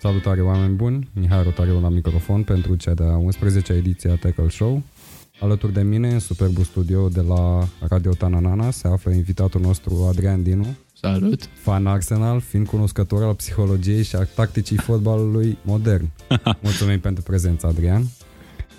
Salutare 0.00 0.40
oameni 0.40 0.74
buni, 0.74 1.08
Mihai 1.12 1.42
Rotariu 1.42 1.80
la 1.80 1.88
microfon 1.88 2.42
pentru 2.42 2.74
cea 2.74 2.94
de-a 2.94 3.20
11-a 3.20 3.74
ediție 3.74 4.10
a 4.10 4.16
Tackle 4.16 4.48
Show. 4.48 4.82
Alături 5.40 5.72
de 5.72 5.82
mine, 5.82 6.12
în 6.12 6.18
superbul 6.18 6.64
studio 6.64 7.08
de 7.08 7.20
la 7.20 7.68
Radio 7.88 8.12
Tananana, 8.12 8.70
se 8.70 8.88
află 8.88 9.10
invitatul 9.10 9.60
nostru 9.60 10.06
Adrian 10.08 10.42
Dinu, 10.42 10.66
Salut! 11.00 11.48
fan 11.52 11.86
Arsenal, 11.86 12.40
fiind 12.40 12.66
cunoscător 12.66 13.22
al 13.22 13.34
psihologiei 13.34 14.02
și 14.02 14.16
a 14.16 14.24
tacticii 14.24 14.76
fotbalului 14.76 15.58
modern. 15.62 16.10
Mulțumim 16.62 17.00
pentru 17.00 17.22
prezența, 17.22 17.68
Adrian. 17.68 18.02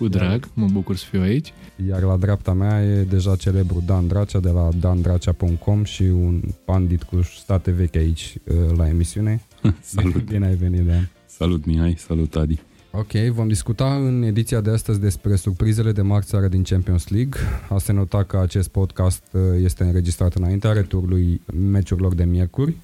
Cu 0.00 0.08
drag, 0.08 0.48
mă 0.54 0.66
bucur 0.72 0.96
să 0.96 1.04
fiu 1.10 1.20
aici. 1.20 1.52
Iar 1.88 2.02
la 2.02 2.16
dreapta 2.16 2.52
mea 2.52 2.84
e 2.84 3.02
deja 3.02 3.36
celebru 3.36 3.82
Dan 3.86 4.06
Dracea 4.06 4.40
de 4.40 4.48
la 4.48 4.68
dandracea.com 4.80 5.84
și 5.84 6.02
un 6.02 6.40
pandit 6.64 7.02
cu 7.02 7.22
state 7.22 7.70
vechi 7.70 7.96
aici 7.96 8.34
uh, 8.44 8.76
la 8.76 8.88
emisiune. 8.88 9.42
Salut! 9.80 10.24
Bine 10.24 10.46
ai 10.46 10.54
venit, 10.54 10.86
Dan. 10.86 11.10
Salut, 11.26 11.64
Mihai! 11.64 11.94
Salut, 11.98 12.36
Adi! 12.36 12.58
Ok, 12.90 13.12
vom 13.12 13.48
discuta 13.48 13.94
în 13.94 14.22
ediția 14.22 14.60
de 14.60 14.70
astăzi 14.70 15.00
despre 15.00 15.36
surprizele 15.36 15.92
de 15.92 16.02
marți 16.02 16.28
seară 16.28 16.48
din 16.48 16.62
Champions 16.62 17.08
League. 17.08 17.40
A 17.68 17.78
se 17.78 17.92
nota 17.92 18.22
că 18.22 18.36
acest 18.36 18.68
podcast 18.68 19.22
uh, 19.32 19.40
este 19.62 19.84
înregistrat 19.84 20.34
înaintea 20.34 20.72
returului 20.72 21.40
meciurilor 21.70 22.14
de 22.14 22.24
miercuri. 22.24 22.76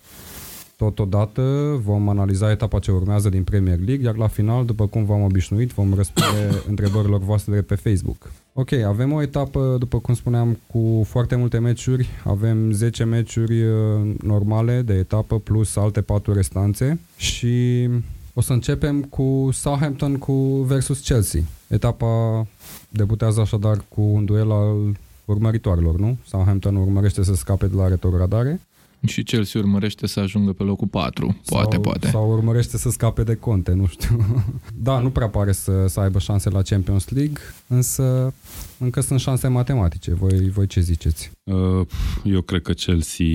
Totodată 0.76 1.42
vom 1.84 2.08
analiza 2.08 2.50
etapa 2.50 2.78
ce 2.78 2.90
urmează 2.90 3.28
din 3.28 3.44
Premier 3.44 3.78
League, 3.78 4.04
iar 4.04 4.16
la 4.16 4.26
final, 4.26 4.64
după 4.64 4.86
cum 4.86 5.04
v-am 5.04 5.22
obișnuit, 5.22 5.72
vom 5.72 5.94
răspunde 5.94 6.52
întrebărilor 6.68 7.20
voastre 7.20 7.54
de 7.54 7.62
pe 7.62 7.74
Facebook. 7.74 8.32
Ok, 8.52 8.72
avem 8.72 9.12
o 9.12 9.22
etapă, 9.22 9.76
după 9.78 9.98
cum 9.98 10.14
spuneam, 10.14 10.58
cu 10.66 11.04
foarte 11.08 11.36
multe 11.36 11.58
meciuri. 11.58 12.08
Avem 12.24 12.72
10 12.72 13.04
meciuri 13.04 13.62
uh, 13.62 14.14
normale 14.22 14.82
de 14.82 14.94
etapă 14.94 15.38
plus 15.38 15.76
alte 15.76 16.00
4 16.00 16.32
restanțe 16.32 17.00
și 17.16 17.88
o 18.34 18.40
să 18.40 18.52
începem 18.52 19.02
cu 19.02 19.48
Southampton 19.52 20.16
cu 20.16 20.32
versus 20.66 21.00
Chelsea. 21.00 21.40
Etapa 21.68 22.46
debutează 22.88 23.40
așadar 23.40 23.84
cu 23.88 24.00
un 24.00 24.24
duel 24.24 24.50
al 24.50 24.96
urmăritoarelor, 25.24 25.96
nu? 25.98 26.16
Southampton 26.26 26.76
urmărește 26.76 27.24
să 27.24 27.34
scape 27.34 27.66
de 27.66 27.76
la 27.76 27.88
retrogradare. 27.88 28.60
Și 29.06 29.22
Chelsea 29.22 29.60
urmărește 29.60 30.06
să 30.06 30.20
ajungă 30.20 30.52
pe 30.52 30.62
locul 30.62 30.86
4. 30.86 31.36
Poate, 31.46 31.74
sau, 31.74 31.80
poate. 31.80 32.08
Sau 32.08 32.30
urmărește 32.30 32.78
să 32.78 32.90
scape 32.90 33.22
de 33.22 33.34
conte, 33.34 33.72
nu 33.72 33.86
știu. 33.86 34.44
da, 34.74 34.98
nu 34.98 35.10
prea 35.10 35.28
pare 35.28 35.52
să, 35.52 35.86
să 35.86 36.00
aibă 36.00 36.18
șanse 36.18 36.50
la 36.50 36.62
Champions 36.62 37.08
League, 37.08 37.40
însă 37.66 38.32
încă 38.78 39.00
sunt 39.00 39.20
șanse 39.20 39.48
matematice. 39.48 40.14
Voi, 40.14 40.50
voi 40.50 40.66
ce 40.66 40.80
ziceți? 40.80 41.30
Uh, 41.44 41.86
eu 42.24 42.40
cred 42.40 42.62
că 42.62 42.72
Chelsea 42.72 43.26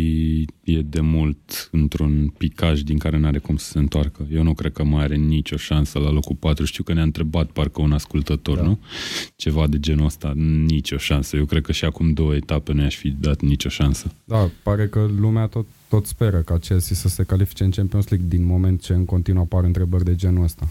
e 0.63 0.81
de 0.81 1.01
mult 1.01 1.69
într-un 1.71 2.33
picaj 2.37 2.81
din 2.81 2.97
care 2.97 3.17
nu 3.17 3.27
are 3.27 3.37
cum 3.37 3.57
să 3.57 3.71
se 3.71 3.79
întoarcă. 3.79 4.27
Eu 4.31 4.43
nu 4.43 4.53
cred 4.53 4.73
că 4.73 4.83
mai 4.83 5.03
are 5.03 5.15
nicio 5.15 5.57
șansă 5.57 5.99
la 5.99 6.09
locul 6.09 6.35
4. 6.35 6.65
Știu 6.65 6.83
că 6.83 6.93
ne-a 6.93 7.03
întrebat 7.03 7.51
parcă 7.51 7.81
un 7.81 7.91
ascultător, 7.91 8.57
da. 8.57 8.63
nu? 8.63 8.79
Ceva 9.35 9.67
de 9.67 9.79
genul 9.79 10.05
ăsta. 10.05 10.33
Nicio 10.65 10.97
șansă. 10.97 11.35
Eu 11.35 11.45
cred 11.45 11.63
că 11.63 11.71
și 11.71 11.85
acum 11.85 12.13
două 12.13 12.35
etape 12.35 12.73
nu 12.73 12.81
i-aș 12.81 12.95
fi 12.95 13.09
dat 13.09 13.41
nicio 13.41 13.69
șansă. 13.69 14.11
Da, 14.23 14.49
pare 14.63 14.87
că 14.87 15.09
lumea 15.19 15.47
tot, 15.47 15.65
tot 15.89 16.05
speră 16.05 16.37
ca 16.37 16.57
Chelsea 16.57 16.95
să 16.95 17.07
se 17.07 17.23
califice 17.23 17.63
în 17.63 17.69
Champions 17.71 18.07
League 18.07 18.27
din 18.27 18.45
moment 18.45 18.81
ce 18.81 18.93
în 18.93 19.05
continuu 19.05 19.41
apar 19.41 19.63
întrebări 19.63 20.03
de 20.03 20.15
genul 20.15 20.43
ăsta. 20.43 20.69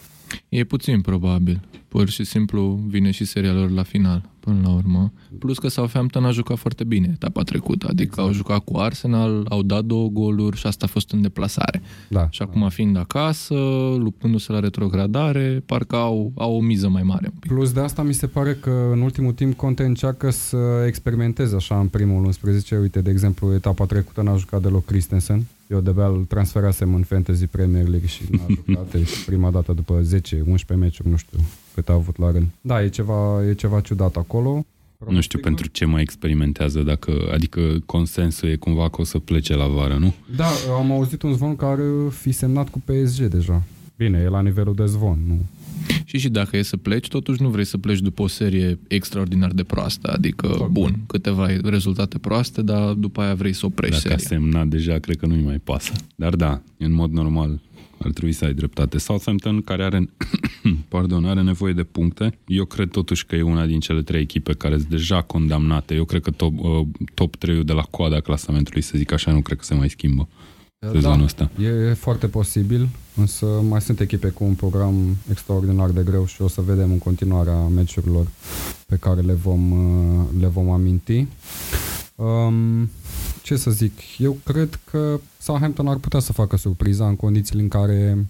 E 0.48 0.64
puțin 0.64 1.00
probabil. 1.00 1.60
Pur 1.88 2.08
și 2.08 2.24
simplu 2.24 2.84
vine 2.86 3.10
și 3.10 3.24
seria 3.24 3.52
lor 3.52 3.70
la 3.70 3.82
final, 3.82 4.28
până 4.40 4.60
la 4.62 4.72
urmă. 4.72 5.12
Plus 5.38 5.58
că 5.58 5.68
Southampton 5.68 6.24
a 6.24 6.30
jucat 6.30 6.58
foarte 6.58 6.84
bine 6.84 7.10
etapa 7.12 7.42
trecută. 7.42 7.86
Adică 7.88 8.02
exact. 8.02 8.28
au 8.28 8.32
jucat 8.32 8.58
cu 8.64 8.76
Arsenal, 8.76 9.46
au 9.48 9.62
dat 9.62 9.84
două 9.84 10.08
goluri 10.08 10.56
și 10.56 10.66
asta 10.66 10.84
a 10.84 10.88
fost 10.88 11.12
în 11.12 11.22
deplasare. 11.22 11.82
Da. 12.08 12.28
Și 12.30 12.42
acum 12.42 12.68
fiind 12.68 12.96
acasă, 12.96 13.54
luptându-se 13.98 14.52
la 14.52 14.60
retrogradare, 14.60 15.62
parcă 15.66 15.96
au, 15.96 16.32
au 16.36 16.56
o 16.56 16.60
miză 16.60 16.88
mai 16.88 17.02
mare. 17.02 17.32
Plus 17.40 17.72
de 17.72 17.80
asta 17.80 18.02
mi 18.02 18.12
se 18.12 18.26
pare 18.26 18.54
că 18.54 18.90
în 18.92 19.00
ultimul 19.00 19.32
timp 19.32 19.56
Conte 19.56 19.82
încearcă 19.82 20.30
să 20.30 20.84
experimenteze 20.86 21.56
așa 21.56 21.78
în 21.80 21.88
primul 21.88 22.24
11. 22.24 22.76
Uite, 22.76 23.00
de 23.00 23.10
exemplu, 23.10 23.54
etapa 23.54 23.86
trecută 23.86 24.22
n-a 24.22 24.36
jucat 24.36 24.62
deloc 24.62 24.84
Christensen. 24.84 25.46
Eu 25.66 25.80
de 25.80 25.90
îl 25.96 26.24
transferasem 26.28 26.94
în 26.94 27.02
Fantasy 27.02 27.46
Premier 27.46 27.88
League 27.88 28.08
și 28.08 28.22
n-a 28.30 28.46
jucat 28.66 28.94
și 29.04 29.24
prima 29.24 29.50
dată 29.50 29.72
după 29.72 30.00
10-11 30.00 30.76
meciuri, 30.76 31.08
nu 31.08 31.16
știu 31.16 31.38
cât 31.74 31.88
a 31.88 31.92
avut 31.92 32.18
la 32.18 32.30
rând. 32.30 32.46
Da, 32.60 32.82
e 32.82 32.88
ceva, 32.88 33.46
e 33.48 33.54
ceva 33.54 33.80
ciudat 33.80 34.16
acolo. 34.16 34.64
Nu 35.08 35.20
știu 35.20 35.38
pentru 35.38 35.68
ce 35.68 35.84
mai 35.84 36.02
experimentează, 36.02 36.80
dacă, 36.82 37.12
adică 37.32 37.60
consensul 37.86 38.48
e 38.48 38.56
cumva 38.56 38.88
că 38.88 39.00
o 39.00 39.04
să 39.04 39.18
plece 39.18 39.54
la 39.54 39.66
vară, 39.66 39.96
nu? 39.96 40.14
Da, 40.36 40.48
am 40.78 40.92
auzit 40.92 41.22
un 41.22 41.32
zvon 41.32 41.56
care 41.56 41.82
fi 42.10 42.32
semnat 42.32 42.68
cu 42.68 42.80
PSG 42.84 43.22
deja. 43.24 43.62
Bine, 43.96 44.18
e 44.24 44.28
la 44.28 44.40
nivelul 44.40 44.74
de 44.74 44.86
zvon, 44.86 45.18
nu? 45.26 45.38
Și 46.04 46.18
și 46.18 46.28
dacă 46.28 46.56
e 46.56 46.62
să 46.62 46.76
pleci, 46.76 47.08
totuși 47.08 47.42
nu 47.42 47.48
vrei 47.48 47.64
să 47.64 47.78
pleci 47.78 47.98
după 48.00 48.22
o 48.22 48.26
serie 48.26 48.78
extraordinar 48.88 49.50
de 49.52 49.62
proastă. 49.62 50.10
Adică, 50.12 50.46
Foarte. 50.46 50.66
bun, 50.72 50.98
câteva 51.06 51.46
rezultate 51.64 52.18
proaste, 52.18 52.62
dar 52.62 52.92
după 52.92 53.20
aia 53.20 53.34
vrei 53.34 53.52
să 53.52 53.66
oprești 53.66 54.02
Dacă 54.02 54.18
seria. 54.18 54.36
a 54.36 54.40
semnat 54.40 54.66
deja, 54.66 54.98
cred 54.98 55.16
că 55.16 55.26
nu-i 55.26 55.42
mai 55.42 55.58
pasă. 55.64 55.92
Dar 56.14 56.34
da, 56.36 56.62
în 56.78 56.92
mod 56.92 57.10
normal, 57.12 57.60
ar 58.04 58.10
trebui 58.10 58.32
să 58.32 58.44
ai 58.44 58.54
dreptate. 58.54 58.98
Southampton, 58.98 59.62
care 59.62 59.84
are, 59.84 60.10
pardon, 60.88 61.24
are 61.24 61.42
nevoie 61.42 61.72
de 61.72 61.82
puncte, 61.82 62.38
eu 62.46 62.64
cred 62.64 62.88
totuși 62.90 63.26
că 63.26 63.36
e 63.36 63.42
una 63.42 63.66
din 63.66 63.80
cele 63.80 64.02
trei 64.02 64.20
echipe 64.20 64.52
care 64.52 64.76
sunt 64.76 64.88
deja 64.88 65.22
condamnate. 65.22 65.94
Eu 65.94 66.04
cred 66.04 66.22
că 66.22 66.30
top, 66.30 66.52
uh, 66.58 66.86
top 67.14 67.36
3 67.36 67.64
de 67.64 67.72
la 67.72 67.82
coada 67.82 68.20
clasamentului, 68.20 68.80
să 68.80 68.92
zic 68.96 69.12
așa, 69.12 69.32
nu 69.32 69.40
cred 69.40 69.58
că 69.58 69.64
se 69.64 69.74
mai 69.74 69.90
schimbă 69.90 70.28
sezonul 70.92 71.18
da, 71.18 71.24
ăsta. 71.24 71.50
E 71.62 71.92
foarte 71.94 72.26
posibil, 72.26 72.88
însă 73.16 73.46
mai 73.46 73.80
sunt 73.80 74.00
echipe 74.00 74.28
cu 74.28 74.44
un 74.44 74.54
program 74.54 75.16
extraordinar 75.30 75.90
de 75.90 76.02
greu 76.02 76.26
și 76.26 76.42
o 76.42 76.48
să 76.48 76.60
vedem 76.60 76.90
în 76.90 76.98
continuarea 76.98 77.58
meciurilor 77.58 78.26
pe 78.86 78.96
care 78.96 79.20
le 79.20 79.32
vom, 79.32 79.70
uh, 79.70 80.24
le 80.40 80.46
vom 80.46 80.70
aminti. 80.70 81.26
Um, 82.14 82.90
ce 83.42 83.56
să 83.56 83.70
zic, 83.70 83.92
eu 84.18 84.36
cred 84.44 84.80
că 84.90 85.20
Southampton 85.38 85.88
ar 85.88 85.96
putea 85.96 86.20
să 86.20 86.32
facă 86.32 86.56
surpriza 86.56 87.08
în 87.08 87.16
condițiile 87.16 87.62
în 87.62 87.68
care 87.68 88.26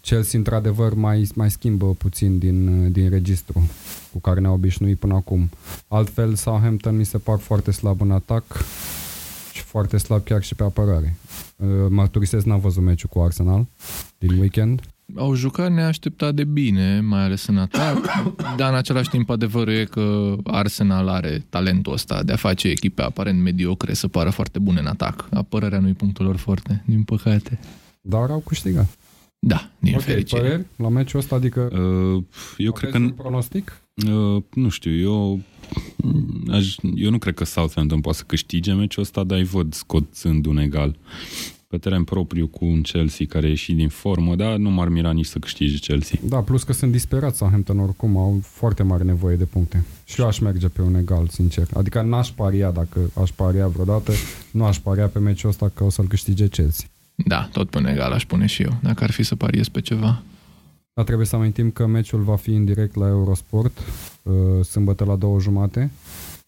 Chelsea 0.00 0.38
într-adevăr 0.38 0.94
mai, 0.94 1.28
mai 1.34 1.50
schimbă 1.50 1.86
puțin 1.86 2.38
din, 2.38 2.92
din 2.92 3.10
registru 3.10 3.70
cu 4.12 4.18
care 4.18 4.40
ne-a 4.40 4.50
obișnuit 4.50 4.98
până 4.98 5.14
acum. 5.14 5.50
Altfel, 5.88 6.34
Southampton 6.34 6.96
mi 6.96 7.04
se 7.04 7.18
par 7.18 7.38
foarte 7.38 7.70
slab 7.70 8.00
în 8.00 8.10
atac 8.10 8.44
și 9.52 9.62
foarte 9.62 9.96
slab 9.96 10.24
chiar 10.24 10.42
și 10.42 10.54
pe 10.54 10.62
apărare. 10.62 11.16
Mărturisesc, 11.88 12.44
n-am 12.44 12.60
văzut 12.60 12.82
meciul 12.82 13.08
cu 13.12 13.20
Arsenal 13.20 13.66
din 14.18 14.38
weekend. 14.38 14.80
Au 15.16 15.34
jucat 15.34 15.72
neașteptat 15.72 16.34
de 16.34 16.44
bine, 16.44 17.00
mai 17.00 17.22
ales 17.22 17.46
în 17.46 17.58
atac, 17.58 17.98
dar 18.56 18.70
în 18.70 18.76
același 18.76 19.08
timp 19.08 19.30
adevărul 19.30 19.72
e 19.72 19.84
că 19.84 20.36
Arsenal 20.44 21.08
are 21.08 21.44
talentul 21.48 21.92
ăsta 21.92 22.22
de 22.22 22.32
a 22.32 22.36
face 22.36 22.68
echipe 22.68 23.02
aparent 23.02 23.42
mediocre 23.42 23.94
să 23.94 24.08
pară 24.08 24.30
foarte 24.30 24.58
bune 24.58 24.80
în 24.80 24.86
atac. 24.86 25.28
Apărarea 25.32 25.78
nu-i 25.78 25.92
punctul 25.92 26.24
lor 26.24 26.36
foarte, 26.36 26.82
din 26.86 27.02
păcate. 27.02 27.58
Dar 28.00 28.30
au 28.30 28.42
câștigat. 28.46 28.96
Da, 29.38 29.70
din 29.78 29.94
Ok, 29.94 30.00
fericire. 30.00 30.40
păreri 30.40 30.66
la 30.76 30.88
meciul 30.88 31.18
ăsta, 31.20 31.34
adică 31.34 31.60
Uh, 31.60 32.22
eu 32.56 32.72
cred 32.72 32.90
că... 32.90 32.96
aveți 32.96 33.10
un 33.12 33.16
pronostic? 33.16 33.82
Uh, 34.06 34.42
nu 34.54 34.68
știu, 34.68 34.92
eu 34.92 35.40
aș, 36.50 36.74
eu 36.94 37.10
nu 37.10 37.18
cred 37.18 37.34
că 37.34 37.44
Southampton 37.44 38.00
poate 38.00 38.18
să 38.18 38.24
câștige 38.26 38.72
meciul 38.72 39.02
ăsta, 39.02 39.24
dar 39.24 39.38
îi 39.38 39.44
văd 39.44 39.74
scoțând 39.74 40.46
un 40.46 40.58
egal 40.58 40.96
pe 41.72 41.78
teren 41.78 42.04
propriu 42.04 42.46
cu 42.46 42.64
un 42.64 42.80
Chelsea 42.80 43.26
care 43.28 43.46
e 43.46 43.48
ieșit 43.48 43.76
din 43.76 43.88
formă, 43.88 44.34
dar 44.34 44.56
nu 44.56 44.70
m-ar 44.70 44.88
mira 44.88 45.12
nici 45.12 45.26
să 45.26 45.38
câștige 45.38 45.78
Chelsea. 45.78 46.18
Da, 46.24 46.36
plus 46.36 46.62
că 46.62 46.72
sunt 46.72 46.92
disperați 46.92 47.36
Southampton 47.36 47.78
oricum, 47.78 48.16
au 48.16 48.40
foarte 48.42 48.82
mare 48.82 49.02
nevoie 49.02 49.36
de 49.36 49.44
puncte. 49.44 49.84
Și 50.04 50.20
eu 50.20 50.26
aș 50.26 50.38
merge 50.38 50.68
pe 50.68 50.82
un 50.82 50.94
egal, 50.94 51.28
sincer. 51.28 51.66
Adică 51.74 52.02
n-aș 52.02 52.28
paria, 52.28 52.70
dacă 52.70 52.98
aș 53.22 53.30
paria 53.30 53.66
vreodată, 53.66 54.12
nu 54.50 54.64
aș 54.64 54.78
paria 54.78 55.06
pe 55.06 55.18
meciul 55.18 55.48
ăsta 55.48 55.70
că 55.74 55.84
o 55.84 55.90
să-l 55.90 56.06
câștige 56.06 56.48
Chelsea. 56.48 56.86
Da, 57.14 57.48
tot 57.52 57.70
până 57.70 57.90
egal 57.90 58.12
aș 58.12 58.26
pune 58.26 58.46
și 58.46 58.62
eu, 58.62 58.78
dacă 58.82 59.04
ar 59.04 59.10
fi 59.10 59.22
să 59.22 59.36
pariez 59.36 59.68
pe 59.68 59.80
ceva. 59.80 60.22
Dar 60.94 61.04
trebuie 61.04 61.26
să 61.26 61.36
amintim 61.36 61.70
că 61.70 61.86
meciul 61.86 62.22
va 62.22 62.36
fi 62.36 62.50
în 62.50 62.64
direct 62.64 62.94
la 62.94 63.06
Eurosport, 63.06 63.78
uh, 64.22 64.64
sâmbătă 64.64 65.04
la 65.04 65.16
două 65.16 65.40
jumate, 65.40 65.90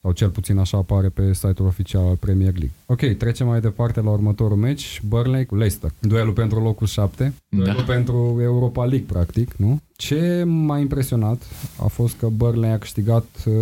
sau 0.04 0.12
cel 0.12 0.28
puțin 0.28 0.58
așa 0.58 0.76
apare 0.76 1.08
pe 1.08 1.32
site-ul 1.32 1.68
oficial 1.68 2.06
al 2.06 2.16
Premier 2.16 2.50
League. 2.52 2.70
Ok, 2.86 3.16
trecem 3.18 3.46
mai 3.46 3.60
departe 3.60 4.00
la 4.00 4.10
următorul 4.10 4.56
meci, 4.56 5.02
Burnley 5.08 5.46
cu 5.46 5.54
Leicester. 5.56 5.90
Duelul 6.00 6.32
pentru 6.32 6.60
locul 6.62 6.86
7, 6.86 7.34
duelul 7.48 7.74
Da. 7.86 7.92
pentru 7.92 8.38
Europa 8.42 8.84
League, 8.84 9.06
practic, 9.12 9.52
nu? 9.56 9.80
Ce 9.96 10.42
m-a 10.46 10.78
impresionat 10.78 11.42
a 11.82 11.86
fost 11.86 12.16
că 12.16 12.28
Burnley 12.28 12.70
a 12.70 12.78
câștigat, 12.78 13.24
uh, 13.46 13.54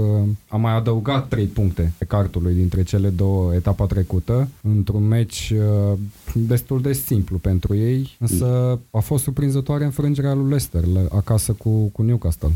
a 0.49 0.57
mai 0.57 0.77
adăugat 0.77 1.29
3 1.29 1.45
puncte 1.47 1.93
pe 1.99 2.05
cartului 2.05 2.55
dintre 2.55 2.83
cele 2.83 3.09
două 3.09 3.55
etapa 3.55 3.87
trecută, 3.87 4.49
într-un 4.63 5.09
meci 5.09 5.53
uh, 5.57 5.99
destul 6.35 6.81
de 6.81 6.93
simplu 6.93 7.39
pentru 7.39 7.75
ei, 7.75 8.17
însă 8.19 8.79
a 8.91 8.99
fost 8.99 9.23
surprinzătoare 9.23 9.85
înfrângerea 9.85 10.35
lui 10.35 10.49
Leicester 10.49 10.85
la- 10.87 11.17
acasă 11.17 11.53
cu, 11.53 11.71
cu 11.87 12.03
Newcastle. 12.03 12.51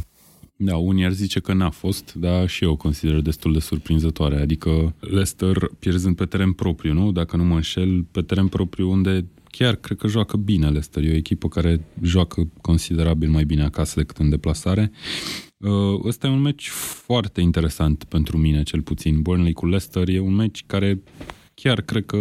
Da, 0.58 0.76
unii 0.76 1.04
ar 1.04 1.12
zice 1.12 1.40
că 1.40 1.52
n-a 1.52 1.70
fost, 1.70 2.14
dar 2.14 2.48
și 2.48 2.64
eu 2.64 2.70
o 2.70 2.76
consider 2.76 3.20
destul 3.20 3.52
de 3.52 3.58
surprinzătoare. 3.58 4.40
Adică 4.40 4.94
Leicester 5.00 5.70
pierzând 5.78 6.16
pe 6.16 6.24
teren 6.24 6.52
propriu, 6.52 6.92
nu? 6.92 7.12
Dacă 7.12 7.36
nu 7.36 7.44
mă 7.44 7.54
înșel, 7.54 8.02
pe 8.10 8.22
teren 8.22 8.48
propriu 8.48 8.90
unde 8.90 9.26
chiar 9.50 9.74
cred 9.74 9.98
că 9.98 10.06
joacă 10.06 10.36
bine 10.36 10.66
Leicester. 10.66 11.04
E 11.04 11.12
o 11.12 11.16
echipă 11.16 11.48
care 11.48 11.84
joacă 12.02 12.48
considerabil 12.60 13.28
mai 13.28 13.44
bine 13.44 13.62
acasă 13.62 13.94
decât 13.96 14.16
în 14.16 14.28
deplasare. 14.28 14.90
Uh, 15.56 16.04
ăsta 16.04 16.26
e 16.26 16.30
un 16.30 16.40
meci 16.40 16.68
foarte 16.68 17.40
interesant 17.40 18.04
pentru 18.04 18.38
mine, 18.38 18.62
cel 18.62 18.82
puțin. 18.82 19.22
Burnley 19.22 19.52
cu 19.52 19.66
Leicester 19.66 20.08
e 20.08 20.20
un 20.20 20.34
meci 20.34 20.64
care 20.66 21.02
chiar 21.54 21.80
cred 21.80 22.06
că 22.06 22.16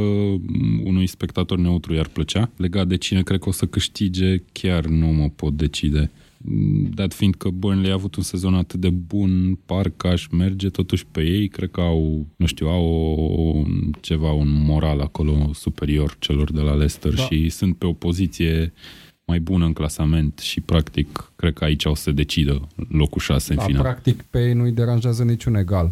unui 0.83 1.07
spectator 1.07 1.57
neutru 1.57 1.93
i-ar 1.93 2.07
plăcea. 2.07 2.49
Legat 2.57 2.87
de 2.87 2.97
cine 2.97 3.23
cred 3.23 3.39
că 3.39 3.49
o 3.49 3.51
să 3.51 3.65
câștige, 3.65 4.43
chiar 4.51 4.85
nu 4.85 5.07
mă 5.07 5.29
pot 5.29 5.53
decide. 5.53 6.11
Dat 6.93 7.13
fiind 7.13 7.35
că 7.35 7.49
Burnley 7.49 7.89
a 7.89 7.93
avut 7.93 8.15
un 8.15 8.23
sezon 8.23 8.53
atât 8.53 8.79
de 8.79 8.89
bun, 8.89 9.59
parcă 9.65 10.07
aș 10.07 10.27
merge 10.27 10.69
totuși 10.69 11.05
pe 11.11 11.21
ei, 11.21 11.47
cred 11.47 11.71
că 11.71 11.81
au, 11.81 12.27
nu 12.35 12.45
știu, 12.45 12.67
au 12.67 12.85
o, 12.85 13.63
ceva, 14.01 14.31
un 14.31 14.63
moral 14.65 14.99
acolo 14.99 15.49
superior 15.53 16.15
celor 16.19 16.51
de 16.51 16.61
la 16.61 16.73
Leicester 16.73 17.13
da. 17.13 17.21
și 17.21 17.49
sunt 17.49 17.77
pe 17.77 17.85
o 17.85 17.93
poziție 17.93 18.73
mai 19.25 19.39
bună 19.39 19.65
în 19.65 19.73
clasament 19.73 20.39
și 20.39 20.61
practic 20.61 21.31
cred 21.35 21.53
că 21.53 21.63
aici 21.63 21.85
o 21.85 21.95
să 21.95 22.11
decidă 22.11 22.67
locul 22.89 23.21
6 23.21 23.51
în 23.51 23.57
da, 23.57 23.63
final. 23.63 23.81
practic 23.81 24.21
pe 24.21 24.47
ei 24.47 24.53
nu-i 24.53 24.71
deranjează 24.71 25.23
niciun 25.23 25.55
egal. 25.55 25.91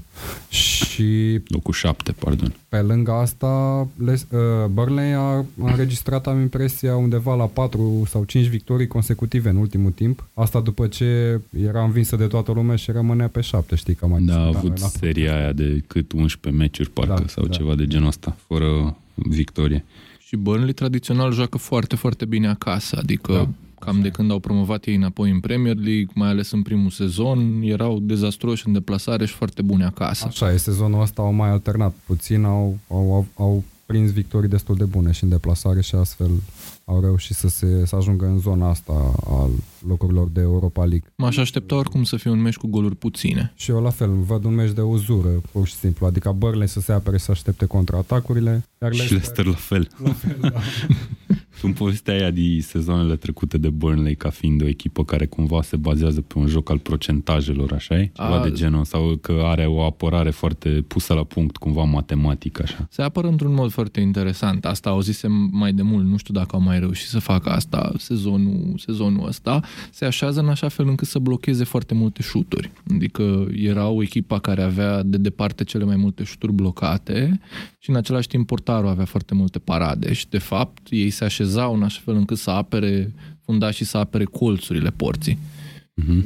Și 0.49 1.39
locul 1.47 1.73
7, 1.73 2.11
pardon. 2.11 2.53
Pe 2.69 2.77
lângă 2.77 3.11
asta, 3.11 3.87
Les, 4.05 4.27
uh, 4.29 4.39
Burnley 4.71 5.13
a 5.13 5.45
înregistrat, 5.57 6.27
am 6.27 6.39
impresia, 6.39 6.95
undeva 6.95 7.35
la 7.35 7.45
4 7.45 8.03
sau 8.07 8.23
5 8.23 8.45
victorii 8.45 8.87
consecutive 8.87 9.49
în 9.49 9.55
ultimul 9.55 9.91
timp. 9.91 10.27
Asta 10.33 10.61
după 10.61 10.87
ce 10.87 11.39
era 11.65 11.83
învinsă 11.83 12.15
de 12.15 12.25
toată 12.25 12.51
lumea 12.51 12.75
și 12.75 12.91
rămânea 12.91 13.27
pe 13.27 13.41
7, 13.41 13.75
știi, 13.75 13.93
că 13.93 14.07
mai 14.07 14.21
Da, 14.21 14.39
a 14.39 14.47
avut 14.47 14.77
seria 14.77 15.37
aia 15.37 15.51
de 15.51 15.83
cât 15.87 16.11
11 16.11 16.61
meciuri, 16.61 16.89
parcă, 16.89 17.21
da, 17.21 17.27
sau 17.27 17.45
da. 17.45 17.53
ceva 17.53 17.75
de 17.75 17.87
genul 17.87 18.07
ăsta, 18.07 18.37
fără 18.47 18.97
victorie. 19.15 19.85
Și 20.33 20.39
Burnley 20.39 20.73
tradițional 20.73 21.31
joacă 21.33 21.57
foarte, 21.57 21.95
foarte 21.95 22.25
bine 22.25 22.47
acasă, 22.47 22.97
adică 22.99 23.33
da. 23.33 23.49
cam 23.85 24.01
de 24.01 24.09
când 24.09 24.31
au 24.31 24.39
promovat 24.39 24.85
ei 24.85 24.95
înapoi 24.95 25.29
în 25.29 25.39
Premier 25.39 25.75
League, 25.75 26.07
mai 26.13 26.29
ales 26.29 26.51
în 26.51 26.61
primul 26.61 26.89
sezon, 26.89 27.61
erau 27.61 27.99
dezastruoși 27.99 28.67
în 28.67 28.73
deplasare 28.73 29.25
și 29.25 29.33
foarte 29.33 29.61
bune 29.61 29.85
acasă. 29.85 30.25
Așa 30.27 30.51
e, 30.51 30.57
sezonul 30.57 31.01
ăsta 31.01 31.21
au 31.21 31.33
mai 31.33 31.49
alternat 31.49 31.93
puțin, 32.05 32.43
au, 32.43 32.77
au, 32.87 33.13
au, 33.13 33.27
au 33.37 33.63
prins 33.85 34.11
victorii 34.11 34.49
destul 34.49 34.75
de 34.75 34.83
bune 34.83 35.11
și 35.11 35.23
în 35.23 35.29
deplasare 35.29 35.81
și 35.81 35.95
astfel 35.95 36.29
au 36.85 37.01
reușit 37.01 37.35
să, 37.35 37.47
se, 37.47 37.85
să 37.85 37.95
ajungă 37.95 38.25
în 38.25 38.39
zona 38.39 38.69
asta 38.69 39.13
al 39.29 39.49
locurilor 39.87 40.27
de 40.27 40.41
Europa 40.41 40.85
League. 40.85 41.11
M-aș 41.15 41.37
aștepta 41.37 41.75
oricum 41.75 42.03
să 42.03 42.15
fie 42.15 42.31
un 42.31 42.41
meci 42.41 42.55
cu 42.55 42.67
goluri 42.67 42.95
puține. 42.95 43.53
Și 43.55 43.71
eu 43.71 43.81
la 43.81 43.89
fel, 43.89 44.11
văd 44.11 44.43
un 44.43 44.53
meci 44.53 44.71
de 44.71 44.81
uzură, 44.81 45.41
pur 45.51 45.67
și 45.67 45.75
simplu. 45.75 46.05
Adică 46.05 46.31
Burnley 46.31 46.67
să 46.67 46.79
se 46.79 46.91
apere 46.91 47.17
să 47.17 47.31
aștepte 47.31 47.65
contraatacurile. 47.65 48.63
Iar 48.81 48.93
și 48.93 48.99
Leicester 48.99 49.45
la 49.45 49.53
fel. 49.53 49.87
La 50.03 50.11
fel, 50.11 50.37
da. 50.41 50.51
tu 51.63 51.69
îmi 51.69 51.77
povestea 51.77 52.13
aia 52.13 52.31
din 52.31 52.61
sezonele 52.61 53.15
trecute 53.15 53.57
de 53.57 53.69
Burnley 53.69 54.15
ca 54.15 54.29
fiind 54.29 54.61
o 54.61 54.67
echipă 54.67 55.03
care 55.03 55.25
cumva 55.25 55.61
se 55.61 55.75
bazează 55.75 56.21
pe 56.21 56.37
un 56.37 56.47
joc 56.47 56.69
al 56.69 56.77
procentajelor, 56.77 57.73
așa 57.73 57.95
e? 57.95 58.11
Ceva 58.13 58.39
A, 58.39 58.43
de 58.43 58.51
genul, 58.51 58.83
sau 58.83 59.17
că 59.21 59.41
are 59.43 59.65
o 59.65 59.83
apărare 59.83 60.29
foarte 60.29 60.69
pusă 60.69 61.13
la 61.13 61.23
punct, 61.23 61.57
cumva 61.57 61.83
matematic, 61.83 62.61
așa. 62.61 62.87
Se 62.89 63.01
apără 63.01 63.27
într-un 63.27 63.53
mod 63.53 63.71
foarte 63.71 63.99
interesant. 63.99 64.65
Asta 64.65 64.89
auzisem 64.89 65.49
mai 65.51 65.73
de 65.73 65.81
mult, 65.81 66.05
nu 66.05 66.17
știu 66.17 66.33
dacă 66.33 66.55
au 66.55 66.61
mai 66.61 66.79
reușit 66.79 67.07
să 67.07 67.19
facă 67.19 67.49
asta 67.49 67.91
sezonul, 67.97 68.73
sezonul 68.77 69.27
ăsta, 69.27 69.61
se 69.91 70.05
așează 70.05 70.39
în 70.39 70.49
așa 70.49 70.67
fel 70.67 70.87
încât 70.87 71.07
să 71.07 71.19
blocheze 71.19 71.63
foarte 71.63 71.93
multe 71.93 72.21
șuturi. 72.21 72.71
Adică 72.93 73.47
era 73.55 73.87
o 73.87 74.01
echipă 74.01 74.39
care 74.39 74.61
avea 74.61 75.03
de 75.03 75.17
departe 75.17 75.63
cele 75.63 75.83
mai 75.83 75.95
multe 75.95 76.23
șuturi 76.23 76.53
blocate 76.53 77.39
și 77.79 77.89
în 77.89 77.95
același 77.95 78.27
timp 78.27 78.47
portarul 78.47 78.87
avea 78.87 79.05
foarte 79.05 79.33
multe 79.33 79.59
parade 79.59 80.13
și 80.13 80.29
de 80.29 80.37
fapt 80.37 80.87
ei 80.89 81.09
se 81.09 81.23
așezau 81.53 81.75
în 81.75 81.83
așa 81.83 82.01
fel 82.03 82.15
încât 82.15 82.37
să 82.37 82.49
apere 82.49 83.13
fundașii 83.45 83.85
să 83.85 83.97
apere 83.97 84.23
colțurile 84.23 84.89
porții. 84.89 85.37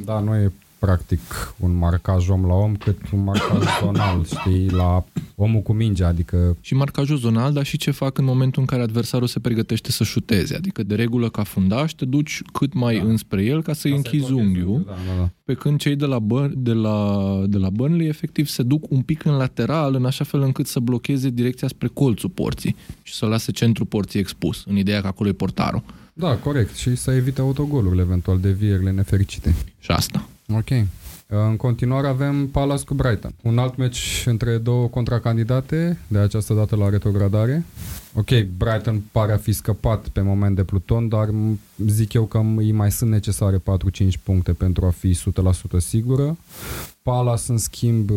Da, 0.04 0.20
nu 0.20 0.34
e 0.34 0.52
practic 0.78 1.20
un 1.58 1.76
marcaj 1.76 2.28
om 2.28 2.44
la 2.44 2.54
om, 2.54 2.76
cât 2.76 2.98
un 3.12 3.24
marcaj 3.24 3.62
zonal, 3.82 4.24
știi, 4.24 4.70
la 4.70 5.04
omul 5.34 5.60
cu 5.60 5.72
mingea, 5.72 6.06
adică... 6.08 6.56
Și 6.60 6.74
marcajul 6.74 7.16
zonal, 7.16 7.52
dar 7.52 7.64
și 7.64 7.76
ce 7.76 7.90
fac 7.90 8.18
în 8.18 8.24
momentul 8.24 8.60
în 8.60 8.66
care 8.66 8.82
adversarul 8.82 9.26
se 9.26 9.40
pregătește 9.40 9.90
să 9.90 10.04
șuteze, 10.04 10.54
adică 10.54 10.82
de 10.82 10.94
regulă 10.94 11.28
ca 11.28 11.42
fundaș 11.42 11.92
te 11.92 12.04
duci 12.04 12.42
cât 12.52 12.72
mai 12.72 12.96
da. 12.96 13.04
înspre 13.04 13.44
el 13.44 13.62
ca 13.62 13.72
să-i 13.72 13.90
ca 13.90 13.96
închizi 13.96 14.32
unghiul, 14.32 14.82
da, 14.86 14.92
da, 14.92 15.20
da. 15.20 15.30
pe 15.44 15.54
când 15.54 15.78
cei 15.78 15.96
de 15.96 16.06
la, 16.06 16.18
Bur- 16.18 16.52
de, 16.54 16.72
la, 16.72 17.18
de 17.46 17.58
la 17.58 17.70
Burnley 17.70 18.08
efectiv 18.08 18.46
se 18.46 18.62
duc 18.62 18.90
un 18.90 19.02
pic 19.02 19.24
în 19.24 19.36
lateral, 19.36 19.94
în 19.94 20.04
așa 20.04 20.24
fel 20.24 20.40
încât 20.40 20.66
să 20.66 20.80
blocheze 20.80 21.30
direcția 21.30 21.68
spre 21.68 21.88
colțul 21.88 22.30
porții 22.30 22.76
și 23.02 23.14
să 23.14 23.26
lase 23.26 23.52
centrul 23.52 23.86
porții 23.86 24.20
expus, 24.20 24.64
în 24.66 24.76
ideea 24.76 25.00
că 25.00 25.06
acolo 25.06 25.28
e 25.28 25.32
portarul. 25.32 25.82
Da, 26.18 26.36
corect. 26.36 26.74
Și 26.74 26.96
să 26.96 27.10
evite 27.10 27.40
autogolurile, 27.40 28.02
eventual, 28.02 28.40
devierile 28.40 28.90
nefericite. 28.90 29.54
Și 29.78 29.90
asta. 29.90 30.28
Ok. 30.54 30.68
În 31.26 31.56
continuare 31.56 32.06
avem 32.06 32.46
Palace 32.46 32.84
cu 32.84 32.94
Brighton. 32.94 33.34
Un 33.42 33.58
alt 33.58 33.76
meci 33.76 34.22
între 34.26 34.56
două 34.56 34.86
contracandidate, 34.86 35.98
de 36.08 36.18
această 36.18 36.54
dată 36.54 36.76
la 36.76 36.88
retrogradare. 36.88 37.64
Ok, 38.14 38.28
Brighton 38.56 39.02
pare 39.12 39.32
a 39.32 39.36
fi 39.36 39.52
scăpat 39.52 40.08
pe 40.08 40.20
moment 40.20 40.56
de 40.56 40.64
Pluton, 40.64 41.08
dar 41.08 41.28
zic 41.86 42.12
eu 42.12 42.24
că 42.24 42.42
îi 42.56 42.72
mai 42.72 42.92
sunt 42.92 43.10
necesare 43.10 43.56
4-5 43.56 43.60
puncte 44.22 44.52
pentru 44.52 44.86
a 44.86 44.90
fi 44.90 45.18
100% 45.76 45.78
sigură. 45.78 46.36
Palace, 47.02 47.42
în 47.48 47.58
schimb, 47.58 48.10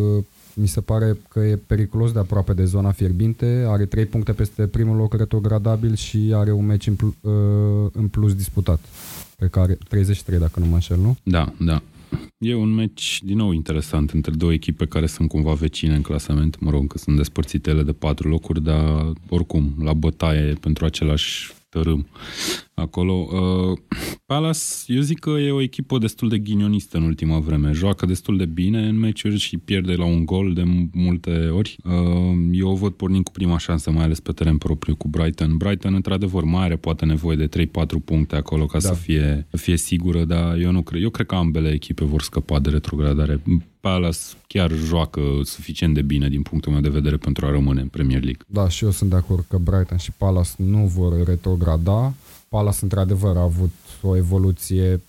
mi 0.53 0.67
se 0.67 0.81
pare 0.81 1.17
că 1.29 1.39
e 1.39 1.55
periculos 1.55 2.11
de 2.11 2.19
aproape 2.19 2.53
de 2.53 2.65
zona 2.65 2.91
fierbinte, 2.91 3.65
are 3.67 3.85
3 3.85 4.05
puncte 4.05 4.33
peste 4.33 4.67
primul 4.67 4.95
loc 4.95 5.13
retrogradabil 5.13 5.95
și 5.95 6.31
are 6.33 6.51
un 6.51 6.65
meci 6.65 6.87
în, 6.87 6.95
plus, 6.95 7.13
în 7.91 8.07
plus 8.07 8.35
disputat, 8.35 8.79
pe 9.37 9.47
care 9.47 9.77
33 9.87 10.39
dacă 10.39 10.59
nu 10.59 10.65
mă 10.65 10.73
înșel, 10.73 10.97
nu? 10.97 11.17
Da, 11.23 11.53
da. 11.59 11.81
E 12.37 12.55
un 12.55 12.73
meci, 12.73 13.21
din 13.23 13.37
nou, 13.37 13.51
interesant 13.51 14.11
între 14.11 14.31
două 14.31 14.53
echipe 14.53 14.85
care 14.85 15.05
sunt 15.05 15.29
cumva 15.29 15.53
vecine 15.53 15.95
în 15.95 16.01
clasament. 16.01 16.59
Mă 16.59 16.69
rog, 16.69 16.87
că 16.87 16.97
sunt 16.97 17.17
despărțitele 17.17 17.83
de 17.83 17.91
patru 17.91 18.29
locuri, 18.29 18.63
dar 18.63 19.13
oricum, 19.29 19.73
la 19.79 19.93
bătaie 19.93 20.53
pentru 20.53 20.85
același 20.85 21.53
tărâm 21.69 22.07
acolo. 22.81 23.13
Uh, 23.13 23.77
Palace, 24.25 24.59
eu 24.87 25.01
zic 25.01 25.19
că 25.19 25.29
e 25.29 25.51
o 25.51 25.61
echipă 25.61 25.97
destul 25.97 26.29
de 26.29 26.37
ghinionistă 26.37 26.97
în 26.97 27.03
ultima 27.03 27.39
vreme. 27.39 27.71
Joacă 27.71 28.05
destul 28.05 28.37
de 28.37 28.45
bine 28.45 28.87
în 28.87 28.99
meciuri 28.99 29.37
și 29.37 29.57
pierde 29.57 29.93
la 29.93 30.05
un 30.05 30.25
gol 30.25 30.53
de 30.53 30.63
multe 30.91 31.47
ori. 31.47 31.77
Uh, 31.83 31.91
eu 32.51 32.69
o 32.69 32.75
văd 32.75 32.91
pornind 32.91 33.23
cu 33.23 33.31
prima 33.31 33.57
șansă, 33.57 33.91
mai 33.91 34.03
ales 34.03 34.19
pe 34.19 34.31
teren 34.31 34.57
propriu 34.57 34.95
cu 34.95 35.07
Brighton. 35.07 35.57
Brighton, 35.57 35.93
într-adevăr, 35.93 36.43
mai 36.43 36.63
are 36.63 36.75
poate 36.75 37.05
nevoie 37.05 37.37
de 37.37 37.67
3-4 37.67 37.69
puncte 38.05 38.35
acolo 38.35 38.65
ca 38.65 38.79
da. 38.79 38.87
să 38.87 38.93
fie, 38.93 39.47
fie 39.51 39.77
sigură, 39.77 40.23
dar 40.23 40.57
eu 40.57 40.71
nu 40.71 40.81
cred. 40.81 41.01
Eu 41.01 41.09
cred 41.09 41.25
că 41.25 41.35
ambele 41.35 41.69
echipe 41.69 42.03
vor 42.03 42.21
scăpa 42.21 42.59
de 42.59 42.69
retrogradare. 42.69 43.41
Palace 43.79 44.19
chiar 44.47 44.71
joacă 44.71 45.21
suficient 45.43 45.93
de 45.93 46.01
bine 46.01 46.29
din 46.29 46.41
punctul 46.41 46.71
meu 46.71 46.81
de 46.81 46.89
vedere 46.89 47.17
pentru 47.17 47.45
a 47.45 47.51
rămâne 47.51 47.81
în 47.81 47.87
Premier 47.87 48.23
League. 48.23 48.45
Da, 48.47 48.69
și 48.69 48.83
eu 48.83 48.91
sunt 48.91 49.09
de 49.09 49.15
acord 49.15 49.45
că 49.49 49.57
Brighton 49.57 49.97
și 49.97 50.11
Palace 50.17 50.49
nu 50.55 50.85
vor 50.85 51.23
retrograda. 51.25 52.13
Palace, 52.55 52.77
într-adevăr, 52.81 53.37
a 53.37 53.41
avut 53.41 53.73
o 54.01 54.15
evoluție 54.15 55.01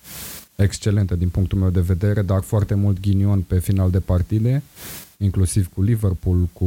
excelentă 0.57 1.15
din 1.15 1.29
punctul 1.29 1.59
meu 1.59 1.71
de 1.71 1.81
vedere, 1.81 2.23
dar 2.23 2.43
foarte 2.43 2.75
mult 2.75 3.01
ghinion 3.01 3.41
pe 3.41 3.59
final 3.59 3.91
de 3.91 4.01
partide, 4.01 4.63
inclusiv 5.17 5.71
cu 5.75 5.83
Liverpool, 5.83 6.49
cu, 6.53 6.67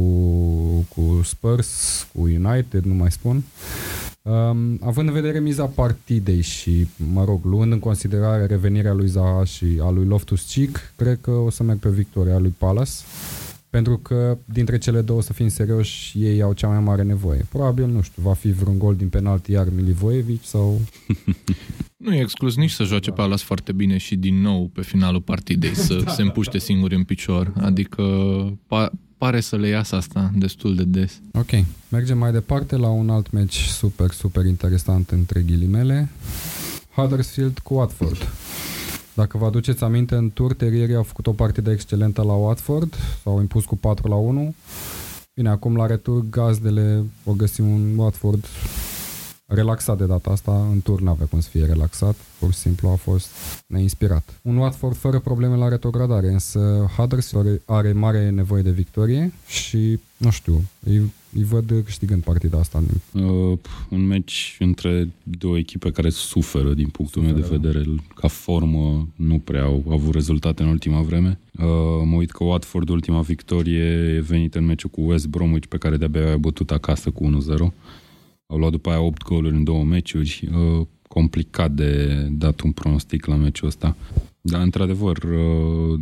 cu 0.94 1.20
Spurs, 1.24 2.06
cu 2.14 2.20
United, 2.20 2.84
nu 2.84 2.94
mai 2.94 3.10
spun. 3.10 3.44
Um, 4.22 4.78
având 4.84 5.08
în 5.08 5.14
vedere 5.14 5.40
miza 5.40 5.64
partidei 5.64 6.40
și, 6.40 6.88
mă 7.12 7.24
rog, 7.24 7.44
luând 7.44 7.72
în 7.72 7.78
considerare 7.78 8.46
revenirea 8.46 8.92
lui 8.92 9.08
Zaha 9.08 9.44
și 9.44 9.80
a 9.82 9.90
lui 9.90 10.04
Loftus-Cheek, 10.04 10.92
cred 10.96 11.18
că 11.20 11.30
o 11.30 11.50
să 11.50 11.62
merg 11.62 11.78
pe 11.78 11.88
victoria 11.88 12.38
lui 12.38 12.54
Palace 12.58 12.92
pentru 13.76 13.98
că 13.98 14.38
dintre 14.44 14.78
cele 14.78 15.00
două, 15.00 15.22
să 15.22 15.32
fim 15.32 15.48
serioși, 15.48 16.18
ei 16.18 16.42
au 16.42 16.52
cea 16.52 16.68
mai 16.68 16.80
mare 16.80 17.02
nevoie. 17.02 17.46
Probabil, 17.48 17.86
nu 17.86 18.00
știu, 18.00 18.22
va 18.22 18.32
fi 18.32 18.50
vreun 18.50 18.78
gol 18.78 18.96
din 18.96 19.08
penalti 19.08 19.52
iar 19.52 19.66
Milivojevic 19.74 20.44
sau... 20.44 20.80
nu 22.04 22.14
e 22.14 22.20
exclus 22.20 22.56
nici 22.56 22.70
să 22.70 22.84
joace 22.84 23.08
da. 23.10 23.16
pe 23.16 23.22
alas 23.22 23.42
foarte 23.42 23.72
bine 23.72 23.96
și 23.96 24.16
din 24.16 24.40
nou 24.40 24.70
pe 24.72 24.82
finalul 24.82 25.20
partidei 25.20 25.74
să 25.74 25.94
da, 26.04 26.10
se 26.10 26.22
împuște 26.22 26.58
singur 26.58 26.92
în 26.92 27.02
picior. 27.02 27.52
Adică 27.60 28.02
pa- 28.66 28.92
pare 29.18 29.40
să 29.40 29.56
le 29.56 29.68
iasă 29.68 29.96
asta 29.96 30.30
destul 30.34 30.74
de 30.74 30.84
des. 30.84 31.20
Ok, 31.32 31.50
mergem 31.88 32.18
mai 32.18 32.32
departe 32.32 32.76
la 32.76 32.88
un 32.88 33.10
alt 33.10 33.30
meci 33.30 33.56
super, 33.56 34.10
super 34.10 34.44
interesant 34.44 35.10
între 35.10 35.40
ghilimele. 35.40 36.08
Huddersfield 36.94 37.58
cu 37.58 37.74
Watford. 37.74 38.28
Dacă 39.16 39.38
vă 39.38 39.44
aduceți 39.46 39.84
aminte, 39.84 40.14
în 40.14 40.30
tur, 40.30 40.54
terierii 40.54 40.94
au 40.94 41.02
făcut 41.02 41.26
o 41.26 41.32
partidă 41.32 41.70
excelentă 41.70 42.22
la 42.22 42.32
Watford, 42.32 42.94
s-au 43.22 43.40
impus 43.40 43.64
cu 43.64 43.76
4 43.76 44.08
la 44.08 44.14
1. 44.14 44.54
Bine, 45.34 45.48
acum 45.48 45.76
la 45.76 45.86
retur, 45.86 46.24
gazdele 46.30 47.04
o 47.24 47.32
găsim 47.32 47.68
un 47.68 47.96
Watford 47.96 48.44
relaxat 49.46 49.98
de 49.98 50.04
data 50.04 50.30
asta, 50.30 50.68
în 50.72 50.80
tur 50.80 51.00
n-avea 51.00 51.26
cum 51.26 51.40
să 51.40 51.48
fie 51.48 51.64
relaxat, 51.64 52.16
pur 52.38 52.52
și 52.52 52.58
simplu 52.58 52.88
a 52.88 52.94
fost 52.94 53.28
neinspirat. 53.66 54.40
Un 54.42 54.56
Watford 54.56 54.96
fără 54.96 55.18
probleme 55.18 55.56
la 55.56 55.68
retrogradare, 55.68 56.28
însă 56.28 56.90
Huddersfield 56.96 57.46
are, 57.46 57.62
are 57.64 57.92
mare 57.92 58.30
nevoie 58.30 58.62
de 58.62 58.70
victorie 58.70 59.32
și, 59.46 59.98
nu 60.16 60.30
știu, 60.30 60.62
îi, 60.84 61.12
îi 61.32 61.44
văd 61.44 61.82
câștigând 61.84 62.22
partida 62.22 62.58
asta. 62.58 62.82
Uh, 63.12 63.58
un 63.88 64.06
meci 64.06 64.56
între 64.58 65.08
două 65.22 65.58
echipe 65.58 65.90
care 65.90 66.10
suferă 66.10 66.74
din 66.74 66.88
punctul 66.88 67.22
suferă. 67.22 67.40
meu 67.40 67.48
de 67.48 67.56
vedere. 67.56 67.94
Ca 68.14 68.28
formă 68.28 69.08
nu 69.14 69.38
prea 69.38 69.64
au 69.64 69.84
avut 69.90 70.14
rezultate 70.14 70.62
în 70.62 70.68
ultima 70.68 71.00
vreme. 71.00 71.38
Uh, 71.58 71.64
mă 72.04 72.16
uit 72.16 72.30
că 72.30 72.44
Watford, 72.44 72.88
ultima 72.88 73.20
victorie, 73.20 74.14
e 74.16 74.20
venit 74.20 74.54
în 74.54 74.64
meciul 74.64 74.90
cu 74.90 75.00
West 75.00 75.26
Bromwich, 75.26 75.66
pe 75.66 75.78
care 75.78 75.96
de-abia 75.96 76.32
a 76.32 76.36
bătut 76.36 76.70
acasă 76.70 77.10
cu 77.10 77.30
1-0. 77.70 77.72
Au 78.46 78.58
luat 78.58 78.70
după 78.70 78.90
aia 78.90 79.00
8 79.00 79.22
goluri 79.22 79.54
în 79.54 79.64
două 79.64 79.84
meciuri. 79.84 80.48
Uh, 80.52 80.86
complicat 81.08 81.70
de 81.70 82.22
dat 82.30 82.60
un 82.60 82.72
pronostic 82.72 83.26
la 83.26 83.34
meciul 83.34 83.68
ăsta. 83.68 83.96
Dar, 84.40 84.60
într-adevăr, 84.60 85.16
uh, 85.16 85.98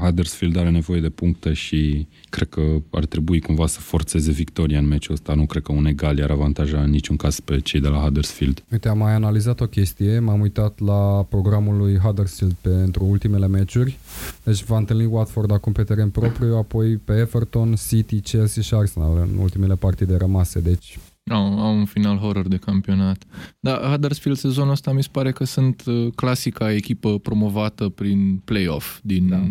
Huddersfield 0.00 0.56
are 0.56 0.70
nevoie 0.70 1.00
de 1.00 1.08
puncte 1.08 1.52
și 1.52 2.06
cred 2.30 2.48
că 2.48 2.60
ar 2.90 3.04
trebui 3.04 3.40
cumva 3.40 3.66
să 3.66 3.80
forțeze 3.80 4.30
victoria 4.30 4.78
în 4.78 4.86
meciul 4.86 5.14
ăsta. 5.14 5.34
Nu 5.34 5.46
cred 5.46 5.62
că 5.62 5.72
un 5.72 5.86
egal 5.86 6.18
i-ar 6.18 6.30
avantaja 6.30 6.82
în 6.82 6.90
niciun 6.90 7.16
caz 7.16 7.40
pe 7.40 7.60
cei 7.60 7.80
de 7.80 7.88
la 7.88 7.98
Huddersfield. 7.98 8.64
Uite, 8.72 8.88
am 8.88 8.98
mai 8.98 9.12
analizat 9.12 9.60
o 9.60 9.66
chestie, 9.66 10.18
m-am 10.18 10.40
uitat 10.40 10.78
la 10.78 11.26
programul 11.28 11.76
lui 11.76 11.98
Huddersfield 11.98 12.54
pentru 12.60 13.04
ultimele 13.04 13.46
meciuri. 13.46 13.98
Deci 14.44 14.64
va 14.64 14.76
întâlni 14.76 15.04
Watford 15.04 15.52
acum 15.52 15.72
pe 15.72 15.82
teren 15.82 16.10
propriu, 16.10 16.56
apoi 16.56 16.96
pe 16.96 17.12
Everton, 17.12 17.74
City, 17.88 18.20
Chelsea 18.20 18.62
și 18.62 18.74
Arsenal 18.74 19.28
în 19.30 19.38
ultimele 19.38 19.74
partide 19.74 20.16
rămase. 20.16 20.60
Deci 20.60 20.98
au, 21.30 21.60
au 21.60 21.76
un 21.78 21.84
final 21.84 22.16
horror 22.16 22.48
de 22.48 22.56
campionat. 22.56 23.24
Dar 23.60 23.80
Huddersfield 23.80 24.36
sezonul 24.38 24.72
ăsta 24.72 24.92
mi 24.92 25.02
se 25.02 25.08
pare 25.12 25.32
că 25.32 25.44
sunt 25.44 25.82
uh, 25.86 26.08
clasica 26.14 26.72
echipă 26.72 27.18
promovată 27.18 27.88
prin 27.88 28.40
play-off 28.44 28.98
din, 29.02 29.28
da. 29.28 29.48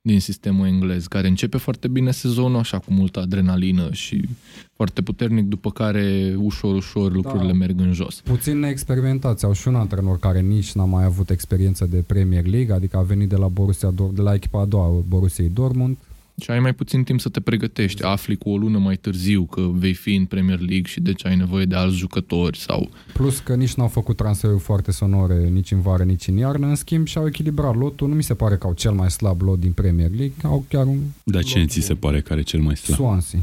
din 0.00 0.20
sistemul 0.20 0.66
englez, 0.66 1.06
care 1.06 1.28
începe 1.28 1.56
foarte 1.56 1.88
bine 1.88 2.10
sezonul, 2.10 2.58
așa 2.58 2.78
cu 2.78 2.92
multă 2.92 3.20
adrenalină 3.20 3.92
și 3.92 4.28
foarte 4.74 5.02
puternic, 5.02 5.44
după 5.44 5.70
care 5.70 6.34
ușor, 6.38 6.74
ușor 6.74 7.12
lucrurile 7.12 7.52
da. 7.52 7.58
merg 7.58 7.80
în 7.80 7.92
jos. 7.92 8.20
Puțin 8.20 8.58
neexperimentați. 8.58 9.44
Au 9.44 9.52
și 9.52 9.68
un 9.68 9.74
antrenor 9.74 10.18
care 10.18 10.40
nici 10.40 10.72
n-a 10.72 10.84
mai 10.84 11.04
avut 11.04 11.30
experiență 11.30 11.86
de 11.90 12.02
Premier 12.06 12.46
League, 12.46 12.74
adică 12.74 12.96
a 12.96 13.02
venit 13.02 13.28
de 13.28 13.36
la 13.36 13.48
Borussia, 13.48 13.92
de 14.12 14.20
la 14.20 14.34
echipa 14.34 14.60
a 14.60 14.64
doua 14.64 15.02
Borussia 15.08 15.44
Dortmund, 15.52 15.96
și 16.42 16.50
ai 16.50 16.60
mai 16.60 16.74
puțin 16.74 17.02
timp 17.02 17.20
să 17.20 17.28
te 17.28 17.40
pregătești. 17.40 18.02
Afli 18.02 18.36
cu 18.36 18.50
o 18.50 18.56
lună 18.56 18.78
mai 18.78 18.96
târziu 18.96 19.44
că 19.44 19.60
vei 19.72 19.94
fi 19.94 20.14
în 20.14 20.24
Premier 20.24 20.58
League 20.58 20.86
și 20.86 21.00
deci 21.00 21.26
ai 21.26 21.36
nevoie 21.36 21.64
de 21.64 21.74
alți 21.74 21.96
jucători 21.96 22.58
sau... 22.58 22.90
Plus 23.12 23.38
că 23.38 23.54
nici 23.54 23.74
n-au 23.74 23.88
făcut 23.88 24.16
transferuri 24.16 24.60
foarte 24.60 24.92
sonore 24.92 25.48
nici 25.48 25.70
în 25.70 25.80
vară, 25.80 26.02
nici 26.02 26.28
în 26.28 26.36
iarnă. 26.36 26.66
În 26.66 26.74
schimb 26.74 27.06
și-au 27.06 27.26
echilibrat 27.26 27.76
lotul. 27.76 28.08
Nu 28.08 28.14
mi 28.14 28.22
se 28.22 28.34
pare 28.34 28.56
că 28.56 28.66
au 28.66 28.72
cel 28.72 28.92
mai 28.92 29.10
slab 29.10 29.40
lot 29.40 29.60
din 29.60 29.72
Premier 29.72 30.10
League. 30.10 30.34
Au 30.42 30.64
chiar 30.68 30.86
un... 30.86 30.98
Dar 31.24 31.42
cine 31.42 31.66
ți 31.66 31.80
se 31.80 31.94
pare 31.94 32.20
care 32.20 32.40
e 32.40 32.42
cel 32.42 32.60
mai 32.60 32.76
slab? 32.76 32.96
Swansea. 32.96 33.40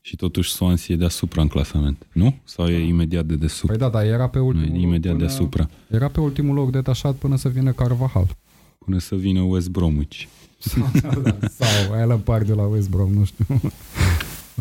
Și 0.00 0.16
totuși 0.16 0.52
Swansea 0.52 0.94
e 0.94 0.98
deasupra 0.98 1.42
în 1.42 1.48
clasament, 1.48 2.06
nu? 2.12 2.36
Sau 2.44 2.66
e 2.66 2.86
imediat 2.86 3.24
de 3.24 3.34
desubt? 3.34 3.66
Păi 3.66 3.76
da, 3.76 3.88
dar 3.88 4.04
era 4.04 4.28
pe 4.28 4.38
ultimul 4.38 4.76
nu, 4.76 4.80
imediat 4.80 5.12
loc 5.12 5.22
până... 5.22 5.26
deasupra. 5.26 5.70
Era 5.90 6.08
pe 6.08 6.20
ultimul 6.20 6.54
loc 6.54 6.70
detașat 6.70 7.14
până 7.14 7.36
să 7.36 7.48
vină 7.48 7.72
Carvajal. 7.72 8.36
Până 8.78 8.98
să 8.98 9.14
vină 9.14 9.40
West 9.40 9.68
Bromwich. 9.68 10.24
Sau, 10.66 10.90
sau 11.50 11.92
Alan 11.92 12.18
Park 12.18 12.46
de 12.46 12.52
la 12.52 12.62
West 12.62 12.90
Brom, 12.90 13.12
nu 13.12 13.24
știu. 13.24 13.46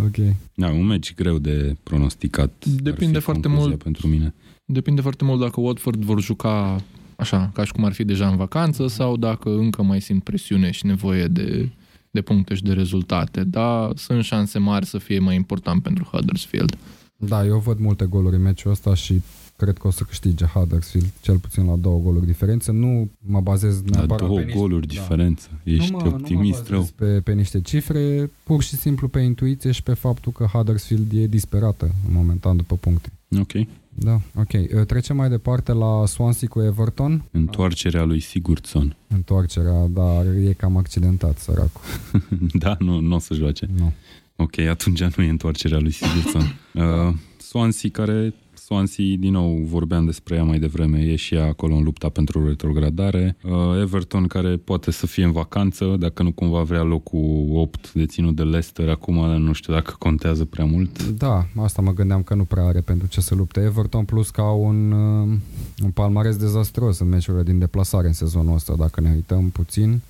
ok. 0.06 0.36
Da, 0.54 0.68
un 0.70 0.86
meci 0.86 1.16
greu 1.16 1.38
de 1.38 1.76
pronosticat. 1.84 2.66
Depinde 2.66 3.20
foarte 3.20 3.48
mult 3.48 3.84
pentru 3.84 4.08
mine. 4.08 4.34
Depinde 4.66 5.02
foarte 5.02 5.24
mult 5.24 5.40
dacă 5.40 5.60
Watford 5.60 6.04
vor 6.04 6.22
juca 6.22 6.84
așa, 7.16 7.52
ca 7.54 7.64
și 7.64 7.72
cum 7.72 7.84
ar 7.86 7.94
fi 7.94 8.04
deja 8.04 8.28
în 8.28 8.36
vacanță 8.36 8.88
sau 8.88 9.18
dacă 9.18 9.50
încă 9.50 9.84
mai 9.84 10.02
simt 10.02 10.24
presiune 10.24 10.72
și 10.72 10.86
nevoie 10.86 11.28
de, 11.28 11.70
de 12.12 12.22
puncte 12.22 12.54
și 12.54 12.64
de 12.64 12.74
rezultate. 12.74 13.44
Dar 13.44 13.92
sunt 13.96 14.24
șanse 14.24 14.60
mari 14.60 14.86
să 14.86 14.98
fie 14.98 15.20
mai 15.20 15.36
important 15.36 15.84
pentru 15.84 16.08
Huddersfield. 16.12 16.78
Da, 17.18 17.46
eu 17.46 17.58
văd 17.60 17.80
multe 17.80 18.06
goluri 18.06 18.36
în 18.36 18.42
meciul 18.42 18.72
ăsta 18.72 18.94
și 18.94 19.22
cred 19.56 19.78
că 19.78 19.88
o 19.88 19.92
să 19.92 20.04
câștige 20.04 20.46
Huddersfield, 20.46 21.12
cel 21.22 21.38
puțin 21.38 21.66
la 21.66 21.76
două 21.76 22.00
goluri 22.00 22.26
diferență. 22.26 22.72
Nu 22.72 23.10
mă 23.20 23.42
bazez 23.42 23.82
neapărat 23.82 24.22
la 24.22 24.28
două 24.28 24.40
pe 24.40 24.54
goluri 24.56 24.86
niște, 24.86 25.02
diferență. 25.02 25.48
Da. 25.64 25.72
Ești 25.72 25.92
nu 25.92 25.98
mă, 25.98 26.08
optimist 26.08 26.70
nu 26.70 26.78
mă 26.78 26.88
Pe, 26.96 27.20
pe 27.20 27.34
niște 27.34 27.62
cifre, 27.62 28.32
pur 28.44 28.64
și 28.64 28.76
simplu 28.76 29.08
pe 29.08 29.20
intuiție 29.20 29.72
și 29.72 29.84
pe 29.84 29.94
faptul 29.94 30.32
că 30.32 30.44
Huddersfield 30.44 31.12
e 31.14 31.28
disperată 31.28 31.86
în 32.08 32.14
momentan 32.14 32.56
după 32.56 32.76
puncte. 32.76 33.12
Ok. 33.40 33.52
Da, 33.98 34.22
ok. 34.36 34.86
Trecem 34.86 35.16
mai 35.16 35.30
departe 35.30 35.72
la 35.72 36.06
Swansea 36.06 36.48
cu 36.48 36.62
Everton. 36.62 37.24
Întoarcerea 37.32 38.04
lui 38.04 38.20
Sigurdsson. 38.20 38.96
Întoarcerea, 39.08 39.88
da, 39.90 40.24
e 40.46 40.54
cam 40.54 40.78
accidentat, 40.78 41.38
săracul. 41.38 41.82
da, 42.64 42.76
nu, 42.80 43.00
nu 43.00 43.16
o 43.16 43.20
să 43.20 43.34
joace. 43.34 43.70
Nu. 43.78 43.94
Ok, 44.36 44.58
atunci 44.58 45.04
nu 45.04 45.24
e 45.24 45.30
întoarcerea 45.30 45.80
lui 45.80 45.92
Sigurdsson. 45.92 46.42
uh, 46.74 47.14
Swansea 47.38 47.90
care 47.90 48.34
Swansea, 48.66 49.16
din 49.20 49.32
nou, 49.32 49.62
vorbeam 49.64 50.06
despre 50.06 50.36
ea 50.36 50.44
mai 50.44 50.60
devreme, 50.60 51.00
e 51.00 51.16
și 51.16 51.36
ea 51.36 51.46
acolo 51.46 51.76
în 51.76 51.84
lupta 51.84 52.10
pentru 52.10 52.48
retrogradare. 52.48 53.38
Uh, 53.44 53.52
Everton, 53.82 54.28
care 54.28 54.58
poate 54.58 54.92
să 54.92 55.08
fie 55.08 55.24
în 55.24 55.32
vacanță, 55.32 55.96
dacă 56.00 56.24
nu 56.24 56.32
cumva 56.32 56.62
vrea 56.62 56.82
locul 56.82 57.48
8 57.54 57.94
deținut 57.94 58.36
de 58.36 58.42
Leicester, 58.42 58.90
acum 58.90 59.16
nu 59.38 59.54
știu 59.54 59.74
dacă 59.74 59.96
contează 60.00 60.46
prea 60.46 60.66
mult. 60.66 61.04
Da, 61.08 61.48
asta 61.56 61.82
mă 61.82 61.94
gândeam 61.94 62.24
că 62.24 62.34
nu 62.34 62.44
prea 62.44 62.64
are 62.64 62.80
pentru 62.80 63.08
ce 63.08 63.22
să 63.22 63.36
lupte 63.36 63.62
Everton, 63.62 64.06
plus 64.06 64.30
că 64.30 64.42
au 64.42 64.66
un, 64.66 64.92
uh, 64.92 65.38
un 65.84 65.92
palmares 65.92 66.36
dezastros 66.36 67.00
în 67.00 67.08
meciurile 67.08 67.44
din 67.44 67.60
deplasare 67.60 68.08
în 68.08 68.14
sezonul 68.14 68.56
ăsta, 68.56 68.76
dacă 68.78 69.02
ne 69.02 69.12
uităm 69.14 69.50
puțin. 69.50 70.02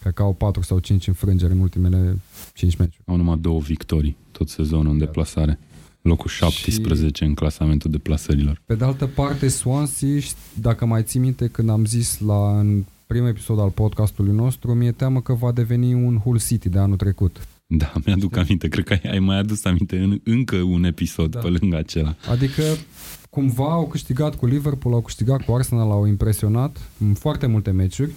Cred 0.00 0.12
că 0.12 0.22
au 0.22 0.32
4 0.32 0.62
sau 0.62 0.78
5 0.78 1.06
înfrângeri 1.06 1.52
în 1.52 1.60
ultimele 1.60 2.18
5 2.54 2.76
meciuri. 2.76 3.02
Au 3.06 3.16
numai 3.16 3.38
două 3.40 3.60
victorii 3.60 4.16
tot 4.30 4.48
sezonul 4.48 4.92
în 4.92 4.98
deplasare 4.98 5.58
locul 6.06 6.30
17 6.30 7.22
și... 7.22 7.28
în 7.28 7.34
clasamentul 7.34 7.90
de 7.90 7.98
plasărilor. 7.98 8.62
Pe 8.64 8.74
de 8.74 8.84
altă 8.84 9.06
parte, 9.06 9.48
Swansea, 9.48 10.08
dacă 10.54 10.86
mai 10.86 11.02
ții 11.02 11.20
minte 11.20 11.46
când 11.46 11.70
am 11.70 11.84
zis 11.84 12.18
la 12.18 12.58
în 12.58 12.84
primul 13.06 13.28
episod 13.28 13.58
al 13.58 13.70
podcastului 13.70 14.34
nostru, 14.34 14.74
mi-e 14.74 14.92
teamă 14.92 15.20
că 15.20 15.32
va 15.32 15.52
deveni 15.52 15.94
un 15.94 16.18
Hull 16.18 16.40
City 16.40 16.68
de 16.68 16.78
anul 16.78 16.96
trecut. 16.96 17.46
Da, 17.66 17.92
mi-aduc 18.04 18.36
aminte. 18.36 18.68
Cred 18.68 18.84
că 18.84 19.08
ai 19.08 19.18
mai 19.18 19.38
adus 19.38 19.64
aminte 19.64 19.98
în 19.98 20.20
încă 20.24 20.56
un 20.56 20.84
episod 20.84 21.30
da. 21.30 21.38
pe 21.38 21.48
lângă 21.48 21.76
acela. 21.76 22.14
Adică 22.30 22.62
cumva 23.30 23.72
au 23.72 23.86
câștigat 23.86 24.34
cu 24.34 24.46
Liverpool, 24.46 24.94
au 24.94 25.00
câștigat 25.00 25.44
cu 25.44 25.52
Arsenal, 25.52 25.90
au 25.90 26.06
impresionat 26.06 26.90
în 26.98 27.14
foarte 27.14 27.46
multe 27.46 27.70
meciuri 27.70 28.12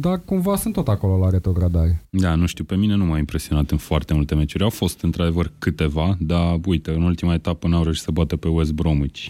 dar 0.00 0.24
cumva 0.24 0.56
sunt 0.56 0.74
tot 0.74 0.88
acolo 0.88 1.18
la 1.18 1.30
retrogradare. 1.30 2.04
Da, 2.10 2.34
nu 2.34 2.46
știu, 2.46 2.64
pe 2.64 2.76
mine 2.76 2.94
nu 2.94 3.04
m-a 3.04 3.18
impresionat 3.18 3.70
în 3.70 3.76
foarte 3.76 4.14
multe 4.14 4.34
meciuri. 4.34 4.62
Au 4.62 4.70
fost 4.70 5.00
într-adevăr 5.00 5.52
câteva, 5.58 6.16
dar 6.20 6.58
uite, 6.64 6.90
în 6.90 7.02
ultima 7.02 7.34
etapă 7.34 7.68
n-au 7.68 7.82
reușit 7.82 8.02
să 8.02 8.10
bată 8.10 8.36
pe 8.36 8.48
West 8.48 8.72
Bromwich. 8.72 9.26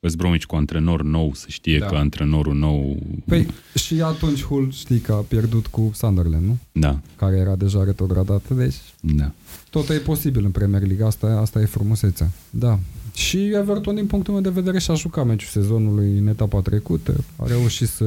West 0.00 0.16
Bromwich 0.16 0.44
cu 0.44 0.56
antrenor 0.56 1.02
nou, 1.02 1.34
să 1.34 1.46
știe 1.48 1.78
da. 1.78 1.86
că 1.86 1.94
antrenorul 1.96 2.54
nou... 2.54 2.96
Păi 3.26 3.46
și 3.74 4.00
atunci 4.02 4.42
Hull 4.42 4.70
știi 4.72 4.98
că 4.98 5.12
a 5.12 5.24
pierdut 5.28 5.66
cu 5.66 5.90
Sunderland, 5.94 6.46
nu? 6.46 6.56
Da. 6.72 7.00
Care 7.16 7.36
era 7.36 7.56
deja 7.56 7.84
retrogradat, 7.84 8.50
deci... 8.50 8.74
Da. 9.00 9.32
Tot 9.70 9.88
e 9.88 9.94
posibil 9.94 10.44
în 10.44 10.50
Premier 10.50 10.82
League, 10.86 11.06
asta, 11.06 11.26
asta 11.26 11.60
e 11.60 11.64
frumusețea. 11.64 12.30
Da. 12.50 12.78
Și 13.18 13.50
Everton, 13.54 13.94
din 13.94 14.06
punctul 14.06 14.32
meu 14.32 14.42
de 14.42 14.48
vedere, 14.48 14.78
și-a 14.78 14.94
jucat 14.94 15.26
meciul 15.26 15.48
sezonului 15.48 16.18
în 16.18 16.26
etapa 16.26 16.60
trecută. 16.60 17.24
A 17.36 17.46
reușit 17.46 17.88
să 17.88 18.04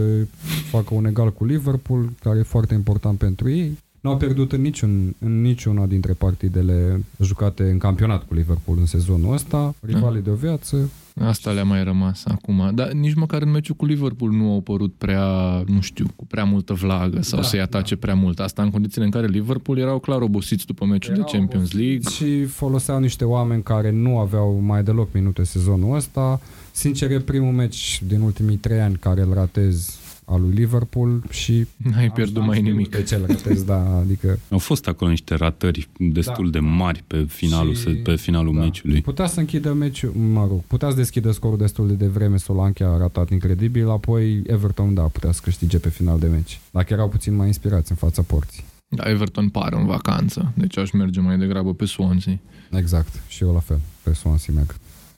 facă 0.69 0.93
un 0.93 1.05
egal 1.05 1.33
cu 1.33 1.45
Liverpool, 1.45 2.09
care 2.19 2.39
e 2.39 2.43
foarte 2.43 2.73
important 2.73 3.17
pentru 3.17 3.49
ei. 3.49 3.77
N-au 4.01 4.17
pierdut 4.17 4.51
în, 4.51 4.61
niciun, 4.61 5.15
în 5.19 5.41
niciuna 5.41 5.85
dintre 5.85 6.13
partidele 6.13 7.03
jucate 7.19 7.63
în 7.63 7.77
campionat 7.77 8.23
cu 8.23 8.33
Liverpool 8.33 8.77
în 8.79 8.85
sezonul 8.85 9.33
ăsta. 9.33 9.75
Rivalii 9.81 10.21
de 10.21 10.29
o 10.29 10.33
viață, 10.33 10.89
Asta 11.19 11.51
le-a 11.51 11.63
mai 11.63 11.83
rămas 11.83 12.23
acum. 12.25 12.71
Dar 12.73 12.91
nici 12.91 13.13
măcar 13.13 13.41
în 13.41 13.51
meciul 13.51 13.75
cu 13.75 13.85
Liverpool 13.85 14.31
nu 14.31 14.51
au 14.51 14.61
părut 14.61 14.93
prea, 14.97 15.63
nu 15.67 15.81
știu, 15.81 16.05
cu 16.15 16.25
prea 16.25 16.43
multă 16.43 16.73
vlagă 16.73 17.21
sau 17.21 17.39
da, 17.39 17.45
să-i 17.45 17.59
atace 17.59 17.93
da. 17.93 17.99
prea 17.99 18.15
mult. 18.15 18.39
Asta 18.39 18.61
în 18.61 18.69
condițiile 18.69 19.05
în 19.05 19.11
care 19.11 19.27
Liverpool 19.27 19.77
erau 19.77 19.99
clar 19.99 20.21
obosiți 20.21 20.65
după 20.65 20.85
meciul 20.85 21.13
erau 21.13 21.25
de 21.25 21.37
Champions 21.37 21.71
League. 21.71 22.09
Și 22.09 22.45
foloseau 22.45 22.99
niște 22.99 23.23
oameni 23.23 23.63
care 23.63 23.91
nu 23.91 24.17
aveau 24.17 24.59
mai 24.59 24.83
deloc 24.83 25.09
minute 25.13 25.43
sezonul 25.43 25.95
ăsta. 25.95 26.41
Sincer, 26.71 27.11
e 27.11 27.19
primul 27.19 27.53
meci 27.53 28.01
din 28.07 28.21
ultimii 28.21 28.57
trei 28.57 28.79
ani 28.79 28.95
care 28.95 29.21
îl 29.21 29.33
ratez 29.33 29.99
al 30.31 30.41
lui 30.41 30.53
Liverpool 30.53 31.23
și... 31.29 31.65
N-ai 31.77 32.11
pierdut 32.11 32.45
mai 32.45 32.61
nimic. 32.61 32.89
De 32.89 33.03
ce 33.03 33.17
ratez, 33.27 33.63
da, 33.63 33.97
adică... 33.97 34.39
Au 34.49 34.57
fost 34.57 34.87
acolo 34.87 35.09
niște 35.09 35.35
ratări 35.35 35.89
destul 35.97 36.49
da. 36.49 36.59
de 36.59 36.65
mari 36.65 37.03
pe 37.07 37.25
finalul, 37.27 37.75
și, 37.75 37.89
pe 37.89 38.15
finalul 38.15 38.53
da. 38.55 38.59
meciului. 38.59 39.01
Putea 39.01 39.27
să 39.27 39.39
închidă 39.39 39.73
meciul, 39.73 40.11
mă 40.33 40.47
rog, 40.49 40.61
putea 40.67 40.89
să 40.89 40.95
deschidă 40.95 41.31
scorul 41.31 41.57
destul 41.57 41.87
de 41.87 41.93
devreme, 41.93 42.37
Solanke 42.37 42.83
a 42.83 42.97
ratat 42.97 43.29
incredibil, 43.29 43.89
apoi 43.89 44.41
Everton, 44.45 44.93
da, 44.93 45.01
putea 45.01 45.31
să 45.31 45.39
câștige 45.43 45.77
pe 45.77 45.89
final 45.89 46.19
de 46.19 46.27
meci. 46.27 46.59
Dacă 46.71 46.93
erau 46.93 47.09
puțin 47.09 47.35
mai 47.35 47.47
inspirați 47.47 47.91
în 47.91 47.97
fața 47.97 48.21
porții. 48.21 48.63
Da, 48.87 49.09
Everton 49.09 49.49
pare 49.49 49.75
în 49.75 49.85
vacanță, 49.85 50.51
deci 50.55 50.77
aș 50.77 50.91
merge 50.91 51.19
mai 51.19 51.37
degrabă 51.37 51.73
pe 51.73 51.85
Swansea. 51.85 52.39
Exact, 52.71 53.21
și 53.27 53.43
eu 53.43 53.53
la 53.53 53.59
fel, 53.59 53.79
pe 54.03 54.13
Swansea 54.13 54.53
merg. 54.53 54.75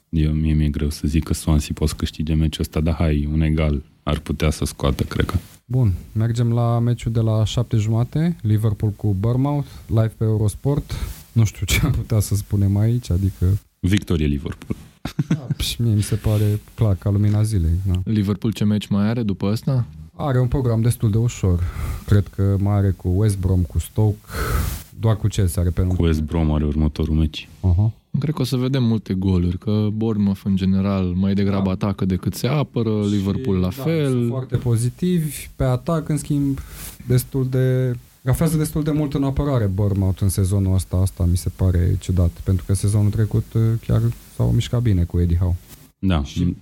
Eu, 0.09 0.31
mie 0.31 0.53
mi-e 0.53 0.69
greu 0.69 0.89
să 0.89 1.07
zic 1.07 1.23
că 1.23 1.33
Swansea 1.33 1.71
poate 1.73 1.91
să 1.91 1.97
câștige 1.97 2.33
meciul 2.33 2.61
ăsta, 2.61 2.79
dar 2.79 2.93
hai, 2.93 3.29
un 3.31 3.41
egal 3.41 3.81
ar 4.03 4.19
putea 4.19 4.49
să 4.49 4.65
scoată, 4.65 5.03
cred 5.03 5.25
că. 5.25 5.35
Bun, 5.65 5.93
mergem 6.11 6.53
la 6.53 6.79
meciul 6.79 7.11
de 7.11 7.19
la 7.19 7.45
șapte 7.45 7.77
jumate, 7.77 8.35
Liverpool 8.41 8.91
cu 8.91 9.15
Bournemouth, 9.19 9.67
live 9.87 10.13
pe 10.17 10.23
Eurosport. 10.23 10.93
Nu 11.31 11.43
știu 11.43 11.65
ce 11.65 11.79
am 11.83 11.91
putea 11.91 12.19
să 12.19 12.35
spunem 12.35 12.77
aici, 12.77 13.09
adică... 13.09 13.45
Victorie 13.79 14.25
Liverpool. 14.25 14.77
Da, 15.27 15.47
și 15.57 15.81
mie 15.81 15.93
mi 15.93 16.01
se 16.01 16.15
pare 16.15 16.59
clar 16.75 16.95
ca 16.95 17.09
lumina 17.09 17.43
zilei. 17.43 17.79
Da. 17.87 18.01
Liverpool 18.03 18.53
ce 18.53 18.63
meci 18.63 18.87
mai 18.87 19.07
are 19.07 19.23
după 19.23 19.47
asta? 19.47 19.85
Are 20.15 20.39
un 20.39 20.47
program 20.47 20.81
destul 20.81 21.11
de 21.11 21.17
ușor. 21.17 21.63
Cred 22.05 22.27
că 22.27 22.55
mai 22.59 22.75
are 22.75 22.89
cu 22.89 23.09
West 23.15 23.37
Brom, 23.37 23.61
cu 23.61 23.79
Stoke, 23.79 24.17
doar 24.99 25.17
cu 25.17 25.27
Chelsea 25.27 25.61
are 25.61 25.71
pe 25.71 25.81
Cu 25.81 26.03
West 26.03 26.21
Brom 26.21 26.51
are 26.51 26.65
următorul 26.65 27.15
meci. 27.15 27.49
Uh-huh. 27.59 28.02
Cred 28.19 28.33
că 28.35 28.41
o 28.41 28.45
să 28.45 28.55
vedem 28.55 28.83
multe 28.83 29.13
goluri, 29.13 29.57
că 29.57 29.87
Bournemouth 29.93 30.41
în 30.43 30.55
general 30.55 31.03
mai 31.05 31.33
degrabă 31.33 31.65
Da. 31.65 31.71
atacă 31.71 32.05
decât 32.05 32.33
se 32.33 32.47
apără, 32.47 32.89
Liverpool 33.05 33.57
la 33.57 33.69
și, 33.71 33.77
Da, 33.77 33.83
fel. 33.83 34.09
sunt 34.11 34.27
foarte 34.29 34.55
pozitivi. 34.57 35.49
Pe 35.55 35.63
atac, 35.63 36.09
în 36.09 36.17
schimb, 36.17 36.59
destul 37.07 37.47
de... 37.49 37.95
Gafează 38.23 38.57
destul 38.57 38.83
de 38.83 38.91
mult 38.91 39.13
în 39.13 39.23
apărare 39.23 39.65
Bournemouth 39.65 40.21
în 40.21 40.29
sezonul 40.29 40.73
ăsta. 40.73 40.97
Asta 40.97 41.25
mi 41.29 41.37
se 41.37 41.49
pare 41.55 41.95
ciudat, 41.99 42.29
pentru 42.43 42.65
că 42.67 42.73
sezonul 42.73 43.11
trecut 43.11 43.45
uh, 43.55 43.61
chiar 43.87 44.01
s-au 44.35 44.51
mișcat 44.51 44.81
bine 44.81 45.03
cu 45.03 45.19
Eddie 45.19 45.37
Howe. 45.37 45.55
Da, 45.99 46.23
Și- 46.23 46.55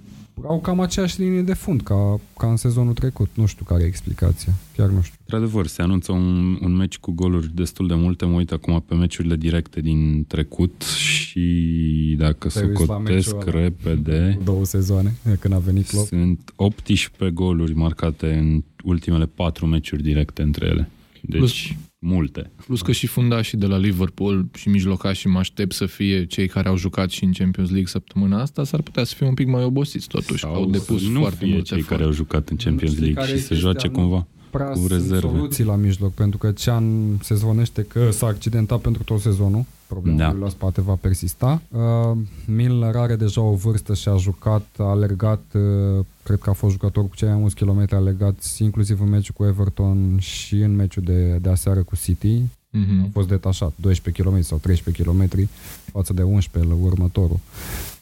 Au 0.48 0.60
cam 0.60 0.80
aceeași 0.80 1.22
linie 1.22 1.42
de 1.42 1.54
fund 1.54 1.82
ca, 1.82 2.20
ca 2.38 2.50
în 2.50 2.56
sezonul 2.56 2.94
trecut. 2.94 3.30
Nu 3.34 3.46
știu 3.46 3.66
care 3.66 3.84
e 3.84 3.86
explicația. 3.86 4.54
Chiar 4.78 4.90
nu 4.90 5.02
știu. 5.02 5.16
Într-adevăr, 5.20 5.68
se 5.68 5.82
anunță 5.82 6.12
un, 6.12 6.58
un 6.62 6.76
meci 6.76 6.98
cu 6.98 7.12
goluri 7.12 7.56
destul 7.56 7.88
de 7.88 7.94
multe. 7.94 8.26
Mă 8.26 8.36
uit 8.36 8.52
acum 8.52 8.84
pe 8.88 8.96
meciurile 8.96 9.36
directe 9.36 9.82
din 9.82 10.26
trecut 10.28 10.82
și 10.82 12.16
dacă 12.20 12.48
Te 12.48 12.66
uiți 12.66 12.88
la 12.88 12.98
meciul 12.98 13.22
socotesc 13.22 13.48
ăla. 13.48 13.62
repede, 13.62 14.38
Două 14.44 14.66
sezoane, 14.66 15.14
de 15.24 15.38
când 15.40 15.54
a 15.54 15.58
venit 15.58 15.88
Klopp. 15.88 16.08
sunt 16.08 16.54
18 16.56 17.30
goluri 17.30 17.74
marcate 17.76 18.34
în 18.34 18.64
ultimele 18.84 19.26
patru 19.26 19.66
meciuri 19.66 20.04
directe 20.04 20.42
între 20.42 20.66
ele. 20.66 20.90
Deci, 21.22 21.38
Plus- 21.38 21.68
multe. 22.12 22.52
Plus 22.66 22.82
că 22.82 22.92
și 22.92 23.08
fundașii 23.08 23.58
de 23.58 23.66
la 23.66 23.78
Liverpool 23.78 24.46
și 24.56 24.70
mijlocașii 24.70 25.30
mă 25.30 25.40
aștept 25.40 25.74
să 25.74 25.86
fie 25.86 26.26
cei 26.26 26.48
care 26.48 26.68
au 26.68 26.78
jucat 26.78 27.10
și 27.10 27.24
în 27.24 27.32
Champions 27.32 27.70
League 27.70 27.88
săptămâna 27.90 28.42
asta, 28.42 28.64
s-ar 28.64 28.82
putea 28.82 29.04
să 29.04 29.16
fie 29.18 29.28
un 29.28 29.34
pic 29.34 29.48
mai 29.48 29.64
obosiți 29.64 30.08
totuși. 30.08 30.40
Sau 30.40 30.54
au 30.54 30.66
depus 30.66 31.04
să 31.04 31.10
nu 31.10 31.20
foarte 31.20 31.44
fie 31.44 31.54
mult 31.54 31.66
cei 31.66 31.78
efort. 31.78 31.96
care 31.96 32.08
au 32.08 32.12
jucat 32.16 32.50
în 32.50 32.56
Champions 32.58 32.92
știi 32.94 33.04
League 33.06 33.24
care 33.24 33.38
și 33.38 33.38
e 33.38 33.42
să 33.42 33.48
chestia, 33.54 33.70
joace 33.70 33.88
nu? 33.88 33.94
cumva. 33.94 34.28
Prea 34.50 34.66
Cu 34.68 34.78
sunt 34.78 34.92
rezerve. 34.92 35.20
soluții 35.28 35.64
la 35.64 35.76
mijloc, 35.76 36.14
pentru 36.14 36.38
că 36.38 36.52
Cean 36.52 37.18
se 37.22 37.36
zvonește 37.36 37.82
că 37.82 38.12
s-a 38.12 38.26
accidentat 38.28 38.82
pentru 38.82 39.04
tot 39.04 39.20
sezonul. 39.20 39.66
Problema 39.94 40.18
Da. 40.18 40.32
da. 40.32 40.38
la 40.40 40.50
spate 40.50 40.82
va 40.82 40.96
persista. 41.02 41.62
Uh, 41.72 42.18
Milner 42.46 42.96
are 42.96 43.16
deja 43.16 43.42
o 43.42 43.54
vârstă 43.54 43.94
și 43.94 44.08
a 44.10 44.16
jucat, 44.18 44.66
a 44.78 44.84
alergat, 44.84 45.42
uh, 45.54 46.06
cred 46.24 46.40
că 46.40 46.50
a 46.50 46.54
fost 46.54 46.72
jucător 46.72 47.08
cu 47.08 47.16
cei 47.16 47.28
mai 47.28 47.38
mulți 47.38 47.56
kilometri 47.56 47.96
alergați, 47.96 48.64
inclusiv 48.64 49.02
în 49.02 49.10
meciul 49.10 49.34
cu 49.38 49.46
Everton 49.46 50.18
și 50.20 50.56
în 50.56 50.76
meciul 50.76 51.04
de, 51.04 51.38
de 51.42 51.50
aseară 51.50 51.84
cu 51.84 51.96
City. 51.96 52.42
A 52.74 52.78
Mhm. 52.78 53.12
fost 53.12 53.28
detașat 53.28 53.74
12 53.76 54.24
km 54.24 54.42
sau 54.42 54.58
13 54.58 55.04
km 55.04 55.48
față 55.92 56.14
de 56.14 56.22
11 56.22 56.72
la 56.74 56.78
următorul. 56.84 57.40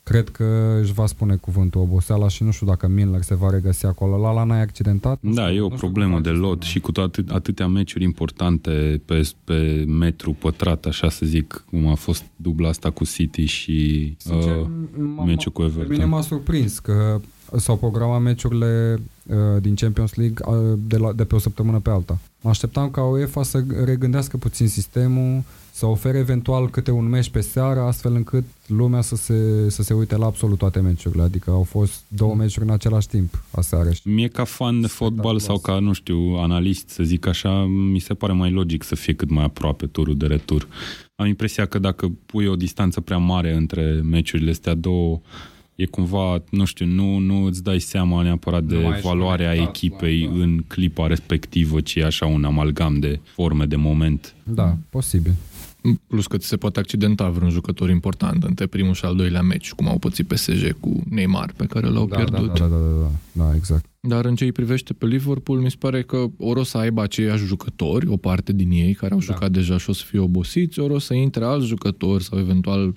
Cred 0.09 0.29
că 0.29 0.77
își 0.81 0.93
va 0.93 1.05
spune 1.05 1.35
cuvântul 1.35 1.81
oboseala 1.81 2.27
și 2.27 2.43
nu 2.43 2.51
știu 2.51 2.65
dacă 2.67 2.87
Milner 2.87 3.21
se 3.21 3.35
va 3.35 3.49
regăsi 3.49 3.85
acolo. 3.85 4.31
La 4.33 4.43
n-ai 4.43 4.61
accidentat? 4.61 5.17
Nu 5.21 5.33
Da, 5.33 5.41
știu, 5.47 5.55
e 5.55 5.59
o 5.61 5.67
nu 5.69 5.75
știu 5.75 5.87
problemă 5.87 6.13
cum 6.13 6.21
de 6.21 6.29
face 6.29 6.41
lot 6.41 6.61
să- 6.63 6.67
și 6.69 6.79
cu 6.79 6.91
toate, 6.91 7.23
atâtea 7.27 7.67
meciuri 7.67 8.03
importante 8.03 9.01
pe, 9.05 9.29
pe 9.43 9.83
metru 9.87 10.33
pătrat, 10.33 10.85
așa 10.85 11.09
să 11.09 11.25
zic, 11.25 11.63
cum 11.69 11.87
a 11.87 11.93
fost 11.95 12.23
dubla 12.35 12.69
asta 12.69 12.89
cu 12.89 13.05
City 13.05 13.45
și 13.45 14.15
Sincer, 14.17 14.55
uh, 14.55 14.67
m- 14.95 15.25
meciul 15.25 15.51
cu 15.51 15.61
Pe 15.61 15.67
mine 15.67 15.83
Everton. 15.83 16.09
m-a 16.09 16.21
surprins 16.21 16.79
că 16.79 17.19
s-au 17.57 17.77
programat 17.77 18.21
meciurile 18.21 18.99
uh, 19.27 19.35
din 19.61 19.75
Champions 19.75 20.13
League 20.15 20.45
uh, 20.47 20.77
de, 20.87 20.97
la, 20.97 21.13
de 21.13 21.23
pe 21.23 21.35
o 21.35 21.39
săptămână 21.39 21.79
pe 21.79 21.89
alta. 21.89 22.17
Mă 22.41 22.49
așteptam 22.49 22.89
ca 22.89 23.03
UEFA 23.03 23.43
să 23.43 23.63
regândească 23.85 24.37
puțin 24.37 24.67
sistemul, 24.67 25.43
să 25.79 25.86
ofere 25.86 26.17
eventual 26.17 26.69
câte 26.69 26.91
un 26.91 27.09
meci 27.09 27.29
pe 27.29 27.41
seară, 27.41 27.79
astfel 27.79 28.15
încât 28.15 28.43
lumea 28.67 29.01
să 29.01 29.15
se, 29.15 29.69
să 29.69 29.83
se 29.83 29.93
uite 29.93 30.15
la 30.15 30.25
absolut 30.25 30.57
toate 30.57 30.79
meciurile. 30.79 31.21
Adică 31.21 31.51
au 31.51 31.63
fost 31.63 32.03
două 32.07 32.36
meciuri 32.36 32.65
în 32.65 32.71
același 32.71 33.07
timp 33.07 33.43
aseară. 33.51 33.91
știi? 33.91 34.12
Mie 34.12 34.27
ca 34.27 34.43
fan 34.43 34.81
de 34.81 34.88
fotbal 34.88 35.39
sau 35.39 35.57
ca, 35.57 35.79
nu 35.79 35.93
știu, 35.93 36.17
analist, 36.17 36.89
să 36.89 37.03
zic 37.03 37.27
așa, 37.27 37.65
mi 37.65 37.99
se 37.99 38.13
pare 38.13 38.34
mai 38.34 38.51
logic 38.51 38.84
să 38.84 38.95
fie 38.95 39.13
cât 39.13 39.30
mai 39.30 39.43
aproape 39.43 39.86
turul 39.86 40.17
de 40.17 40.25
retur. 40.25 40.67
Am 41.15 41.27
impresia 41.27 41.65
că 41.65 41.80
dacă 41.80 42.12
pui 42.25 42.47
o 42.47 42.56
distanță 42.56 43.01
prea 43.01 43.17
mare 43.17 43.56
între 43.56 44.01
meciurile 44.03 44.51
astea 44.51 44.73
două, 44.73 45.21
e 45.75 45.86
cumva, 45.86 46.43
nu 46.49 46.65
știu, 46.65 46.86
nu, 46.86 47.17
nu 47.17 47.43
îți 47.43 47.63
dai 47.63 47.80
seama 47.80 48.21
neapărat 48.21 48.63
de 48.63 48.75
Nu 48.75 48.82
mai 48.82 48.91
ești 48.91 49.08
valoarea 49.08 49.49
conectat, 49.49 49.75
echipei 49.75 50.21
da, 50.21 50.36
da. 50.36 50.43
în 50.43 50.63
clipa 50.67 51.08
respectivă, 51.08 51.82
ci 51.82 51.95
e 51.95 52.06
așa 52.06 52.25
un 52.25 52.43
amalgam 52.43 52.99
de 52.99 53.19
forme 53.23 53.65
de 53.65 53.75
moment. 53.75 54.36
Da, 54.43 54.77
posibil. 54.89 55.34
Plus 56.07 56.27
că 56.27 56.37
ți 56.37 56.47
se 56.47 56.57
poate 56.57 56.79
accidenta 56.79 57.29
vreun 57.29 57.49
jucător 57.49 57.89
important 57.89 58.43
între 58.43 58.65
primul 58.67 58.93
și 58.93 59.05
al 59.05 59.15
doilea 59.15 59.41
meci, 59.41 59.71
cum 59.73 59.87
au 59.87 59.97
pățit 59.97 60.27
PSG 60.27 60.75
cu 60.79 61.03
Neymar, 61.09 61.53
pe 61.55 61.65
care 61.65 61.87
l-au 61.87 62.05
Da, 62.07 62.15
pierdut. 62.15 62.47
da, 62.53 62.53
da, 62.53 62.67
da, 62.67 62.75
da, 62.75 63.01
da, 63.01 63.09
da, 63.39 63.56
exact. 63.56 63.86
Dar 64.02 64.25
în 64.25 64.36
ce 64.36 64.43
îi 64.43 64.52
privește 64.52 64.93
pe 64.93 65.06
Liverpool, 65.06 65.60
mi 65.60 65.69
se 65.69 65.75
pare 65.80 66.02
că 66.04 66.25
ori 66.38 66.60
o 66.60 66.63
să 66.63 66.78
aibă 66.78 67.02
aceiași 67.02 67.43
jucători, 67.45 68.08
o 68.08 68.17
parte 68.17 68.54
din 68.54 68.71
ei 68.71 68.93
care 68.93 69.13
au 69.13 69.19
Da. 69.19 69.25
jucat 69.25 69.52
deja 69.52 69.78
și 69.78 69.89
o 69.89 69.93
să 69.93 70.04
fie 70.06 70.19
obosiți, 70.19 70.80
ori 70.80 70.93
o 70.93 70.99
să 70.99 71.13
intre 71.13 71.43
alți 71.45 71.67
jucători 71.67 72.23
sau 72.23 72.39
eventual 72.39 72.95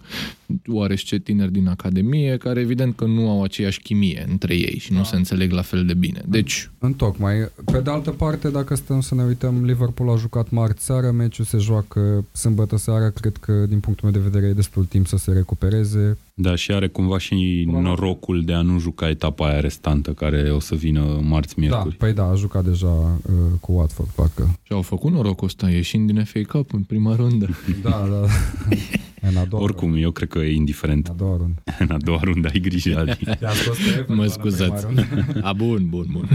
oarește 0.67 1.19
tineri 1.19 1.53
din 1.53 1.69
academie, 1.69 2.37
care 2.37 2.61
evident 2.61 2.97
că 2.97 3.05
nu 3.05 3.31
au 3.31 3.43
aceeași 3.43 3.81
chimie 3.83 4.27
între 4.31 4.55
ei 4.55 4.79
și 4.79 4.93
nu 4.93 4.99
Da. 4.99 5.05
se 5.05 5.17
înțeleg 5.17 5.51
la 5.53 5.63
fel 5.63 5.85
de 5.87 5.95
bine. 5.95 6.23
Deci, 6.29 6.71
Întocmai. 6.79 7.49
Pe 7.65 7.81
de 7.81 7.91
altă 7.91 8.11
parte, 8.11 8.51
dacă 8.51 8.75
stăm 8.75 9.01
să 9.01 9.15
ne 9.15 9.23
uităm, 9.23 9.65
Liverpool 9.65 10.11
a 10.11 10.17
jucat 10.17 10.51
marți 10.51 10.85
seară, 10.85 11.11
meciul 11.11 11.45
se 11.45 11.59
joacă 11.59 12.25
sâmbătă 12.33 12.77
seară, 12.77 13.11
cred 13.11 13.37
că 13.37 13.53
din 13.69 13.81
punctul 13.81 14.11
meu 14.11 14.21
de 14.23 14.29
vedere 14.29 14.51
e 14.51 14.55
destul 14.55 14.85
timp 14.85 15.07
să 15.07 15.17
se 15.17 15.33
recupereze. 15.33 16.19
Da, 16.35 16.55
și 16.55 16.73
are 16.73 16.89
cumva 16.89 17.19
și 17.19 17.63
Probabil. 17.65 17.89
norocul 17.89 18.43
de 18.45 18.53
a 18.53 18.61
nu 18.63 18.79
juca 18.79 19.09
etapa 19.09 19.47
aia 19.49 19.61
restantă, 19.61 20.11
care 20.13 20.51
o 20.51 20.59
să 20.61 20.75
vină 20.75 21.21
marți-miercuri. 21.23 21.97
Da, 21.99 22.05
păi 22.05 22.13
da, 22.15 22.29
a 22.31 22.35
jucat 22.35 22.65
deja 22.65 22.87
uh, 23.27 23.33
cu 23.61 23.73
Watford, 23.73 24.09
parcă. 24.09 24.59
și-au 24.63 24.83
făcut 24.83 25.13
norocul 25.13 25.47
ăsta 25.47 25.71
ieșind 25.71 26.13
din 26.13 26.25
FA 26.25 26.41
Cup 26.49 26.73
în 26.73 26.83
prima 26.83 27.15
rundă. 27.17 27.49
Da, 27.83 28.09
da. 28.11 28.27
în 29.31 29.37
a 29.37 29.45
doua 29.45 29.63
Oricum, 29.63 29.95
eu 29.95 30.11
cred 30.11 30.29
că 30.29 30.39
e 30.39 30.55
indiferent. 30.55 31.07
În 31.07 31.13
a 31.13 31.17
doua 31.19 31.37
rundă. 31.37 31.63
În 31.79 31.91
a 31.91 31.97
doua 32.05 32.21
rundă 32.23 32.49
ai 32.53 32.61
grijă, 32.61 32.99
Adi. 33.01 33.25
Te-a 33.39 33.51
scos 33.53 33.77
pe 33.77 33.89
Everton 33.89 34.17
Mă 34.17 34.23
în 34.23 34.29
scuzați. 34.29 34.87
prima 34.87 35.03
rundă. 35.05 35.41
A, 35.49 35.53
bun, 35.53 35.87
bun, 35.89 36.07
bun. 36.13 36.29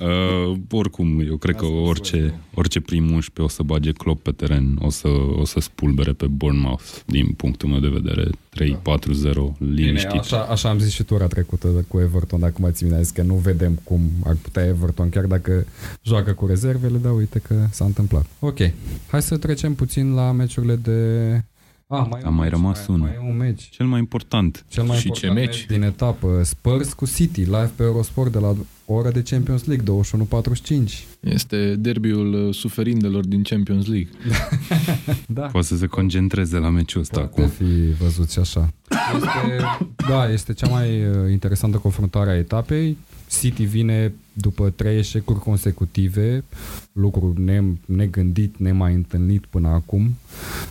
Uh, 0.00 0.56
oricum, 0.70 1.20
eu 1.20 1.36
cred 1.36 1.54
că 1.56 1.64
Asta 1.64 1.76
e 1.76 1.80
orice, 1.86 2.16
foarte. 2.18 2.40
orice 2.54 2.80
prim 2.80 3.02
11 3.10 3.42
o 3.42 3.48
să 3.48 3.62
bage 3.62 3.92
Klopp 3.92 4.22
pe 4.22 4.30
teren, 4.30 4.78
o 4.80 4.90
să, 4.90 5.08
o 5.38 5.44
să 5.44 5.60
spulbere 5.60 6.12
pe 6.12 6.26
Bournemouth, 6.26 6.84
din 7.06 7.26
punctul 7.26 7.68
meu 7.68 7.78
de 7.80 7.88
vedere. 7.88 8.28
3-4-0, 8.60 8.62
Bine, 9.58 9.70
liniștit. 9.74 10.10
așa, 10.20 10.40
așa 10.42 10.68
am 10.68 10.78
zis 10.78 10.92
și 10.92 11.02
tura 11.02 11.26
trecută 11.26 11.68
cu 11.88 12.00
Everton, 12.00 12.40
dacă 12.40 12.54
mă 12.58 12.70
țin 12.70 12.78
minte, 12.86 12.94
am 12.96 13.02
zis 13.04 13.12
că 13.12 13.22
nu 13.22 13.34
vedem 13.34 13.80
cum 13.84 14.00
ar 14.24 14.36
putea 14.42 14.64
Everton, 14.64 15.08
chiar 15.08 15.24
dacă 15.24 15.66
joacă 16.02 16.32
cu 16.32 16.46
rezervele, 16.46 16.98
dar 16.98 17.12
uite 17.16 17.38
că 17.38 17.54
s-a 17.70 17.84
întâmplat. 17.84 18.26
Ok, 18.38 18.58
hai 19.10 19.22
să 19.22 19.36
trecem 19.36 19.74
puțin 19.74 20.14
la 20.14 20.32
meciurile 20.32 20.76
de... 20.76 21.42
Ah, 22.00 22.06
mai 22.10 22.20
e 22.20 22.24
A 22.24 22.28
un 22.28 22.34
mai 22.34 22.44
meci, 22.48 22.54
rămas 22.58 22.78
mai, 22.78 22.96
unul. 22.96 23.06
Mai 23.06 23.26
e 23.26 23.30
un 23.30 23.36
meci. 23.36 23.68
Cel 23.70 23.86
mai 23.86 23.98
important. 23.98 24.64
Cel 24.68 24.84
mai 24.84 24.96
Și 24.98 25.06
important 25.06 25.34
ce 25.34 25.40
meci? 25.46 25.66
din 25.66 25.82
etapă. 25.82 26.40
Spurs 26.44 26.92
cu 26.92 27.06
City, 27.06 27.40
live 27.40 27.70
pe 27.76 27.82
Eurosport 27.82 28.32
de 28.32 28.38
la 28.38 28.54
o 28.86 28.94
oră 28.94 29.10
de 29.10 29.22
Champions 29.22 29.64
League, 29.64 30.00
21.45. 30.84 30.90
Este 31.20 31.74
derbiul 31.76 32.46
uh, 32.46 32.54
suferindelor 32.54 33.26
din 33.26 33.42
Champions 33.42 33.86
League. 33.86 34.08
Da. 35.26 35.42
Poate 35.46 35.66
să 35.66 35.76
se 35.76 35.86
concentreze 35.86 36.58
la 36.58 36.68
meciul 36.68 37.00
ăsta 37.00 37.20
Poate 37.20 37.40
acum. 37.40 37.48
fi 37.66 37.92
văzut 38.02 38.30
și 38.30 38.38
așa. 38.38 38.72
Este, 39.14 39.28
da, 40.08 40.28
este 40.32 40.52
cea 40.52 40.68
mai 40.68 41.04
uh, 41.06 41.30
interesantă 41.30 41.76
confruntare 41.76 42.30
a 42.30 42.36
etapei. 42.36 42.96
City 43.40 43.64
vine 43.64 44.12
după 44.32 44.70
trei 44.70 44.98
eșecuri 44.98 45.38
consecutive, 45.38 46.44
lucru 46.92 47.34
ne, 47.36 47.62
negândit, 47.86 48.54
nemai 48.56 48.94
întâlnit 48.94 49.46
până 49.46 49.68
acum. 49.68 50.14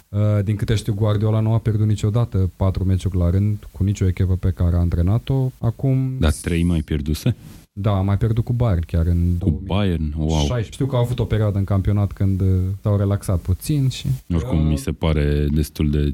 Uh, 0.09 0.43
Din 0.43 0.55
câte 0.55 0.75
știu, 0.75 0.93
Guardiola 0.93 1.39
nu 1.39 1.53
a 1.53 1.57
pierdut 1.57 1.87
niciodată 1.87 2.49
patru 2.55 2.83
meciuri 2.83 3.17
la 3.17 3.29
rând 3.29 3.67
cu 3.71 3.83
nicio 3.83 4.07
echipă 4.07 4.35
pe 4.35 4.49
care 4.51 4.75
a 4.75 4.79
antrenat-o. 4.79 5.51
Acum, 5.59 6.11
Dar 6.19 6.31
trei 6.41 6.63
mai 6.63 6.81
pierduse? 6.81 7.35
da, 7.73 7.91
a 7.91 8.01
mai 8.01 8.17
pierdut 8.17 8.43
cu 8.43 8.53
Bayern 8.53 8.83
chiar 8.87 9.05
în 9.05 9.37
Cu 9.39 9.61
Bayern? 9.65 10.13
Wow. 10.17 10.27
2016. 10.27 10.71
Știu 10.71 10.85
că 10.85 10.95
au 10.95 11.01
avut 11.01 11.19
o 11.19 11.25
perioadă 11.25 11.57
în 11.57 11.63
campionat 11.63 12.11
când 12.11 12.41
uh, 12.41 12.47
s-au 12.81 12.97
relaxat 12.97 13.39
puțin 13.39 13.89
și... 13.89 14.07
Oricum, 14.33 14.67
mi 14.67 14.77
se 14.77 14.91
pare 14.91 15.45
destul 15.53 15.89
de 15.89 16.11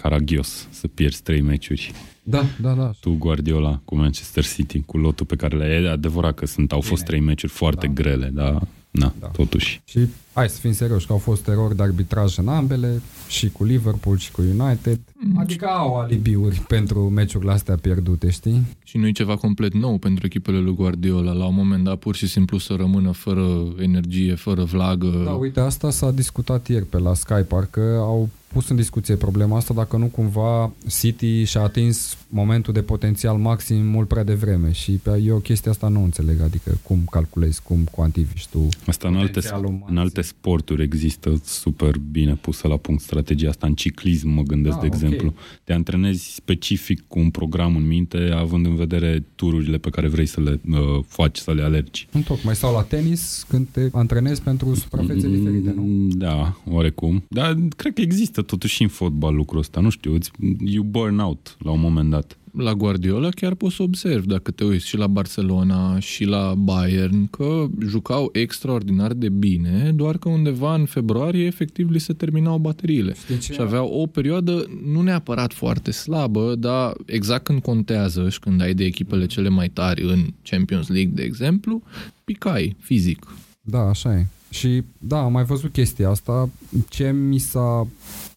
caragios 0.00 0.66
să 0.70 0.86
pierzi 0.88 1.22
trei 1.22 1.40
meciuri. 1.40 1.92
Da, 2.22 2.44
da, 2.60 2.72
da. 2.72 2.90
Tu, 3.00 3.16
Guardiola, 3.18 3.80
cu 3.84 3.96
Manchester 3.96 4.44
City, 4.46 4.80
cu 4.86 4.98
lotul 4.98 5.26
pe 5.26 5.36
care 5.36 5.56
le-ai, 5.56 5.82
e 5.84 5.88
adevărat 5.90 6.34
că 6.34 6.46
sunt, 6.46 6.72
au 6.72 6.80
fost 6.80 7.04
Bine. 7.04 7.04
trei 7.06 7.20
meciuri 7.20 7.52
foarte 7.52 7.86
Da. 7.86 7.92
grele, 7.92 8.30
dar 8.34 8.62
na, 8.90 9.12
Da. 9.20 9.26
totuși. 9.26 9.80
Și 9.84 9.98
hai 10.32 10.48
să 10.48 10.58
fim 10.60 10.72
serioși, 10.72 11.06
că 11.06 11.12
au 11.12 11.18
fost 11.18 11.48
erori 11.48 11.76
de 11.76 11.82
arbitraj 11.82 12.38
în 12.38 12.48
ambele, 12.48 13.02
și 13.28 13.48
cu 13.50 13.64
Liverpool 13.64 14.18
și 14.18 14.30
cu 14.30 14.40
United. 14.58 15.00
Mm. 15.14 15.38
Adică 15.38 15.66
au 15.66 15.96
alibiuri 15.98 16.56
pentru 16.68 17.00
meciurile 17.08 17.52
astea 17.52 17.74
pierdute, 17.76 18.30
știi? 18.30 18.62
Și 18.84 18.98
nu 18.98 19.06
e 19.06 19.12
ceva 19.12 19.36
complet 19.36 19.74
nou 19.74 19.98
pentru 19.98 20.26
echipele 20.26 20.58
lui 20.58 20.74
Guardiola. 20.74 21.32
La 21.32 21.44
un 21.46 21.54
moment 21.54 21.84
dat, 21.84 21.98
pur 21.98 22.14
și 22.14 22.26
simplu 22.28 22.58
să 22.58 22.74
rămână 22.78 23.10
fără 23.10 23.46
energie, 23.78 24.34
fără 24.34 24.64
vlagă. 24.64 25.22
Da, 25.24 25.30
uite, 25.30 25.60
asta 25.60 25.90
s-a 25.90 26.10
discutat 26.10 26.68
ieri 26.68 26.84
pe 26.86 26.98
la 26.98 27.14
Sky, 27.14 27.42
parcă 27.48 27.96
au 27.98 28.28
pus 28.52 28.68
în 28.68 28.76
discuție 28.76 29.16
problema 29.16 29.56
asta 29.56 29.74
dacă 29.74 29.96
nu 29.96 30.06
cumva 30.06 30.72
City 31.00 31.44
și-a 31.44 31.60
atins 31.60 32.16
momentul 32.28 32.72
de 32.72 32.82
potențial 32.82 33.36
maxim 33.36 33.86
mult 33.86 34.08
prea 34.08 34.24
devreme 34.24 34.72
și 34.72 34.92
pe 34.92 35.22
eu 35.24 35.38
chestia 35.38 35.70
asta 35.70 35.88
nu 35.88 36.02
înțeleg, 36.02 36.40
adică 36.40 36.78
cum 36.82 37.04
calculezi, 37.10 37.62
cum 37.62 37.84
cuantifici 37.90 38.46
tu 38.46 38.68
Asta 38.86 39.08
în 39.08 39.16
alte, 39.16 39.40
în 39.86 39.96
alte 39.96 40.20
sporturi 40.20 40.82
există 40.82 41.40
super 41.44 41.98
bine 42.10 42.34
pusă 42.34 42.68
la 42.68 42.76
punct 42.76 43.02
strategia 43.02 43.48
asta, 43.48 43.66
în 43.66 43.74
ciclism 43.74 44.28
mă 44.28 44.42
gândesc, 44.42 44.74
ah, 44.74 44.80
de 44.80 44.86
exemplu. 44.86 45.26
Okay. 45.26 45.40
Te 45.64 45.72
antrenezi 45.72 46.34
specific 46.34 47.02
cu 47.08 47.18
un 47.18 47.30
program 47.30 47.76
în 47.76 47.86
minte, 47.86 48.30
având 48.34 48.66
în 48.66 48.76
vedere 48.76 49.24
tururile 49.34 49.78
pe 49.78 49.90
care 49.90 50.08
vrei 50.08 50.26
să 50.26 50.40
le 50.40 50.60
uh, 50.70 50.78
faci, 51.06 51.36
să 51.36 51.52
le 51.52 51.62
alergi. 51.62 52.08
Tocmai 52.24 52.56
sau 52.56 52.74
la 52.74 52.82
tenis, 52.82 53.46
când 53.48 53.66
te 53.70 53.88
antrenezi 53.92 54.42
pentru 54.42 54.74
suprafețe 54.74 55.26
mm, 55.26 55.34
diferite, 55.34 55.72
nu? 55.76 56.08
Da, 56.08 56.60
oarecum. 56.70 57.24
Dar 57.28 57.58
cred 57.76 57.92
că 57.92 58.00
există 58.00 58.39
există 58.40 58.56
totuși 58.56 58.74
și 58.74 58.82
în 58.82 58.88
fotbal 58.88 59.34
lucrul 59.34 59.58
ăsta, 59.58 59.80
nu 59.80 59.90
știu, 59.90 60.18
you 60.64 60.84
burn 60.84 61.18
out 61.18 61.56
la 61.58 61.70
un 61.70 61.80
moment 61.80 62.10
dat. 62.10 62.34
La 62.52 62.74
Guardiola 62.74 63.28
chiar 63.28 63.54
poți 63.54 63.74
să 63.74 63.82
observi, 63.82 64.26
dacă 64.26 64.50
te 64.50 64.64
uiți 64.64 64.86
și 64.86 64.96
la 64.96 65.06
Barcelona 65.06 65.98
și 65.98 66.24
la 66.24 66.54
Bayern, 66.54 67.26
că 67.26 67.66
jucau 67.86 68.28
extraordinar 68.32 69.12
de 69.12 69.28
bine, 69.28 69.92
doar 69.94 70.18
că 70.18 70.28
undeva 70.28 70.74
în 70.74 70.84
februarie 70.84 71.46
efectiv 71.46 71.90
li 71.90 71.98
se 71.98 72.12
terminau 72.12 72.58
bateriile. 72.58 73.14
Și 73.40 73.60
aveau 73.60 73.88
o 73.88 74.06
perioadă 74.06 74.66
nu 74.86 75.00
neapărat 75.00 75.52
foarte 75.52 75.90
slabă, 75.90 76.54
dar 76.54 76.92
exact 77.04 77.44
când 77.44 77.62
contează 77.62 78.28
și 78.28 78.38
când 78.38 78.60
ai 78.60 78.74
de 78.74 78.84
echipele 78.84 79.26
cele 79.26 79.48
mai 79.48 79.68
tari 79.68 80.02
în 80.02 80.26
Champions 80.42 80.88
League, 80.88 81.12
de 81.14 81.22
exemplu, 81.22 81.82
picai 82.24 82.76
fizic. 82.80 83.26
Da, 83.60 83.80
așa 83.80 84.18
e. 84.18 84.26
Și 84.50 84.82
da, 84.98 85.18
am 85.18 85.32
mai 85.32 85.44
văzut 85.44 85.72
chestia 85.72 86.08
asta. 86.08 86.48
Ce 86.88 87.10
mi 87.10 87.38
s-a 87.38 87.86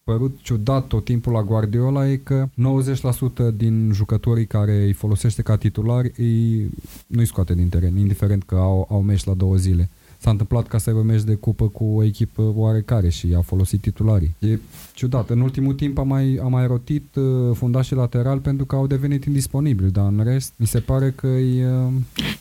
părut 0.04 0.39
ciudat 0.42 0.88
tot 0.88 1.06
timpul 1.06 1.32
la 1.32 1.44
Guardiola 1.44 2.10
e 2.10 2.16
că 2.16 2.50
90% 3.52 3.56
din 3.56 3.92
jucătorii 3.94 4.46
care 4.46 4.84
îi 4.84 4.94
folosește 4.94 5.42
ca 5.42 5.58
titulari 5.58 6.12
îi, 6.18 6.70
nu-i 7.08 7.26
scoate 7.26 7.54
din 7.54 7.70
teren, 7.70 7.98
indiferent 7.98 8.44
că 8.44 8.56
au, 8.56 8.88
au 8.89 9.02
meci 9.02 9.24
la 9.24 9.34
două 9.34 9.56
zile 9.56 9.89
s-a 10.24 10.30
întâmplat 10.30 10.68
ca 10.68 10.78
să 10.78 10.89
aibă 10.89 11.02
meci 11.02 11.24
de 11.24 11.36
cupă 11.36 11.68
cu 11.68 11.84
o 11.84 12.04
echipă 12.04 12.54
oarecare 12.56 13.10
și 13.10 13.34
a 13.38 13.42
folosit 13.42 13.82
titularii. 13.82 14.36
E 14.39 14.60
ciudat. 14.93 15.29
În 15.29 15.41
ultimul 15.41 15.73
timp 15.73 15.97
a 15.97 16.03
mai, 16.03 16.39
a 16.43 16.47
mai 16.47 16.67
rotit 16.67 17.15
uh, 17.15 17.23
fundașii 17.53 17.95
lateral 17.95 18.39
pentru 18.39 18.65
că 18.65 18.75
au 18.75 18.88
devenit 18.88 19.25
indisponibili, 19.25 19.91
dar 19.91 20.08
în 20.08 20.23
rest 20.23 20.53
mi 20.58 20.67
se 20.67 20.79
pare 20.79 21.13
că 21.15 21.27
e... 21.27 21.67
Uh, 21.67 21.91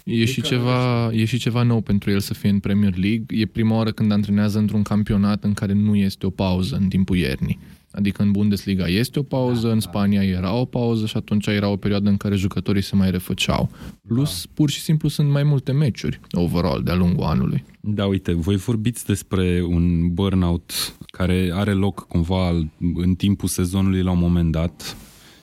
e, 0.04 0.24
și 0.24 0.42
ceva, 0.42 1.10
e 1.12 1.24
și 1.24 1.38
ceva 1.38 1.62
nou 1.62 1.80
pentru 1.80 2.10
el 2.10 2.20
să 2.20 2.34
fie 2.34 2.50
în 2.50 2.58
Premier 2.58 2.96
League. 2.96 3.24
E 3.40 3.46
prima 3.46 3.76
oară 3.76 3.90
când 3.90 4.12
antrenează 4.12 4.58
într-un 4.58 4.82
campionat 4.82 5.44
în 5.44 5.52
care 5.52 5.72
nu 5.72 5.94
este 5.94 6.26
o 6.26 6.30
pauză 6.30 6.76
în 6.80 6.88
timpul 6.88 7.16
iernii. 7.16 7.58
Adică 7.92 8.22
în 8.22 8.30
Bundesliga 8.30 8.86
este 8.86 9.18
o 9.18 9.22
pauză, 9.22 9.66
da, 9.66 9.72
în 9.72 9.80
Spania 9.80 10.20
da. 10.20 10.26
era 10.26 10.54
o 10.54 10.64
pauză 10.64 11.06
și 11.06 11.16
atunci 11.16 11.46
era 11.46 11.68
o 11.68 11.76
perioadă 11.76 12.08
în 12.08 12.16
care 12.16 12.34
jucătorii 12.34 12.82
se 12.82 12.96
mai 12.96 13.10
refăceau. 13.10 13.70
Plus, 14.06 14.44
da. 14.44 14.50
pur 14.54 14.70
și 14.70 14.80
simplu 14.80 15.08
sunt 15.08 15.28
mai 15.30 15.42
multe 15.42 15.72
meciuri 15.72 16.20
overall 16.30 16.82
de-a 16.82 16.94
lungul 16.94 17.24
anului. 17.24 17.64
Da, 17.80 18.06
uite, 18.06 18.32
voi 18.32 18.56
vorbiți 18.56 19.06
despre 19.06 19.64
un 19.68 20.14
burnout 20.14 20.96
care 21.06 21.50
are 21.54 21.72
loc 21.72 22.06
cumva 22.06 22.48
în 22.94 23.14
timpul 23.14 23.48
sezonului 23.48 24.02
la 24.02 24.10
un 24.10 24.18
moment 24.18 24.52
dat. 24.52 24.96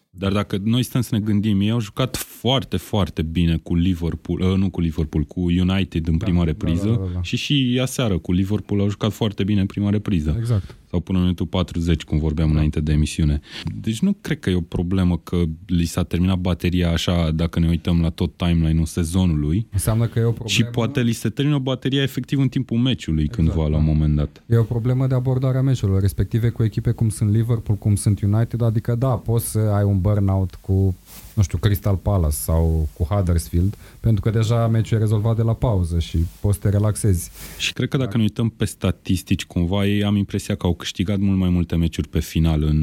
Dar 0.09 0.31
dacă 0.31 0.59
noi 0.63 0.83
stăm 0.83 1.01
să 1.01 1.09
ne 1.15 1.19
gândim, 1.19 1.61
ei 1.61 1.69
au 1.69 1.79
jucat 1.79 2.15
foarte, 2.15 2.77
foarte 2.77 3.21
bine 3.21 3.57
cu 3.57 3.75
Liverpool, 3.75 4.39
uh, 4.39 4.57
nu 4.57 4.69
cu 4.69 4.81
Liverpool, 4.81 5.23
cu 5.23 5.39
United 5.39 6.07
în 6.07 6.17
da, 6.17 6.25
prima 6.25 6.43
repriză 6.43 6.85
da, 6.85 6.91
da, 6.91 6.97
da, 6.97 7.09
da. 7.13 7.21
și 7.21 7.37
și 7.37 7.79
aseară 7.81 8.17
cu 8.17 8.31
Liverpool 8.31 8.79
au 8.79 8.89
jucat 8.89 9.11
foarte 9.11 9.43
bine 9.43 9.59
în 9.59 9.65
prima 9.65 9.89
repriză. 9.89 10.35
Exact 10.39 10.78
sau 10.89 10.99
până 10.99 11.17
în 11.17 11.23
minutul 11.23 11.45
40, 11.45 12.03
cum 12.03 12.17
vorbeam 12.17 12.47
da. 12.47 12.53
înainte 12.53 12.79
de 12.79 12.91
emisiune. 12.91 13.39
Deci 13.81 13.99
nu 13.99 14.15
cred 14.21 14.39
că 14.39 14.49
e 14.49 14.55
o 14.55 14.61
problemă 14.61 15.17
că 15.17 15.43
li 15.65 15.85
s-a 15.85 16.03
terminat 16.03 16.37
bateria 16.37 16.91
așa, 16.91 17.31
dacă 17.31 17.59
ne 17.59 17.67
uităm 17.67 18.01
la 18.01 18.09
tot 18.09 18.37
timeline-ul 18.37 18.85
sezonului. 18.85 19.67
Înseamnă 19.71 20.07
că 20.07 20.19
e 20.19 20.23
o 20.23 20.31
problemă... 20.31 20.49
Și 20.49 20.63
poate 20.63 21.01
li 21.01 21.11
se 21.11 21.29
termină 21.29 21.57
bateria 21.57 22.01
efectiv 22.01 22.39
în 22.39 22.47
timpul 22.47 22.77
meciului 22.77 23.23
exact, 23.23 23.41
cândva, 23.41 23.63
da. 23.63 23.69
la 23.69 23.77
un 23.77 23.85
moment 23.85 24.15
dat. 24.15 24.43
E 24.45 24.57
o 24.57 24.63
problemă 24.63 25.07
de 25.07 25.15
abordare 25.15 25.57
a 25.57 25.61
meciurilor, 25.61 26.01
respective 26.01 26.49
cu 26.49 26.63
echipe 26.63 26.91
cum 26.91 27.09
sunt 27.09 27.31
Liverpool, 27.31 27.77
cum 27.77 27.95
sunt 27.95 28.21
United, 28.21 28.61
adică 28.61 28.95
da, 28.95 29.07
poți 29.07 29.51
să 29.51 29.59
ai 29.59 29.83
un 29.83 30.01
burnout 30.01 30.55
cu 30.55 30.95
nu 31.39 31.45
știu, 31.45 31.57
Crystal 31.57 31.95
Palace 31.95 32.35
sau 32.35 32.87
cu 32.93 33.03
Huddersfield, 33.03 33.77
pentru 33.99 34.21
că 34.21 34.29
deja 34.29 34.67
meciul 34.67 34.97
e 34.97 34.99
rezolvat 34.99 35.35
de 35.35 35.41
la 35.41 35.53
pauză 35.53 35.99
și 35.99 36.17
poți 36.39 36.57
să 36.57 36.61
te 36.61 36.69
relaxezi. 36.69 37.31
Și 37.57 37.73
cred 37.73 37.89
că 37.89 37.97
dacă 37.97 38.17
ne 38.17 38.23
uităm 38.23 38.49
pe 38.49 38.65
statistici, 38.65 39.45
cumva 39.45 39.85
ei 39.85 40.03
am 40.03 40.15
impresia 40.15 40.55
că 40.55 40.65
au 40.65 40.73
câștigat 40.73 41.19
mult 41.19 41.37
mai 41.37 41.49
multe 41.49 41.75
meciuri 41.75 42.07
pe 42.07 42.19
final 42.19 42.63
în 42.63 42.79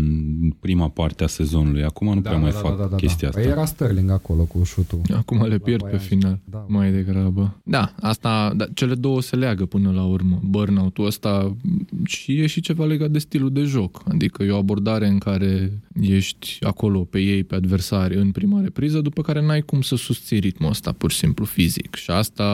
prima 0.60 0.88
parte 0.88 1.24
a 1.24 1.26
sezonului. 1.26 1.84
Acum 1.84 2.06
nu 2.06 2.14
da, 2.14 2.20
prea 2.20 2.32
da, 2.32 2.38
mai 2.38 2.50
da, 2.50 2.58
fac 2.58 2.76
da, 2.76 2.82
da, 2.82 2.88
da, 2.88 2.96
chestia 2.96 3.28
da. 3.28 3.38
asta. 3.38 3.40
Păi 3.40 3.50
era 3.50 3.64
Sterling 3.64 4.10
acolo 4.10 4.42
cu 4.42 4.62
șutul. 4.62 5.00
Acum 5.16 5.46
le 5.46 5.58
pierd 5.58 5.90
pe 5.90 5.96
final, 5.96 6.38
da, 6.44 6.64
mai 6.68 6.92
degrabă. 6.92 7.60
Da, 7.62 7.94
asta, 8.00 8.52
da, 8.56 8.66
cele 8.74 8.94
două 8.94 9.20
se 9.20 9.36
leagă 9.36 9.66
până 9.66 9.90
la 9.90 10.04
urmă. 10.04 10.40
Burnout-ul 10.44 11.06
ăsta 11.06 11.56
și 12.04 12.40
e 12.40 12.46
și 12.46 12.60
ceva 12.60 12.84
legat 12.84 13.10
de 13.10 13.18
stilul 13.18 13.52
de 13.52 13.62
joc. 13.62 14.02
Adică 14.08 14.42
e 14.42 14.50
o 14.50 14.56
abordare 14.56 15.06
în 15.06 15.18
care 15.18 15.80
ești 16.00 16.56
acolo 16.60 16.98
pe 16.98 17.18
ei, 17.18 17.44
pe 17.44 17.54
adversari, 17.54 18.15
în 18.18 18.30
prima 18.30 18.60
repriză, 18.60 19.00
după 19.00 19.22
care 19.22 19.42
n-ai 19.42 19.62
cum 19.62 19.80
să 19.80 19.96
susții 19.96 20.38
ritmul 20.38 20.70
ăsta 20.70 20.92
pur 20.92 21.10
și 21.10 21.18
simplu 21.18 21.44
fizic. 21.44 21.94
Și 21.94 22.10
asta 22.10 22.44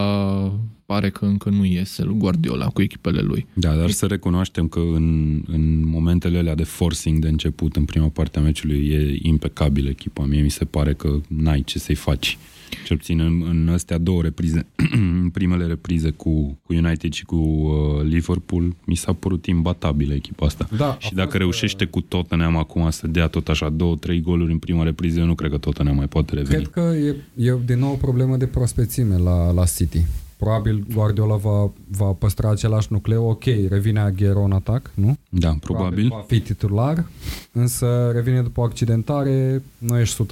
pare 0.87 1.11
că 1.11 1.25
încă 1.25 1.49
nu 1.49 1.65
iese 1.65 2.03
lui 2.03 2.17
Guardiola 2.19 2.67
cu 2.67 2.83
echipele 2.83 3.21
lui. 3.21 3.47
Da, 3.53 3.75
dar 3.75 3.91
să 3.91 4.07
recunoaștem 4.07 4.69
că 4.69 4.79
în, 4.79 5.41
în 5.47 5.89
momentele 5.89 6.39
alea 6.39 6.55
de 6.55 6.65
forcing 6.65 7.19
de 7.19 7.29
început, 7.29 7.77
în 7.77 7.85
prima 7.85 8.09
parte 8.09 8.39
a 8.39 8.43
meciului, 8.43 8.89
e 8.89 9.19
impecabil 9.23 9.87
echipa. 9.89 10.25
Mie 10.25 10.41
mi 10.41 10.51
se 10.51 10.65
pare 10.65 10.95
că 10.95 11.21
n-ai 11.29 11.63
ce 11.63 11.79
să-i 11.79 11.95
faci. 11.95 12.39
Cel 12.85 12.97
puțin 12.97 13.21
în, 13.21 13.45
în 13.49 13.69
astea 13.73 13.99
două 13.99 14.23
reprize, 14.23 14.67
în 15.23 15.31
primele 15.33 15.67
reprize 15.67 16.11
cu, 16.11 16.59
cu 16.63 16.75
United 16.75 17.13
și 17.13 17.25
cu 17.25 17.37
uh, 17.37 18.03
Liverpool, 18.03 18.77
mi 18.85 18.95
s-a 18.95 19.13
părut 19.13 19.47
imbatabilă 19.47 20.15
echipa 20.15 20.47
asta. 20.47 20.69
Da, 20.77 20.97
și 21.01 21.15
dacă 21.15 21.29
fost, 21.29 21.39
reușește 21.39 21.85
uh, 21.85 21.91
cu 21.91 22.01
Tottenham 22.01 22.57
acum 22.57 22.91
să 22.91 23.07
dea 23.07 23.27
tot 23.27 23.49
așa 23.49 23.69
două, 23.69 23.97
trei 23.97 24.21
goluri 24.21 24.53
în 24.53 24.59
prima 24.59 24.83
repriză, 24.83 25.19
eu 25.19 25.27
nu 25.27 25.35
cred 25.35 25.51
că 25.51 25.59
Tottenham 25.59 25.97
mai 25.97 26.09
poate 26.09 26.35
reveni. 26.35 26.63
Cred 26.63 26.69
că 26.69 26.95
e, 26.97 27.17
e 27.49 27.57
din 27.65 27.79
nou 27.79 27.93
o 27.93 27.97
problemă 27.97 28.37
de 28.37 28.47
prospețime 28.47 29.17
la, 29.17 29.53
la 29.53 29.65
City. 29.65 30.05
Probabil 30.43 30.87
Guardiola 30.95 31.37
va, 31.37 31.71
va 31.89 32.05
păstra 32.05 32.51
același 32.51 32.87
nucleu, 32.91 33.29
ok, 33.29 33.45
revine 33.69 34.01
Aguero 34.01 34.43
în 34.43 34.53
atac, 34.53 34.91
nu? 34.95 35.17
Da, 35.29 35.57
probabil. 35.61 35.63
probabil. 35.63 36.09
Va 36.09 36.25
fi 36.27 36.41
titular, 36.41 37.05
însă 37.53 38.11
revine 38.13 38.43
după 38.43 38.61
o 38.61 38.65
accidentare, 38.65 39.63
nu 39.79 39.99
ești 39.99 40.23
100% 40.25 40.27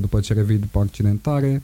după 0.00 0.20
ce 0.20 0.32
revii 0.32 0.56
după 0.56 0.78
accidentare. 0.78 1.62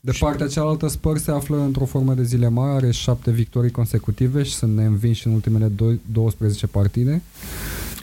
De 0.00 0.12
și 0.12 0.20
partea 0.20 0.46
cealaltă, 0.46 0.88
Spurs 0.88 1.22
se 1.22 1.30
află 1.30 1.60
într-o 1.60 1.84
formă 1.84 2.14
de 2.14 2.22
zile 2.22 2.48
mari, 2.48 2.74
are 2.74 2.90
șapte 2.90 3.30
victorii 3.30 3.70
consecutive 3.70 4.42
și 4.42 4.54
sunt 4.54 4.76
neînvinși 4.76 5.26
în 5.26 5.32
ultimele 5.32 5.72
12 6.12 6.66
partide. 6.66 7.22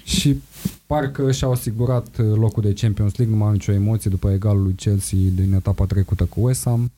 Și 0.04 0.42
parcă 0.86 1.32
și-au 1.32 1.52
asigurat 1.52 2.18
locul 2.18 2.64
de 2.64 2.74
Champions 2.74 3.16
League, 3.16 3.36
nu 3.36 3.42
mai 3.42 3.48
au 3.48 3.54
nicio 3.54 3.72
emoție 3.72 4.10
după 4.10 4.32
egalul 4.32 4.64
lui 4.64 4.74
Chelsea 4.74 5.18
din 5.36 5.54
etapa 5.54 5.86
trecută 5.86 6.24
cu 6.24 6.46
West 6.46 6.64
Ham. 6.64 6.92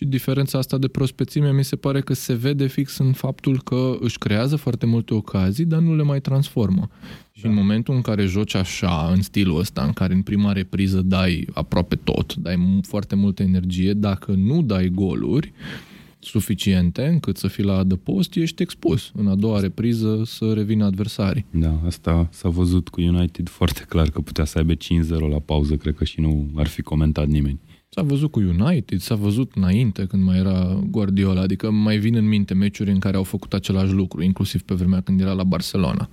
Și 0.00 0.06
diferența 0.06 0.58
asta 0.58 0.78
de 0.78 0.88
prospețime 0.88 1.52
mi 1.52 1.64
se 1.64 1.76
pare 1.76 2.00
că 2.00 2.14
se 2.14 2.34
vede 2.34 2.66
fix 2.66 2.98
în 2.98 3.12
faptul 3.12 3.62
că 3.62 3.96
își 4.00 4.18
creează 4.18 4.56
foarte 4.56 4.86
multe 4.86 5.14
ocazii, 5.14 5.64
dar 5.64 5.80
nu 5.80 5.96
le 5.96 6.02
mai 6.02 6.20
transformă. 6.20 6.90
Și 7.32 7.42
da. 7.42 7.48
în 7.48 7.54
momentul 7.54 7.94
în 7.94 8.00
care 8.00 8.24
joci 8.24 8.54
așa, 8.54 9.10
în 9.14 9.22
stilul 9.22 9.58
ăsta, 9.58 9.82
în 9.82 9.92
care 9.92 10.14
în 10.14 10.22
prima 10.22 10.52
repriză 10.52 11.00
dai 11.00 11.48
aproape 11.52 11.96
tot, 11.96 12.34
dai 12.34 12.80
foarte 12.82 13.14
multă 13.14 13.42
energie, 13.42 13.92
dacă 13.92 14.32
nu 14.32 14.62
dai 14.62 14.88
goluri 14.88 15.52
suficiente 16.18 17.06
încât 17.06 17.36
să 17.36 17.48
fii 17.48 17.64
la 17.64 17.76
adăpost, 17.76 18.34
ești 18.34 18.62
expus 18.62 19.12
în 19.14 19.26
a 19.26 19.34
doua 19.34 19.60
repriză 19.60 20.22
să 20.24 20.52
revină 20.52 20.84
adversarii. 20.84 21.46
Da, 21.50 21.80
asta 21.86 22.28
s-a 22.30 22.48
văzut 22.48 22.88
cu 22.88 23.00
United 23.00 23.48
foarte 23.48 23.84
clar 23.88 24.10
că 24.10 24.20
putea 24.20 24.44
să 24.44 24.58
aibă 24.58 24.72
5-0 24.74 24.76
la 25.30 25.38
pauză, 25.38 25.76
cred 25.76 25.94
că 25.94 26.04
și 26.04 26.20
nu 26.20 26.50
ar 26.54 26.66
fi 26.66 26.82
comentat 26.82 27.26
nimeni. 27.26 27.60
S-a 27.94 28.02
văzut 28.02 28.30
cu 28.30 28.40
United, 28.40 29.00
s-a 29.00 29.14
văzut 29.14 29.52
înainte 29.54 30.04
când 30.06 30.22
mai 30.22 30.38
era 30.38 30.80
Guardiola, 30.90 31.40
adică 31.40 31.70
mai 31.70 31.98
vin 31.98 32.14
în 32.14 32.28
minte 32.28 32.54
meciuri 32.54 32.90
în 32.90 32.98
care 32.98 33.16
au 33.16 33.22
făcut 33.22 33.52
același 33.52 33.92
lucru, 33.92 34.22
inclusiv 34.22 34.62
pe 34.62 34.74
vremea 34.74 35.00
când 35.00 35.20
era 35.20 35.32
la 35.32 35.44
Barcelona. 35.44 36.08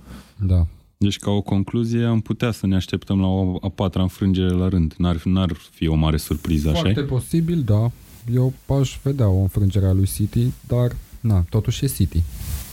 Da. 0.46 0.66
Deci, 0.96 1.18
ca 1.18 1.30
o 1.30 1.40
concluzie, 1.40 2.04
am 2.04 2.20
putea 2.20 2.50
să 2.50 2.66
ne 2.66 2.74
așteptăm 2.74 3.20
la 3.20 3.26
o 3.26 3.58
a 3.60 3.68
patra 3.68 4.02
înfrângere 4.02 4.50
la 4.50 4.68
rând. 4.68 4.94
N-ar, 4.98 5.20
n-ar 5.24 5.52
fi 5.70 5.86
o 5.86 5.94
mare 5.94 6.16
surpriză, 6.16 6.68
așa 6.68 6.80
Foarte 6.80 7.02
posibil, 7.02 7.62
da. 7.62 7.90
Eu 8.34 8.52
aș 8.80 8.98
vedea 9.02 9.28
o 9.28 9.40
înfrângere 9.40 9.86
a 9.86 9.92
lui 9.92 10.06
City, 10.06 10.52
dar, 10.66 10.96
na, 11.20 11.44
totuși 11.50 11.84
e 11.84 11.88
City. 11.88 12.22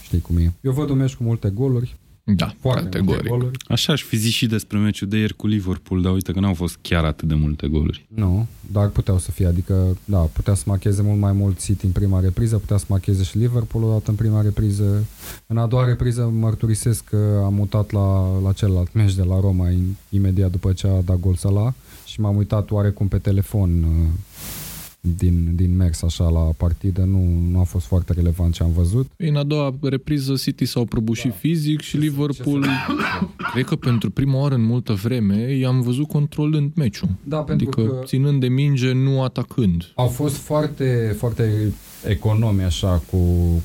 știi 0.04 0.20
cum 0.22 0.38
e. 0.38 0.54
Eu 0.62 0.72
văd 0.72 0.90
un 0.90 0.98
meci 0.98 1.16
cu 1.16 1.24
multe 1.24 1.50
goluri, 1.50 1.96
Da, 2.28 2.54
foarte 2.60 2.82
multe 2.82 2.98
categoric. 2.98 3.28
goluri. 3.30 3.58
Așa 3.68 3.94
aș 3.94 4.04
fi 4.04 4.18
zis 4.18 4.32
și 4.32 4.46
despre 4.48 4.78
meciul 4.78 5.08
de 5.08 5.18
ieri 5.18 5.36
cu 5.36 5.48
Liverpool, 5.48 6.02
dar 6.02 6.14
uite 6.14 6.32
că 6.32 6.40
n-au 6.40 6.54
fost 6.54 6.78
chiar 6.82 7.04
atât 7.06 7.28
de 7.28 7.34
multe 7.34 7.68
goluri. 7.68 8.06
Nu, 8.08 8.48
dar 8.72 8.88
puteau 8.88 9.18
să 9.18 9.32
fie, 9.32 9.46
adică, 9.48 9.98
da, 10.06 10.18
putea 10.18 10.54
să 10.54 10.64
macheze 10.66 11.02
mult 11.02 11.20
mai 11.20 11.32
mult 11.32 11.64
City 11.64 11.86
în 11.86 11.92
prima 11.92 12.20
repriză, 12.20 12.58
putea 12.58 12.78
să 12.78 12.86
macheze 12.88 13.24
și 13.24 13.38
Liverpool 13.38 13.84
o 13.84 13.92
dată 13.92 14.10
în 14.10 14.16
prima 14.16 14.42
repriză. 14.42 15.06
În 15.48 15.58
a 15.58 15.66
doua 15.68 15.86
repriză 15.86 16.32
mărturisesc 16.34 17.04
că 17.04 17.42
am 17.46 17.54
mutat 17.54 17.92
la, 17.92 18.40
la 18.44 18.52
celălalt 18.52 18.94
meci 18.94 19.14
de 19.16 19.24
la 19.24 19.40
Roma 19.40 19.70
in- 19.70 19.96
imediat 20.10 20.52
după 20.52 20.74
ce 20.74 20.88
a 20.88 21.02
dat 21.02 21.20
gol 21.20 21.36
Salah 21.36 21.74
și 22.06 22.22
m-am 22.22 22.36
uitat 22.36 22.72
oarecum 22.72 23.08
pe 23.08 23.18
telefon 23.18 23.84
uh, 23.84 24.10
din, 25.18 25.52
din 25.56 25.76
mers 25.76 26.02
așa 26.02 26.30
la 26.30 26.40
partidă, 26.40 27.04
nu, 27.04 27.24
nu 27.52 27.60
a 27.60 27.64
fost 27.64 27.86
foarte 27.86 28.14
relevant 28.14 28.54
ce 28.54 28.64
am 28.64 28.72
văzut. 28.72 29.12
În 29.18 29.36
a 29.36 29.44
doua 29.44 29.76
repriză 29.82 30.34
City 30.34 30.66
s-au 30.66 30.86
prăbușit 30.86 31.30
da. 31.30 31.36
fizic 31.36 31.82
și 31.82 31.98
Liverpool, 31.98 32.66
cred 33.54 33.66
că 33.66 33.76
pentru 33.76 34.10
prima 34.10 34.40
oară 34.40 34.56
în 34.56 34.64
multă 34.64 34.94
vreme, 34.94 35.56
i-am 35.56 35.82
văzut 35.82 36.08
controlând 36.08 36.72
meciul. 36.76 37.10
Da, 37.24 37.38
pentru 37.38 37.70
Adică 37.70 37.90
că 37.90 38.06
ținând 38.06 38.40
de 38.40 38.48
minge, 38.48 38.92
nu 38.92 39.24
atacând. 39.24 39.92
Au 39.96 40.08
fost 40.08 40.36
foarte, 40.36 41.16
foarte 41.18 41.74
economi 42.08 42.64
așa 42.64 43.02
cu, 43.12 43.18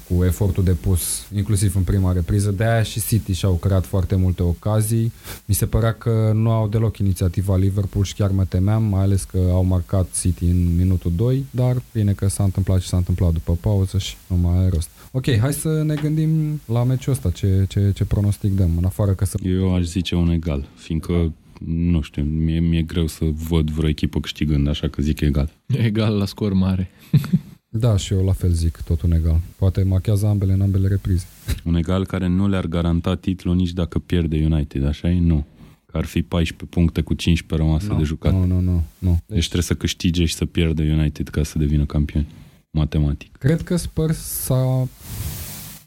cu 0.09 0.25
efortul 0.25 0.65
depus, 0.65 1.29
inclusiv 1.35 1.77
în 1.77 1.83
prima 1.83 2.13
repriză. 2.13 2.51
De 2.51 2.65
aia 2.65 2.83
și 2.83 3.01
City 3.07 3.33
și-au 3.33 3.55
creat 3.55 3.87
foarte 3.87 4.15
multe 4.15 4.43
ocazii. 4.43 5.13
Mi 5.45 5.55
se 5.55 5.67
părea 5.67 5.93
că 5.93 6.33
nu 6.35 6.51
au 6.51 6.69
deloc 6.69 6.99
inițiativa 6.99 7.57
Liverpool 7.57 8.05
și 8.05 8.15
chiar 8.15 8.31
mă 8.31 8.45
temeam, 8.45 8.83
mai 8.83 9.03
ales 9.03 9.25
că 9.25 9.49
au 9.51 9.65
marcat 9.65 10.09
City 10.21 10.45
în 10.45 10.77
minutul 10.77 11.13
2, 11.17 11.45
dar 11.51 11.83
bine 11.93 12.13
că 12.13 12.29
s-a 12.29 12.43
întâmplat 12.45 12.81
și 12.81 12.89
s-a 12.89 12.97
întâmplat 12.97 13.33
după 13.33 13.59
pauză 13.61 13.99
și 13.99 14.15
nu 14.27 14.37
mai 14.37 14.59
are 14.59 14.69
rost. 14.69 14.89
Ok, 15.13 15.39
hai 15.39 15.53
să 15.53 15.83
ne 15.83 15.95
gândim 15.95 16.61
la 16.65 16.85
meciul 16.85 17.13
ăsta, 17.13 17.31
ce, 17.31 17.65
ce, 17.69 17.93
ce 17.95 18.05
pronostic 18.05 18.53
dăm, 18.53 18.71
în 18.77 18.85
afară 18.85 19.13
că 19.13 19.25
să... 19.25 19.39
Eu 19.43 19.75
aș 19.75 19.85
zice 19.85 20.15
un 20.15 20.31
egal, 20.31 20.69
fiindcă, 20.75 21.33
nu 21.67 22.01
știu, 22.01 22.23
mie, 22.23 22.61
mi-e 22.61 22.83
greu 22.83 23.07
să 23.07 23.25
văd 23.49 23.71
vreo 23.71 23.89
echipă 23.89 24.21
câștigând, 24.21 24.69
așa 24.69 24.89
că 24.89 25.03
zic 25.03 25.21
egal. 25.21 25.53
Egal 25.67 26.17
la 26.17 26.25
scor 26.25 26.53
mare. 26.53 26.91
Da, 27.73 27.97
și 27.97 28.13
eu 28.13 28.25
la 28.25 28.33
fel 28.33 28.51
zic, 28.51 28.77
tot 28.77 29.03
un 29.03 29.13
egal. 29.13 29.41
Poate 29.57 29.83
machează 29.83 30.27
ambele 30.27 30.53
în 30.53 30.61
ambele 30.61 30.89
reprize. 30.89 31.25
Un 31.65 31.75
egal 31.75 32.07
care 32.07 32.27
nu 32.27 32.49
le-ar 32.49 32.67
garanta 32.67 33.17
titlul 33.17 33.55
nici 33.55 33.73
dacă 33.73 33.99
pierde 33.99 34.49
United, 34.51 34.85
așa 34.85 35.11
e? 35.11 35.21
Nu. 35.21 35.45
Că 35.87 35.97
ar 35.97 36.05
fi 36.05 36.23
14 36.23 36.69
puncte 36.77 37.01
cu 37.01 37.15
15 37.15 37.67
rămase 37.69 37.87
Nu, 37.87 37.99
de 37.99 38.05
jucat. 38.05 38.33
Nu, 38.33 38.45
nu, 38.45 38.61
nu. 38.61 38.83
nu. 38.99 39.19
Deci 39.27 39.43
trebuie 39.43 39.63
să 39.63 39.75
câștige 39.75 40.25
și 40.25 40.35
să 40.35 40.45
pierdă 40.45 40.83
United 40.83 41.29
ca 41.29 41.43
să 41.43 41.59
devină 41.59 41.85
campioni. 41.85 42.27
Matematic. 42.71 43.37
Cred 43.37 43.63
că 43.63 43.77
Spurs 43.77 44.17
s-a, 44.19 44.89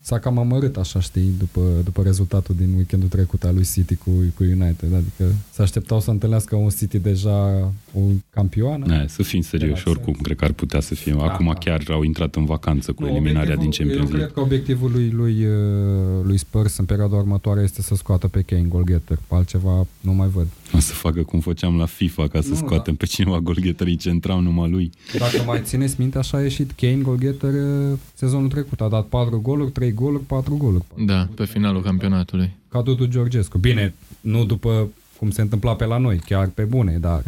s-a 0.05 0.19
cam 0.19 0.37
amărât, 0.37 0.77
așa 0.77 0.99
știi, 0.99 1.31
după, 1.37 1.61
după 1.83 2.01
rezultatul 2.01 2.55
din 2.57 2.73
weekendul 2.75 3.09
trecut 3.09 3.43
al 3.43 3.53
lui 3.53 3.63
City 3.73 3.95
cu, 3.95 4.11
cu 4.35 4.43
United. 4.43 4.93
Adică 4.93 5.33
se 5.51 5.61
așteptau 5.61 5.99
să 5.99 6.09
întâlnească 6.11 6.55
un 6.55 6.69
City 6.69 6.99
deja 6.99 7.71
un 7.91 8.11
campion. 8.29 8.83
Ne, 8.87 9.05
să 9.07 9.23
fim 9.23 9.41
serioși, 9.41 9.83
Relaxat. 9.83 9.87
oricum, 10.05 10.13
cred 10.23 10.37
că 10.37 10.45
ar 10.45 10.51
putea 10.51 10.79
să 10.79 10.95
fie. 10.95 11.15
Acum 11.17 11.45
da. 11.45 11.53
chiar 11.53 11.83
au 11.89 12.03
intrat 12.03 12.35
în 12.35 12.45
vacanță 12.45 12.91
cu 12.91 13.01
Nu, 13.03 13.07
eliminarea 13.09 13.55
din 13.55 13.65
obiectivul- 13.65 13.91
Champions 13.91 14.09
Eu 14.11 14.17
League. 14.17 14.23
cred 14.25 14.33
că 14.33 14.39
obiectivul 14.39 14.91
lui, 14.91 15.09
lui, 15.09 15.45
uh, 15.45 16.23
lui 16.23 16.37
Spurs 16.37 16.77
în 16.77 16.85
perioada 16.85 17.15
următoare 17.15 17.61
este 17.61 17.81
să 17.81 17.95
scoată 17.95 18.27
pe 18.27 18.41
Kane 18.41 18.61
goalgetter. 18.67 19.19
Altceva 19.27 19.87
nu 20.01 20.13
mai 20.13 20.27
văd. 20.27 20.47
O 20.75 20.79
să 20.79 20.93
facă 20.93 21.23
cum 21.23 21.39
făceam 21.39 21.77
la 21.77 21.85
FIFA 21.85 22.27
ca 22.27 22.41
să 22.41 22.49
Nu, 22.49 22.55
scoatem 22.55 22.95
pe 22.95 23.05
cineva 23.05 23.39
golghetării 23.39 23.95
centrau 23.95 24.39
numai 24.39 24.69
lui. 24.69 24.89
Dacă 25.17 25.43
mai 25.45 25.61
țineți 25.63 25.95
minte, 25.97 26.17
așa 26.17 26.37
a 26.37 26.41
ieșit 26.41 26.71
Kane 26.71 26.95
goalgetter 27.01 27.53
uh, 27.53 27.97
sezonul 28.13 28.49
trecut. 28.49 28.81
A 28.81 28.87
dat 28.87 29.05
4 29.07 29.39
goluri, 29.39 29.71
3 29.71 29.91
goluri, 29.91 30.23
4 30.23 30.55
goluri. 30.55 30.83
Da, 31.05 31.27
pe 31.35 31.45
finalul 31.45 31.81
campionatului. 31.81 32.51
Ca 32.69 32.81
Dudu 32.81 33.05
Georgescu. 33.05 33.57
Bine, 33.57 33.93
nu 34.21 34.45
după 34.45 34.87
cum 35.19 35.31
se 35.31 35.41
întâmpla 35.41 35.75
pe 35.75 35.85
la 35.85 35.97
noi, 35.97 36.17
chiar 36.17 36.47
pe 36.47 36.63
bune, 36.63 36.97
dar 36.97 37.23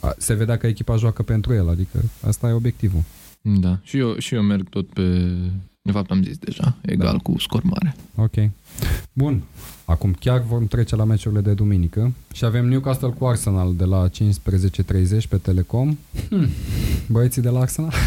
a, 0.00 0.14
se 0.18 0.34
vedea 0.34 0.56
că 0.58 0.66
echipa 0.66 0.96
joacă 0.96 1.22
pentru 1.22 1.52
el, 1.54 1.68
adică 1.68 2.02
asta 2.26 2.48
e 2.48 2.52
obiectivul. 2.52 3.02
Da. 3.40 3.78
Și 3.82 3.96
eu, 3.98 4.18
și 4.18 4.34
eu 4.34 4.42
merg 4.42 4.68
tot 4.68 4.86
pe... 4.88 5.32
De 5.82 5.92
fapt 5.92 6.10
am 6.10 6.22
zis 6.22 6.36
deja, 6.38 6.76
egal 6.80 7.12
Da. 7.12 7.18
cu 7.22 7.38
scor 7.38 7.62
mare. 7.62 7.96
Ok. 8.14 8.34
Bun. 9.12 9.42
Acum 9.84 10.12
chiar 10.20 10.42
vom 10.48 10.66
trece 10.66 10.96
la 10.96 11.04
meciurile 11.04 11.40
de 11.40 11.52
duminică 11.52 12.12
și 12.32 12.44
avem 12.44 12.68
Newcastle 12.68 13.08
cu 13.18 13.24
Arsenal 13.24 13.74
de 13.76 13.84
la 13.84 14.08
15.30 14.08 15.28
pe 15.28 15.36
Telecom. 15.36 15.98
Hmm. 16.28 16.46
Băieții 17.08 17.42
de 17.42 17.48
la 17.48 17.60
Arsenal? 17.60 17.92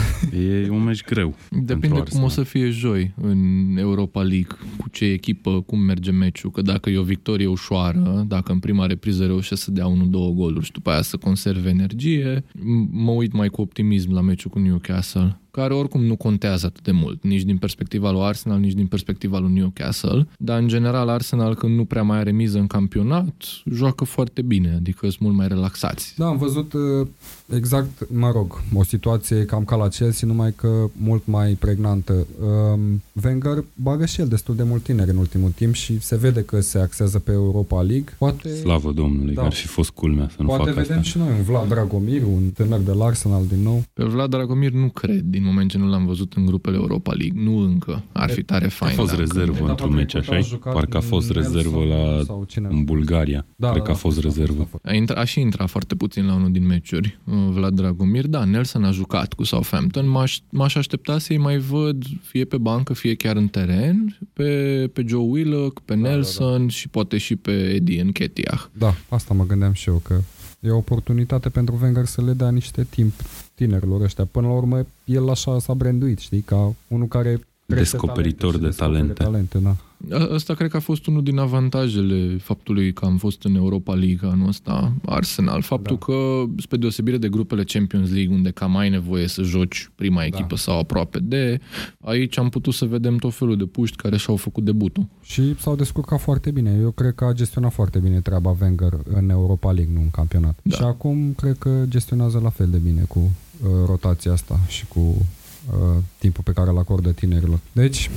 E 0.66 0.70
un 0.70 0.84
meci 0.84 1.04
greu. 1.04 1.36
Depinde 1.50 1.88
cum 1.88 2.00
Arsenal. 2.00 2.26
o 2.26 2.30
să 2.30 2.44
fie 2.44 2.70
joi 2.70 3.14
în 3.22 3.76
Europa 3.80 4.22
League, 4.22 4.58
cu 4.78 4.90
ce 4.92 5.06
echipă, 5.06 5.62
cum 5.62 5.80
merge 5.80 6.12
meciul, 6.12 6.52
că 6.52 6.62
dacă 6.62 6.90
e 6.90 6.98
o 6.98 7.04
victorie 7.04 7.48
ușoară, 7.48 8.26
dacă 8.28 8.52
în 8.52 8.60
prima 8.60 8.86
repriză 8.86 9.26
reușesc 9.26 9.62
să 9.64 9.72
dea 9.72 9.86
1-2 9.86 9.90
goluri 10.12 10.66
și 10.66 10.72
după 10.72 10.90
aia 10.90 11.02
să 11.02 11.18
conserve 11.18 11.70
energie, 11.70 12.40
m- 12.40 12.90
mă 12.92 13.12
uit 13.12 13.34
mai 13.34 13.48
cu 13.48 13.62
optimism 13.62 14.14
la 14.14 14.22
meciul 14.22 14.52
cu 14.52 14.60
Newcastle, 14.60 15.40
care 15.52 15.74
oricum 15.74 16.04
nu 16.04 16.16
contează 16.16 16.66
atât 16.66 16.84
de 16.84 16.92
mult, 16.92 17.24
nici 17.24 17.42
din 17.42 17.58
perspectiva 17.58 18.12
lui 18.12 18.22
Arsenal, 18.22 18.60
nici 18.60 18.74
din 18.74 18.88
perspectiva 18.88 19.40
lui 19.40 19.52
Newcastle, 19.54 20.28
dar 20.38 20.55
în 20.58 20.68
general 20.68 21.10
Arsenal 21.10 21.56
când 21.56 21.76
nu 21.76 21.86
prea 21.86 22.04
mai 22.04 22.18
are 22.18 22.32
miză 22.32 22.58
în 22.58 22.68
campionat, 22.68 23.34
joacă 23.66 24.04
foarte 24.04 24.42
bine, 24.42 24.74
adică 24.76 25.00
sunt 25.10 25.20
mult 25.20 25.36
mai 25.36 25.48
relaxați. 25.48 26.14
Da, 26.18 26.26
am 26.26 26.38
văzut 26.38 26.74
uh, 26.74 27.08
exact, 27.54 28.08
mă 28.14 28.32
rog, 28.32 28.62
o 28.74 28.84
situație 28.84 29.46
cam 29.46 29.64
ca 29.64 29.76
la 29.76 29.88
Chelsea, 29.88 30.28
numai 30.28 30.54
că 30.56 30.90
mult 30.98 31.26
mai 31.26 31.54
pregnantă. 31.54 32.28
Um, 32.74 33.02
Wenger 33.24 33.64
bagă 33.76 34.06
și 34.06 34.20
el 34.22 34.28
destul 34.28 34.56
de 34.56 34.64
mult 34.64 34.84
tineri 34.84 35.10
în 35.10 35.18
ultimul 35.18 35.50
timp 35.50 35.74
și 35.74 36.00
se 36.02 36.16
vede 36.18 36.42
că 36.44 36.60
se 36.60 36.80
axează 36.80 37.20
pe 37.20 37.32
Europa 37.32 37.82
League. 37.82 38.14
Poate, 38.18 38.56
Slavă 38.56 38.92
Domnului, 38.92 39.34
Da. 39.34 39.42
da. 39.42 39.48
ar 39.48 39.54
fi 39.54 39.68
fost 39.68 39.90
culmea 39.90 40.28
să 40.30 40.36
nu 40.40 40.48
poate 40.48 40.64
facă 40.64 40.76
vedem 40.82 40.98
asta. 40.98 41.10
și 41.10 41.18
noi 41.18 41.28
un 41.38 41.44
Vlad 41.44 41.68
Dragomir, 41.68 42.24
un 42.24 42.50
tânăr 42.54 42.80
de 42.80 42.92
la 42.92 43.06
Arsenal 43.06 43.46
din 43.48 43.62
nou. 43.64 43.84
Pe 43.94 44.04
Vlad 44.04 44.30
Dragomir 44.30 44.72
nu 44.72 44.90
cred, 44.90 45.20
din 45.22 45.44
moment 45.44 45.70
ce 45.70 45.78
nu 45.78 45.88
l-am 45.90 46.06
văzut 46.06 46.34
în 46.34 46.46
grupele 46.46 46.76
Europa 46.76 47.14
League. 47.14 47.42
Nu 47.44 47.58
încă. 47.58 48.04
Ar 48.12 48.30
fi 48.30 48.44
tare 48.44 48.66
A 48.66 48.70
fain. 48.70 48.96
fost 48.96 49.10
dacă- 49.10 49.22
rezervă 49.22 49.54
Etapa 49.56 49.70
într-un 49.70 49.94
meci, 49.94 50.12
trecută 50.12 50.34
a 50.34 50.38
așa 50.38 50.48
jucat 50.48 50.74
Parcă 50.74 50.98
a 50.98 51.00
fost 51.02 51.34
Nelson 51.34 51.54
rezervă 51.56 51.84
la 51.84 52.24
sau 52.26 52.44
cine? 52.48 52.68
în 52.72 52.84
Bulgaria. 52.84 53.46
Da, 53.56 53.70
Cred 53.70 53.82
da, 53.82 53.86
că 53.86 53.92
a 53.92 53.94
da, 53.94 54.00
fost 54.00 54.18
a 54.18 54.22
fost, 54.22 54.38
rezervă. 54.38 54.62
a 54.62 54.66
fost. 54.70 54.86
A, 54.86 54.94
intra, 54.94 55.20
a 55.22 55.24
și 55.24 55.40
intrat 55.40 55.70
foarte 55.70 55.96
puțin 55.96 56.26
la 56.26 56.34
unul 56.36 56.52
din 56.52 56.66
meciuri, 56.66 57.20
uh, 57.24 57.34
Vlad 57.36 57.74
Dragomir. 57.74 58.28
Da, 58.28 58.44
Nelson 58.44 58.84
a 58.84 58.92
jucat 58.92 59.34
cu 59.34 59.44
Southampton. 59.44 60.10
M-aș, 60.10 60.40
m-aș 60.50 60.76
aștepta 60.76 61.18
să-i 61.18 61.38
mai 61.38 61.58
văd 61.58 62.04
fie 62.22 62.46
pe 62.46 62.58
bancă, 62.58 62.94
fie 62.94 63.16
chiar 63.16 63.36
în 63.36 63.48
teren, 63.48 64.18
pe, 64.34 64.90
pe 64.94 65.04
Joe 65.08 65.28
Willock, 65.30 65.80
pe 65.80 65.96
da, 65.96 66.00
Nelson 66.00 66.68
și 66.68 66.88
poate 66.88 67.18
și 67.18 67.36
pe 67.36 67.52
Eddie 67.52 68.04
Nketiah. 68.04 68.66
Da, 68.74 68.94
asta 69.10 69.34
mă 69.34 69.46
gândeam 69.46 69.74
și 69.74 69.90
eu, 69.90 70.02
că 70.04 70.20
e 70.60 70.70
o 70.70 70.78
oportunitate 70.78 71.50
pentru 71.50 71.80
Wenger 71.82 72.06
să 72.06 72.22
le 72.22 72.34
dea 72.34 72.50
niște 72.50 72.84
timp 72.90 73.14
tinerilor 73.56 74.02
ăștia. 74.02 74.26
Până 74.26 74.48
la 74.48 74.54
urmă, 74.54 74.86
el 75.06 75.30
așa 75.30 75.60
s-a 75.60 75.74
branduit, 75.74 76.20
știi, 76.20 76.42
ca 76.42 76.74
unul 76.88 77.08
care 77.08 77.30
crește 77.68 77.98
Descoperitor 77.98 78.52
talente 78.52 78.66
de 78.66 78.72
și 78.72 78.78
descoperă 78.78 79.14
talente. 79.14 79.24
talente 79.24 79.58
da. 79.58 79.76
A- 80.12 80.34
Asta 80.34 80.54
cred 80.54 80.70
că 80.70 80.78
a 80.78 80.80
fost 80.80 81.06
unul 81.08 81.24
din 81.24 81.38
avantajele 81.38 82.38
faptului 82.38 82.94
că 82.94 83.06
am 83.06 83.18
fost 83.18 83.44
în 83.44 83.56
Europa 83.56 83.94
League 83.94 84.30
anul 84.30 84.48
ăsta, 84.48 84.94
Arsenal. 85.06 85.62
Faptul 85.62 85.98
Da. 86.00 86.06
că, 86.06 86.44
spre 86.62 86.78
deosebire 86.78 87.18
de 87.18 87.30
grupele 87.30 87.64
Champions 87.64 88.10
League, 88.12 88.36
unde 88.36 88.50
cam 88.52 88.78
ai 88.78 88.90
nevoie 88.90 89.28
să 89.28 89.42
joci 89.42 89.90
prima 89.96 90.24
echipă 90.24 90.46
Da. 90.50 90.56
sau 90.56 90.80
aproape 90.80 91.20
de, 91.20 91.60
aici 92.02 92.38
am 92.38 92.50
putut 92.50 92.74
să 92.74 92.86
vedem 92.86 93.18
tot 93.18 93.34
felul 93.34 93.58
de 93.58 93.66
puști 93.66 93.96
care 93.96 94.18
și-au 94.18 94.36
făcut 94.36 94.64
debutul. 94.64 95.06
Și 95.24 95.56
s-au 95.60 95.76
descurcat 95.76 96.22
foarte 96.22 96.52
bine. 96.52 96.78
Eu 96.82 96.92
cred 96.92 97.14
că 97.16 97.26
a 97.26 97.34
gestionat 97.34 97.74
foarte 97.74 98.00
bine 98.00 98.20
treaba 98.20 98.56
Wenger 98.62 98.94
în 99.14 99.30
Europa 99.30 99.72
League, 99.72 99.94
nu 99.94 100.02
în 100.02 100.10
campionat. 100.10 100.60
Da. 100.64 100.76
Și 100.76 100.82
acum 100.82 101.34
cred 101.38 101.56
că 101.58 101.84
gestionează 101.88 102.40
la 102.44 102.50
fel 102.50 102.68
de 102.72 102.78
bine 102.78 103.02
cu 103.08 103.20
uh, 103.20 103.70
rotația 103.86 104.32
asta 104.32 104.60
și 104.68 104.86
cu 104.88 105.26
uh, 105.72 105.98
timpul 106.18 106.44
pe 106.44 106.52
care 106.52 106.70
îl 106.70 106.78
acordă 106.78 107.12
tinerilor. 107.12 107.60
Deci, 107.72 108.10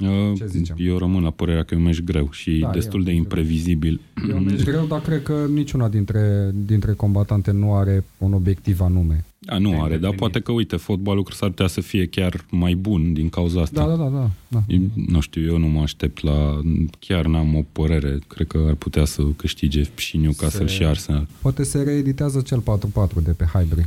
Uh, 0.00 0.32
Ce 0.36 0.46
zicem? 0.46 0.76
Eu 0.78 0.98
rămân 0.98 1.22
la 1.22 1.30
părerea 1.30 1.62
că 1.62 1.74
e 1.74 1.76
un 1.76 1.82
meci 1.82 2.02
greu 2.02 2.28
și 2.32 2.58
Da, 2.60 2.68
e 2.68 2.72
destul 2.72 2.98
un 2.98 3.04
de 3.04 3.10
meci 3.10 3.20
imprevizibil. 3.20 4.00
e 4.30 4.32
un 4.32 4.44
meci 4.44 4.62
greu, 4.64 4.86
dar 4.86 5.00
cred 5.00 5.22
că 5.22 5.46
niciuna 5.52 5.88
dintre, 5.88 6.50
dintre 6.66 6.92
combatante 6.92 7.50
nu 7.50 7.74
are 7.74 8.04
un 8.18 8.32
obiectiv 8.32 8.80
anume. 8.80 9.24
Da, 9.46 9.58
nu 9.58 9.68
are, 9.68 9.74
dar 9.76 9.82
Independent. 9.82 10.16
poate 10.18 10.40
că, 10.40 10.52
uite, 10.52 10.76
fotbalul 10.76 11.26
s-ar 11.32 11.48
putea 11.48 11.66
să 11.66 11.80
fie 11.80 12.06
chiar 12.06 12.44
mai 12.50 12.74
bun 12.74 13.12
din 13.12 13.28
cauza 13.28 13.60
asta. 13.60 13.80
Da, 13.86 13.88
da, 13.96 14.02
da, 14.02 14.08
da. 14.08 14.30
da. 14.48 14.62
E- 14.66 14.80
Nu 15.06 15.20
știu, 15.20 15.42
eu 15.46 15.58
nu 15.58 15.66
mă 15.66 15.80
aștept 15.80 16.22
la... 16.22 16.60
Chiar 16.98 17.26
n-am 17.26 17.54
o 17.54 17.64
părere. 17.72 18.18
Cred 18.26 18.46
că 18.46 18.64
ar 18.68 18.74
putea 18.74 19.04
să 19.04 19.22
câștige 19.36 19.82
și 19.96 20.16
Newcastle 20.16 20.66
Se- 20.66 20.72
și 20.74 20.84
Arsenal. 20.84 21.26
Poate 21.42 21.62
se 21.62 21.82
reeditează 21.82 22.40
cel 22.40 22.60
4-4 22.60 22.62
de 23.24 23.30
pe 23.30 23.44
Highbury. 23.52 23.86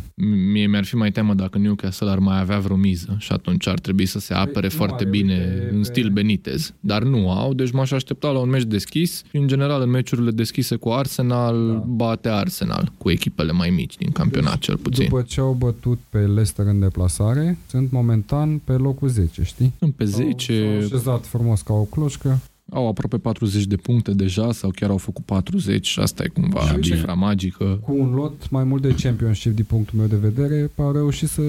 Mie 0.52 0.68
mi-ar 0.68 0.86
fi 0.86 0.96
mai 0.96 1.12
teamă 1.12 1.34
dacă 1.34 1.58
Newcastle 1.58 2.10
ar 2.10 2.20
mai 2.20 2.40
avea 2.40 2.60
vreo 2.60 2.76
miză 2.76 3.16
și 3.20 3.32
atunci 3.32 3.68
ar 3.68 3.80
trebui 3.80 4.06
să 4.06 4.20
se 4.20 4.34
apere 4.34 4.68
nu 4.72 4.78
foarte 4.78 5.02
are, 5.04 5.10
bine 5.10 5.34
uite, 5.34 5.70
în 5.72 5.78
pe- 5.78 5.84
stil 5.84 6.10
Benitez. 6.10 6.74
Dar 6.80 7.04
nu 7.04 7.32
au, 7.32 7.54
deci 7.54 7.72
m-aș 7.72 7.92
aștepta 7.92 8.30
la 8.30 8.40
un 8.40 8.50
meci 8.50 8.64
deschis 8.64 9.24
și 9.30 9.36
în 9.38 9.48
general 9.48 9.82
în 9.82 9.90
meciurile 9.90 10.32
deschise 10.32 10.76
cu 10.76 10.90
Arsenal 10.90 11.68
Da. 11.72 11.84
bate 11.88 12.30
Arsenal 12.30 12.92
cu 12.98 13.10
echipele 13.10 13.52
mai 13.52 13.70
mici 13.70 13.98
din 13.98 14.12
campionat 14.12 14.58
cel 14.58 14.78
puțin. 14.78 15.04
După 15.10 15.22
ce 15.22 15.42
au 15.50 15.56
au 15.56 15.56
bătut 15.56 16.00
pe 16.10 16.18
Leicester 16.18 16.66
în 16.66 16.80
deplasare, 16.80 17.58
sunt 17.68 17.92
momentan 17.92 18.58
pe 18.64 18.72
locul 18.72 19.08
10, 19.08 19.44
știi? 19.44 19.74
Sunt 19.80 19.94
pe 19.94 20.06
10, 20.06 20.64
S-au 20.64 20.78
așezat 20.78 21.26
frumos 21.26 21.62
ca 21.62 21.74
o 21.74 21.84
cloșcă. 21.84 22.40
Au 22.72 22.88
aproape 22.88 23.18
40 23.18 23.64
de 23.66 23.76
puncte 23.76 24.12
deja 24.12 24.52
sau 24.52 24.70
chiar 24.76 24.90
au 24.90 24.98
făcut 24.98 25.26
40 25.26 25.88
și 25.88 26.00
asta 26.00 26.24
e 26.24 26.28
cumva 26.28 26.60
Da, 26.66 26.72
bine. 26.72 26.96
cifra 26.96 27.14
magică. 27.14 27.80
Cu 27.84 27.96
un 28.00 28.14
lot 28.14 28.50
mai 28.50 28.64
mult 28.64 28.82
de 28.82 28.96
championship 29.02 29.56
din 29.56 29.66
punctul 29.68 29.98
meu 30.00 30.08
de 30.08 30.16
vedere, 30.16 30.72
a 30.76 30.92
reușit 30.94 31.30
să... 31.30 31.42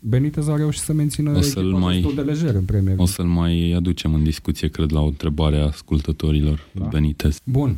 Benitez 0.00 0.48
a 0.48 0.56
reușit 0.56 0.82
să 0.82 0.92
mențină 0.92 1.36
O 1.36 1.40
să-l 1.40 1.62
echipa 1.62 1.78
mai- 1.78 1.94
destul 1.94 2.14
de 2.14 2.20
lejer 2.30 2.54
în 2.54 2.62
Premier 2.64 2.94
O 2.94 2.96
League. 2.96 3.06
să-l 3.14 3.24
mai 3.26 3.72
aducem 3.76 4.14
în 4.14 4.22
discuție, 4.22 4.68
cred, 4.68 4.92
la 4.92 5.00
o 5.00 5.06
întrebare 5.06 5.56
a 5.56 5.64
ascultătorilor 5.66 6.66
Da. 6.72 6.80
da. 6.82 6.88
Benitez. 6.88 7.40
Bun. 7.44 7.76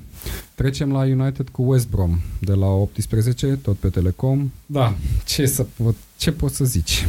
Trecem 0.55 0.93
la 0.93 0.99
United 1.01 1.49
cu 1.49 1.63
West 1.63 1.91
Brom 1.91 2.19
de 2.41 2.53
la 2.53 2.67
18, 2.67 3.47
tot 3.63 3.77
pe 3.77 3.89
Telecom. 3.89 4.51
Da, 4.67 4.95
ce, 5.27 5.47
să 5.47 5.67
pot, 5.83 5.95
ce 6.21 6.33
poți 6.33 6.57
să 6.57 6.65
zici? 6.65 7.07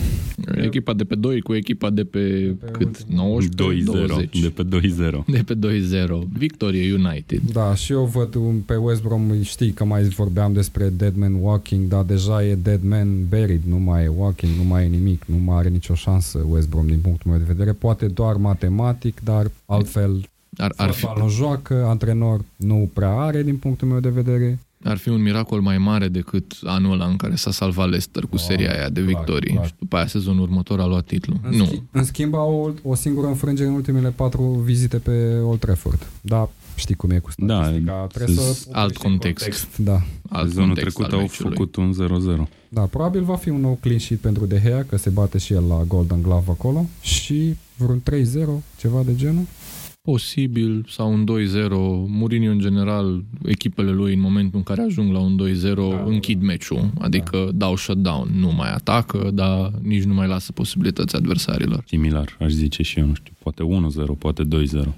Echipa 0.56 0.94
de 0.94 1.04
pe 1.04 1.16
2 1.16 1.42
cu 1.42 1.54
echipa 1.56 1.90
de 1.90 2.04
pe, 2.04 2.20
pe 2.60 2.72
cât? 2.72 2.82
ultimul. 2.88 3.16
19, 3.16 3.84
2-0, 3.84 3.86
20. 4.08 4.40
de 4.42 4.50
pe 4.50 4.64
2-0. 4.64 5.26
De 5.28 5.44
pe 5.46 5.56
2-0. 5.56 6.28
Victorie 6.38 6.94
United. 6.94 7.42
Da, 7.52 7.76
și 7.76 7.92
eu 7.92 8.06
văd 8.06 8.36
un- 8.36 8.60
pe 8.66 8.76
West 8.76 9.02
Brom, 9.02 9.42
știi 9.42 9.72
că 9.72 9.86
mai 9.86 10.04
vorbeam 10.04 10.54
despre 10.54 10.90
Dead 10.90 11.16
Man 11.16 11.34
Walking, 11.34 11.88
dar 11.88 12.04
deja 12.04 12.46
e 12.46 12.56
Dead 12.56 12.80
Man 12.84 13.26
Buried, 13.30 13.62
nu 13.68 13.78
mai 13.78 14.04
e 14.04 14.08
Walking, 14.18 14.52
nu 14.58 14.64
mai 14.64 14.84
e 14.84 14.88
nimic, 14.88 15.24
nu 15.26 15.38
mai 15.38 15.58
are 15.58 15.70
nicio 15.70 15.94
șansă 15.94 16.46
West 16.50 16.70
Brom 16.70 16.86
din 16.88 17.00
punctul 17.02 17.32
meu 17.32 17.40
de 17.40 17.46
vedere, 17.48 17.72
poate 17.72 18.06
doar 18.06 18.36
matematic, 18.36 19.20
dar 19.24 19.52
altfel 19.66 20.30
Ar, 20.58 20.74
ar, 20.76 20.92
fi, 20.92 21.00
fotbal 21.00 21.24
nu 21.24 21.30
joacă, 21.30 21.86
antrenor 21.86 22.42
nu 22.56 22.90
prea 22.94 23.10
are 23.20 23.44
din 23.44 23.56
punctul 23.58 23.88
meu 23.88 24.00
de 24.00 24.10
vedere. 24.10 24.60
Ar 24.84 24.98
fi 24.98 25.10
un 25.10 25.22
miracol 25.22 25.62
mai 25.62 25.78
mare 25.78 26.08
decât 26.08 26.54
anul 26.64 26.92
ăla 26.92 27.06
în 27.06 27.16
care 27.16 27.36
s-a 27.36 27.52
salvat 27.52 27.86
Leicester 27.90 28.24
cu 28.24 28.36
Da, 28.36 28.42
seria 28.42 28.72
aia 28.72 28.90
de 28.90 29.02
clar, 29.02 29.14
victorii. 29.14 29.54
clar. 29.54 29.66
Și 29.66 29.74
după 29.80 29.96
aia 29.96 30.08
sezonul 30.08 30.42
următor 30.42 30.80
a 30.80 30.86
luat 30.86 31.06
titlul. 31.06 31.38
În, 31.44 31.58
Nu. 31.58 31.66
schi- 31.66 31.82
în 31.92 32.04
schimb 32.04 32.34
au 32.36 32.76
o, 32.84 32.90
o 32.90 32.96
singură 32.96 33.28
înfrângere 33.28 33.68
în 33.70 33.76
ultimele 33.76 34.10
patru 34.10 34.42
vizite 34.44 34.98
pe 34.98 35.38
Old 35.44 35.60
Trafford. 35.60 36.08
Da, 36.22 36.50
știi 36.76 36.96
cum 36.96 37.10
e 37.10 37.20
cu 37.20 37.32
statistica. 37.32 37.92
Da, 37.92 38.08
Trebuie 38.14 38.36
să 38.36 38.54
s- 38.54 38.66
o 38.66 38.70
alt 38.74 38.92
pui 38.94 39.02
și 39.02 39.06
în 39.06 39.12
context. 39.12 39.78
Da. 39.78 40.02
Alt 40.30 40.48
Sezonul 40.48 40.68
context 40.74 40.96
trecut 40.96 41.12
al 41.14 41.18
au 41.20 41.26
meciului. 41.26 41.52
făcut 41.58 41.76
un 41.76 41.94
0-0. 41.94 42.48
Da, 42.70 42.82
probabil 42.82 43.24
va 43.24 43.36
fi 43.36 43.50
un 43.50 43.62
nou 43.62 43.78
clean 43.82 44.00
sheet 44.00 44.20
pentru 44.20 44.46
De 44.46 44.62
Gea, 44.66 44.84
că 44.90 44.98
se 44.98 45.10
bate 45.10 45.38
și 45.38 45.54
el 45.54 45.64
la 45.68 45.84
Golden 45.88 46.22
Glove 46.22 46.46
acolo 46.52 46.86
și 47.02 47.56
vreun 47.78 48.00
3-0, 48.04 48.64
ceva 48.78 49.02
de 49.06 49.16
genul. 49.16 49.44
Posibil, 50.02 50.86
sau 50.90 51.12
un 51.14 51.24
2-0. 51.26 51.70
Mourinho, 52.08 52.52
în 52.52 52.60
general, 52.60 53.24
echipele 53.46 53.92
lui, 53.92 54.14
în 54.14 54.20
momentul 54.20 54.58
în 54.58 54.64
care 54.64 54.82
ajung 54.82 55.12
la 55.14 55.20
un 55.20 55.36
2-0, 55.36 55.74
Da. 55.76 56.04
închid 56.06 56.42
meciul. 56.42 56.90
Adică 57.00 57.50
dau 57.54 57.76
shutdown. 57.76 58.30
Nu 58.40 58.52
mai 58.52 58.72
atacă, 58.74 59.30
dar 59.34 59.72
nici 59.82 60.04
nu 60.04 60.14
mai 60.14 60.28
lasă 60.28 60.52
posibilități 60.52 61.16
adversarilor. 61.16 61.84
Similar, 61.88 62.38
aș 62.40 62.52
zice 62.52 62.84
și 62.84 63.00
eu, 63.00 63.06
nu 63.06 63.14
știu, 63.14 63.34
poate 63.44 63.64
1-0, 63.64 64.18
poate 64.18 64.44
2-0. 64.44 64.96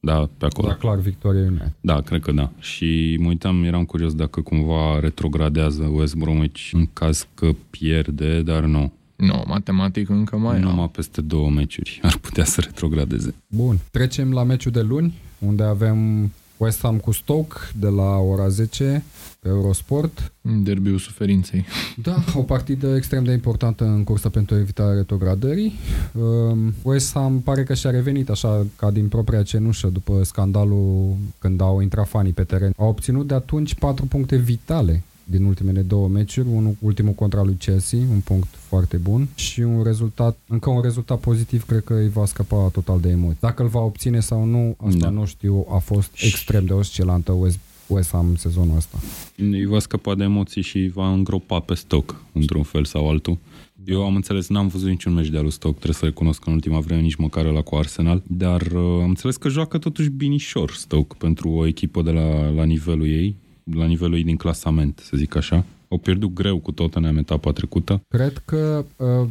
Da, 0.00 0.28
pe 0.38 0.44
acolo. 0.44 0.68
Da, 0.68 0.74
clar, 0.74 0.98
victoria 0.98 1.40
United. 1.40 1.72
Da, 1.80 2.00
cred 2.00 2.20
că 2.20 2.32
da. 2.32 2.50
Și 2.58 3.16
mă 3.20 3.28
uitam, 3.28 3.64
eram 3.64 3.84
curios 3.84 4.14
dacă 4.14 4.40
cumva 4.40 5.00
retrogradează 5.00 5.82
West 5.94 6.16
Bromwich 6.16 6.70
în 6.72 6.86
caz 6.92 7.28
că 7.34 7.50
pierde, 7.70 8.42
dar 8.42 8.64
nu. 8.64 8.92
Nu, 9.20 9.42
matematic 9.46 10.08
încă 10.08 10.36
mai 10.36 10.56
au. 10.56 10.62
Numai 10.62 10.88
peste 10.88 11.20
două 11.20 11.50
meciuri 11.50 11.98
ar 12.02 12.16
putea 12.20 12.44
să 12.44 12.60
retrogradeze. 12.60 13.34
Bun, 13.46 13.78
trecem 13.90 14.32
la 14.32 14.42
meciul 14.42 14.72
de 14.72 14.80
luni, 14.80 15.14
unde 15.38 15.62
avem 15.62 16.30
West 16.56 16.80
Ham 16.80 16.96
cu 16.96 17.10
Stoke 17.10 17.56
de 17.78 17.88
la 17.88 18.16
ora 18.16 18.48
10 18.48 19.04
pe 19.40 19.48
Eurosport. 19.48 20.32
Derbiul 20.40 20.98
suferinței. 20.98 21.64
Da, 22.02 22.24
o 22.34 22.42
partidă 22.42 22.96
extrem 22.96 23.24
de 23.24 23.32
importantă 23.32 23.84
în 23.84 24.04
cursa 24.04 24.28
pentru 24.28 24.56
evitarea 24.56 24.94
retrogradării. 24.94 25.72
Um, 26.12 26.74
West 26.82 27.12
Ham 27.12 27.40
pare 27.40 27.62
că 27.62 27.74
și-a 27.74 27.90
revenit 27.90 28.28
așa 28.28 28.66
ca 28.76 28.90
din 28.90 29.08
propria 29.08 29.42
cenușă 29.42 29.86
după 29.86 30.22
scandalul 30.22 31.16
când 31.38 31.60
au 31.60 31.80
intrat 31.80 32.08
fanii 32.08 32.32
pe 32.32 32.44
teren. 32.44 32.72
Au 32.76 32.88
obținut 32.88 33.26
de 33.26 33.34
atunci 33.34 33.74
patru 33.74 34.06
puncte 34.06 34.36
vitale 34.36 35.02
din 35.30 35.44
ultimele 35.44 35.80
două 35.80 36.08
meciuri, 36.08 36.48
unul 36.48 36.76
ultimul 36.78 37.12
contra 37.12 37.42
lui 37.42 37.54
Chelsea, 37.58 37.98
un 38.10 38.20
punct 38.20 38.48
foarte 38.54 38.96
bun 38.96 39.28
și 39.34 39.60
un 39.60 39.82
rezultat, 39.82 40.38
încă 40.48 40.70
un 40.70 40.80
rezultat 40.80 41.18
pozitiv, 41.20 41.64
cred 41.64 41.84
că 41.84 41.94
îi 41.94 42.08
va 42.08 42.24
scăpa 42.24 42.68
total 42.72 43.00
de 43.00 43.08
emoții. 43.08 43.38
Dacă 43.40 43.62
îl 43.62 43.68
va 43.68 43.80
obține 43.80 44.20
sau 44.20 44.44
nu, 44.44 44.76
asta 44.86 44.98
Da. 44.98 45.08
nu 45.08 45.24
știu, 45.24 45.66
a 45.70 45.78
fost 45.78 46.10
extrem 46.14 46.64
de 46.64 46.72
oscilantă 46.72 47.32
West, 47.32 47.58
West 47.86 48.10
Ham 48.10 48.36
sezonul 48.36 48.76
ăsta. 48.76 48.98
Îi 49.36 49.66
va 49.66 49.78
scăpa 49.78 50.14
de 50.14 50.22
emoții 50.22 50.62
și 50.62 50.90
va 50.94 51.12
îngropa 51.12 51.60
pe 51.60 51.74
stoc, 51.74 52.24
într-un 52.32 52.62
fel 52.62 52.84
sau 52.84 53.08
altul. 53.08 53.38
Eu 53.84 54.04
am 54.04 54.14
înțeles, 54.14 54.48
n-am 54.48 54.68
văzut 54.68 54.88
niciun 54.88 55.12
meci 55.12 55.28
de 55.28 55.36
al 55.36 55.42
lui 55.42 55.52
Stoke, 55.52 55.74
trebuie 55.74 55.94
să 55.94 56.04
recunosc 56.04 56.38
că 56.38 56.48
în 56.48 56.54
ultima 56.54 56.80
vreme 56.80 57.00
nici 57.00 57.14
măcar 57.14 57.44
la 57.44 57.62
cu 57.62 57.76
Arsenal, 57.76 58.22
dar 58.26 58.60
uh, 58.60 58.82
am 59.02 59.08
înțeles 59.08 59.36
că 59.36 59.48
joacă 59.48 59.78
totuși 59.78 60.08
binișor 60.08 60.70
Stoke 60.70 61.14
pentru 61.18 61.48
o 61.48 61.66
echipă 61.66 62.02
de 62.02 62.10
la, 62.10 62.48
la 62.48 62.64
nivelul 62.64 63.06
ei, 63.06 63.36
la 63.64 63.86
nivelul 63.86 64.16
ei 64.16 64.24
din 64.24 64.36
clasament, 64.36 65.00
să 65.02 65.16
zic 65.16 65.36
așa. 65.36 65.64
Au 65.88 65.98
pierdut 65.98 66.32
greu 66.32 66.58
cu 66.58 66.72
Tottenham 66.72 67.16
etapa 67.16 67.52
trecută. 67.52 68.02
Cred 68.08 68.42
că 68.44 68.84
uh, 68.96 69.28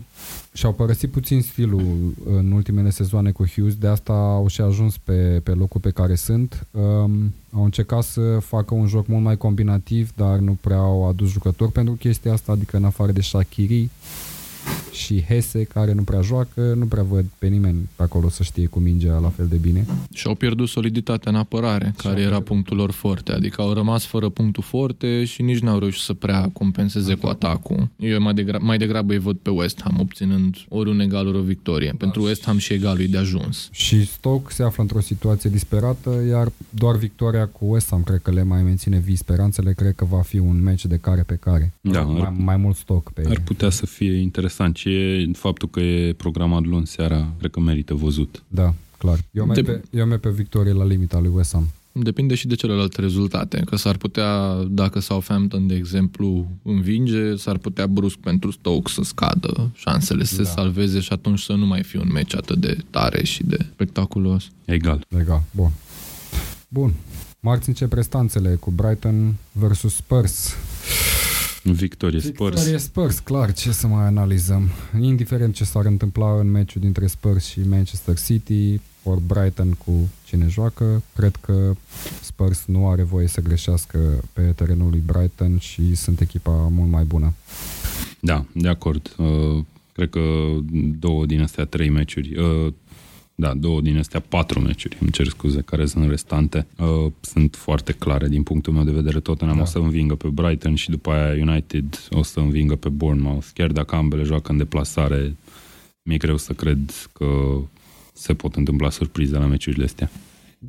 și-au 0.53 0.73
părăsit 0.73 1.11
puțin 1.11 1.41
stilul 1.41 2.13
în 2.25 2.51
ultimele 2.51 2.89
sezoane 2.89 3.31
cu 3.31 3.45
Hughes, 3.45 3.75
de 3.75 3.87
asta 3.87 4.13
au 4.13 4.47
și 4.47 4.61
ajuns 4.61 4.97
pe, 4.97 5.41
pe 5.43 5.51
locul 5.51 5.81
pe 5.81 5.89
care 5.89 6.15
sunt. 6.15 6.67
Um, 6.71 7.33
au 7.51 7.63
încercat 7.63 8.03
să 8.03 8.37
facă 8.39 8.73
un 8.73 8.87
joc 8.87 9.07
mult 9.07 9.23
mai 9.23 9.37
combinativ, 9.37 10.11
dar 10.15 10.37
nu 10.37 10.57
prea 10.61 10.77
au 10.77 11.07
adus 11.07 11.29
jucători 11.29 11.71
pentru 11.71 11.93
chestia 11.93 12.33
asta, 12.33 12.51
adică 12.51 12.77
în 12.77 12.83
afară 12.85 13.11
de 13.11 13.21
Shakiri 13.21 13.89
și 14.91 15.23
Hese, 15.27 15.63
care 15.63 15.93
nu 15.93 16.01
prea 16.03 16.21
joacă, 16.21 16.73
nu 16.77 16.85
prea 16.85 17.03
văd 17.03 17.25
pe 17.37 17.47
nimeni 17.47 17.89
pe 17.95 18.03
acolo 18.03 18.29
să 18.29 18.43
știe 18.43 18.65
cu 18.65 18.79
mingea 18.79 19.17
la 19.17 19.29
fel 19.29 19.47
de 19.47 19.55
bine. 19.55 19.85
Și 20.13 20.27
au 20.27 20.35
pierdut 20.35 20.67
soliditatea 20.67 21.31
în 21.31 21.37
apărare, 21.37 21.93
care 21.97 22.21
era 22.21 22.39
punctul 22.41 22.77
lor 22.77 22.91
forte. 22.91 23.31
Adică 23.31 23.61
au 23.61 23.73
rămas 23.73 24.05
fără 24.05 24.29
punctul 24.29 24.63
forte 24.63 25.25
și 25.25 25.41
nici 25.41 25.59
n-au 25.59 25.79
reușit 25.79 26.01
să 26.03 26.13
prea 26.13 26.49
compenseze 26.53 27.13
cu 27.13 27.27
atacul. 27.27 27.87
Eu 27.99 28.21
mai, 28.21 28.33
degra- 28.33 28.59
mai 28.59 28.77
degrabă 28.77 29.13
îi 29.13 29.19
văd 29.19 29.37
pe 29.37 29.49
West 29.49 29.81
Ham, 29.83 29.97
obținând 29.99 30.55
ori 30.69 30.89
un 30.89 30.99
egal, 30.99 31.27
ori 31.27 31.37
o 31.37 31.41
victorie. 31.41 31.93
Pentru 31.97 32.23
West 32.23 32.45
Ham 32.45 32.57
și 32.57 32.73
egalul 32.73 33.01
e 33.01 33.05
de 33.07 33.17
ajuns. 33.17 33.69
Și 33.71 34.05
Stoke 34.05 34.53
se 34.53 34.63
află 34.63 34.81
într-o 34.81 34.99
situație 34.99 35.49
disperată, 35.49 36.23
iar 36.29 36.51
doar 36.69 36.95
victoria 36.95 37.45
cu 37.47 37.65
West 37.65 37.87
Ham 37.89 38.03
cred 38.03 38.19
că 38.21 38.31
le 38.31 38.43
mai 38.43 38.63
menține 38.63 38.97
vii 38.97 39.15
speranțele, 39.15 39.73
cred 39.73 39.95
că 39.95 40.05
va 40.05 40.21
fi 40.21 40.37
un 40.37 40.61
meci 40.63 40.85
de 40.85 40.97
care 40.97 41.21
pe 41.21 41.35
care. 41.35 41.73
Da, 41.81 42.01
mai, 42.01 42.21
ar- 42.21 42.33
mai 42.37 42.57
mult 42.57 42.75
Stoke 42.75 43.09
pe 43.13 43.23
Ar 43.29 43.39
putea 43.43 43.69
să 43.69 43.85
fie 43.85 44.13
interesant 44.13 44.58
și 44.73 44.89
e 44.89 45.29
faptul 45.33 45.69
că 45.69 45.79
e 45.79 46.13
programat 46.13 46.65
luni 46.65 46.87
seara, 46.87 47.33
cred 47.37 47.51
că 47.51 47.59
merită 47.59 47.93
văzut. 47.93 48.43
Da, 48.47 48.73
clar. 48.97 49.19
Eu 49.31 49.45
merg, 49.45 49.65
De- 49.65 49.71
pe, 49.71 49.97
eu 49.97 50.05
merg 50.05 50.21
pe 50.21 50.29
victorie 50.29 50.73
la 50.73 50.85
limita 50.85 51.19
lui 51.19 51.31
West 51.33 51.51
Ham. 51.53 51.67
Depinde 51.91 52.35
și 52.35 52.47
de 52.47 52.55
celelalte 52.55 53.01
rezultate, 53.01 53.61
că 53.65 53.75
s-ar 53.75 53.97
putea, 53.97 54.53
dacă 54.69 54.99
Southampton, 54.99 55.67
de 55.67 55.75
exemplu, 55.75 56.47
învinge, 56.63 57.35
s-ar 57.35 57.57
putea 57.57 57.87
brusc 57.87 58.17
pentru 58.17 58.51
Stoke 58.51 58.91
să 58.91 59.01
scadă 59.03 59.69
șansele 59.75 60.23
să 60.23 60.35
Da. 60.35 60.43
se 60.43 60.49
salveze 60.49 60.99
și 60.99 61.13
atunci 61.13 61.39
să 61.39 61.53
nu 61.53 61.65
mai 61.65 61.83
fie 61.83 61.99
un 61.99 62.09
meci 62.11 62.35
atât 62.35 62.57
de 62.57 62.77
tare 62.89 63.23
și 63.23 63.43
de 63.43 63.57
spectaculos. 63.73 64.49
Egal. 64.65 65.05
Legal. 65.09 65.43
Bun. 65.51 65.71
Bun. 66.67 66.93
Marți 67.39 67.67
încep 67.69 67.89
prestanțele 67.89 68.55
cu 68.59 68.71
Brighton 68.71 69.35
versus 69.51 69.93
Spurs. 69.95 70.55
Victorie 71.71 72.19
Spurs. 72.19 72.55
Victorie 72.55 72.79
Spurs, 72.79 73.19
clar, 73.19 73.53
ce 73.53 73.71
să 73.71 73.87
mai 73.87 74.03
analizăm. 74.03 74.69
Indiferent 75.01 75.53
ce 75.53 75.63
s-ar 75.63 75.85
întâmpla 75.85 76.39
în 76.39 76.51
meciul 76.51 76.81
dintre 76.81 77.07
Spurs 77.07 77.45
și 77.45 77.59
Manchester 77.69 78.19
City, 78.19 78.79
ori 79.03 79.21
Brighton 79.27 79.71
cu 79.85 80.09
cine 80.25 80.47
joacă, 80.47 81.03
cred 81.15 81.35
că 81.35 81.73
Spurs 82.21 82.65
nu 82.65 82.89
are 82.89 83.03
voie 83.03 83.27
să 83.27 83.41
greșească 83.41 84.23
pe 84.33 84.41
terenul 84.41 84.89
lui 84.89 85.03
Brighton 85.05 85.57
și 85.57 85.95
sunt 85.95 86.21
echipa 86.21 86.51
mult 86.51 86.89
mai 86.89 87.03
bună. 87.03 87.33
Da, 88.19 88.45
de 88.53 88.67
acord. 88.67 89.15
Uh, 89.17 89.63
cred 89.93 90.09
că 90.09 90.21
două 90.99 91.25
din 91.25 91.41
astea 91.41 91.65
trei 91.65 91.89
meciuri, 91.89 92.35
uh, 92.35 92.73
da, 93.39 93.53
două 93.53 93.81
din 93.81 93.97
astea 93.97 94.19
patru 94.19 94.59
meciuri, 94.59 94.97
îmi 95.01 95.11
cer 95.11 95.27
scuze, 95.27 95.61
care 95.61 95.85
sunt 95.85 96.09
restante, 96.09 96.67
uh, 96.77 97.11
sunt 97.21 97.55
foarte 97.55 97.91
clare 97.91 98.27
din 98.27 98.43
punctul 98.43 98.73
meu 98.73 98.83
de 98.83 98.91
vedere. 98.91 99.19
Tottenham 99.19 99.57
Da. 99.57 99.63
o 99.63 99.65
să 99.65 99.77
învingă 99.77 100.15
pe 100.15 100.27
Brighton 100.27 100.75
și 100.75 100.89
după 100.89 101.11
aia 101.11 101.41
United 101.41 102.07
o 102.11 102.23
să 102.23 102.39
învingă 102.39 102.75
pe 102.75 102.89
Bournemouth. 102.89 103.47
Chiar 103.53 103.71
dacă 103.71 103.95
ambele 103.95 104.23
joacă 104.23 104.51
în 104.51 104.57
deplasare, 104.57 105.35
mi-e 106.03 106.17
greu 106.17 106.37
să 106.37 106.53
cred 106.53 107.09
că 107.13 107.25
se 108.13 108.33
pot 108.33 108.55
întâmpla 108.55 108.89
surprize 108.89 109.37
la 109.37 109.45
meciurile 109.45 109.83
astea. 109.83 110.09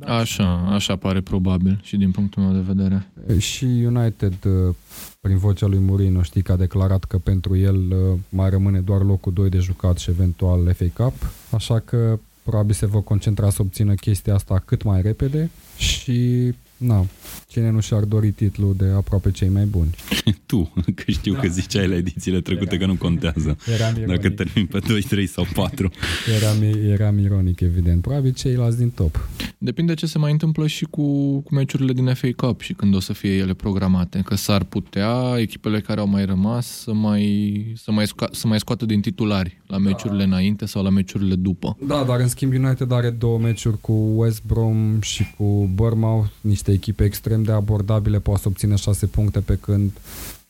Așa, 0.05 0.67
așa 0.69 0.95
pare 0.95 1.21
probabil 1.21 1.79
și 1.83 1.97
din 1.97 2.11
punctul 2.11 2.43
meu 2.43 2.53
de 2.53 2.73
vedere. 2.73 3.11
Și 3.39 3.65
United, 3.65 4.33
uh, 4.45 4.75
prin 5.19 5.37
vocea 5.37 5.67
lui 5.67 5.79
Mourinho, 5.79 6.21
știi 6.21 6.41
că 6.41 6.51
a 6.51 6.55
declarat 6.55 7.03
că 7.03 7.17
pentru 7.17 7.57
el 7.57 7.75
uh, 7.75 8.17
mai 8.29 8.49
rămâne 8.49 8.79
doar 8.79 9.01
locul 9.01 9.33
2 9.33 9.49
de 9.49 9.57
jucat 9.57 9.97
și 9.97 10.09
eventual 10.09 10.73
FA 10.73 11.03
Cup, 11.03 11.31
așa 11.51 11.79
că 11.79 12.19
probabil 12.43 12.73
se 12.73 12.85
vor 12.85 13.03
concentra 13.03 13.49
să 13.49 13.61
obțină 13.61 13.93
chestia 13.93 14.33
asta 14.33 14.61
cât 14.65 14.83
mai 14.83 15.01
repede 15.01 15.49
și 15.77 16.53
Na, 16.85 17.05
cine 17.47 17.69
nu 17.69 17.79
și-ar 17.79 18.03
dori 18.03 18.31
titlul 18.31 18.75
de 18.77 18.85
aproape 18.95 19.31
cei 19.31 19.49
mai 19.49 19.65
buni? 19.65 19.89
tu, 20.45 20.73
că 20.95 21.11
știu 21.11 21.33
da. 21.33 21.39
că 21.39 21.47
ziceai 21.47 21.87
la 21.87 21.95
edițiile 21.95 22.41
trecute 22.41 22.75
Era. 22.75 22.85
că 22.85 22.91
nu 22.91 22.97
contează. 22.97 23.57
Eram 23.73 23.95
ironic. 23.95 24.21
Dacă 24.21 24.29
termin 24.29 24.65
pe 24.65 24.79
2, 24.87 25.01
3 25.01 25.27
sau 25.27 25.47
4. 25.53 25.91
Eram, 26.41 26.61
eram 26.91 27.17
ironic, 27.17 27.59
evident. 27.59 28.01
Probabil 28.01 28.33
ceilalți 28.33 28.77
din 28.77 28.89
top. 28.89 29.29
Depinde 29.57 29.93
ce 29.93 30.05
se 30.05 30.17
mai 30.17 30.31
întâmplă 30.31 30.67
și 30.67 30.85
cu, 30.85 31.39
cu 31.39 31.53
meciurile 31.53 31.93
din 31.93 32.13
FA 32.13 32.27
Cup 32.35 32.61
și 32.61 32.73
când 32.73 32.95
o 32.95 32.99
să 32.99 33.13
fie 33.13 33.31
ele 33.31 33.53
programate. 33.53 34.21
Că 34.25 34.35
s-ar 34.35 34.63
putea 34.63 35.33
echipele 35.37 35.79
care 35.79 35.99
au 35.99 36.07
mai 36.07 36.25
rămas 36.25 36.67
să 36.67 36.93
mai, 36.93 37.73
să 37.77 37.91
mai, 37.91 38.05
sco- 38.05 38.31
să 38.31 38.47
mai 38.47 38.59
scoată 38.59 38.85
din 38.85 39.01
titulari 39.01 39.61
la 39.67 39.77
meciurile 39.77 40.23
da. 40.23 40.23
înainte 40.23 40.65
sau 40.65 40.83
la 40.83 40.89
meciurile 40.89 41.35
după. 41.35 41.77
Da, 41.87 42.03
dar 42.07 42.19
în 42.19 42.27
schimb 42.27 42.53
United 42.53 42.91
are 42.91 43.09
două 43.09 43.37
meciuri 43.37 43.77
cu 43.81 43.91
West 44.15 44.43
Brom 44.43 45.01
și 45.01 45.25
cu 45.37 45.69
Bournemouth, 45.73 46.29
niște 46.41 46.70
echipe 46.71 47.03
extrem 47.03 47.43
de 47.43 47.51
abordabile, 47.51 48.19
poate 48.19 48.41
să 48.41 48.47
obțină 48.47 48.75
șase 48.75 49.05
puncte 49.05 49.39
pe 49.39 49.57
când 49.61 49.91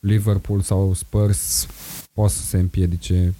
Liverpool 0.00 0.60
sau 0.60 0.94
Spurs 0.94 1.66
poate 2.12 2.32
să 2.32 2.42
se 2.42 2.58
împiedice 2.58 3.34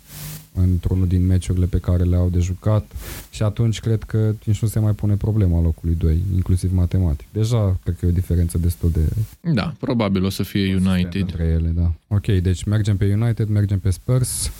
într-unul 0.55 1.07
din 1.07 1.27
meciurile 1.27 1.67
pe 1.67 1.79
care 1.79 2.03
le-au 2.03 2.29
de 2.29 2.39
jucat 2.39 2.93
și 3.31 3.43
atunci 3.43 3.81
cred 3.81 4.03
că 4.03 4.35
nici 4.45 4.63
nu 4.63 4.69
se 4.69 4.79
mai 4.79 4.93
pune 4.93 5.15
problema 5.15 5.61
locului 5.61 5.95
2, 5.95 6.23
inclusiv 6.35 6.73
matematic. 6.73 7.27
Deja 7.33 7.79
cred 7.83 7.97
că 7.99 8.07
e 8.07 8.09
o 8.09 8.13
diferență 8.13 8.59
destul 8.59 8.91
de... 8.91 9.09
Da, 9.53 9.75
probabil 9.79 10.25
o 10.25 10.29
să 10.29 10.43
fie 10.43 10.75
United. 10.75 11.21
Între 11.21 11.45
ele, 11.45 11.69
da. 11.69 11.93
Ok, 12.09 12.27
deci 12.27 12.65
mergem 12.65 12.97
pe 12.97 13.17
United, 13.21 13.49
mergem 13.49 13.79
pe 13.79 13.91
Spurs. 13.91 14.51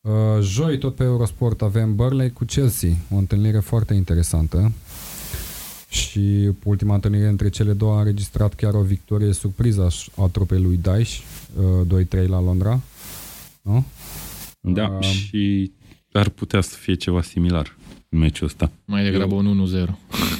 Uh, 0.00 0.12
joi, 0.42 0.78
tot 0.78 0.94
pe 0.94 1.02
Eurosport, 1.04 1.62
avem 1.62 1.94
Burnley 1.94 2.32
cu 2.32 2.44
Chelsea, 2.44 2.90
o 3.10 3.16
întâlnire 3.16 3.58
foarte 3.58 3.94
interesantă 3.94 4.72
și 5.98 6.50
ultima 6.64 6.94
întâlnire 6.94 7.26
între 7.28 7.48
cele 7.48 7.72
două 7.72 7.94
a 7.94 7.98
înregistrat 7.98 8.54
chiar 8.54 8.74
o 8.74 8.82
victorie 8.82 9.32
surpriză 9.32 9.88
a 10.16 10.26
trupei 10.32 10.60
lui 10.60 10.76
Daesh, 10.76 11.18
2-3 12.24 12.26
la 12.26 12.40
Londra. 12.40 12.80
Nu? 13.62 13.84
Da, 14.60 14.88
uh, 14.88 15.00
și 15.00 15.72
ar 16.12 16.28
putea 16.28 16.60
să 16.60 16.76
fie 16.76 16.94
ceva 16.94 17.22
similar 17.22 17.76
în 18.08 18.18
meciul 18.18 18.46
ăsta. 18.46 18.70
Mai 18.84 19.04
degrabă 19.04 19.34
Eu... 19.34 19.38
un 19.38 19.68
1-0. 19.86 19.90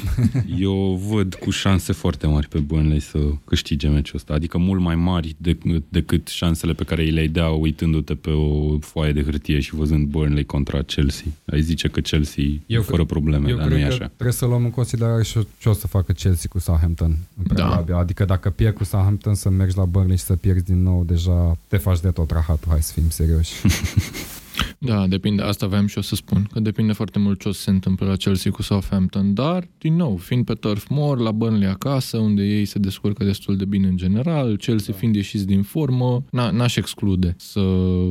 Eu 0.57 1.01
văd 1.07 1.33
cu 1.35 1.49
șanse 1.49 1.93
foarte 1.93 2.27
mari 2.27 2.47
pe 2.47 2.59
Burnley 2.59 2.99
să 2.99 3.19
câștige 3.45 3.87
meciul 3.87 4.15
ăsta, 4.15 4.33
adică 4.33 4.57
mult 4.57 4.81
mai 4.81 4.95
mari 4.95 5.35
decât, 5.37 5.83
decât 5.89 6.27
șansele 6.27 6.73
pe 6.73 6.83
care 6.83 7.01
îi 7.01 7.11
le 7.11 7.27
dea 7.27 7.49
uitându-te 7.49 8.15
pe 8.15 8.29
o 8.29 8.77
foaie 8.79 9.11
de 9.11 9.23
hârtie 9.23 9.59
și 9.59 9.75
văzând 9.75 10.07
Burnley 10.07 10.43
contra 10.43 10.81
Chelsea. 10.81 11.25
Ai 11.45 11.61
zice 11.61 11.87
că 11.87 11.99
Chelsea 11.99 12.43
eu 12.65 12.81
fără 12.81 13.05
probleme, 13.05 13.49
eu 13.49 13.57
dar 13.57 13.67
nu 13.67 13.77
e 13.77 13.85
așa. 13.85 14.05
trebuie 14.05 14.31
să 14.31 14.45
luăm 14.45 14.63
în 14.63 14.71
considerare 14.71 15.23
și 15.23 15.37
ce 15.59 15.69
o 15.69 15.73
să 15.73 15.87
facă 15.87 16.11
Chelsea 16.11 16.49
cu 16.49 16.59
Southampton. 16.59 17.17
Da. 17.53 17.85
Adică 17.93 18.25
dacă 18.25 18.49
pierd 18.49 18.75
cu 18.75 18.83
Southampton 18.83 19.35
să 19.35 19.49
mergi 19.49 19.77
la 19.77 19.85
Burnley 19.85 20.17
și 20.17 20.23
să 20.23 20.35
pierzi 20.35 20.63
din 20.63 20.81
nou, 20.81 21.03
deja 21.03 21.57
te 21.67 21.77
faci 21.77 21.99
de 21.99 22.09
tot 22.09 22.31
rahatul, 22.31 22.71
hai 22.71 22.81
să 22.81 22.93
fim 22.93 23.09
serioși. 23.09 23.53
Da, 24.81 25.07
depinde, 25.07 25.41
asta 25.41 25.65
aveam 25.65 25.87
și 25.87 25.97
o 25.97 26.01
să 26.01 26.15
spun, 26.15 26.49
că 26.51 26.59
depinde 26.59 26.93
foarte 26.93 27.19
mult 27.19 27.39
ce 27.39 27.47
o 27.47 27.51
să 27.51 27.61
se 27.61 27.69
întâmple 27.69 28.05
la 28.05 28.15
Chelsea 28.15 28.51
cu 28.51 28.61
Southampton, 28.61 29.33
dar, 29.33 29.67
din 29.77 29.95
nou, 29.95 30.15
fiind 30.15 30.45
pe 30.45 30.53
turf 30.53 30.87
mor, 30.89 31.19
la 31.19 31.31
Burnley 31.31 31.69
acasă, 31.69 32.17
unde 32.17 32.43
ei 32.43 32.65
se 32.65 32.79
descurcă 32.79 33.23
destul 33.23 33.57
de 33.57 33.65
bine 33.65 33.87
în 33.87 33.97
general, 33.97 34.57
Chelsea 34.57 34.93
fiind 34.93 35.15
ieșiți 35.15 35.45
din 35.45 35.61
formă, 35.61 36.23
n-aș 36.31 36.75
exclude 36.75 37.35
să, 37.37 37.61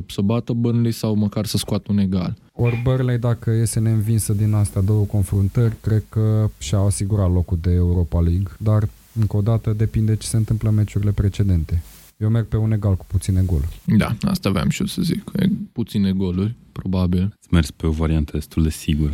să 0.06 0.20
bată 0.20 0.52
Burnley 0.52 0.92
sau 0.92 1.14
măcar 1.14 1.46
să 1.46 1.56
scoată 1.56 1.92
un 1.92 1.98
egal. 1.98 2.36
Ori 2.52 2.80
Burnley, 2.82 3.18
dacă 3.18 3.50
iese 3.50 3.80
neînvinsă 3.80 4.32
din 4.32 4.52
astea 4.52 4.80
două 4.80 5.04
confruntări, 5.04 5.74
cred 5.80 6.04
că 6.08 6.50
și-a 6.58 6.78
asigurat 6.78 7.32
locul 7.32 7.58
de 7.60 7.70
Europa 7.70 8.20
League, 8.20 8.52
dar 8.58 8.88
încă 9.20 9.36
o 9.36 9.40
dată 9.40 9.72
depinde 9.76 10.16
ce 10.16 10.26
se 10.26 10.36
întâmplă 10.36 10.68
în 10.68 10.74
meciurile 10.74 11.10
precedente. 11.10 11.82
Eu 12.18 12.28
merg 12.28 12.46
pe 12.46 12.56
un 12.56 12.72
egal 12.72 12.96
cu 12.96 13.04
puține 13.08 13.42
goluri. 13.42 13.80
Da, 13.84 14.16
asta 14.20 14.48
aveam 14.48 14.68
și 14.68 14.80
eu 14.80 14.86
să 14.86 15.02
zic. 15.02 15.30
Puține 15.72 16.12
goluri, 16.12 16.54
probabil. 16.72 17.22
Îți 17.22 17.48
mergi 17.50 17.72
pe 17.72 17.86
o 17.86 17.90
variantă 17.90 18.30
destul 18.34 18.62
de 18.62 18.70
sigură. 18.70 19.12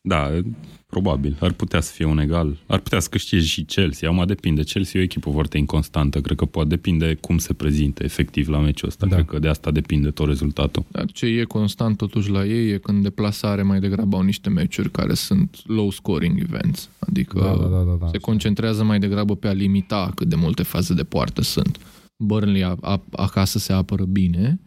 da, 0.00 0.30
Probabil. 0.94 1.36
Ar 1.40 1.52
putea 1.52 1.80
să 1.80 1.92
fie 1.92 2.04
un 2.04 2.18
egal. 2.18 2.56
Ar 2.66 2.78
putea 2.78 3.00
să 3.00 3.08
câștige 3.08 3.44
și 3.44 3.62
Chelsea. 3.62 4.10
Acum 4.10 4.26
depinde. 4.26 4.62
Chelsea 4.62 5.00
e 5.00 5.02
o 5.02 5.06
echipă 5.06 5.30
foarte 5.30 5.58
inconstantă. 5.58 6.20
Cred 6.20 6.36
că 6.36 6.44
poate 6.44 6.68
depinde 6.68 7.14
cum 7.20 7.38
se 7.38 7.52
prezinte 7.52 8.04
efectiv 8.04 8.48
la 8.48 8.58
meciul 8.58 8.88
ăsta. 8.88 9.06
Da. 9.06 9.14
Cred 9.14 9.26
că 9.26 9.38
de 9.38 9.48
asta 9.48 9.70
depinde 9.70 10.10
tot 10.10 10.26
rezultatul. 10.26 10.84
Dar 10.88 11.04
ce 11.12 11.26
e 11.26 11.44
constant 11.44 11.96
totuși 11.96 12.30
la 12.30 12.44
ei 12.44 12.70
e 12.70 12.78
când 12.78 13.02
deplasare 13.02 13.62
mai 13.62 13.80
degrabă 13.80 14.16
au 14.16 14.22
niște 14.22 14.48
meciuri 14.48 14.90
care 14.90 15.14
sunt 15.14 15.62
low 15.66 15.90
scoring 15.90 16.40
events. 16.40 16.88
Adică 16.98 17.38
da, 17.38 17.56
da, 17.62 17.76
da, 17.76 17.82
da, 17.82 17.96
da. 18.00 18.08
se 18.12 18.18
concentrează 18.18 18.84
mai 18.84 18.98
degrabă 18.98 19.36
pe 19.36 19.48
a 19.48 19.52
limita 19.52 20.12
cât 20.14 20.28
de 20.28 20.36
multe 20.36 20.62
faze 20.62 20.94
de 20.94 21.04
poartă 21.04 21.42
sunt. 21.42 21.78
Burnley 22.16 22.64
a, 22.64 22.76
a, 22.80 23.02
acasă 23.12 23.58
se 23.58 23.72
apără 23.72 24.04
bine, 24.04 24.60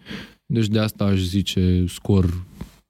deci 0.45 0.67
de 0.67 0.79
asta 0.79 1.03
aș 1.03 1.19
zice 1.19 1.85
scor 1.87 2.43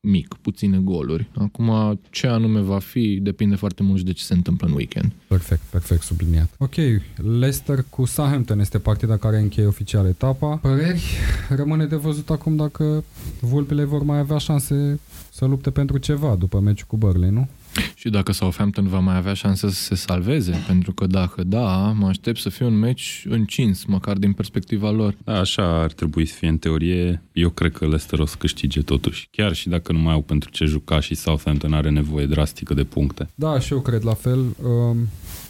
mic, 0.08 0.36
puține 0.42 0.78
goluri. 0.78 1.30
Acum, 1.36 2.00
ce 2.10 2.28
anume 2.28 2.60
va 2.60 2.80
fi, 2.80 3.20
depinde 3.22 3.56
foarte 3.56 3.84
mult 3.84 4.02
de 4.02 4.12
ce 4.12 4.24
se 4.24 4.34
întâmplă 4.34 4.68
în 4.68 4.74
weekend. 4.74 5.12
Perfect, 5.28 5.62
perfect 5.62 6.02
subliniat. 6.02 6.50
Ok, 6.58 6.76
Leicester 7.16 7.86
cu 7.90 8.06
Southampton 8.06 8.60
este 8.60 8.80
partida 8.80 9.18
care 9.18 9.38
încheie 9.38 9.68
oficial 9.68 10.06
etapa. 10.06 10.56
Păreri? 10.56 11.04
Rămâne 11.50 11.86
de 11.86 11.96
văzut 11.96 12.30
acum 12.30 12.56
dacă 12.56 13.04
vulpile 13.40 13.84
vor 13.84 14.04
mai 14.04 14.20
avea 14.20 14.38
șanse 14.38 15.00
să 15.32 15.46
lupte 15.46 15.70
pentru 15.70 15.98
ceva 15.98 16.36
după 16.40 16.60
meciul 16.60 16.88
cu 16.88 16.98
Burnley, 16.98 17.30
nu? 17.30 17.48
Și 17.96 18.10
dacă 18.10 18.32
Southampton 18.32 18.88
va 18.88 19.00
mai 19.00 19.16
avea 19.16 19.34
șanse 19.34 19.70
să 19.70 19.82
se 19.84 19.96
salveze, 19.96 20.64
pentru 20.68 20.94
că 20.94 21.08
dacă 21.08 21.44
da, 21.44 21.92
mă 21.98 22.08
aștept 22.08 22.40
să 22.40 22.50
fie 22.50 22.66
un 22.66 22.80
meci 22.80 23.26
încins, 23.30 23.86
măcar 23.86 24.18
din 24.18 24.34
perspectiva 24.34 24.90
lor. 24.90 25.16
Da, 25.24 25.40
așa 25.40 25.82
ar 25.82 25.92
trebui 25.92 26.26
să 26.26 26.36
fie 26.36 26.48
în 26.48 26.58
teorie. 26.58 27.22
Eu 27.32 27.50
cred 27.50 27.72
că 27.72 27.86
Leicester 27.86 28.20
o 28.20 28.26
să 28.26 28.36
câștige 28.40 28.82
totuși, 28.82 29.28
chiar 29.32 29.54
și 29.54 29.70
dacă 29.70 29.92
nu 29.92 30.00
mai 30.00 30.14
au 30.14 30.22
pentru 30.22 30.50
ce 30.50 30.66
juca 30.66 31.00
și 31.00 31.16
Southampton 31.16 31.74
are 31.74 31.90
nevoie 31.90 32.26
drastică 32.26 32.74
de 32.74 32.84
puncte. 32.84 33.30
Da, 33.36 33.60
și 33.60 33.74
eu 33.74 33.82
cred 33.82 34.04
la 34.04 34.14
fel. 34.14 34.40
Um, 34.64 34.98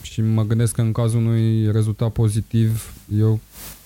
și 0.01 0.21
mă 0.21 0.43
gândesc 0.45 0.75
că 0.75 0.81
în 0.81 0.91
cazul 0.91 1.19
unui 1.19 1.71
rezultat 1.71 2.11
pozitiv, 2.11 2.93
eu 3.19 3.39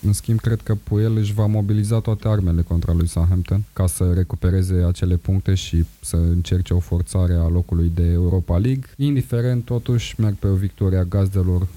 în 0.05 0.13
schimb, 0.13 0.39
cred 0.39 0.61
că 0.61 0.75
Puel 0.75 1.17
își 1.17 1.33
va 1.33 1.45
mobiliza 1.45 1.99
toate 1.99 2.27
armele 2.27 2.61
contra 2.61 2.93
lui 2.93 3.07
Southampton 3.07 3.63
ca 3.73 3.87
să 3.87 4.13
recupereze 4.13 4.83
acele 4.87 5.15
puncte 5.15 5.53
și 5.53 5.85
să 5.99 6.15
încerce 6.15 6.73
o 6.73 6.79
forțare 6.79 7.33
a 7.33 7.47
locului 7.47 7.91
de 7.95 8.03
Europa 8.03 8.57
League. 8.57 8.83
Indiferent, 8.97 9.65
totuși, 9.65 10.21
merg 10.21 10.35
pe 10.35 10.47
o 10.47 10.55
victorie 10.55 10.97
a 10.97 11.03
gazdelor 11.03 11.67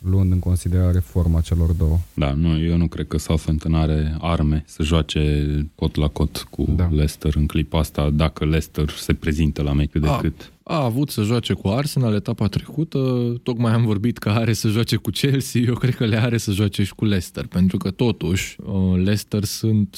luând 0.00 0.32
în 0.32 0.38
considerare 0.38 0.98
forma 0.98 1.40
celor 1.40 1.72
două. 1.72 1.98
Da, 2.14 2.32
nu, 2.32 2.60
eu 2.60 2.76
nu 2.76 2.86
cred 2.86 3.06
că 3.06 3.18
Southampton 3.18 3.74
are 3.74 4.16
arme 4.20 4.62
să 4.66 4.82
joace 4.82 5.46
cot 5.74 5.96
la 5.96 6.08
cot 6.08 6.46
cu 6.50 6.74
da. 6.76 6.88
Leicester 6.90 7.34
în 7.36 7.46
clipa 7.46 7.78
asta, 7.78 8.10
dacă 8.10 8.44
Leicester 8.44 8.90
se 8.90 9.14
prezintă 9.14 9.62
la 9.62 9.72
meci 9.72 9.90
de 9.92 10.08
cât. 10.20 10.52
A 10.62 10.84
avut 10.84 11.10
să 11.10 11.22
joace 11.22 11.52
cu 11.52 11.68
Arsenal 11.68 12.14
etapa 12.14 12.46
trecută, 12.46 12.98
tocmai 13.42 13.72
am 13.72 13.84
vorbit 13.84 14.18
că 14.18 14.28
are 14.28 14.52
să 14.52 14.68
joace 14.68 14.96
cu 14.96 15.10
Chelsea, 15.10 15.60
eu 15.60 15.74
cred 15.74 15.94
că 15.94 16.04
le 16.04 16.16
are 16.16 16.38
să 16.38 16.52
joace 16.52 16.84
și 16.84 16.94
cu 16.94 17.04
Leicester, 17.04 17.46
pentru 17.46 17.76
că 17.76 17.90
totuși 17.90 18.56
uh, 18.60 19.02
Leicester 19.02 19.44
sunt 19.44 19.96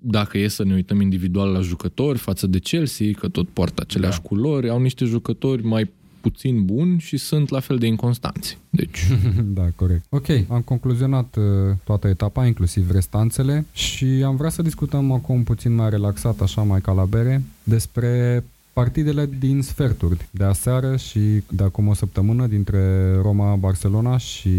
dacă 0.00 0.38
e 0.38 0.48
să 0.48 0.64
ne 0.64 0.74
uităm 0.74 1.00
individual 1.00 1.52
la 1.52 1.60
jucători 1.60 2.18
față 2.18 2.46
de 2.46 2.58
Chelsea, 2.58 3.06
că 3.18 3.28
tot 3.28 3.48
poartă 3.48 3.82
aceleași 3.86 4.20
da. 4.20 4.28
culori, 4.28 4.68
au 4.68 4.80
niște 4.80 5.04
jucători 5.04 5.64
mai 5.64 5.90
puțin 6.30 6.64
buni 6.64 6.98
și 7.00 7.16
sunt 7.16 7.48
la 7.48 7.60
fel 7.60 7.78
de 7.78 7.86
inconstanți. 7.86 8.58
Deci... 8.70 9.06
da, 9.58 9.66
corect. 9.76 10.04
Ok, 10.08 10.26
am 10.48 10.60
concluzionat 10.60 11.36
uh, 11.36 11.44
toată 11.84 12.08
etapa, 12.08 12.46
inclusiv 12.46 12.90
restanțele 12.90 13.66
și 13.72 14.04
am 14.04 14.36
vrea 14.36 14.50
să 14.50 14.62
discutăm 14.62 15.12
acum 15.12 15.42
puțin 15.42 15.74
mai 15.74 15.90
relaxat, 15.90 16.40
așa 16.40 16.62
mai 16.62 16.80
ca 16.80 16.92
la 16.92 17.04
bere, 17.04 17.42
despre 17.62 18.44
partidele 18.72 19.30
din 19.38 19.62
sferturi 19.62 20.28
de 20.30 20.44
aseară 20.44 20.96
și 20.96 21.20
de 21.50 21.62
acum 21.62 21.88
o 21.88 21.94
săptămână 21.94 22.46
dintre 22.46 23.14
Roma-Barcelona 23.22 24.18
și 24.18 24.50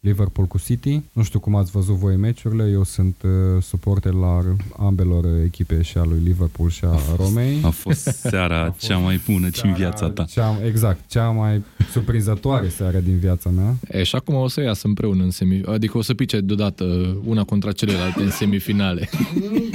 Liverpool 0.00 0.46
cu 0.46 0.58
City. 0.58 1.02
Nu 1.12 1.22
știu 1.22 1.38
cum 1.38 1.54
ați 1.54 1.70
văzut 1.70 1.94
voi 1.94 2.16
meciurile, 2.16 2.70
eu 2.70 2.84
sunt 2.84 3.16
uh, 3.24 3.62
suporter 3.62 4.12
la 4.12 4.40
ambelor 4.78 5.24
echipe 5.44 5.82
și 5.82 5.98
a 5.98 6.04
lui 6.04 6.20
Liverpool 6.24 6.70
și 6.70 6.84
a, 6.84 6.88
a 6.88 6.96
fost, 6.96 7.20
Romei. 7.20 7.60
A 7.62 7.70
fost 7.70 8.02
seara 8.30 8.60
a 8.60 8.70
fost 8.70 8.86
cea 8.86 8.96
mai 8.96 9.20
bună 9.30 9.48
din 9.62 9.72
viața 9.72 10.10
ta. 10.10 10.24
Cea, 10.24 10.58
exact, 10.64 11.08
cea 11.08 11.28
mai 11.28 11.64
surprinzătoare 11.90 12.68
seară 12.68 12.98
din 12.98 13.18
viața 13.18 13.50
mea. 13.50 13.74
E, 13.88 14.02
și 14.02 14.16
acum 14.16 14.34
o 14.34 14.48
să 14.48 14.60
iasă 14.60 14.86
împreună 14.86 15.22
în 15.22 15.30
semi, 15.30 15.62
adică 15.66 15.98
o 15.98 16.02
să 16.02 16.14
pice 16.14 16.40
deodată 16.40 17.16
una 17.24 17.44
contra 17.44 17.72
celelalte 17.72 18.22
în 18.22 18.30
semifinale. 18.30 19.08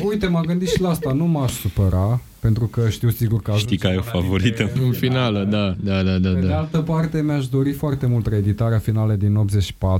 Uite, 0.09 0.27
m-am 0.27 0.45
gândit 0.45 0.69
și 0.69 0.81
la 0.81 0.89
asta, 0.89 1.11
nu 1.11 1.25
m-aș 1.25 1.51
supăra 1.51 2.21
pentru 2.39 2.65
că 2.65 2.89
știu 2.89 3.09
sigur 3.09 3.41
că 3.41 3.53
Știi 3.57 3.77
că 3.77 3.87
ai 3.87 3.97
o 3.97 4.01
favorită. 4.01 4.71
În 4.83 4.91
finală, 4.91 5.43
da, 5.43 5.75
da, 5.79 6.03
da, 6.03 6.17
da. 6.17 6.29
Pe 6.33 6.39
de 6.39 6.47
da. 6.47 6.57
altă 6.57 6.77
parte, 6.77 7.21
mi-aș 7.21 7.47
dori 7.47 7.71
foarte 7.71 8.05
mult 8.05 8.27
reeditarea 8.27 8.77
finale 8.79 9.15
din 9.15 9.35
84 9.35 9.96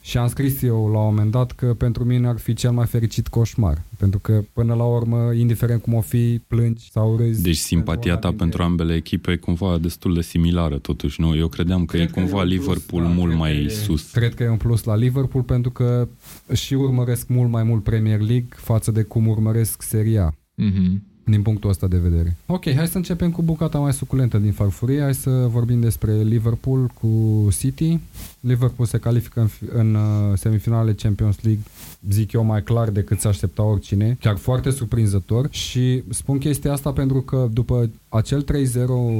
și 0.00 0.18
am 0.18 0.28
scris 0.28 0.62
eu 0.62 0.88
la 0.92 0.98
un 0.98 1.04
moment 1.04 1.30
dat 1.30 1.52
că 1.52 1.66
pentru 1.74 2.04
mine 2.04 2.26
ar 2.28 2.38
fi 2.38 2.54
cel 2.54 2.70
mai 2.70 2.86
fericit 2.86 3.28
coșmar. 3.28 3.82
Pentru 3.98 4.18
că, 4.18 4.42
până 4.52 4.74
la 4.74 4.84
urmă, 4.84 5.32
indiferent 5.32 5.82
cum 5.82 5.94
o 5.94 6.00
fi, 6.00 6.40
plângi 6.46 6.90
sau 6.90 7.16
râzi. 7.16 7.42
Deci 7.42 7.56
simpatia 7.56 8.12
ta 8.16 8.28
dintre 8.28 8.36
pentru 8.36 8.62
ele. 8.62 8.70
ambele 8.70 8.94
echipe 8.94 9.30
e 9.32 9.36
cumva 9.36 9.78
destul 9.78 10.14
de 10.14 10.20
similară 10.22 10.78
totuși, 10.78 11.20
nu? 11.20 11.36
Eu 11.36 11.48
credeam 11.48 11.84
că 11.84 11.96
Cred 11.96 12.08
e 12.08 12.12
cumva 12.12 12.36
un 12.36 12.48
plus, 12.48 12.50
Liverpool 12.58 13.02
da, 13.02 13.08
mult 13.08 13.26
cred 13.28 13.38
mai 13.40 13.52
că 13.52 13.58
e- 13.62 13.68
sus. 13.68 14.10
Cred 14.10 14.34
că 14.34 14.42
e 14.42 14.48
un 14.48 14.56
plus 14.56 14.84
la 14.84 14.96
Liverpool 14.96 15.42
pentru 15.44 15.70
că 15.70 16.08
și 16.54 16.74
urmăresc 16.74 17.28
mult 17.28 17.50
mai 17.50 17.62
mult 17.62 17.82
Premier 17.82 18.18
League 18.20 18.48
față 18.50 18.90
de 18.90 19.02
cum 19.02 19.26
urmăresc 19.26 19.82
seria 19.82 20.34
Mhm. 20.54 21.02
Din 21.30 21.42
punctul 21.42 21.70
ăsta 21.70 21.86
de 21.86 21.96
vedere. 21.98 22.36
Ok, 22.46 22.74
hai 22.74 22.86
să 22.86 22.96
începem 22.96 23.30
cu 23.30 23.42
bucata 23.42 23.78
mai 23.78 23.92
suculentă 23.92 24.38
din 24.38 24.52
farfurie. 24.52 25.00
Hai 25.00 25.14
să 25.14 25.30
vorbim 25.30 25.80
despre 25.80 26.12
Liverpool 26.22 26.90
cu 27.00 27.48
City. 27.58 27.98
Liverpool 28.40 28.88
se 28.88 28.98
califică 28.98 29.40
în, 29.40 29.46
fi- 29.46 29.64
în 29.72 29.94
uh, 29.94 30.38
semifinale 30.38 30.92
Champions 30.92 31.36
League, 31.42 31.62
zic 32.10 32.32
eu, 32.32 32.44
mai 32.44 32.62
clar 32.62 32.90
decât 32.90 33.20
se 33.20 33.28
aștepta 33.28 33.62
oricine. 33.62 34.16
Chiar 34.20 34.36
foarte 34.36 34.70
surprinzător. 34.70 35.48
Și 35.50 36.02
spun 36.08 36.38
chestia 36.38 36.72
asta 36.72 36.92
pentru 36.92 37.20
că 37.20 37.48
după 37.52 37.90
acel 38.08 38.44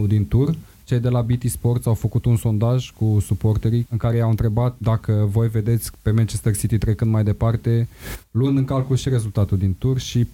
3-0 0.04 0.08
din 0.08 0.26
tur, 0.28 0.54
cei 0.90 1.00
de 1.00 1.08
la 1.08 1.20
BT 1.22 1.48
Sports 1.50 1.86
au 1.86 1.94
făcut 1.94 2.24
un 2.24 2.36
sondaj 2.36 2.90
cu 2.90 3.18
suporterii 3.26 3.86
în 3.90 3.96
care 3.98 4.16
i-au 4.16 4.30
întrebat 4.30 4.74
dacă 4.78 5.28
voi 5.30 5.48
vedeți 5.48 5.90
pe 6.02 6.10
Manchester 6.10 6.56
City 6.56 6.78
trecând 6.78 7.10
mai 7.10 7.24
departe, 7.24 7.88
luând 8.30 8.56
în 8.58 8.64
calcul 8.64 8.96
și 8.96 9.08
rezultatul 9.08 9.58
din 9.58 9.74
tur 9.78 9.98
și 9.98 10.24
48% 10.24 10.28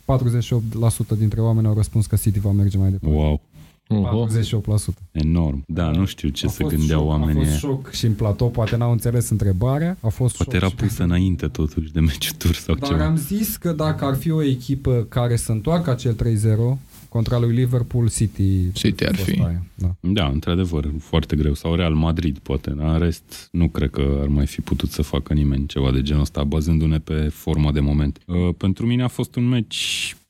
dintre 1.19 1.41
oameni 1.41 1.67
au 1.67 1.75
răspuns 1.75 2.07
că 2.07 2.17
City 2.17 2.39
va 2.39 2.51
merge 2.51 2.79
mai 2.79 2.91
departe. 2.91 3.17
Wow, 3.17 3.41
Oho. 3.89 4.27
48%. 4.29 4.95
enorm. 5.13 5.65
Da, 5.67 5.91
nu 5.91 6.05
știu 6.05 6.29
ce 6.29 6.47
A 6.47 6.49
se 6.49 6.63
fost 6.63 6.75
gândeau 6.77 7.01
șoc, 7.01 7.09
oamenii 7.09 7.33
A 7.33 7.37
fost 7.37 7.49
ăia. 7.51 7.59
șoc 7.59 7.91
și 7.91 8.07
în 8.07 8.13
platou, 8.13 8.49
poate 8.51 8.77
n-au 8.77 8.91
înțeles 8.93 9.29
întrebarea. 9.31 9.97
A 10.01 10.09
fost 10.09 10.37
Poate 10.37 10.53
șoc 10.53 10.61
era 10.63 10.71
și- 10.71 10.75
pusă 10.77 11.03
înainte 11.03 11.47
totuși 11.47 11.93
de 11.93 12.01
meciul 12.01 12.35
tur 12.39 12.55
sau 12.55 12.75
Dar 12.75 12.89
ceva. 12.89 13.05
am 13.05 13.17
zis 13.17 13.57
că 13.57 13.73
dacă 13.73 14.05
ar 14.05 14.15
fi 14.17 14.31
o 14.31 14.43
echipă 14.43 15.07
care 15.09 15.37
să 15.37 15.53
întoarcă 15.53 15.91
acel 15.91 16.15
3-0 16.15 16.79
contra 17.09 17.39
lui 17.39 17.55
Liverpool, 17.55 18.09
City, 18.11 18.73
City 18.73 19.05
ar 19.05 19.15
fost 19.15 19.29
fi. 19.29 19.41
aia, 19.41 19.67
Da. 19.75 19.95
Da, 20.01 20.27
într-adevăr, 20.27 20.91
foarte 20.99 21.37
greu. 21.37 21.55
Sau 21.55 21.75
Real 21.75 21.95
Madrid, 21.95 22.39
poate. 22.39 22.71
Dar 22.71 22.95
în 22.95 22.99
rest, 22.99 23.49
nu 23.53 23.69
cred 23.69 23.91
că 23.91 24.19
ar 24.21 24.27
mai 24.27 24.47
fi 24.47 24.61
putut 24.61 24.91
să 24.91 25.03
facă 25.03 25.33
nimeni 25.35 25.67
ceva 25.67 25.91
de 25.93 26.03
genul 26.03 26.23
ăsta, 26.23 26.45
bazându-ne 26.45 26.99
pe 26.99 27.29
forma 27.29 27.73
de 27.73 27.81
moment. 27.81 28.19
Uh, 28.27 28.55
pentru 28.57 28.87
mine 28.87 29.03
a 29.03 29.09
fost 29.09 29.35
un 29.37 29.49
meci 29.49 30.15
uh, 30.15 30.26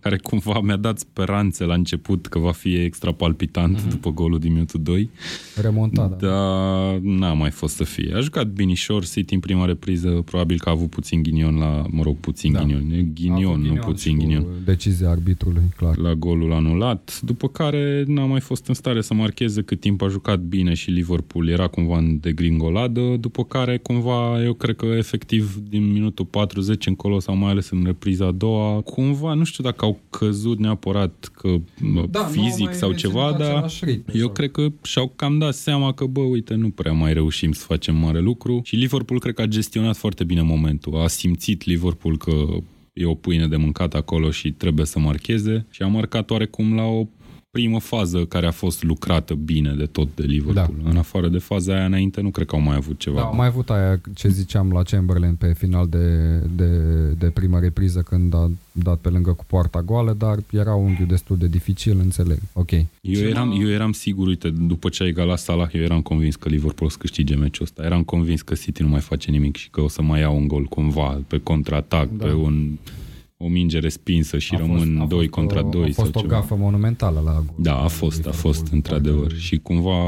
care 0.00 0.16
cumva 0.16 0.60
mi-a 0.60 0.76
dat 0.76 0.98
speranțe 0.98 1.64
la 1.64 1.74
început 1.74 2.26
că 2.26 2.38
va 2.38 2.52
fi 2.52 2.74
extra 2.74 3.12
palpitant 3.12 3.80
mm-hmm. 3.80 3.88
după 3.88 4.10
golul 4.10 4.38
din 4.38 4.52
minutul 4.52 4.82
2, 4.82 5.10
Remontada. 5.60 6.16
dar 6.20 6.98
n-a 7.02 7.32
mai 7.32 7.50
fost 7.50 7.74
să 7.74 7.84
fie. 7.84 8.12
A 8.14 8.20
jucat 8.20 8.46
binișor 8.46 9.04
City 9.04 9.34
în 9.34 9.40
prima 9.40 9.64
repriză, 9.64 10.08
probabil 10.08 10.58
că 10.58 10.68
a 10.68 10.72
avut 10.72 10.90
puțin 10.90 11.22
ghinion 11.22 11.56
la, 11.56 11.84
mă 11.90 12.02
rog, 12.02 12.16
puțin 12.16 12.52
Da. 12.52 12.58
da. 12.58 12.64
ghinion, 12.64 12.90
e 12.90 12.98
A 12.98 13.10
ghinion, 13.14 13.52
avut 13.52 13.64
nu 13.66 13.74
și 13.74 13.80
puțin 13.80 14.16
cu 14.16 14.22
ghinion 14.22 14.46
Decizia 14.64 15.10
arbitrului, 15.10 15.62
clar. 15.76 15.96
la 15.96 16.14
golul 16.14 16.52
anulat, 16.52 17.20
după 17.22 17.48
care 17.48 18.04
n-a 18.06 18.24
mai 18.24 18.40
fost 18.40 18.66
în 18.66 18.74
stare 18.74 19.00
să 19.00 19.14
marcheze 19.14 19.62
cât 19.62 19.80
timp 19.80 20.02
a 20.02 20.08
jucat 20.08 20.38
bine 20.40 20.74
și 20.74 20.90
Liverpool 20.90 21.48
era 21.48 21.66
cumva 21.66 21.98
în 21.98 22.18
degringoladă, 22.20 23.16
după 23.20 23.44
care 23.44 23.76
cumva 23.76 24.42
eu 24.42 24.52
cred 24.52 24.76
că 24.76 24.86
efectiv 24.86 25.60
din 25.68 25.92
minutul 25.92 26.24
40 26.24 26.86
încolo 26.86 27.18
sau 27.18 27.36
mai 27.36 27.50
ales 27.50 27.70
în 27.70 27.82
repriza 27.84 28.26
a 28.26 28.30
doua, 28.30 28.80
cumva 28.80 29.34
nu 29.36 29.44
știu 29.44 29.64
dacă 29.64 29.84
au 29.84 30.00
căzut 30.10 30.58
neapărat 30.58 31.30
că 31.32 31.48
Da, 31.48 32.00
da, 32.10 32.18
nu 32.20 32.24
au 32.24 32.30
fizic 32.30 32.64
mai 32.64 32.74
sau 32.74 32.92
ceva, 32.92 33.20
menținut 33.24 33.46
dar 33.46 33.54
același 33.56 33.84
ritm, 33.84 34.10
eu 34.14 34.18
sau- 34.20 34.32
cred 34.32 34.50
că 34.50 34.68
și-au 34.82 35.12
cam 35.16 35.38
dat 35.38 35.54
seama 35.54 35.92
că, 35.92 36.04
bă, 36.04 36.20
uite, 36.20 36.54
nu 36.54 36.70
prea 36.70 36.92
mai 36.92 37.12
reușim 37.12 37.52
să 37.52 37.64
facem 37.66 37.96
mare 37.96 38.20
lucru 38.20 38.60
și 38.64 38.76
Liverpool 38.76 39.20
cred 39.20 39.34
că 39.34 39.42
a 39.42 39.46
gestionat 39.46 39.96
foarte 39.96 40.24
bine 40.24 40.42
momentul. 40.42 41.00
A 41.00 41.06
simțit 41.08 41.64
Liverpool 41.64 42.16
că 42.16 42.32
e 42.92 43.04
o 43.04 43.14
pâine 43.14 43.46
de 43.48 43.56
mâncat 43.56 43.94
acolo 43.94 44.30
și 44.30 44.50
trebuie 44.52 44.86
să 44.86 44.98
marcheze 44.98 45.66
și 45.70 45.82
a 45.82 45.86
marcat 45.86 46.30
oarecum 46.30 46.74
la 46.74 46.82
o 46.82 47.06
primă 47.60 47.80
fază 47.80 48.24
care 48.24 48.46
a 48.46 48.50
fost 48.50 48.82
lucrată 48.82 49.34
bine 49.34 49.74
de 49.78 49.86
tot 49.86 50.08
de 50.14 50.22
Liverpool. 50.22 50.74
Da. 50.82 50.90
În 50.90 50.96
afară 50.96 51.28
de 51.28 51.38
faza 51.38 51.74
aia 51.74 51.84
înainte, 51.84 52.20
nu 52.20 52.30
cred 52.30 52.46
că 52.46 52.54
au 52.54 52.60
mai 52.60 52.76
avut 52.76 52.98
ceva. 52.98 53.16
Da, 53.20 53.22
am 53.26 53.36
mai 53.36 53.46
avut 53.46 53.70
aia 53.70 54.00
ce 54.14 54.28
ziceam 54.28 54.70
la 54.72 54.82
Chamberlain 54.82 55.34
pe 55.34 55.52
final 55.58 55.88
de, 55.88 56.06
de, 56.56 56.68
de 57.18 57.26
prima 57.26 57.58
repriză 57.58 58.00
când 58.00 58.34
a 58.34 58.50
dat 58.72 58.98
pe 58.98 59.08
lângă 59.08 59.30
cu 59.30 59.44
poarta 59.46 59.82
goală, 59.82 60.14
dar 60.18 60.38
era 60.50 60.74
un 60.74 60.84
unghiul 60.84 61.06
destul 61.08 61.36
de 61.36 61.46
dificil, 61.46 61.98
înțeleg. 61.98 62.38
Ok. 62.52 62.70
Eu 62.72 62.84
Ce 63.00 63.24
eram, 63.26 63.48
m-a- 63.48 63.54
eu 63.54 63.68
eram 63.68 63.92
sigur, 63.92 64.26
uite, 64.26 64.48
după 64.50 64.88
ce 64.88 65.02
a 65.02 65.06
egalat 65.06 65.38
Salah, 65.38 65.68
eu 65.74 65.82
eram 65.82 66.02
convins 66.02 66.36
că 66.36 66.48
Liverpool 66.48 66.88
o 66.88 66.92
să 66.92 66.96
câștige 67.00 67.34
meciul 67.34 67.64
ăsta. 67.64 67.82
Eram 67.84 68.02
convins 68.02 68.42
că 68.42 68.54
City 68.54 68.82
nu 68.82 68.88
mai 68.88 69.00
face 69.00 69.30
nimic 69.30 69.56
și 69.56 69.70
că 69.70 69.80
o 69.80 69.88
să 69.88 70.02
mai 70.02 70.20
iau 70.20 70.36
un 70.36 70.48
gol 70.48 70.64
cumva 70.64 71.20
pe 71.26 71.38
contraatac, 71.42 72.08
Da. 72.10 72.16
da. 72.16 72.24
pe 72.26 72.32
un, 72.32 72.78
o 73.38 73.48
minge 73.48 73.78
respinsă 73.78 74.38
și 74.38 74.54
A 74.54 74.58
rămân 74.58 74.78
fost- 74.78 75.00
a 75.00 75.04
2 75.04 75.18
fost 75.18 75.30
contra 75.30 75.64
o, 75.66 75.68
2 75.70 75.82
A 75.82 75.84
fost 75.84 75.96
sau 75.96 76.06
o 76.14 76.20
ceva. 76.20 76.26
gafă 76.40 76.54
monumentală 76.54 77.22
la 77.24 77.32
gol. 77.32 77.54
Da, 77.58 77.76
a 77.82 77.86
fost, 77.88 78.14
a 78.14 78.16
Liverpool, 78.16 78.52
fost, 78.54 78.72
într-adevăr. 78.72 79.20
parcă- 79.26 79.38
Și 79.38 79.56
cumva 79.56 79.98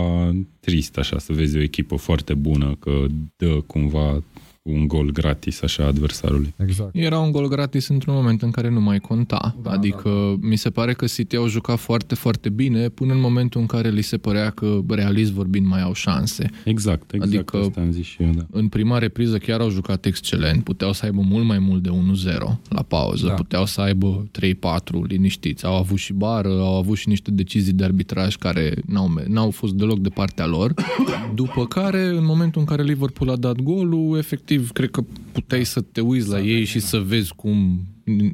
trist 0.60 0.96
așa 0.96 1.18
să 1.18 1.32
vezi 1.32 1.56
o 1.56 1.60
echipă 1.60 1.96
foarte 1.96 2.34
bună 2.34 2.76
că 2.78 3.06
dă 3.36 3.60
cumva 3.66 4.22
un 4.70 4.86
gol 4.86 5.10
gratis 5.10 5.62
așa 5.62 5.84
adversarului. 5.86 6.54
Exact. 6.56 6.90
Era 6.94 7.18
un 7.18 7.30
gol 7.30 7.48
gratis 7.48 7.88
într-un 7.88 8.14
moment 8.14 8.42
în 8.42 8.50
care 8.50 8.70
nu 8.70 8.80
mai 8.80 8.98
conta. 8.98 9.56
Da, 9.62 9.70
adică 9.70 10.36
mi 10.40 10.56
se 10.56 10.70
pare 10.70 10.92
că 10.92 11.06
City 11.06 11.36
au 11.36 11.46
jucat 11.48 11.78
foarte, 11.78 12.14
foarte 12.14 12.48
bine 12.48 12.88
până 12.88 13.12
în 13.12 13.20
momentul 13.20 13.60
în 13.60 13.66
care 13.66 13.90
li 13.90 14.02
se 14.02 14.16
părea 14.18 14.50
că, 14.50 14.78
realist 14.88 15.30
vorbind, 15.32 15.66
mai 15.66 15.82
au 15.82 15.92
șanse. 15.92 16.50
Exact, 16.64 17.12
exact 17.12 17.32
Adică- 17.34 17.56
adică... 17.56 17.68
asta 17.68 17.80
am 17.80 17.90
zis 17.90 18.06
și 18.06 18.22
eu, 18.22 18.30
da. 18.36 18.46
În 18.50 18.68
prima 18.68 18.98
repriză 18.98 19.38
chiar 19.38 19.60
au 19.60 19.68
jucat 19.70 20.04
excelent. 20.04 20.64
Puteau 20.64 20.92
să 20.92 21.04
aibă 21.04 21.20
mult 21.20 21.44
mai 21.44 21.58
mult 21.58 21.82
de 21.82 21.90
1-0 21.90 22.38
la 22.68 22.82
pauză. 22.82 23.22
Da. 23.22 23.28
Da. 23.28 23.34
Puteau 23.34 23.66
să 23.66 23.80
aibă 23.80 24.26
3-4 24.40 25.06
liniștiți. 25.08 25.64
Au 25.64 25.76
avut 25.76 25.98
și 25.98 26.12
bară, 26.12 26.48
au 26.48 26.76
avut 26.76 26.96
și 26.96 27.08
niște 27.08 27.30
decizii 27.30 27.72
de 27.72 27.84
arbitraj 27.84 28.36
care 28.36 28.74
n-au, 28.86 29.08
me- 29.08 29.24
n-au 29.28 29.50
fost 29.50 29.72
deloc 29.74 29.98
de 29.98 30.08
partea 30.08 30.46
lor. 30.46 30.74
După 31.34 31.66
care, 31.66 32.04
în 32.04 32.24
momentul 32.24 32.60
în 32.60 32.66
care 32.66 32.82
Liverpool 32.82 33.30
a 33.30 33.36
dat 33.36 33.56
golul, 33.62 34.18
efectiv, 34.18 34.57
cred 34.72 34.90
că 34.90 35.04
puteai 35.40 35.64
să 35.64 35.80
te 35.80 36.00
uiți 36.00 36.28
la 36.28 36.40
ei 36.40 36.64
și 36.64 36.80
să 36.80 36.98
vezi 36.98 37.32
cum 37.36 37.80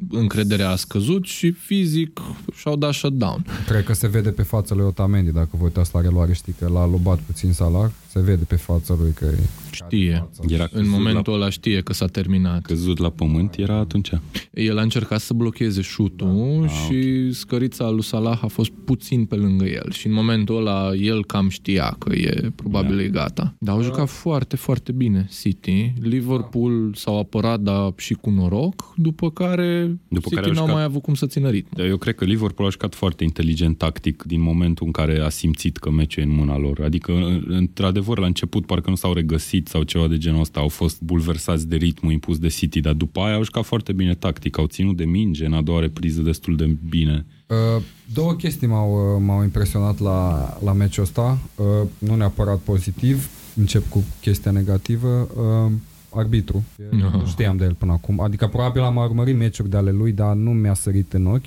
încrederea 0.09 0.69
a 0.69 0.75
scăzut 0.75 1.25
și 1.25 1.51
fizic 1.51 2.19
și-au 2.55 2.75
dat 2.75 2.93
shutdown. 2.93 3.45
Cred 3.67 3.83
că 3.83 3.93
se 3.93 4.07
vede 4.07 4.29
pe 4.29 4.41
fața 4.41 4.75
lui 4.75 4.85
Otamendi, 4.85 5.31
dacă 5.31 5.49
vă 5.51 5.63
uitați 5.63 5.89
la 5.93 6.01
reluare, 6.01 6.33
știi 6.33 6.55
că 6.59 6.67
l-a 6.67 6.85
lobat 6.87 7.19
puțin 7.19 7.51
Salah, 7.51 7.89
se 8.07 8.19
vede 8.19 8.43
pe 8.43 8.55
fața 8.55 8.95
lui 8.99 9.11
că 9.11 9.25
e... 9.25 9.39
Știe. 9.71 10.29
Era 10.47 10.63
În 10.63 10.69
căzut 10.71 10.87
momentul 10.91 11.33
la, 11.33 11.39
ăla 11.39 11.49
știe 11.49 11.81
că 11.81 11.93
s-a 11.93 12.05
terminat. 12.05 12.61
căzut 12.61 12.97
la 12.97 13.09
pământ, 13.09 13.55
era 13.57 13.77
atunci. 13.77 14.09
El 14.53 14.77
a 14.77 14.81
încercat 14.81 15.19
să 15.19 15.33
blocheze 15.33 15.81
șutul 15.81 16.61
da, 16.61 16.67
și 16.67 17.31
scărița 17.31 17.89
lui 17.89 18.03
Salah 18.03 18.39
a 18.43 18.47
fost 18.47 18.69
puțin 18.85 19.25
pe 19.25 19.35
lângă 19.35 19.65
el 19.65 19.91
și 19.91 20.07
în 20.07 20.13
momentul 20.13 20.57
ăla 20.57 20.93
el 20.93 21.25
cam 21.25 21.49
știa 21.49 21.95
că 21.99 22.15
e 22.15 22.51
probabil 22.55 22.95
Da. 22.95 23.03
e 23.03 23.07
gata. 23.07 23.55
Dar 23.59 23.75
au 23.75 23.81
jucat 23.81 24.09
foarte, 24.09 24.55
foarte 24.55 24.91
bine 24.91 25.27
City. 25.41 25.93
Liverpool 26.01 26.93
s-au 26.95 27.19
apărat, 27.19 27.59
dar 27.59 27.93
și 27.97 28.13
cu 28.13 28.29
noroc, 28.29 28.93
după 28.95 29.31
care 29.31 29.97
După 30.07 30.21
City 30.29 30.35
care 30.35 30.45
au 30.47 30.51
n-au 30.53 30.61
jucat- 30.61 30.73
mai 30.75 30.83
avut 30.83 31.01
cum 31.01 31.13
să 31.13 31.25
țină 31.25 31.49
ritmul. 31.49 31.73
Dar 31.77 31.85
eu 31.85 31.97
cred 31.97 32.15
că 32.15 32.25
Liverpool 32.25 32.67
a 32.67 32.71
jucat 32.71 32.95
foarte 32.95 33.23
inteligent 33.23 33.77
tactic 33.77 34.23
din 34.23 34.41
momentul 34.41 34.85
în 34.85 34.91
care 34.91 35.19
a 35.19 35.29
simțit 35.29 35.77
că 35.77 35.89
meciul 35.91 36.23
e 36.23 36.25
în 36.25 36.35
mâna 36.35 36.57
lor. 36.57 36.81
Adică, 36.83 37.11
în- 37.11 37.43
într-adevăr, 37.47 38.17
la 38.19 38.25
început 38.25 38.65
parcă 38.65 38.89
nu 38.89 38.95
s-au 38.95 39.13
regăsit 39.13 39.67
sau 39.67 39.83
ceva 39.83 40.07
de 40.07 40.17
genul 40.17 40.39
ăsta, 40.39 40.59
au 40.59 40.67
fost 40.67 41.01
bulversați 41.01 41.67
de 41.67 41.75
ritmul 41.75 42.11
impus 42.11 42.37
de 42.37 42.47
City, 42.47 42.79
dar 42.79 42.93
după 42.93 43.19
aia 43.19 43.35
au 43.35 43.43
jucat 43.43 43.63
foarte 43.65 43.93
bine 43.93 44.13
tactic, 44.15 44.57
au 44.57 44.65
ținut 44.65 44.97
de 44.97 45.05
minge 45.05 45.45
în 45.45 45.53
a 45.53 45.61
doua 45.61 45.79
repriză 45.79 46.21
destul 46.21 46.55
de 46.55 46.75
bine. 46.89 47.25
Uh, 47.47 47.81
două 48.13 48.33
chestii 48.33 48.67
m-au, 48.67 49.15
uh, 49.15 49.21
m-au 49.25 49.43
impresionat 49.43 49.99
la, 49.99 50.49
la 50.63 50.73
meciul 50.73 51.03
ăsta, 51.03 51.37
uh, 51.55 51.65
nu 51.97 52.15
neapărat 52.15 52.59
pozitiv, 52.59 53.29
încep 53.55 53.89
cu 53.89 54.03
chestia 54.21 54.51
negativă, 54.51 55.27
uh, 55.65 55.71
arbitru. 56.15 56.63
No. 56.89 57.09
Nu 57.09 57.25
știam 57.25 57.57
de 57.57 57.63
el 57.63 57.73
până 57.73 57.91
acum, 57.91 58.19
adică 58.19 58.47
probabil 58.47 58.81
am 58.81 58.95
urmărit 58.95 59.37
meciuri 59.37 59.69
de 59.69 59.77
ale 59.77 59.91
lui, 59.91 60.11
dar 60.11 60.33
nu 60.33 60.51
mi-a 60.51 60.73
sărit 60.73 61.13
în 61.13 61.25
ochi. 61.25 61.45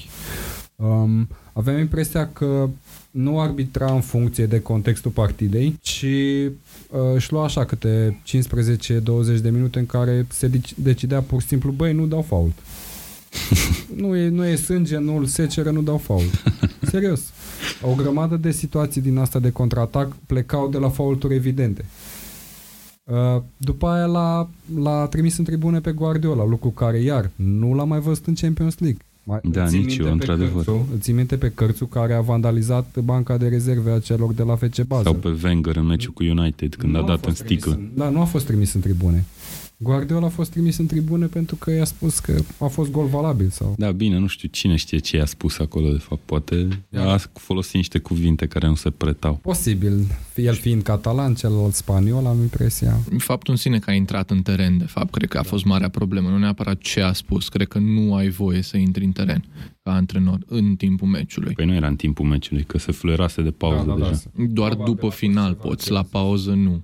Um, 0.76 1.28
aveam 1.52 1.78
impresia 1.78 2.28
că 2.32 2.68
nu 3.10 3.40
arbitra 3.40 3.92
în 3.92 4.00
funcție 4.00 4.46
de 4.46 4.60
contextul 4.60 5.10
partidei, 5.10 5.78
ci 5.80 6.04
uh, 6.04 7.00
își 7.14 7.32
lua 7.32 7.44
așa 7.44 7.64
câte 7.64 8.20
15-20 8.26 9.40
de 9.42 9.50
minute 9.50 9.78
în 9.78 9.86
care 9.86 10.26
se 10.28 10.48
deci- 10.48 10.74
decidea 10.74 11.20
pur 11.20 11.40
și 11.40 11.46
simplu, 11.46 11.70
băi, 11.70 11.92
nu 11.92 12.06
dau 12.06 12.22
fault. 12.22 12.52
nu, 14.02 14.16
e, 14.16 14.28
nu 14.28 14.46
e 14.46 14.56
sânge, 14.56 14.98
nu 14.98 15.16
îl 15.16 15.26
seceră, 15.26 15.70
nu 15.70 15.82
dau 15.82 15.98
fault. 15.98 16.42
Serios. 16.82 17.20
O 17.82 17.94
grămadă 17.94 18.36
de 18.36 18.50
situații 18.50 19.00
din 19.00 19.18
asta 19.18 19.38
de 19.38 19.50
contraatac 19.50 20.16
plecau 20.26 20.68
de 20.68 20.78
la 20.78 20.88
faulturi 20.88 21.34
evidente. 21.34 21.84
Uh, 23.10 23.42
După 23.56 23.86
aia 23.86 24.04
l-a, 24.04 24.48
l-a 24.82 25.06
trimis 25.06 25.38
în 25.38 25.44
tribune 25.44 25.80
pe 25.80 25.92
Guardiola, 25.92 26.46
lucru 26.46 26.68
care 26.68 26.98
iar 26.98 27.30
nu 27.34 27.74
l-a 27.74 27.84
mai 27.84 28.00
văzut 28.00 28.26
în 28.26 28.34
Champions 28.34 28.78
League. 28.78 29.00
Mai, 29.22 29.40
Da, 29.42 29.62
îți 29.62 29.70
ții 29.70 29.78
nici 29.78 29.86
minte 29.88 30.02
eu, 30.02 30.08
pe 30.08 30.12
într-adevăr. 30.12 30.64
Cărțu, 30.64 30.88
îți 30.92 31.02
ții 31.02 31.12
minte 31.12 31.36
pe 31.36 31.52
Cărțu 31.54 31.86
care 31.86 32.14
a 32.14 32.20
vandalizat 32.20 32.98
banca 33.04 33.36
de 33.36 33.48
rezerve 33.48 33.90
a 33.90 33.98
celor 33.98 34.32
de 34.32 34.42
la 34.42 34.56
FC 34.56 34.82
Basel. 34.82 35.04
Sau 35.04 35.14
pe 35.14 35.38
Wenger 35.44 35.76
în 35.76 35.86
meciul 35.86 36.12
cu 36.12 36.22
United, 36.22 36.74
când 36.74 36.92
Nu 36.92 36.98
a 36.98 37.06
dat 37.06 37.24
în 37.24 37.32
fost 37.32 37.42
trimis 37.42 37.62
sticlă. 37.62 37.80
În, 37.80 37.88
da, 37.94 38.08
nu 38.08 38.20
a 38.20 38.24
fost 38.24 38.46
trimis 38.46 38.72
în 38.72 38.80
tribune. 38.80 39.24
Guardiola 39.80 40.26
a 40.26 40.28
fost 40.28 40.50
trimis 40.50 40.78
în 40.78 40.86
tribune 40.86 41.26
pentru 41.26 41.56
că 41.56 41.70
i-a 41.70 41.84
spus 41.84 42.18
că 42.18 42.34
a 42.58 42.66
fost 42.66 42.90
gol 42.90 43.06
valabil 43.06 43.48
sau... 43.48 43.74
Da, 43.76 43.90
bine, 43.90 44.18
nu 44.18 44.26
știu 44.26 44.48
cine 44.48 44.76
știe 44.76 44.98
ce 44.98 45.16
i-a 45.16 45.24
spus 45.24 45.58
acolo, 45.58 45.90
de 45.90 45.98
fapt. 45.98 46.20
Poate 46.24 46.68
Da. 46.88 47.12
a 47.12 47.18
folosit 47.32 47.74
niște 47.74 47.98
cuvinte 47.98 48.46
care 48.46 48.66
nu 48.66 48.74
se 48.74 48.90
pretau. 48.90 49.34
Posibil, 49.42 50.06
el 50.34 50.54
fiind 50.54 50.82
catalan, 50.82 51.34
celălalt 51.34 51.74
spaniol, 51.74 52.26
am 52.26 52.40
impresia. 52.40 52.98
Faptul 53.18 53.52
în 53.52 53.58
sine 53.58 53.78
că 53.78 53.90
a 53.90 53.94
intrat 53.94 54.30
în 54.30 54.42
teren, 54.42 54.78
de 54.78 54.84
fapt, 54.84 55.10
cred 55.10 55.28
că 55.28 55.38
a 55.38 55.42
fost 55.42 55.64
marea 55.64 55.88
problemă. 55.88 56.28
Nu 56.28 56.38
neapărat 56.38 56.78
ce 56.78 57.00
a 57.00 57.12
spus. 57.12 57.48
Cred 57.48 57.68
că 57.68 57.78
nu 57.78 58.14
ai 58.14 58.28
voie 58.28 58.62
să 58.62 58.76
intri 58.76 59.04
în 59.04 59.12
teren 59.12 59.44
ca 59.82 59.94
antrenor 59.94 60.38
în 60.46 60.74
timpul 60.76 61.08
meciului. 61.08 61.52
Păi 61.54 61.66
nu 61.66 61.74
era 61.74 61.86
în 61.86 61.96
timpul 61.96 62.24
meciului, 62.26 62.64
că 62.64 62.78
se 62.78 62.92
fluierase 62.92 63.42
de 63.42 63.50
pauză 63.50 63.84
da, 63.86 63.92
da, 63.94 64.08
deja. 64.08 64.20
da. 64.36 64.44
Doar 64.48 64.68
Probabil 64.68 64.92
după 64.92 65.06
a 65.06 65.08
fost 65.08 65.18
final 65.20 65.50
ceva 65.52 65.62
poți, 65.68 65.84
ce- 65.86 65.92
la 65.92 66.02
pauză 66.02 66.50
nu. 66.50 66.82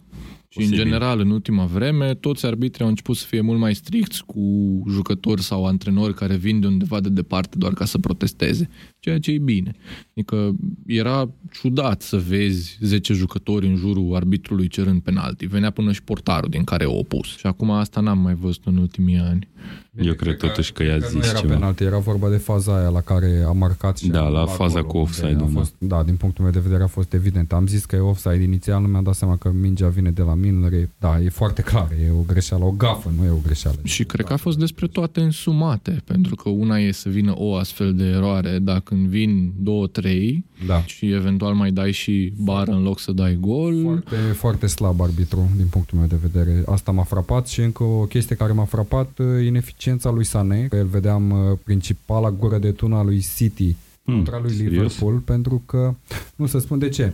Și 0.54 0.60
în 0.60 0.68
Posibil. 0.68 0.84
general, 0.84 1.20
în 1.20 1.30
ultima 1.30 1.64
vreme, 1.64 2.14
toți 2.14 2.46
arbitrii 2.46 2.84
au 2.84 2.88
început 2.90 3.16
să 3.16 3.26
fie 3.26 3.40
mult 3.40 3.58
mai 3.58 3.74
stricți 3.74 4.24
cu 4.24 4.42
jucători 4.88 5.42
sau 5.42 5.66
antrenori 5.66 6.14
care 6.14 6.36
vin 6.36 6.60
de 6.60 6.66
undeva 6.66 7.00
de 7.00 7.08
departe 7.08 7.58
doar 7.58 7.72
ca 7.72 7.84
să 7.84 7.98
protesteze, 7.98 8.68
ceea 9.04 9.18
ce 9.18 9.30
e 9.30 9.38
bine. 9.38 9.72
Adică 10.10 10.54
era 10.86 11.28
ciudat 11.52 12.02
să 12.02 12.16
vezi 12.28 12.78
10 12.80 13.12
jucători 13.12 13.66
în 13.66 13.76
jurul 13.76 14.14
arbitrului 14.14 14.68
cerând 14.68 15.00
penalti. 15.02 15.46
Venea 15.46 15.70
până 15.70 15.92
și 15.92 16.02
portarul 16.02 16.48
din 16.50 16.64
care 16.64 16.84
o 16.84 16.98
opus. 16.98 17.26
Și 17.36 17.46
acum 17.46 17.70
asta 17.70 18.00
n-am 18.00 18.18
mai 18.18 18.34
văzut 18.34 18.62
în 18.64 18.76
ultimii 18.76 19.18
ani. 19.18 19.48
Eu 20.00 20.14
cred 20.14 20.36
totuși 20.36 20.72
că 20.72 20.82
i-a 20.82 20.96
nu 20.96 21.06
zis 21.20 21.28
era 21.30 21.38
ceva. 21.38 21.52
penalti, 21.52 21.82
era 21.84 21.98
vorba 21.98 22.28
de 22.28 22.36
faza 22.36 22.78
aia 22.78 22.88
la 22.88 23.00
care 23.00 23.42
a 23.46 23.50
marcat 23.52 23.98
și 23.98 24.08
Da, 24.08 24.18
a 24.18 24.22
la 24.22 24.26
anulat 24.38 24.54
faza 24.54 24.72
golul, 24.80 24.88
cu 24.88 24.96
unde 24.96 25.08
offside-ul, 25.10 25.42
a 25.42 25.52
da. 25.52 25.58
fost, 25.58 25.74
da, 25.78 26.02
din 26.02 26.14
punctul 26.16 26.44
meu 26.44 26.52
de 26.52 26.58
vedere 26.58 26.82
a 26.82 26.86
fost 26.86 27.12
evident. 27.12 27.52
Am 27.52 27.66
zis 27.66 27.84
că 27.84 27.96
e 27.96 27.98
offside 27.98 28.42
inițial, 28.42 28.80
nu 28.80 28.88
mi-am 28.88 29.02
dat 29.02 29.14
seama 29.14 29.36
că 29.36 29.50
mingea 29.60 29.88
vine 29.88 30.10
de 30.10 30.22
la 30.22 30.34
Milner. 30.34 30.72
E- 30.72 30.90
Da, 30.98 31.20
e 31.20 31.28
foarte 31.28 31.62
clar, 31.62 31.88
e 32.06 32.10
o 32.10 32.22
greșeală, 32.26 32.64
o 32.64 32.70
gafă, 32.70 33.12
nu 33.18 33.24
e 33.24 33.30
o 33.30 33.38
greșeală. 33.44 33.76
Și 33.82 34.04
cred 34.04 34.26
că 34.26 34.32
a 34.32 34.36
fost 34.36 34.58
despre 34.58 34.86
toate 34.86 35.20
însumate, 35.20 36.02
pentru 36.04 36.34
că 36.34 36.48
una 36.48 36.78
e 36.78 36.92
să 36.92 37.08
vină 37.08 37.32
o 37.36 37.54
astfel 37.56 37.94
de 37.94 38.04
eroare, 38.04 38.58
dar 38.58 38.80
când 38.94 39.06
vin 39.06 39.52
două, 39.58 39.86
trei 39.86 40.44
Da. 40.66 40.82
și 40.82 41.12
eventual 41.12 41.54
mai 41.54 41.70
dai 41.70 41.92
și 41.92 42.32
bară 42.36 42.70
în 42.70 42.82
loc 42.82 43.00
să 43.00 43.12
dai 43.12 43.36
gol, 43.40 43.82
Foarte, 43.82 44.16
foarte 44.16 44.66
slab 44.66 45.00
arbitru, 45.00 45.50
din 45.56 45.66
punctul 45.66 45.98
meu 45.98 46.06
de 46.06 46.18
vedere. 46.22 46.62
Asta 46.66 46.90
m-a 46.92 47.02
frapat 47.02 47.46
și 47.48 47.60
încă 47.60 47.82
o 47.82 48.04
chestie 48.04 48.36
care 48.36 48.52
m-a 48.52 48.64
frapat, 48.64 49.18
uh, 49.18 49.46
ineficiența 49.46 50.10
lui 50.10 50.24
Sané, 50.24 50.66
că 50.68 50.76
el 50.76 50.86
vedeam 50.86 51.30
uh, 51.30 51.58
principala 51.64 52.30
gură 52.30 52.58
de 52.58 52.70
tună 52.70 52.96
a 52.96 53.02
lui 53.02 53.24
City 53.36 53.76
Hmm, 54.04 54.14
contra 54.14 54.38
lui 54.42 54.50
serios? 54.52 54.72
Liverpool, 54.72 55.14
pentru 55.18 55.62
că, 55.66 55.94
nu 56.36 56.46
să 56.46 56.58
spun 56.58 56.78
de 56.78 56.88
ce, 56.88 57.12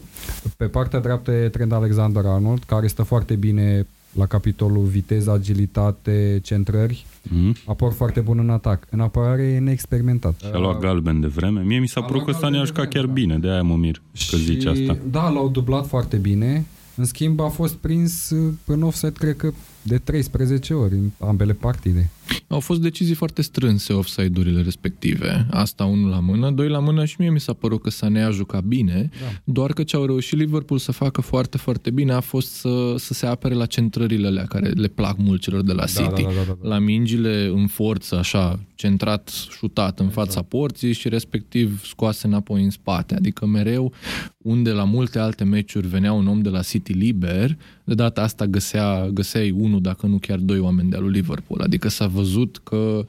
pe 0.57 0.65
partea 0.65 1.01
dreaptă 1.01 1.31
e 1.33 1.49
Trent 1.49 1.73
Alexander-Arnold, 1.73 2.63
care 2.67 2.87
stă 2.87 3.03
foarte 3.03 3.35
bine 3.35 3.87
la 4.13 4.27
capitolul 4.27 4.85
viteză, 4.85 5.31
agilitate, 5.33 6.41
centrări, 6.43 7.07
Mm? 7.31 7.55
aport 7.67 7.95
foarte 7.97 8.21
bun 8.21 8.39
în 8.39 8.51
atac. 8.51 8.87
În 8.91 9.01
apărare 9.01 9.43
e 9.43 9.59
neexperimentat. 9.59 10.35
Și 10.41 10.47
a 10.53 10.59
luat 10.59 10.79
galben 10.79 11.21
de 11.21 11.27
vreme. 11.27 11.61
Mie 11.63 11.79
mi 11.79 11.89
s-a 11.89 12.01
A 12.01 12.05
părut 12.05 12.23
luat 12.23 12.35
că 12.35 12.41
Sani 12.41 12.57
a 12.57 12.59
galben 12.59 12.61
de 12.61 12.67
jucat 12.67 12.89
vreme, 12.91 12.95
chiar 12.95 13.07
da. 13.07 13.13
bine, 13.13 13.39
de 13.39 13.51
aia 13.51 13.63
mă 13.63 13.77
mir 13.77 14.03
că 14.31 14.37
zici 14.37 14.65
asta. 14.65 14.99
Da, 15.11 15.29
l-au 15.29 15.49
dublat 15.49 15.87
foarte 15.87 16.17
bine. 16.17 16.65
În 16.97 17.05
schimb, 17.05 17.41
a 17.41 17.49
fost 17.49 17.75
prins 17.75 18.31
uh, 18.31 18.53
în 18.67 18.83
offset, 18.83 19.17
cred 19.17 19.37
că, 19.37 19.51
de 19.83 19.99
13 19.99 20.75
ori 20.75 20.95
în 20.95 21.11
ambele 21.19 21.53
partide. 21.53 22.11
au 22.49 22.61
fost 22.61 22.81
decizii 22.81 23.15
foarte 23.15 23.43
strânse 23.43 23.93
offside-urile 23.93 24.63
respective. 24.63 25.47
Asta 25.51 25.85
unul 25.85 26.11
la 26.11 26.21
mână, 26.21 26.51
doi 26.51 26.69
la 26.69 26.79
mână 26.79 27.05
și 27.05 27.17
mie 27.19 27.31
mi 27.31 27.41
s-a 27.41 27.53
părut 27.53 27.83
că 27.83 27.91
Sané 27.91 28.23
a 28.23 28.31
jucat 28.31 28.63
bine, 28.63 29.11
Da. 29.21 29.27
doar 29.45 29.73
că 29.73 29.83
ce 29.83 29.97
au 29.97 30.05
reușit 30.07 30.39
Liverpool 30.39 30.79
să 30.81 30.93
facă 30.93 31.21
foarte, 31.21 31.57
foarte 31.59 31.91
bine 31.91 32.13
a 32.13 32.21
fost 32.21 32.53
să, 32.53 32.95
să 32.99 33.15
se 33.15 33.27
apere 33.27 33.55
la 33.55 33.67
centrările 33.67 34.27
alea 34.27 34.45
care 34.45 34.69
le 34.69 34.89
plac 34.89 35.17
mult 35.19 35.41
celor 35.41 35.63
de 35.63 35.73
la 35.73 35.85
City. 35.85 36.01
da, 36.03 36.29
da, 36.29 36.43
da, 36.47 36.57
da. 36.63 36.69
La 36.69 36.79
mingile 36.79 37.47
în 37.55 37.67
forță, 37.67 38.17
așa, 38.19 38.61
centrat, 38.81 39.29
șutat 39.51 40.01
în 40.01 40.09
fața 40.09 40.43
porții 40.43 40.93
și 40.93 41.09
respectiv 41.09 41.85
scoase 41.85 42.27
înapoi 42.27 42.63
în 42.63 42.71
spate. 42.71 43.15
Adică 43.15 43.47
mereu, 43.47 43.93
unde 44.39 44.71
la 44.71 44.85
multe 44.85 45.19
alte 45.19 45.45
meciuri 45.45 45.87
venea 45.87 46.13
un 46.13 46.27
om 46.27 46.41
de 46.41 46.49
la 46.49 46.63
City 46.63 46.93
liber, 46.93 47.57
de 47.85 47.95
data 47.95 48.23
asta 48.23 48.47
găsea, 48.47 49.09
găseai 49.13 49.51
unul, 49.51 49.81
dacă 49.81 50.07
nu 50.07 50.19
chiar 50.19 50.39
doi 50.39 50.59
oameni 50.59 50.91
de 50.91 50.97
al 50.97 51.03
lui 51.03 51.13
Liverpool. 51.13 51.61
Adică 51.61 51.89
s-a 51.89 52.07
văzut 52.07 52.61
că 52.65 53.07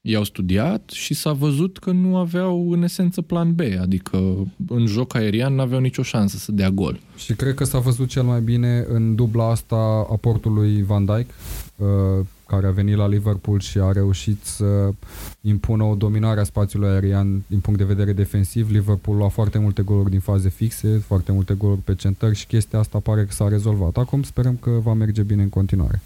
i-au 0.00 0.24
studiat 0.24 0.90
și 0.90 1.14
s-a 1.14 1.32
văzut 1.32 1.78
că 1.78 1.90
nu 1.90 2.16
aveau 2.16 2.70
în 2.70 2.82
esență 2.82 3.22
plan 3.22 3.54
B, 3.54 3.60
adică 3.80 4.46
în 4.68 4.86
joc 4.86 5.14
aerian 5.14 5.54
nu 5.54 5.60
aveau 5.60 5.80
nicio 5.80 6.02
șansă 6.02 6.36
să 6.36 6.52
dea 6.52 6.70
gol. 6.70 7.00
Și 7.16 7.34
cred 7.34 7.54
că 7.54 7.64
s-a 7.64 7.78
văzut 7.78 8.08
cel 8.08 8.22
mai 8.22 8.40
bine 8.40 8.84
în 8.88 9.14
dubla 9.14 9.50
asta 9.50 10.06
aportului 10.10 10.82
Van 10.82 11.04
Dijk, 11.04 11.30
uh, 11.76 12.26
care 12.50 12.66
a 12.66 12.70
venit 12.70 12.96
la 12.96 13.08
Liverpool 13.08 13.60
și 13.60 13.78
a 13.78 13.92
reușit 13.92 14.44
să 14.44 14.92
impună 15.40 15.84
o 15.84 15.94
dominare 15.94 16.40
a 16.40 16.44
spațiului 16.44 16.88
aerian 16.88 17.42
din 17.46 17.60
punct 17.60 17.78
de 17.78 17.84
vedere 17.84 18.12
defensiv. 18.12 18.70
Liverpool 18.70 19.22
a 19.22 19.28
foarte 19.28 19.58
multe 19.58 19.82
goluri 19.82 20.10
din 20.10 20.20
faze 20.20 20.48
fixe, 20.48 21.02
foarte 21.06 21.32
multe 21.32 21.54
goluri 21.54 21.80
pe 21.80 21.94
centări 21.94 22.34
și 22.34 22.46
chestia 22.46 22.78
asta 22.78 22.98
pare 22.98 23.24
că 23.24 23.32
s-a 23.32 23.48
rezolvat. 23.48 23.96
Acum 23.96 24.22
sperăm 24.22 24.56
că 24.56 24.70
va 24.70 24.92
merge 24.92 25.22
bine 25.22 25.42
în 25.42 25.48
continuare. 25.48 26.00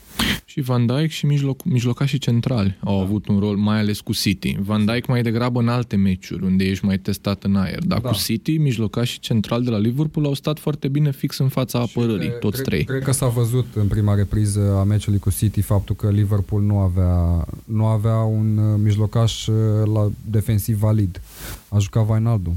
Și 0.55 0.61
Van 0.61 0.87
Dijk 0.87 1.11
și 1.11 1.27
mijloc, 1.27 1.65
mijlocașii 1.65 2.19
centrali 2.19 2.77
au 2.85 3.01
avut 3.01 3.29
un 3.29 3.39
rol, 3.39 3.57
mai 3.57 3.79
ales 3.79 4.01
cu 4.01 4.13
City. 4.13 4.57
Van 4.61 4.85
Dijk 4.85 5.07
mai 5.07 5.23
degrabă 5.23 5.61
în 5.61 5.69
alte 5.69 5.97
meciuri, 5.97 6.45
unde 6.45 6.65
ești 6.65 6.85
mai 6.85 6.99
testat 6.99 7.45
în 7.45 7.57
aer. 7.57 7.85
Dar 7.85 8.01
Da. 8.01 8.09
cu 8.09 8.15
City, 8.17 8.57
mijlocașii 8.57 9.19
centrali 9.21 9.65
de 9.65 9.71
la 9.71 9.79
Liverpool 9.79 10.27
au 10.27 10.35
stat 10.35 10.59
foarte 10.59 10.89
bine 10.89 11.11
fix 11.13 11.39
în 11.39 11.49
fața 11.49 11.79
apărării, 11.79 12.29
Și, 12.29 12.35
toți 12.41 12.53
cred, 12.55 12.65
trei. 12.67 12.85
Cred 12.85 13.03
că 13.03 13.13
s-a 13.13 13.27
văzut 13.29 13.67
în 13.75 13.87
prima 13.87 14.15
repriză 14.15 14.77
a 14.79 14.83
meciului 14.85 15.19
cu 15.19 15.31
City 15.31 15.61
faptul 15.61 15.95
că 15.95 16.11
Liverpool 16.11 16.63
nu 16.63 16.79
avea, 16.79 17.47
nu 17.65 17.85
avea 17.85 18.17
un 18.17 18.57
uh, 18.57 18.81
mijlocaș 18.83 19.47
uh, 19.47 19.55
la 19.95 20.11
defensiv 20.31 20.79
valid. 20.79 21.21
A 21.69 21.79
jucat 21.79 22.09
Wijnaldum, 22.09 22.57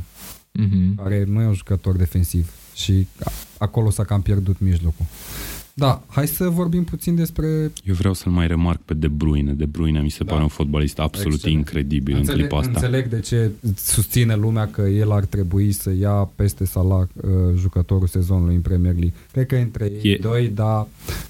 Mhm. 0.51 0.95
care 0.95 1.25
nu 1.27 1.41
e 1.41 1.45
un 1.45 1.53
jucător 1.53 1.95
defensiv 1.95 2.51
și 2.75 3.07
a- 3.23 3.31
acolo 3.57 3.89
s-a 3.89 4.03
cam 4.03 4.21
pierdut 4.21 4.59
mijlocul. 4.59 5.05
Da, 5.79 6.03
hai 6.07 6.27
să 6.27 6.49
vorbim 6.49 6.83
puțin 6.83 7.15
despre... 7.15 7.47
Eu 7.83 7.93
vreau 7.93 8.13
să-l 8.13 8.31
mai 8.31 8.47
remarc 8.47 8.81
pe 8.81 8.93
De 8.93 9.07
Bruyne. 9.07 9.51
De 9.53 9.65
Bruyne 9.65 9.99
mi 10.01 10.09
se 10.09 10.23
Da. 10.23 10.31
pare 10.31 10.43
un 10.43 10.49
fotbalist 10.49 10.99
absolut 10.99 11.33
Excelent. 11.33 11.57
incredibil 11.59 12.13
în 12.13 12.19
Înțeleg, 12.19 12.39
clipa 12.39 12.57
asta. 12.57 12.71
înțeleg 12.73 13.07
de 13.07 13.19
ce 13.19 13.51
susține 13.75 14.35
lumea 14.35 14.67
că 14.67 14.81
el 14.81 15.11
ar 15.11 15.25
trebui 15.25 15.71
să 15.71 15.91
ia 15.99 16.11
peste 16.35 16.65
Salah 16.65 17.01
uh, 17.15 17.31
jucătorul 17.57 18.07
sezonului 18.07 18.55
în 18.55 18.61
Premier 18.61 18.91
League. 18.93 19.13
Cred 19.31 19.45
că 19.45 19.55
între 19.55 19.91
ei 20.03 20.11
E- 20.11 20.17
doi, 20.21 20.47
dar 20.55 20.87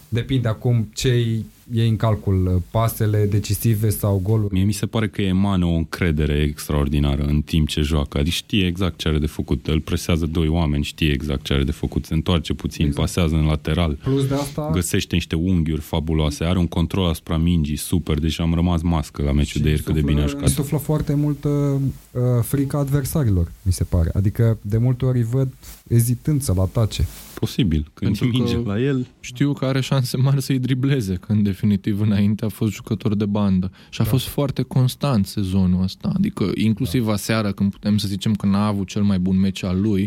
depinde 0.10 0.48
acum 0.48 0.90
ce 0.94 1.42
e 1.74 1.84
în 1.88 1.96
calcul, 1.96 2.52
uh, 2.56 2.62
pasele 2.72 3.26
decisive 3.26 3.90
sau 3.90 4.20
goluri. 4.24 4.54
Mie 4.54 4.64
mi 4.64 4.72
se 4.72 4.86
pare 4.86 5.08
că 5.08 5.22
emană 5.22 5.66
o 5.66 5.74
încredere 5.74 6.34
extraordinară 6.42 7.24
în 7.24 7.42
timp 7.42 7.68
ce 7.68 7.82
joacă. 7.82 8.18
Adică 8.18 8.36
știe 8.36 8.66
exact 8.66 8.98
ce 8.98 9.08
are 9.08 9.18
de 9.18 9.26
făcut. 9.26 9.68
Îl 9.68 9.80
presează 9.80 10.26
doi 10.26 10.48
oameni, 10.48 10.84
știe 10.84 11.12
exact 11.12 11.44
ce 11.44 11.54
are 11.54 11.64
de 11.64 11.72
făcut. 11.72 12.06
Se 12.06 12.14
întoarce 12.14 12.54
puțin, 12.54 12.86
Exact. 12.86 13.02
pasează 13.06 13.36
în 13.36 13.46
lateral. 13.46 13.94
Plus 14.04 14.28
de 14.28 14.34
asta... 14.34 14.70
Găsește 14.74 15.16
niște 15.16 15.36
unghiuri 15.36 15.82
fabuloase, 15.82 16.44
are 16.44 16.58
un 16.58 16.68
control 16.68 17.08
asupra 17.10 17.38
mingii 17.38 17.76
super, 17.76 18.20
deci 18.20 18.40
am 18.40 18.54
rămas 18.54 18.82
mască 18.82 19.24
la 19.24 19.32
meciul 19.32 19.62
de 19.62 19.70
ieri 19.70 19.82
cât 19.82 19.94
de 19.94 20.02
bine 20.02 20.22
a 20.22 20.26
jucat. 20.26 20.50
Suflă 20.50 20.78
foarte 20.78 21.14
multă 21.14 21.50
uh, 21.50 22.22
frică 22.42 22.78
adversarilor, 22.78 23.52
mi 23.62 23.72
se 23.72 23.84
pare. 23.84 24.10
Adică 24.14 24.58
de 24.62 24.78
multe 24.78 25.06
ori 25.06 25.18
îi 25.18 25.24
văd 25.24 25.48
ezitând 25.88 26.42
să-l 26.42 26.60
atace. 26.60 27.08
Posibil, 27.40 27.92
când 27.94 28.18
Pentru 28.18 28.26
e 28.26 28.30
minge 28.40 28.54
că- 28.64 28.70
la 28.70 28.80
el. 28.80 29.06
Știu 29.20 29.54
că 29.54 29.66
are 29.66 29.80
șanse 29.82 30.18
mari 30.18 30.42
să-i 30.42 30.60
dribleze, 30.60 31.14
că 31.14 31.32
în 31.32 31.44
definitiv 31.44 32.02
înainte 32.02 32.46
a 32.46 32.50
fost 32.50 32.74
jucător 32.74 33.16
de 33.16 33.26
bandă. 33.26 33.72
Și 33.90 34.02
a 34.02 34.04
Da. 34.04 34.10
fost 34.10 34.28
foarte 34.28 34.62
constant 34.62 35.26
sezonul 35.26 35.84
ăsta. 35.84 36.12
Adică 36.16 36.52
inclusiv 36.54 37.06
Da. 37.06 37.12
aseară, 37.12 37.52
când 37.52 37.72
putem 37.72 37.98
să 37.98 38.08
zicem 38.08 38.34
că 38.34 38.46
n-a 38.46 38.66
avut 38.68 38.88
cel 38.88 39.02
mai 39.04 39.20
bun 39.20 39.40
meci 39.40 39.64
al 39.64 39.82
lui, 39.82 40.06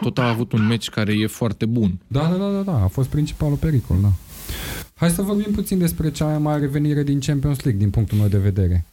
tot 0.00 0.18
a 0.18 0.28
avut 0.28 0.52
un 0.52 0.66
meci 0.66 0.88
care 0.88 1.12
e 1.12 1.26
foarte 1.26 1.66
bun. 1.66 1.98
Da, 2.06 2.20
da, 2.20 2.36
da, 2.36 2.50
da, 2.50 2.60
da, 2.72 2.82
a 2.82 2.86
fost 2.86 3.08
principalul 3.08 3.56
pericol, 3.56 3.96
da. 4.02 4.12
Hai 4.94 5.10
să 5.10 5.22
vorbim 5.22 5.52
puțin 5.52 5.78
despre 5.78 6.10
cea 6.10 6.24
mai 6.26 6.38
mare 6.38 6.60
revenire 6.60 7.02
din 7.02 7.20
Champions 7.20 7.62
League, 7.62 7.80
din 7.82 7.90
punctul 7.90 8.18
meu 8.18 8.28
de 8.28 8.38
vedere. 8.38 8.84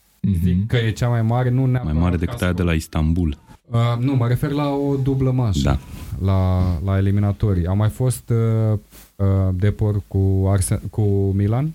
Zic 0.43 0.55
Mhm. 0.55 0.65
că 0.67 0.75
e 0.77 0.91
cea 0.91 1.07
mai 1.09 1.21
mare, 1.21 1.49
nu 1.49 1.65
neapărat... 1.65 1.93
Mai 1.93 2.01
mare 2.03 2.15
ca 2.15 2.19
decât 2.19 2.37
să- 2.37 2.43
aia 2.43 2.53
de 2.53 2.63
la 2.63 2.73
Istanbul. 2.73 3.37
Uh, 3.71 3.95
nu, 3.99 4.15
mă 4.15 4.27
refer 4.27 4.51
la 4.51 4.69
o 4.69 4.95
dublă 4.95 5.31
manșă. 5.31 5.61
Da. 5.63 5.79
La, 6.25 6.61
la 6.85 6.97
eliminatorii. 6.97 7.65
A 7.65 7.73
mai 7.73 7.89
fost 7.89 8.29
uh, 8.29 8.77
uh, 9.15 9.25
Depor 9.53 10.01
cu, 10.07 10.51
Arsen- 10.57 10.81
cu 10.89 11.01
Milan. 11.35 11.73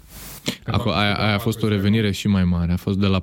Acolo, 0.66 0.94
aia, 0.94 1.14
aia 1.14 1.34
a 1.34 1.38
fost 1.38 1.62
o 1.62 1.68
revenire 1.68 2.10
și 2.10 2.28
mai 2.28 2.44
mare. 2.44 2.72
A 2.72 2.76
fost 2.76 2.98
de 2.98 3.06
la 3.06 3.22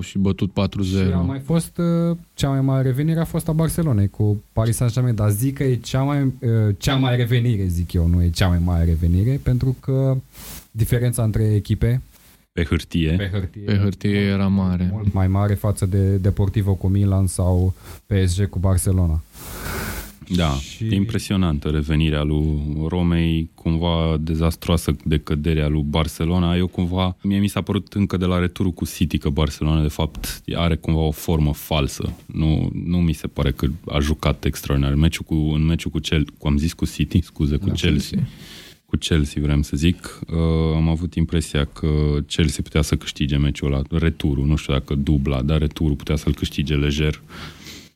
și 0.00 0.18
bătut 0.18 0.50
4-0. 0.50 0.82
Și 0.82 0.96
a 1.14 1.16
mai 1.16 1.38
fost 1.38 1.78
uh, 1.78 2.16
cea 2.34 2.48
mai 2.48 2.60
mare 2.60 2.82
revenire 2.82 3.20
a 3.20 3.24
fost 3.24 3.48
a 3.48 3.52
Barcelonei 3.52 4.08
cu 4.08 4.42
Paris 4.52 4.76
Saint-Germain, 4.76 5.14
dar 5.14 5.30
zic 5.30 5.54
că 5.54 5.62
e 5.64 5.74
cea 5.74 6.02
mai, 6.02 6.22
uh, 6.22 6.74
cea 6.78 6.94
mai 6.96 7.16
revenire, 7.16 7.66
zic 7.66 7.92
eu, 7.92 8.06
nu 8.06 8.22
e 8.22 8.30
cea 8.30 8.48
mai 8.48 8.60
mare 8.64 8.84
revenire, 8.84 9.40
pentru 9.42 9.76
că 9.80 10.16
diferența 10.70 11.22
între 11.22 11.54
echipe 11.54 12.02
Pe 12.56 12.64
hârtie. 12.64 13.10
Pe 13.16 13.30
hârtie, 13.32 13.62
Pe 13.62 13.76
hârtie 13.82 14.18
era 14.18 14.46
mare. 14.46 14.88
mult 14.92 15.12
mai 15.12 15.28
mare 15.28 15.54
față 15.54 15.86
de 15.86 16.16
Deportivo 16.16 16.74
cu 16.74 16.86
Milan 16.88 17.26
sau 17.26 17.74
PSG 18.06 18.48
cu 18.48 18.58
Barcelona. 18.58 19.22
Da, 20.36 20.50
Și- 20.52 20.68
și... 20.76 20.84
e 20.84 20.94
impresionantă 20.94 21.68
revenirea 21.68 22.22
lui 22.22 22.62
Romei, 22.88 23.50
cumva 23.54 24.16
dezastroasă 24.20 24.96
de 25.04 25.18
căderea 25.18 25.68
lui 25.68 25.82
Barcelona. 25.88 26.56
Eu 26.56 26.66
cumva, 26.66 27.16
mie 27.22 27.38
mi 27.38 27.48
s-a 27.48 27.60
părut 27.60 27.92
încă 27.92 28.16
de 28.16 28.24
la 28.24 28.38
returul 28.38 28.72
cu 28.72 28.84
City 28.86 29.18
că 29.18 29.28
Barcelona 29.28 29.82
de 29.82 29.88
fapt 29.88 30.42
are 30.54 30.76
cumva 30.76 31.00
o 31.00 31.10
formă 31.10 31.52
falsă. 31.54 32.12
Nu, 32.26 32.70
nu 32.84 32.96
mi 32.98 33.12
se 33.12 33.26
pare 33.26 33.50
că 33.52 33.66
a 33.86 33.98
jucat 33.98 34.44
extraordinar. 34.44 34.94
Meciul 34.94 35.24
cu, 35.24 35.34
în 35.34 35.64
meciul 35.66 35.90
cu 35.90 35.98
Chelsea, 35.98 36.32
cu 36.38 36.46
am 36.46 36.58
zis 36.58 36.72
cu 36.72 36.84
City, 36.86 37.20
scuze, 37.22 37.56
cu 37.56 37.66
Da, 37.66 37.72
Chelsea. 37.72 38.18
Cu 38.86 38.96
Chelsea, 38.96 39.42
vreau 39.42 39.62
să 39.62 39.76
zic, 39.76 40.20
uh, 40.26 40.36
am 40.74 40.88
avut 40.88 41.14
impresia 41.14 41.64
că 41.64 41.88
Chelsea 42.26 42.62
putea 42.62 42.82
să 42.82 42.96
câștige 42.96 43.36
meciul 43.36 43.72
ăla, 43.72 43.82
returul, 43.90 44.46
nu 44.46 44.56
știu 44.56 44.72
dacă 44.72 44.94
dubla, 44.94 45.42
dar 45.42 45.58
returul 45.58 45.96
putea 45.96 46.16
să-l 46.16 46.34
câștige 46.34 46.74
lejer. 46.74 47.22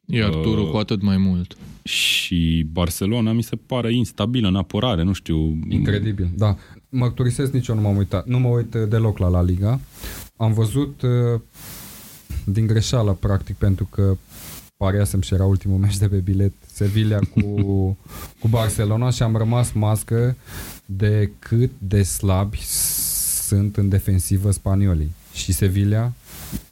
Iar 0.07 0.30
Uh, 0.30 0.41
turul 0.43 0.70
cu 0.70 0.76
atât 0.76 1.03
mai 1.03 1.16
mult. 1.16 1.57
și 1.82 2.66
Barcelona 2.72 3.32
mi 3.32 3.43
se 3.43 3.57
pare 3.57 3.95
instabilă 3.95 4.49
în 4.49 4.57
apărare, 4.57 5.03
nu 5.03 5.12
știu. 5.12 5.59
Incredibil, 5.68 6.30
da. 6.36 6.57
Mărturisesc, 6.88 7.53
nici 7.53 7.66
eu 7.66 7.74
nu 7.74 7.80
m-am 7.80 7.97
uitat. 7.97 8.26
Nu 8.26 8.38
mă 8.38 8.49
uit 8.49 8.74
uh, 8.74 8.88
deloc 8.88 9.18
la 9.18 9.28
La 9.28 9.43
Liga. 9.43 9.80
Am 10.36 10.53
văzut 10.53 11.03
uh, 11.03 11.41
din 12.45 12.66
greșeală, 12.66 13.12
practic, 13.20 13.57
pentru 13.57 13.88
că 13.91 14.16
pariasem 14.76 15.20
și 15.20 15.34
era 15.34 15.45
ultimul 15.45 15.78
meci 15.78 15.97
de 15.97 16.09
pe 16.09 16.16
bilet 16.16 16.53
Sevilla 16.72 17.18
cu, 17.18 17.41
cu 18.41 18.49
Barcelona 18.49 19.11
și 19.11 19.22
am 19.22 19.36
rămas 19.36 19.72
mască 19.72 20.36
de 20.97 21.30
cât 21.38 21.70
de 21.78 22.03
slabi 22.03 22.59
sunt 23.47 23.76
în 23.76 23.88
defensivă 23.88 24.51
spaniolii. 24.51 25.11
Și 25.34 25.53
Sevilla, 25.53 26.12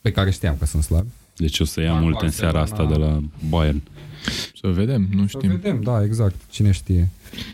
pe 0.01 0.11
care 0.11 0.31
știam 0.31 0.57
că 0.59 0.67
sunt 0.67 0.83
slabi. 0.83 1.09
Deci 1.37 1.61
o 1.61 1.65
să 1.65 1.81
ia 1.81 1.93
Dar 1.93 2.01
multe 2.03 2.25
în 2.25 2.31
seara 2.31 2.61
asta 2.61 2.85
de 2.87 2.95
Barcelona- 2.95 2.99
la 2.99 3.21
Bayern. 3.49 3.83
Să 4.61 4.69
vedem, 4.69 5.09
nu 5.15 5.27
Să 5.27 5.37
știm. 5.39 5.49
vedem, 5.51 5.81
da, 5.83 6.05
exact. 6.05 6.35
Cine 6.51 6.71
știe. 6.71 7.09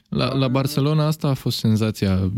La, 0.08 0.34
la 0.34 0.48
Barcelona 0.48 1.06
asta 1.06 1.28
a 1.28 1.34
fost 1.34 1.58
senzația 1.58 2.30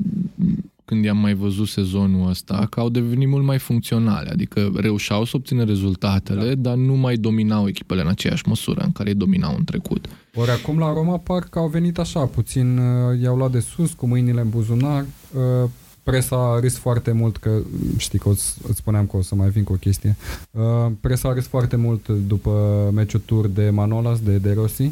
când 0.85 1.05
i-am 1.05 1.16
mai 1.18 1.35
văzut 1.35 1.68
sezonul 1.68 2.29
ăsta, 2.29 2.66
că 2.70 2.81
au 2.81 2.89
devenit 2.89 3.29
mult 3.29 3.45
mai 3.45 3.59
funcționale, 3.59 4.31
adică 4.31 4.72
reușeau 4.77 5.24
să 5.24 5.33
obțină 5.37 5.64
rezultatele, 5.64 6.55
da. 6.55 6.70
dar 6.70 6.77
nu 6.77 6.95
mai 6.95 7.16
dominau 7.16 7.68
echipele 7.68 8.01
în 8.01 8.09
aceeași 8.09 8.43
măsură 8.49 8.81
în 8.85 8.93
care 8.93 9.09
îi 9.09 9.14
dominau 9.14 9.55
în 9.57 9.64
trecut. 9.64 10.09
Ori 10.39 10.51
acum 10.51 10.78
la 10.78 10.93
Roma 10.93 11.18
parcă 11.18 11.59
au 11.59 11.68
venit 11.68 11.99
așa, 11.99 12.24
puțin 12.24 12.78
uh, 12.78 13.20
i-au 13.20 13.37
luat 13.37 13.51
de 13.51 13.61
sus, 13.61 13.93
cu 13.93 14.07
mâinile 14.07 14.41
în 14.41 14.49
buzunar. 14.49 15.05
Uh, 15.34 15.70
presa 16.03 16.37
a 16.37 16.61
râs 16.61 16.76
foarte 16.76 17.12
mult, 17.12 17.37
că 17.37 17.59
știi 17.97 18.18
că 18.18 18.28
îți, 18.28 18.55
îți 18.68 18.76
spuneam 18.76 19.07
că 19.07 19.16
o 19.16 19.22
să 19.22 19.34
mai 19.34 19.49
vin 19.49 19.64
cu 19.64 19.72
o 19.72 19.76
chestie. 19.76 20.16
Uh, 20.51 20.93
presa 21.01 21.28
a 21.28 21.32
râs 21.32 21.47
foarte 21.47 21.76
mult 21.76 22.09
după 22.09 22.51
meciul 22.95 23.20
tur 23.24 23.47
de 23.47 23.70
Manolas, 23.70 24.20
de 24.20 24.39
De 24.39 24.53
Rossi. 24.53 24.91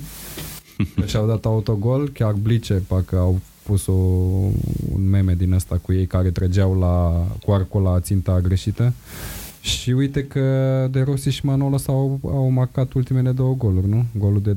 Că 1.01 1.07
și-au 1.07 1.27
dat 1.27 1.45
autogol, 1.45 2.09
chiar 2.09 2.33
Blice, 2.33 2.83
parcă 2.87 3.17
au 3.17 3.41
pus 3.63 3.87
o, 3.87 3.93
un 4.93 5.09
meme 5.11 5.35
din 5.35 5.53
ăsta 5.53 5.79
cu 5.83 5.93
ei 5.93 6.07
care 6.07 6.31
trăgeau 6.31 6.79
la, 6.79 7.27
cu 7.45 7.53
arcul 7.53 7.83
la 7.83 8.01
ținta 8.01 8.41
greșită. 8.41 8.93
Și 9.65 9.91
uite 9.91 10.25
că 10.25 10.41
De 10.91 11.01
Rossi 11.01 11.29
și 11.31 11.47
Manolas 11.47 11.87
au, 11.89 12.21
au 12.25 12.51
marcat 12.51 12.93
ultimele 12.93 13.31
două 13.33 13.55
goluri, 13.55 13.89
nu? 13.89 14.05
Golul 14.19 14.41
de 14.41 14.55
2-0, 14.55 14.57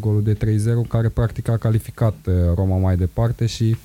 golul 0.00 0.22
de 0.22 0.34
3-0, 0.84 0.88
care 0.88 1.08
practic 1.08 1.48
a 1.48 1.56
calificat 1.56 2.14
uh, 2.26 2.34
Roma 2.54 2.76
mai 2.76 2.96
departe 2.96 3.46
și 3.46 3.76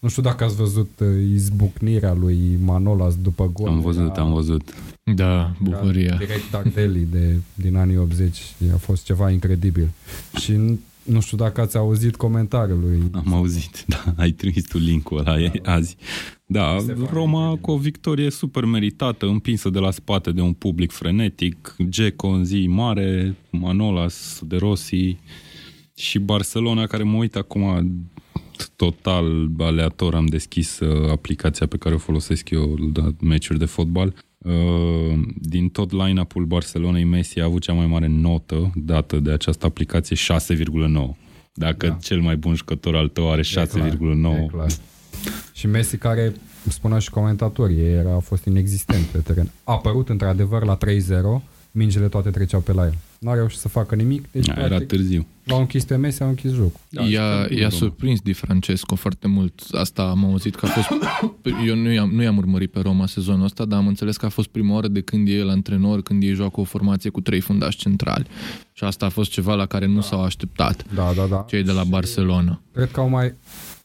nu 0.00 0.08
știu 0.08 0.22
dacă 0.22 0.44
ați 0.44 0.56
văzut 0.56 0.90
uh, 1.00 1.06
izbucnirea 1.32 2.12
lui 2.14 2.58
Manolas 2.64 3.14
după 3.16 3.50
gol. 3.52 3.68
Am 3.68 3.80
văzut, 3.80 4.10
Era- 4.10 4.22
am 4.22 4.32
văzut. 4.32 4.74
Da, 5.14 5.52
bucuria. 5.62 6.00
era 6.04 6.16
Direct 6.16 6.50
Tardelli 6.50 7.06
de, 7.12 7.34
din 7.54 7.76
anii 7.76 7.96
80. 7.96 8.38
A 8.74 8.76
fost 8.76 9.04
ceva 9.04 9.30
incredibil. 9.30 9.88
Și 10.40 10.52
n- 10.52 10.78
nu 11.02 11.20
știu 11.20 11.36
dacă 11.36 11.60
ați 11.60 11.76
auzit 11.76 12.16
comentariul 12.16 12.78
lui. 12.80 13.02
Am 13.12 13.34
auzit, 13.34 13.84
da, 13.86 14.04
ai 14.16 14.30
trimis 14.30 14.64
tu 14.68 14.78
link-ul 14.78 15.18
ăla 15.18 15.36
da, 15.62 15.72
azi. 15.72 15.96
Da, 16.50 16.74
Este 16.76 16.92
foarte 16.92 17.14
Roma 17.14 17.38
incredibil. 17.38 17.60
cu 17.64 17.70
o 17.70 17.76
victorie 17.76 18.30
super 18.30 18.64
meritată, 18.64 19.26
împinsă 19.26 19.70
de 19.70 19.78
la 19.78 19.90
spate 19.90 20.30
de 20.30 20.40
un 20.40 20.52
public 20.52 20.90
frenetic, 20.90 21.76
Geco 21.88 22.28
în 22.28 22.44
zi 22.44 22.66
mare, 22.66 23.36
Manolas, 23.50 24.40
De 24.44 24.56
Rossi 24.56 25.16
și 25.96 26.18
Barcelona, 26.18 26.86
care 26.86 27.02
mă 27.02 27.16
uit 27.16 27.36
acum 27.36 27.90
total 28.76 29.50
aleator, 29.58 30.14
am 30.14 30.26
deschis 30.26 30.78
uh, 30.80 31.10
aplicația 31.10 31.66
pe 31.66 31.76
care 31.76 31.94
o 31.94 31.98
folosesc 31.98 32.50
eu 32.50 32.74
la 32.94 33.08
meciuri 33.20 33.58
de 33.58 33.64
fotbal. 33.64 34.14
Uh, 34.38 34.52
din 35.40 35.68
tot 35.68 35.92
line-up-ul 35.92 36.44
Barcelonei, 36.44 37.04
Messi 37.04 37.40
a 37.40 37.44
avut 37.44 37.62
cea 37.62 37.72
mai 37.72 37.86
mare 37.86 38.06
notă 38.06 38.72
dată 38.74 39.18
de 39.18 39.30
această 39.30 39.66
aplicație, 39.66 40.16
6,9. 40.16 41.16
Dacă 41.54 41.86
Da. 41.86 41.94
cel 42.02 42.20
mai 42.20 42.36
bun 42.36 42.54
jucător 42.54 42.96
al 42.96 43.08
tău 43.08 43.30
are 43.30 43.40
E 43.40 43.52
clar, 43.52 43.66
6,9. 43.66 44.66
E 45.24 45.28
clar. 45.28 45.42
Și 45.52 45.66
Messi 45.66 45.96
care, 45.96 46.32
spunea 46.68 46.98
și 46.98 47.10
comentatorii, 47.10 47.78
era, 47.80 48.14
a 48.14 48.18
fost 48.18 48.44
inexistent 48.44 49.04
pe 49.04 49.18
teren. 49.18 49.50
A 49.64 49.72
apărut 49.72 50.08
într-adevăr 50.08 50.64
la 50.64 50.78
3-0, 51.38 51.42
mingele 51.70 52.06
toate 52.08 52.30
treceau 52.30 52.60
pe 52.60 52.72
la 52.72 52.84
el. 52.84 52.94
Nu 53.18 53.30
a 53.30 53.34
reușit 53.34 53.58
să 53.58 53.68
facă 53.68 53.94
nimic, 53.94 54.24
deci 54.32 54.46
Da, 54.46 54.52
era 54.56 54.66
practic, 54.66 54.88
târziu. 54.88 55.26
l-au 55.44 55.58
închis 55.58 55.84
pe 55.84 55.96
Messi, 55.96 56.22
au 56.22 56.28
închis 56.28 56.52
jocul. 56.52 56.80
Da, 56.88 57.02
i-a, 57.02 57.46
și 57.46 57.52
i-a 57.54 57.58
Roma. 57.58 57.70
surprins 57.70 58.20
Di 58.20 58.32
Francesco 58.32 58.94
foarte 58.94 59.26
mult. 59.28 59.62
Asta 59.72 60.02
am 60.02 60.24
auzit 60.24 60.54
că 60.54 60.66
a 60.66 60.68
fost... 60.68 60.88
Eu 61.68 61.74
nu 61.74 61.92
i-am, 61.92 62.10
nu 62.10 62.22
i-am 62.22 62.36
urmărit 62.36 62.70
pe 62.70 62.80
Roma 62.80 63.06
sezonul 63.06 63.44
ăsta, 63.44 63.64
dar 63.64 63.78
am 63.78 63.86
înțeles 63.86 64.16
că 64.16 64.26
a 64.26 64.28
fost 64.28 64.48
prima 64.48 64.74
oară 64.74 64.88
de 64.88 65.00
când 65.00 65.28
e 65.28 65.30
el 65.30 65.48
antrenor, 65.48 66.02
când 66.02 66.22
ei 66.22 66.32
joacă 66.34 66.60
o 66.60 66.64
formație 66.64 67.10
cu 67.10 67.20
trei 67.20 67.40
fundași 67.40 67.76
centrali. 67.76 68.26
Și 68.72 68.84
asta 68.84 69.06
a 69.06 69.08
fost 69.08 69.30
ceva 69.30 69.54
la 69.54 69.66
care 69.66 69.86
nu 69.86 70.00
s-au 70.00 70.22
așteptat 70.22 70.84
Da, 70.94 71.12
da, 71.16 71.26
da. 71.30 71.44
cei 71.48 71.62
de 71.62 71.72
la 71.72 71.84
Barcelona. 71.84 72.60
Cred 72.74 72.90
că 72.90 73.00
au 73.00 73.08
mai, 73.08 73.34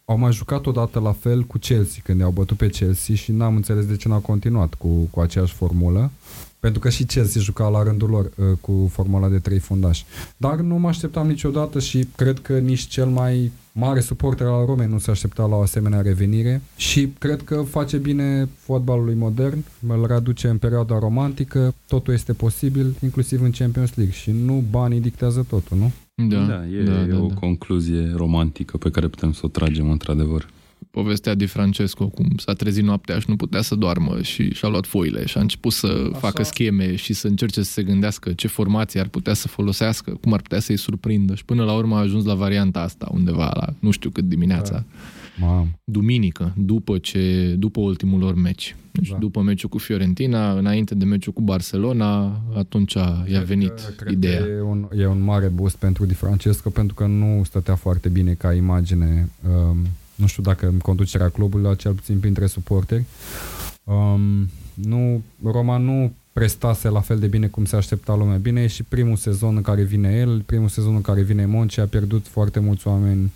au 0.06 0.18
mai 0.18 0.32
jucat 0.32 0.66
odată 0.66 1.00
la 1.00 1.12
fel 1.12 1.44
cu 1.44 1.58
Chelsea, 1.58 2.02
când 2.04 2.20
i-au 2.20 2.32
bătut 2.32 2.58
pe 2.58 2.70
Chelsea 2.70 3.16
și 3.16 3.32
n-am 3.32 3.56
înțeles 3.56 3.86
de 3.86 3.96
ce 3.96 4.08
n-au 4.08 4.20
continuat 4.20 4.74
cu, 4.74 4.88
cu 4.88 5.20
aceeași 5.20 5.54
formulă. 5.54 6.12
Pentru 6.60 6.80
că 6.80 6.90
și 6.90 7.04
Chelsea 7.04 7.42
juca 7.42 7.68
la 7.68 7.84
rândul 7.84 8.10
lor 8.10 8.26
uh, 8.26 8.58
cu 8.62 8.90
formula 8.92 9.30
de 9.30 9.40
trei 9.40 9.60
fundași. 9.60 10.06
Dar 10.38 10.56
nu 10.56 10.76
mă 10.76 10.88
așteptam 10.88 11.28
niciodată 11.28 11.80
și 11.80 12.08
cred 12.16 12.40
că 12.40 12.58
nici 12.58 12.88
cel 12.88 13.06
mai 13.06 13.52
mare 13.72 14.00
suporter 14.00 14.48
al 14.48 14.66
Romei 14.66 14.88
nu 14.88 15.00
se 15.00 15.12
aștepta 15.12 15.46
la 15.46 15.56
o 15.56 15.62
asemenea 15.62 16.02
revenire 16.02 16.62
și 16.76 17.14
cred 17.20 17.44
că 17.44 17.62
face 17.62 17.98
bine 17.98 18.50
fotbalului 18.58 19.16
modern, 19.16 19.64
îl 19.88 20.06
readuce 20.08 20.48
în 20.48 20.58
perioada 20.58 21.00
romantică, 21.00 21.74
totul 21.88 22.14
este 22.14 22.34
posibil, 22.34 22.96
inclusiv 23.02 23.42
în 23.42 23.52
Champions 23.52 23.96
League 23.96 24.16
și 24.16 24.32
nu 24.32 24.64
banii 24.70 25.00
dictează 25.00 25.46
totul, 25.50 25.78
nu? 25.78 25.92
Da, 26.16 26.38
da, 26.38 26.66
e, 26.68 26.84
da, 26.84 27.02
e 27.02 27.06
da, 27.06 27.20
o 27.20 27.28
da. 27.28 27.34
concluzie 27.34 28.12
romantică 28.16 28.78
pe 28.78 28.90
care 28.90 29.08
putem 29.08 29.32
să 29.32 29.42
o 29.44 29.48
tragem 29.48 29.90
într-adevăr. 29.90 30.50
Povestea 30.92 31.34
Di 31.34 31.46
Francesco, 31.46 32.08
cum 32.08 32.28
s-a 32.38 32.54
trezit 32.54 32.84
noaptea 32.84 33.20
și 33.20 33.26
nu 33.30 33.36
putea 33.36 33.62
să 33.62 33.76
doarmă 33.76 34.22
și 34.22 34.54
și-a 34.54 34.68
luat 34.68 34.86
foile 34.86 35.26
și 35.26 35.38
a 35.38 35.42
început 35.42 35.72
să 35.72 36.08
Așa. 36.10 36.18
facă 36.18 36.44
scheme 36.44 36.96
și 36.96 37.14
să 37.14 37.28
încerce 37.28 37.64
să 37.64 37.72
se 37.72 37.84
gândească 37.84 38.34
ce 38.34 38.48
formație 38.48 39.00
ar 39.00 39.08
putea 39.08 39.34
să 39.34 39.48
folosească, 39.48 40.18
cum 40.22 40.34
ar 40.34 40.42
putea 40.42 40.60
să-i 40.60 40.78
surprindă 40.78 41.36
și 41.36 41.46
până 41.46 41.64
la 41.64 41.74
urmă 41.74 41.96
a 41.96 42.00
ajuns 42.00 42.26
la 42.26 42.34
varianta 42.34 42.82
asta 42.82 43.10
undeva 43.12 43.52
la 43.56 43.74
nu 43.80 43.92
știu 43.92 44.10
cât 44.10 44.24
dimineața. 44.24 44.74
Da. 44.74 44.84
Mamă. 45.40 45.68
duminică, 45.84 46.54
după, 46.58 46.98
ce, 46.98 47.56
după 47.60 47.80
ultimul 47.80 48.20
lor 48.20 48.36
meci. 48.36 48.76
Deci 48.92 49.10
Da. 49.10 49.18
după 49.18 49.42
meciul 49.42 49.70
cu 49.70 49.78
Fiorentina, 49.78 50.52
înainte 50.52 50.96
de 50.96 51.06
meciul 51.06 51.34
cu 51.34 51.42
Barcelona, 51.42 52.42
atunci 52.56 52.94
i-a 52.94 53.24
Cred 53.26 53.44
venit 53.44 53.74
că, 53.74 53.92
cred 53.96 54.14
ideea. 54.14 54.42
Că 54.42 54.48
e, 54.48 54.62
un, 54.62 54.90
e 54.98 55.06
un 55.06 55.22
mare 55.22 55.48
boost 55.48 55.76
pentru 55.76 56.06
Di 56.06 56.14
Francesco 56.14 56.70
pentru 56.70 56.96
că 56.96 57.06
nu 57.06 57.44
stătea 57.44 57.76
foarte 57.76 58.10
bine 58.10 58.34
ca 58.34 58.54
imagine. 58.54 59.30
Um, 59.48 59.78
nu 60.16 60.28
știu 60.28 60.44
dacă 60.44 60.68
în 60.68 60.78
conducerea 60.78 61.30
clubului, 61.30 61.66
dar 61.66 61.76
cel 61.76 61.94
puțin 61.94 62.20
printre 62.20 62.46
suporteri. 62.46 63.04
Um, 63.84 64.50
nu, 64.74 65.24
Roma 65.44 65.78
nu 65.78 66.14
prestase 66.34 66.90
la 66.90 67.00
fel 67.00 67.20
de 67.20 67.28
bine 67.28 67.48
cum 67.48 67.66
se 67.66 67.76
aștepta 67.76 68.16
lumea. 68.16 68.38
Bine, 68.38 68.62
e 68.62 68.68
și 68.68 68.84
primul 68.84 69.16
sezon 69.16 69.56
în 69.56 69.62
care 69.62 69.84
vine 69.84 70.16
el, 70.16 70.42
primul 70.46 70.68
sezon 70.68 70.96
în 70.96 71.02
care 71.02 71.22
vine 71.22 71.46
Monci, 71.46 71.78
a 71.78 71.86
pierdut 71.86 72.28
foarte 72.28 72.60
mulți 72.60 72.88
oameni 72.88 73.32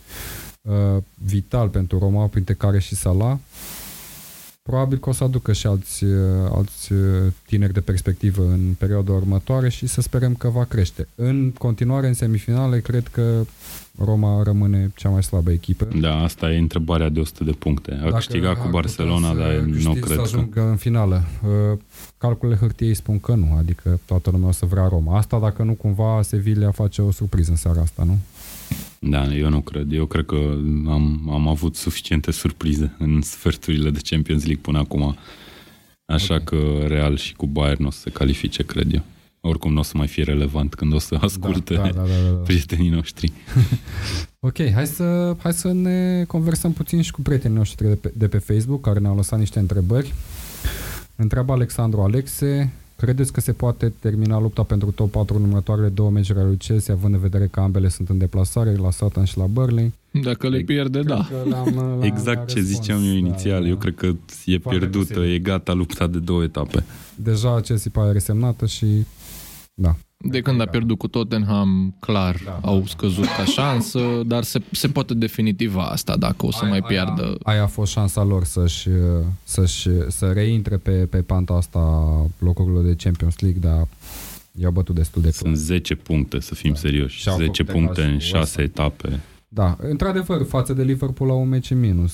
uh, 0.67 1.03
vital 1.13 1.67
pentru 1.67 1.99
Roma, 1.99 2.25
printre 2.25 2.53
care 2.53 2.79
și 2.79 2.95
Salah. 2.95 3.37
Probabil 4.67 4.97
că 4.97 5.09
o 5.09 5.11
să 5.11 5.23
aducă 5.23 5.53
și 5.53 5.67
alți, 5.67 6.03
uh, 6.03 6.49
alți 6.51 6.93
uh, 6.93 6.99
tineri 7.45 7.73
de 7.73 7.81
perspectivă 7.81 8.43
în 8.43 8.75
perioada 8.77 9.11
următoare 9.11 9.69
și 9.69 9.87
să 9.87 10.01
sperăm 10.01 10.35
că 10.35 10.49
va 10.49 10.63
crește. 10.63 11.07
În 11.15 11.51
continuare, 11.51 12.07
în 12.07 12.13
semifinale, 12.13 12.79
cred 12.79 13.07
că 13.07 13.45
Roma 13.97 14.43
rămâne 14.43 14.91
cea 14.95 15.09
mai 15.09 15.23
slabă 15.23 15.51
echipă. 15.51 15.87
Da, 15.99 16.23
asta 16.23 16.51
e 16.51 16.57
întrebarea 16.57 17.09
de 17.09 17.19
100 17.19 17.43
de 17.43 17.51
puncte. 17.51 17.91
A 17.91 18.03
Dacă 18.03 18.15
câștigat 18.15 18.55
ar 18.55 18.61
cu 18.61 18.67
Barcelona, 18.67 19.29
putea 19.31 19.45
să 19.45 19.51
dar 19.51 19.59
nu 19.59 19.71
câștige 19.71 19.99
cred 19.99 20.09
să 20.09 20.15
că... 20.15 20.21
ajungă 20.21 20.61
în 20.69 20.75
finală. 20.75 21.23
Uh, 21.43 21.77
Calculele 22.17 22.57
hârtiei 22.59 22.93
spun 22.93 23.19
că 23.19 23.33
nu, 23.33 23.55
adică 23.57 23.99
toată 24.05 24.29
lumea 24.29 24.47
o 24.47 24.51
să 24.51 24.65
vrea 24.65 24.87
Roma. 24.87 25.17
Asta 25.17 25.39
dacă 25.39 25.63
nu 25.63 25.73
cumva 25.73 26.21
Sevilla 26.21 26.71
face 26.71 27.01
o 27.01 27.11
surpriză 27.11 27.49
în 27.51 27.57
seara 27.57 27.81
asta, 27.81 28.03
nu? 28.03 28.17
Da, 28.99 29.33
eu 29.35 29.49
nu 29.49 29.59
cred. 29.61 29.91
Eu 29.91 30.05
cred 30.05 30.25
că 30.25 30.35
am, 30.87 31.29
am 31.31 31.47
avut 31.47 31.75
suficiente 31.75 32.31
surprize 32.31 32.95
în 32.99 33.21
sferturile 33.21 33.89
de 33.89 33.99
Champions 34.03 34.43
League 34.45 34.61
până 34.63 34.77
acum. 34.79 35.15
Așa 36.05 36.33
Ok. 36.35 36.43
că 36.43 36.57
Real 36.87 37.17
și 37.17 37.33
cu 37.35 37.45
Bayern 37.45 37.85
o 37.85 37.91
să 37.91 37.99
se 37.99 38.09
califice, 38.09 38.63
cred 38.63 38.93
eu. 38.93 39.01
Oricum 39.41 39.73
nu 39.73 39.79
o 39.79 39.83
să 39.83 39.91
mai 39.95 40.07
fie 40.07 40.23
relevant 40.23 40.75
când 40.75 40.93
o 40.93 40.99
să 40.99 41.17
asculte 41.21 41.73
Da, 41.73 41.81
da, 41.81 41.89
da, 41.89 42.01
da, 42.01 42.29
da. 42.29 42.35
prietenii 42.43 42.89
noștri. 42.89 43.31
Ok, 44.39 44.71
hai 44.73 44.87
să, 44.87 45.35
hai 45.41 45.53
să 45.53 45.71
ne 45.73 46.23
conversăm 46.27 46.73
puțin 46.73 47.01
și 47.01 47.11
cu 47.11 47.21
prietenii 47.21 47.57
noștri 47.57 47.87
de 47.87 47.95
pe, 47.95 48.11
de 48.15 48.27
pe 48.27 48.37
Facebook 48.37 48.81
care 48.81 48.99
ne-au 48.99 49.15
lăsat 49.15 49.39
niște 49.39 49.59
întrebări. 49.59 50.13
Întreabă 51.15 51.51
Alexandru 51.53 52.01
Alexe, 52.01 52.73
credeți 52.97 53.31
că 53.33 53.41
se 53.41 53.51
poate 53.51 53.93
termina 53.99 54.39
lupta 54.39 54.63
pentru 54.63 54.91
top 54.91 55.11
4 55.11 55.35
în 55.37 55.43
următoarele 55.43 55.89
două 55.89 56.09
meciuri 56.09 56.39
ale 56.39 56.47
lui 56.47 56.57
Chelsea, 56.57 56.93
având 56.93 57.13
în 57.13 57.19
vedere 57.19 57.47
că 57.47 57.59
ambele 57.59 57.89
sunt 57.89 58.09
în 58.09 58.17
deplasare, 58.17 58.75
la 58.75 58.91
Sutton 58.91 59.23
și 59.25 59.37
la 59.37 59.45
Burnley? 59.45 59.93
Dacă 60.11 60.49
le 60.49 60.59
pierde, 60.59 61.01
da. 61.01 61.25
Cred 61.27 61.41
că 61.43 61.49
l-am- 61.49 61.73
l-am- 61.75 62.01
Exact 62.11 62.37
l-am 62.37 62.45
ce 62.47 62.53
răspuns, 62.59 62.75
ziceam 62.79 62.99
eu 63.03 63.11
da, 63.11 63.17
inițial. 63.17 63.61
da. 63.61 63.67
Eu 63.67 63.75
cred 63.75 63.95
că 63.95 64.05
e 64.45 64.57
Foarte 64.57 64.79
pierdută, 64.79 64.97
posibil. 65.13 65.33
e 65.33 65.39
gata 65.39 65.73
lupta 65.73 66.07
de 66.07 66.19
două 66.19 66.43
etape. 66.43 66.83
Deja 67.15 67.59
Chelsea 67.61 67.91
pare 67.93 68.11
resemnată 68.11 68.65
și 68.65 68.85
da. 69.73 69.95
De 70.25 70.41
când 70.41 70.61
a 70.61 70.65
pierdut 70.65 70.97
cu 70.97 71.07
Tottenham, 71.07 71.93
clar, 71.99 72.35
Da, 72.45 72.59
au 72.61 72.83
scăzut 72.85 73.25
ca 73.25 73.45
șansă, 73.45 73.99
dar 74.25 74.43
se, 74.43 74.61
se 74.71 74.87
poate 74.87 75.13
definitiva 75.13 75.83
asta 75.85 76.17
dacă 76.17 76.45
o 76.45 76.51
să 76.51 76.65
mai 76.65 76.81
piardă. 76.81 77.21
Aia, 77.23 77.37
aia 77.43 77.63
a 77.63 77.67
fost 77.67 77.91
șansa 77.91 78.23
lor 78.23 78.43
să-și, 78.43 78.89
să-și, 79.43 79.89
să 80.07 80.31
reintre 80.31 80.77
pe, 80.77 80.91
pe 80.91 81.17
panta 81.21 81.53
asta 81.53 81.79
locurilor 82.39 82.83
de 82.83 82.95
Champions 83.03 83.39
League, 83.39 83.59
dar 83.61 83.87
i-au 84.61 84.71
bătut 84.71 84.95
destul 84.95 85.21
de 85.21 85.29
clar. 85.29 85.41
Sunt 85.41 85.55
10 85.57 85.95
puncte, 85.95 86.39
să 86.39 86.55
fim 86.55 86.71
Da. 86.71 86.77
serioși. 86.77 87.19
Și-au 87.19 87.37
10 87.37 87.63
făcut 87.63 87.79
puncte 87.81 88.01
egal 88.01 88.13
în 88.13 88.19
și 88.19 88.27
6 88.27 88.61
etape. 88.61 89.19
Da, 89.57 89.77
într-adevăr, 89.79 90.45
față 90.45 90.73
de 90.73 90.83
Liverpool 90.83 91.29
au 91.29 91.41
un 91.41 91.47
meci 91.49 91.71
în 91.71 91.79
minus. 91.79 92.13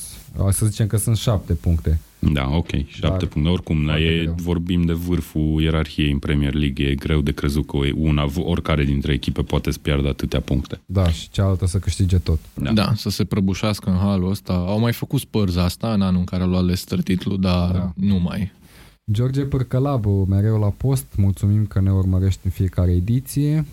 Să 0.50 0.66
zicem 0.66 0.88
că 0.88 0.98
sunt 0.98 1.18
șapte 1.18 1.54
puncte. 1.54 2.00
Da, 2.20 2.50
ok, 2.50 2.68
7 2.68 3.00
Dar 3.00 3.26
puncte. 3.26 3.50
Oricum, 3.50 3.86
la 3.86 3.92
foarte 3.92 4.04
e, 4.06 4.22
greu. 4.22 4.36
vorbim 4.38 4.82
de 4.86 4.94
vârful 4.94 5.62
ierarhiei 5.62 6.12
în 6.12 6.18
Premier 6.20 6.54
League. 6.54 6.86
E 6.86 6.96
greu 6.96 7.22
de 7.22 7.32
crezut 7.32 7.68
că 7.68 7.78
una, 7.96 8.26
oricare 8.36 8.84
dintre 8.84 9.14
echipe 9.14 9.42
poate 9.42 9.72
să 9.72 9.78
piardă 9.82 10.08
atâtea 10.08 10.40
puncte. 10.40 10.80
Da, 10.86 11.10
și 11.10 11.30
cealaltă 11.30 11.66
să 11.66 11.78
câștige 11.80 12.18
tot. 12.18 12.40
Da. 12.54 12.72
Da, 12.72 12.92
să 12.96 13.10
se 13.10 13.24
prăbușească 13.24 13.90
în 13.90 13.98
halul 13.98 14.30
ăsta. 14.30 14.54
Au 14.54 14.80
mai 14.80 14.94
făcut 14.94 15.20
Spurs 15.20 15.56
asta 15.56 15.94
în 15.94 16.02
anul 16.02 16.20
în 16.20 16.26
care 16.26 16.44
a 16.44 16.46
luat 16.46 16.62
Leicester 16.64 17.02
titlul, 17.02 17.40
dar 17.40 17.72
Da. 17.72 17.78
da. 17.78 17.92
nu 17.96 18.20
mai. 18.20 18.52
George 19.12 19.42
Părcălabu, 19.42 20.26
mereu 20.30 20.60
la 20.60 20.74
post, 20.78 21.06
mulțumim 21.18 21.66
că 21.66 21.80
ne 21.82 21.92
urmărești 21.92 22.40
în 22.44 22.52
fiecare 22.52 22.92
ediție. 22.92 23.66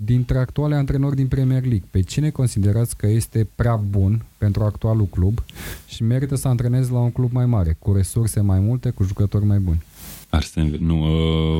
Dintre 0.00 0.38
actuale 0.38 0.74
antrenori 0.74 1.16
din 1.16 1.28
Premier 1.28 1.60
League, 1.60 1.88
pe 1.90 2.00
cine 2.00 2.30
considerați 2.30 2.96
că 2.96 3.06
este 3.06 3.48
prea 3.54 3.76
bun 3.76 4.24
pentru 4.36 4.62
actualul 4.62 5.06
club 5.06 5.42
și 5.86 6.02
merită 6.02 6.34
să 6.34 6.48
antreneze 6.48 6.92
la 6.92 6.98
un 6.98 7.12
club 7.12 7.32
mai 7.32 7.46
mare, 7.46 7.76
cu 7.78 7.92
resurse 7.92 8.40
mai 8.40 8.60
multe, 8.60 8.90
cu 8.90 9.02
jucători 9.02 9.44
mai 9.44 9.58
buni? 9.58 9.82
Arsene, 10.30 10.76
nu, 10.80 11.02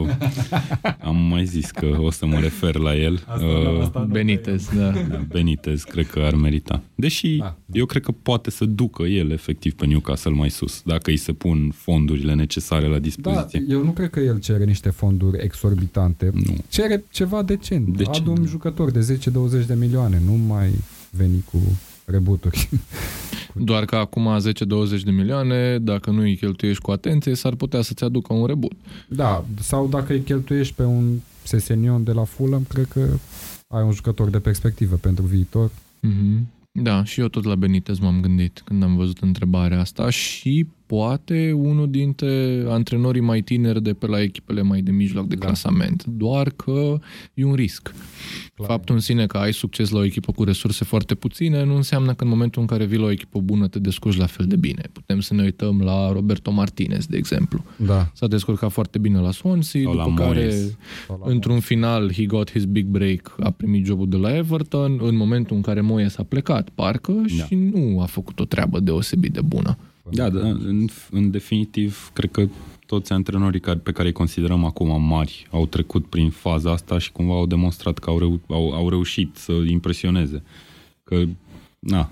uh, 0.03 0.09
am 1.09 1.17
mai 1.17 1.45
zis 1.47 1.71
că 1.71 1.97
o 2.01 2.11
să 2.11 2.27
mă 2.27 2.39
refer 2.39 2.75
la 2.77 2.97
el. 2.97 3.25
Uh, 3.93 4.05
Benitez, 4.07 4.69
da. 4.77 4.93
Benitez 5.29 5.83
cred 5.83 6.07
că 6.07 6.19
ar 6.21 6.35
merita. 6.35 6.83
Deși 6.95 7.37
Da. 7.37 7.45
da. 7.67 7.79
eu 7.79 7.85
cred 7.87 8.03
că 8.03 8.13
poate 8.23 8.51
să 8.51 8.65
ducă 8.65 9.03
el 9.03 9.31
efectiv 9.31 9.73
pe 9.75 9.87
Newcastle 9.87 10.31
mai 10.31 10.51
sus, 10.51 10.83
dacă 10.85 11.11
îi 11.11 11.17
se 11.17 11.33
pun 11.33 11.71
fondurile 11.75 12.35
necesare 12.35 12.87
la 12.87 12.93
Da, 12.93 12.99
dispoziție. 12.99 13.65
eu 13.69 13.85
nu 13.85 13.91
cred 13.91 14.11
că 14.11 14.21
el 14.21 14.39
cere 14.41 14.65
niște 14.65 14.91
fonduri 14.91 15.43
exorbitante. 15.45 16.31
Nu. 16.35 16.57
Cere 16.69 17.05
ceva 17.11 17.43
decent. 17.43 17.97
Decent, 17.97 18.17
Adu 18.17 18.31
un 18.31 18.43
da. 18.43 18.49
jucător 18.49 18.91
de 18.91 19.19
10-20 19.63 19.67
de 19.67 19.75
milioane, 19.75 20.23
nu 20.27 20.33
mai 20.33 20.69
veni 21.11 21.45
cu 21.53 21.59
rebuturi. 22.11 22.69
Doar 23.55 23.85
că 23.85 23.97
acum 23.97 24.39
10-20 24.39 24.43
de 25.05 25.11
milioane, 25.11 25.79
dacă 25.79 26.11
nu 26.11 26.21
îi 26.21 26.37
cheltuiești 26.37 26.83
cu 26.83 26.91
atenție, 26.91 27.35
s-ar 27.35 27.55
putea 27.55 27.83
să-ți 27.83 28.05
aducă 28.05 28.33
un 28.33 28.47
rebut. 28.47 28.73
Da, 29.09 29.45
sau 29.61 29.89
dacă 29.89 30.13
îi 30.13 30.21
cheltuiești 30.21 30.75
pe 30.75 30.83
un 30.83 31.19
Sesenion 31.43 32.05
de 32.05 32.13
la 32.13 32.25
Fulham, 32.25 32.65
cred 32.69 32.85
că 32.85 33.07
ai 33.69 33.83
un 33.83 33.93
jucător 33.93 34.29
de 34.29 34.39
perspectivă 34.39 34.97
pentru 34.97 35.25
viitor. 35.25 35.71
Mm-hmm. 36.07 36.39
Da, 36.73 37.05
și 37.05 37.21
eu 37.21 37.29
tot 37.29 37.45
la 37.45 37.55
Benitez 37.55 37.99
m-am 37.99 38.21
gândit 38.21 38.63
când 38.65 38.83
am 38.83 38.97
văzut 38.97 39.19
întrebarea 39.19 39.81
asta 39.81 40.11
și 40.11 40.67
poate 40.89 41.53
unul 41.53 41.91
dintre 41.91 42.65
antrenorii 42.69 43.21
mai 43.21 43.41
tineri 43.41 43.83
de 43.83 43.93
pe 43.93 44.07
la 44.07 44.23
echipele 44.23 44.63
mai 44.63 44.81
de 44.83 44.91
mijloc 44.91 45.27
de 45.29 45.35
Da. 45.35 45.47
clasament. 45.47 46.05
Doar 46.05 46.51
că 46.51 46.99
e 47.35 47.45
un 47.45 47.55
risc. 47.55 47.95
Clar. 48.55 48.69
Faptul 48.69 48.95
în 48.95 49.01
sine 49.01 49.27
că 49.27 49.37
ai 49.37 49.53
succes 49.53 49.91
la 49.91 49.99
o 49.99 50.05
echipă 50.05 50.33
cu 50.33 50.45
resurse 50.45 50.85
foarte 50.85 51.15
puține 51.15 51.65
nu 51.65 51.75
înseamnă 51.77 52.15
că 52.15 52.25
în 52.25 52.31
momentul 52.31 52.61
în 52.61 52.67
care 52.67 52.85
vii 52.85 52.99
la 52.99 53.05
o 53.05 53.11
echipă 53.11 53.41
bună 53.41 53.69
te 53.69 53.79
descurci 53.79 54.17
la 54.17 54.27
fel 54.27 54.47
de 54.47 54.57
bine. 54.57 54.83
Putem 54.93 55.21
să 55.21 55.35
ne 55.35 55.43
uităm 55.43 55.81
la 55.81 56.13
Roberto 56.13 56.51
Martinez, 56.51 57.07
de 57.07 57.17
exemplu. 57.17 57.65
Da. 57.77 58.11
S-a 58.15 58.27
descurcat 58.27 58.71
foarte 58.71 58.99
bine 58.99 59.19
la 59.19 59.31
Swansea, 59.31 59.81
Sau 59.83 59.93
la 59.95 60.05
după 60.05 60.23
care 60.23 60.39
Moyes. 60.41 60.77
Sau 61.07 61.21
la 61.25 61.31
într-un 61.33 61.61
final 61.61 62.13
he 62.13 62.25
got 62.27 62.51
his 62.51 62.65
big 62.65 62.87
break, 62.87 63.37
a 63.41 63.51
primit 63.51 63.85
jobul 63.87 64.09
de 64.09 64.17
la 64.17 64.37
Everton 64.37 64.99
în 65.03 65.17
momentul 65.17 65.57
în 65.57 65.63
care 65.63 65.81
Moyes 65.81 66.17
a 66.19 66.23
plecat, 66.23 66.69
parcă, 66.69 67.13
Da. 67.39 67.45
și 67.45 67.55
nu 67.55 68.01
a 68.01 68.05
făcut 68.05 68.41
o 68.41 68.45
treabă 68.45 68.81
deosebit 68.81 69.33
de 69.33 69.41
bună. 69.45 69.79
Da, 70.11 70.31
da 70.31 70.41
în, 70.49 70.89
în 71.11 71.31
definitiv, 71.31 72.11
cred 72.13 72.31
că 72.31 72.49
toți 72.87 73.13
antrenorii 73.13 73.61
care, 73.61 73.79
pe 73.79 73.93
care 73.93 74.07
îi 74.07 74.13
considerăm 74.15 74.65
acum 74.65 75.03
mari 75.03 75.47
au 75.51 75.67
trecut 75.67 76.07
prin 76.07 76.31
faza 76.31 76.71
asta 76.73 76.99
și 76.99 77.13
cumva 77.13 77.35
au 77.35 77.47
demonstrat 77.47 77.99
că 77.99 78.11
au, 78.11 78.19
reu, 78.19 78.41
au, 78.47 78.73
au 78.73 78.89
reușit 78.89 79.37
să 79.37 79.53
impresioneze. 79.53 80.43
Că, 81.05 81.23
na, 81.79 82.11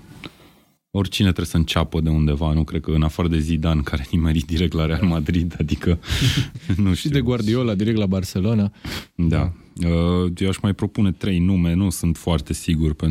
oricine 0.91 1.27
trebuie 1.27 1.47
să 1.47 1.57
înceapă 1.57 2.01
de 2.01 2.09
undeva, 2.09 2.53
nu 2.53 2.63
cred 2.63 2.81
că 2.81 2.91
în 2.91 3.03
afară 3.03 3.27
de 3.27 3.39
Zidane, 3.39 3.81
care 3.81 4.07
nimerit 4.11 4.45
direct 4.45 4.73
la 4.73 4.85
Real 4.85 5.05
Madrid, 5.05 5.55
adică, 5.59 5.99
nu 6.83 6.93
Și 6.93 6.97
știu. 6.99 7.09
de 7.09 7.21
Guardiola 7.21 7.75
direct 7.75 7.97
la 7.97 8.05
Barcelona. 8.05 8.71
Da. 9.15 9.53
Uh, 9.85 10.31
Eu 10.37 10.49
aș 10.49 10.57
mai 10.57 10.73
propune 10.73 11.11
trei 11.11 11.39
nume, 11.39 11.73
nu 11.73 11.89
sunt 11.89 12.17
foarte 12.17 12.53
sigur 12.53 12.93
pe- 12.93 13.07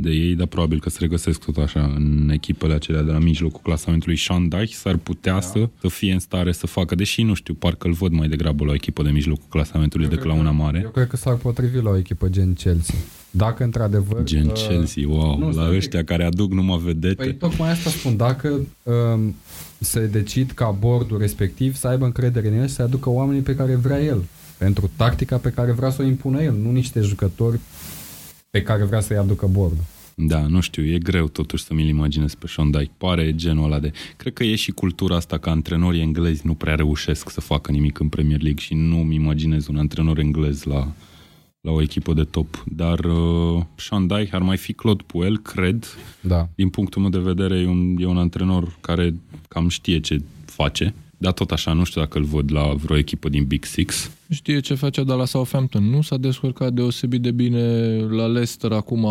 de 0.00 0.10
ei, 0.10 0.34
dar 0.34 0.46
probabil 0.46 0.80
că 0.80 0.90
se 0.90 0.96
regăsesc 1.00 1.44
tot 1.44 1.56
așa 1.56 1.92
în 1.96 2.30
echipele 2.32 2.74
acelea 2.74 3.02
de 3.02 3.10
la 3.10 3.18
mijlocul 3.18 3.60
clasamentului. 3.62 4.16
Sean 4.16 4.48
Dyche 4.48 4.74
s-ar 4.74 4.96
putea 4.96 5.32
da. 5.32 5.40
să, 5.40 5.68
să 5.80 5.88
fie 5.88 6.12
în 6.12 6.18
stare 6.18 6.52
să 6.52 6.66
facă, 6.66 6.94
deși 6.94 7.22
nu 7.22 7.34
știu, 7.34 7.54
parcă 7.54 7.86
îl 7.86 7.92
văd 7.92 8.12
mai 8.12 8.28
degrabă 8.28 8.64
la 8.64 8.70
o 8.70 8.74
echipă 8.74 9.02
de 9.02 9.10
mijlocul 9.10 9.46
clasamentului 9.48 10.08
decât 10.08 10.26
la 10.26 10.34
una 10.34 10.50
mare. 10.50 10.80
Eu 10.84 10.90
cred 10.90 11.08
că 11.08 11.16
s-ar 11.16 11.34
potrivi 11.34 11.80
la 11.80 11.90
o 11.90 11.96
echipă 11.96 12.28
gen 12.28 12.52
Chelsea. 12.52 12.94
Dacă 13.30 13.64
într-adevăr... 13.64 14.22
Gen 14.24 14.46
uh, 14.46 14.52
Chelsea, 14.52 15.08
wow, 15.08 15.38
nu, 15.38 15.46
la 15.46 15.52
stai 15.52 15.68
un 15.68 15.74
ăștia 15.74 16.04
care 16.04 16.24
aduc 16.24 16.52
numai 16.52 16.78
vedete. 16.84 17.14
Păi 17.14 17.34
tocmai 17.34 17.70
asta 17.70 17.90
spun, 17.90 18.16
dacă 18.16 18.60
um, 18.82 19.34
se 19.78 20.06
decid 20.06 20.50
ca 20.50 20.76
bordul 20.80 21.18
respectiv 21.18 21.76
să 21.76 21.88
aibă 21.88 22.04
încredere 22.04 22.48
în 22.48 22.54
el 22.54 22.66
și 22.66 22.74
să 22.74 22.82
aducă 22.82 23.10
oamenii 23.10 23.42
pe 23.42 23.54
care 23.54 23.74
vrea 23.74 24.02
el, 24.02 24.22
pentru 24.62 24.90
tactica 24.96 25.36
pe 25.36 25.50
care 25.50 25.72
vrea 25.72 25.90
să 25.90 26.02
o 26.02 26.04
impună 26.04 26.42
el, 26.42 26.54
nu 26.54 26.70
niște 26.70 27.00
jucători 27.00 27.58
pe 28.50 28.62
care 28.62 28.84
vrea 28.84 29.00
să-i 29.00 29.16
aducă 29.16 29.46
bordul. 29.46 29.84
Da, 30.14 30.46
nu 30.46 30.60
știu, 30.60 30.84
e 30.84 30.98
greu 30.98 31.28
totuși 31.28 31.64
să 31.64 31.74
mi-l 31.74 31.88
imaginez 31.88 32.34
pe 32.34 32.46
Sean 32.46 32.70
Dyche. 32.70 32.90
Pare 32.96 33.34
genul 33.34 33.64
ăla 33.64 33.78
de... 33.78 33.92
Cred 34.16 34.32
că 34.32 34.44
e 34.44 34.54
și 34.54 34.70
cultura 34.70 35.16
asta 35.16 35.38
că 35.38 35.50
antrenorii 35.50 36.00
englezi 36.00 36.46
nu 36.46 36.54
prea 36.54 36.74
reușesc 36.74 37.30
să 37.30 37.40
facă 37.40 37.72
nimic 37.72 37.98
în 37.98 38.08
Premier 38.08 38.40
League 38.40 38.60
și 38.60 38.74
nu-mi 38.74 39.14
imaginez 39.14 39.66
un 39.66 39.76
antrenor 39.76 40.18
englez 40.18 40.62
la, 40.62 40.92
la 41.60 41.70
o 41.70 41.82
echipă 41.82 42.12
de 42.12 42.24
top. 42.24 42.64
Dar 42.66 42.98
uh, 42.98 43.62
Sean 43.74 44.06
Dyche 44.06 44.34
ar 44.34 44.42
mai 44.42 44.56
fi 44.56 44.72
Claude 44.72 45.02
Puel, 45.06 45.38
cred. 45.38 45.86
Da. 46.20 46.48
Din 46.54 46.68
punctul 46.68 47.00
meu 47.00 47.10
de 47.10 47.18
vedere 47.18 47.58
e 47.58 47.66
un, 47.66 47.96
e 47.98 48.06
un 48.06 48.18
antrenor 48.18 48.76
care 48.80 49.14
cam 49.48 49.68
știe 49.68 50.00
ce 50.00 50.22
face. 50.44 50.94
Dar 51.22 51.32
tot 51.32 51.50
așa, 51.50 51.72
nu 51.72 51.84
știu 51.84 52.00
dacă 52.00 52.18
îl 52.18 52.24
văd 52.24 52.52
la 52.52 52.74
vreo 52.74 52.96
echipă 52.96 53.28
din 53.28 53.44
Big 53.44 53.64
Six. 53.64 54.10
Știe 54.30 54.60
ce 54.60 54.74
face 54.74 55.04
de 55.04 55.12
la 55.12 55.24
Southampton. 55.24 55.84
Nu 55.84 56.02
s-a 56.02 56.16
descurcat 56.16 56.72
deosebit 56.72 57.20
de 57.20 57.30
bine 57.30 57.96
la 57.98 58.26
Leicester 58.26 58.72
acum. 58.72 59.04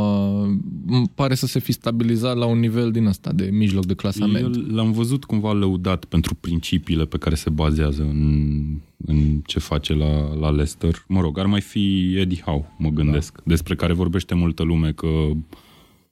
Îmi 0.88 1.12
pare 1.16 1.36
să 1.36 1.46
se 1.46 1.60
fi 1.60 1.72
stabilizat 1.72 2.38
la 2.38 2.46
un 2.46 2.60
nivel 2.60 2.92
din 2.92 3.08
asta 3.08 3.32
de 3.32 3.50
mijloc 3.52 3.86
de 3.86 3.94
clasament. 3.94 4.56
Eu 4.56 4.64
l-am 4.76 4.92
văzut 4.92 5.24
cumva 5.24 5.52
lăudat 5.52 6.06
pentru 6.06 6.36
principiile 6.36 7.06
pe 7.06 7.18
care 7.18 7.36
se 7.36 7.50
bazează 7.50 8.02
în, 8.02 8.62
în 9.06 9.42
ce 9.46 9.60
face 9.60 9.94
la, 9.94 10.36
la 10.40 10.50
Leicester. 10.50 11.06
Mă 11.08 11.22
rog, 11.22 11.40
ar 11.40 11.46
mai 11.46 11.62
fi 11.62 12.16
Eddie 12.18 12.42
Howe, 12.46 12.72
mă 12.78 12.90
gândesc, 12.90 13.36
da. 13.36 13.42
despre 13.46 13.76
care 13.76 13.94
vorbește 13.94 14.36
multă 14.36 14.64
lume 14.64 14.92
că 14.92 15.08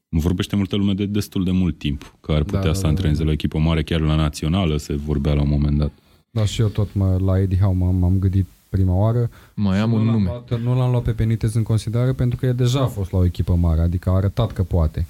vorbește 0.10 0.55
multă 0.55 0.76
lume 0.76 0.93
de 0.93 1.05
destul 1.05 1.43
de 1.43 1.51
mult 1.51 1.78
timp, 1.78 2.16
că 2.22 2.32
ar 2.32 2.43
putea 2.43 2.60
Da, 2.60 2.66
da, 2.68 2.74
să 2.74 2.82
da, 2.82 2.88
antreneze 2.88 3.18
da. 3.20 3.24
la 3.24 3.30
o 3.30 3.34
echipă 3.34 3.57
mare, 3.57 3.84
chiar 3.84 3.99
la 3.99 4.16
națională 4.16 4.78
se 4.78 4.93
vorbea 4.95 5.34
la 5.34 5.41
un 5.41 5.49
moment 5.49 5.78
dat. 5.78 5.91
Da, 6.32 6.45
și 6.45 6.62
eu 6.62 6.68
tot 6.68 6.93
mă, 6.93 7.18
la 7.26 7.39
Eddie 7.39 7.57
Howe 7.57 7.76
m-am, 7.76 7.95
m-am 7.95 8.20
gândit 8.20 8.45
prima 8.70 8.93
oară. 8.93 9.30
Mai 9.53 9.80
am 9.80 9.89
nu 9.89 9.95
un 9.95 10.05
l-am 10.05 10.14
nume. 10.14 10.26
Luat, 10.30 10.62
nu 10.62 10.76
l-am 10.78 10.91
luat 10.91 11.03
pe 11.03 11.12
Benitez 11.12 11.53
în 11.53 11.64
considerare 11.64 12.14
pentru 12.14 12.38
că 12.38 12.45
el 12.45 12.55
deja 12.55 12.82
a 12.82 12.86
fost 12.86 13.12
la 13.12 13.18
o 13.18 13.26
echipă 13.26 13.55
mare, 13.55 13.82
adică 13.82 14.10
a 14.10 14.14
arătat 14.14 14.51
că 14.51 14.64
poate. 14.64 15.05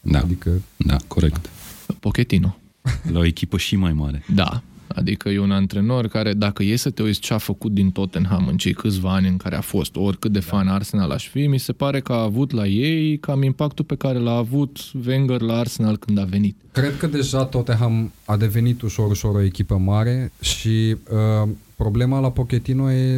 Da, 0.00 0.18
Adică, 0.18 0.50
da, 0.76 0.96
corect. 1.06 1.48
Pochettino. 2.00 2.56
La 3.12 3.18
o 3.18 3.24
echipă 3.24 3.56
și 3.56 3.76
mai 3.76 3.92
mare. 3.92 4.22
Da. 4.34 4.62
Adică 4.94 5.28
e 5.28 5.38
un 5.38 5.50
antrenor 5.50 6.08
care, 6.08 6.32
dacă 6.32 6.62
e 6.62 6.76
să 6.76 6.90
te 6.90 7.02
uiți 7.02 7.20
ce 7.20 7.34
a 7.34 7.38
făcut 7.38 7.72
din 7.72 7.90
Tottenham 7.90 8.46
în 8.46 8.56
cei 8.56 8.72
câțiva 8.72 9.14
ani 9.14 9.28
în 9.28 9.36
care 9.36 9.56
a 9.56 9.60
fost, 9.60 9.96
oricât 9.96 10.32
de 10.32 10.40
fan 10.40 10.68
Arsenal 10.68 11.10
aș 11.10 11.28
fi, 11.28 11.46
mi 11.46 11.58
se 11.58 11.72
pare 11.72 12.00
că 12.00 12.12
a 12.12 12.22
avut 12.22 12.50
la 12.50 12.66
ei 12.66 13.18
cam 13.18 13.42
impactul 13.42 13.84
pe 13.84 13.94
care 13.96 14.18
l-a 14.18 14.36
avut 14.36 14.78
Wenger 15.06 15.40
la 15.40 15.56
Arsenal 15.58 15.96
când 15.96 16.18
a 16.18 16.24
venit. 16.24 16.56
Cred 16.72 16.96
că 16.96 17.06
deja 17.06 17.44
Tottenham 17.44 18.12
a 18.24 18.36
devenit 18.36 18.82
ușor, 18.82 19.10
ușor 19.10 19.34
o 19.34 19.42
echipă 19.42 19.76
mare 19.76 20.32
și 20.40 20.96
uh, 21.10 21.48
problema 21.76 22.20
la 22.20 22.30
Pochettino 22.30 22.90
e 22.90 23.14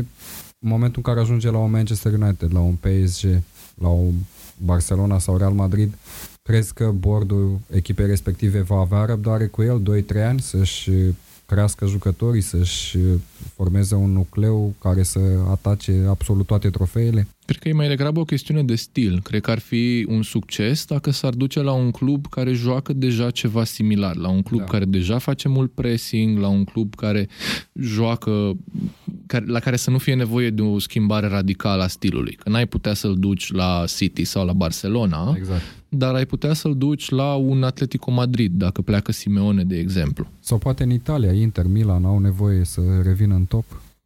în 0.59 0.69
momentul 0.69 1.03
în 1.05 1.13
care 1.13 1.25
ajunge 1.25 1.51
la 1.51 1.59
un 1.59 1.71
Manchester 1.71 2.13
United, 2.13 2.53
la 2.53 2.61
un 2.61 2.75
PSG, 2.75 3.43
la 3.75 3.89
un 3.89 4.13
Barcelona 4.57 5.19
sau 5.19 5.37
Real 5.37 5.53
Madrid, 5.53 5.95
crezi 6.43 6.75
că 6.75 6.91
bordul 6.99 7.59
echipei 7.75 8.07
respective 8.07 8.61
va 8.61 8.77
avea 8.77 9.05
răbdare 9.05 9.47
cu 9.47 9.63
el? 9.63 10.05
2-3 10.15 10.27
ani 10.27 10.41
să-și 10.41 10.91
crească 11.53 11.87
jucătorii, 11.87 12.41
să-și 12.41 12.99
formeze 13.55 13.95
un 13.95 14.13
nucleu 14.13 14.75
care 14.81 15.03
să 15.03 15.21
atace 15.51 16.05
absolut 16.09 16.47
toate 16.47 16.71
trofeele? 16.71 17.29
Cred 17.53 17.65
că 17.65 17.69
e 17.69 17.73
mai 17.73 17.89
degrabă 17.89 18.21
o 18.21 18.25
chestiune 18.25 18.63
de 18.63 18.75
stil. 18.75 19.21
Cred 19.23 19.41
că 19.41 19.51
ar 19.51 19.59
fi 19.59 20.07
un 20.09 20.23
succes 20.23 20.85
dacă 20.85 21.11
s-ar 21.11 21.35
duce 21.35 21.63
la 21.63 21.73
un 21.73 21.91
club 21.91 22.27
care 22.27 22.53
joacă 22.53 22.93
deja 22.93 23.31
ceva 23.31 23.65
similar, 23.65 24.17
la 24.17 24.29
un 24.29 24.43
club 24.43 24.61
da. 24.61 24.67
care 24.67 24.85
deja 24.85 25.19
face 25.19 25.49
mult 25.49 25.73
pressing, 25.73 26.39
la 26.39 26.49
un 26.49 26.65
club 26.65 26.95
care 26.95 27.29
joacă, 27.75 28.57
care, 29.27 29.45
la 29.47 29.59
care 29.59 29.77
să 29.77 29.91
nu 29.91 29.99
fie 29.99 30.15
nevoie 30.15 30.51
de 30.51 30.63
o 30.63 30.79
schimbare 30.79 31.27
radicală 31.27 31.83
a 31.83 31.87
stilului. 31.87 32.33
Că 32.35 32.49
n-ai 32.49 32.67
putea 32.67 32.95
să-l 32.95 33.17
duci 33.19 33.53
la 33.53 33.85
City 33.97 34.25
sau 34.25 34.47
la 34.47 34.53
Barcelona, 34.53 35.35
Exact. 35.37 35.63
dar 35.89 36.15
ai 36.15 36.27
putea 36.27 36.53
să-l 36.53 36.77
duci 36.77 37.11
la 37.11 37.35
un 37.35 37.63
Atletico 37.63 38.11
Madrid, 38.11 38.53
dacă 38.53 38.83
pleacă 38.83 39.13
Simeone, 39.13 39.65
de 39.65 39.79
exemplu. 39.79 40.27
Sau 40.41 40.59
poate 40.59 40.83
în 40.83 40.91
Italia, 40.91 41.33
Inter, 41.33 41.67
Milan 41.67 42.05
au 42.05 42.19
nevoie 42.19 42.65
să 42.65 42.81
revină 43.03 43.35
în 43.35 43.45
top? 43.45 43.65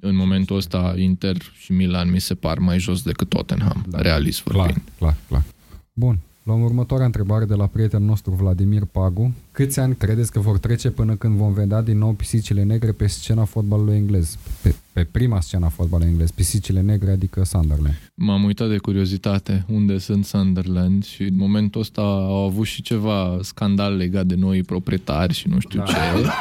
În 0.09 0.17
momentul 0.17 0.57
ăsta, 0.57 0.95
Inter 0.97 1.37
și 1.55 1.73
Milan 1.73 2.11
mi 2.11 2.21
se 2.21 2.35
par 2.35 2.59
mai 2.59 2.79
jos 2.79 3.03
decât 3.03 3.29
Tottenham, 3.29 3.85
da. 3.89 4.01
realist 4.01 4.43
vorbind. 4.43 4.73
Clar, 4.73 4.83
clar, 4.99 5.17
clar. 5.29 5.45
Bun. 5.93 6.19
Luăm 6.43 6.63
următoarea 6.63 7.07
întrebare 7.07 7.45
de 7.45 7.55
la 7.55 7.67
prietenul 7.67 8.07
nostru 8.07 8.33
Vladimir 8.33 8.85
Pagu. 8.85 9.35
Câți 9.57 9.81
ani 9.81 9.95
credeți 9.97 10.33
că 10.33 10.41
vor 10.41 10.59
trece 10.59 10.91
până 10.91 11.15
când 11.15 11.37
vom 11.37 11.53
vedea 11.53 11.83
din 11.83 11.99
nou 11.99 12.13
pisicile 12.13 12.63
negre 12.63 12.93
pe 12.93 13.07
scena 13.07 13.45
fotbalului 13.45 13.95
englez? 13.95 14.37
Pe, 14.63 14.75
pe 14.93 15.05
prima 15.05 15.41
scena 15.41 15.69
fotbalului 15.69 16.11
englez, 16.11 16.31
pisicile 16.31 16.81
negre, 16.81 17.11
adică 17.11 17.45
Sunderland. 17.45 18.11
M-am 18.15 18.45
uitat 18.45 18.69
de 18.69 18.77
curiozitate 18.77 19.65
unde 19.69 19.99
sunt 19.99 20.25
Sunderland 20.25 21.05
și 21.05 21.23
în 21.23 21.37
momentul 21.37 21.81
ăsta 21.81 22.01
au 22.03 22.45
avut 22.45 22.67
și 22.67 22.83
ceva 22.83 23.39
scandal 23.43 23.97
legat 23.97 24.27
de 24.27 24.35
noi 24.35 24.63
proprietari 24.63 25.33
și 25.33 25.49
nu 25.49 25.61
știu 25.61 25.79
Da. 25.79 25.85
ce 25.85 25.97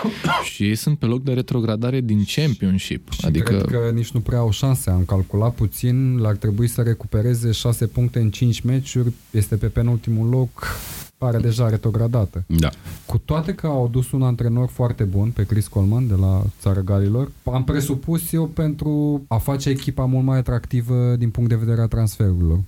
și 0.54 0.64
ei 0.64 0.76
sunt 0.76 0.98
pe 0.98 1.06
loc 1.06 1.24
de 1.24 1.34
retrogradare 1.34 2.02
din 2.02 2.24
Championship. 2.36 3.12
Și 3.12 3.26
adică 3.26 3.54
cred 3.54 3.82
că 3.82 3.92
nici 3.94 4.12
nu 4.12 4.20
prea 4.20 4.40
au 4.40 4.52
șanse. 4.52 4.90
Am 4.90 5.04
calculat 5.06 5.54
puțin, 5.54 6.18
l-ar 6.18 6.36
trebui 6.36 6.68
să 6.68 6.82
recupereze 6.82 7.52
6 7.52 7.88
puncte 7.88 8.20
în 8.20 8.30
5 8.30 8.62
meciuri, 8.62 9.14
este 9.32 9.56
pe 9.56 9.68
penultimul 9.68 10.30
loc, 10.30 10.68
pare 11.18 11.38
deja 11.38 11.70
retrogradată. 11.70 12.44
Da. 12.48 12.70
Cu 13.06 13.18
toate 13.18 13.54
că 13.54 13.68
au 13.68 13.88
dus 13.92 14.12
un 14.12 14.22
antrenor 14.22 14.68
foarte 14.68 15.04
bun 15.04 15.30
pe 15.30 15.46
Chris 15.46 15.68
Coleman 15.68 16.08
de 16.08 16.14
la 16.14 16.42
Țara 16.60 16.80
Galilor, 16.80 17.32
am 17.44 17.64
presupus 17.64 18.32
eu 18.32 18.46
pentru 18.46 19.22
a 19.28 19.38
face 19.38 19.70
echipa 19.70 20.06
mult 20.06 20.26
mai 20.26 20.38
atractivă 20.38 21.16
din 21.18 21.30
punct 21.30 21.50
de 21.50 21.56
vedere 21.56 21.82
a 21.82 21.88
transferurilor. 21.88 22.60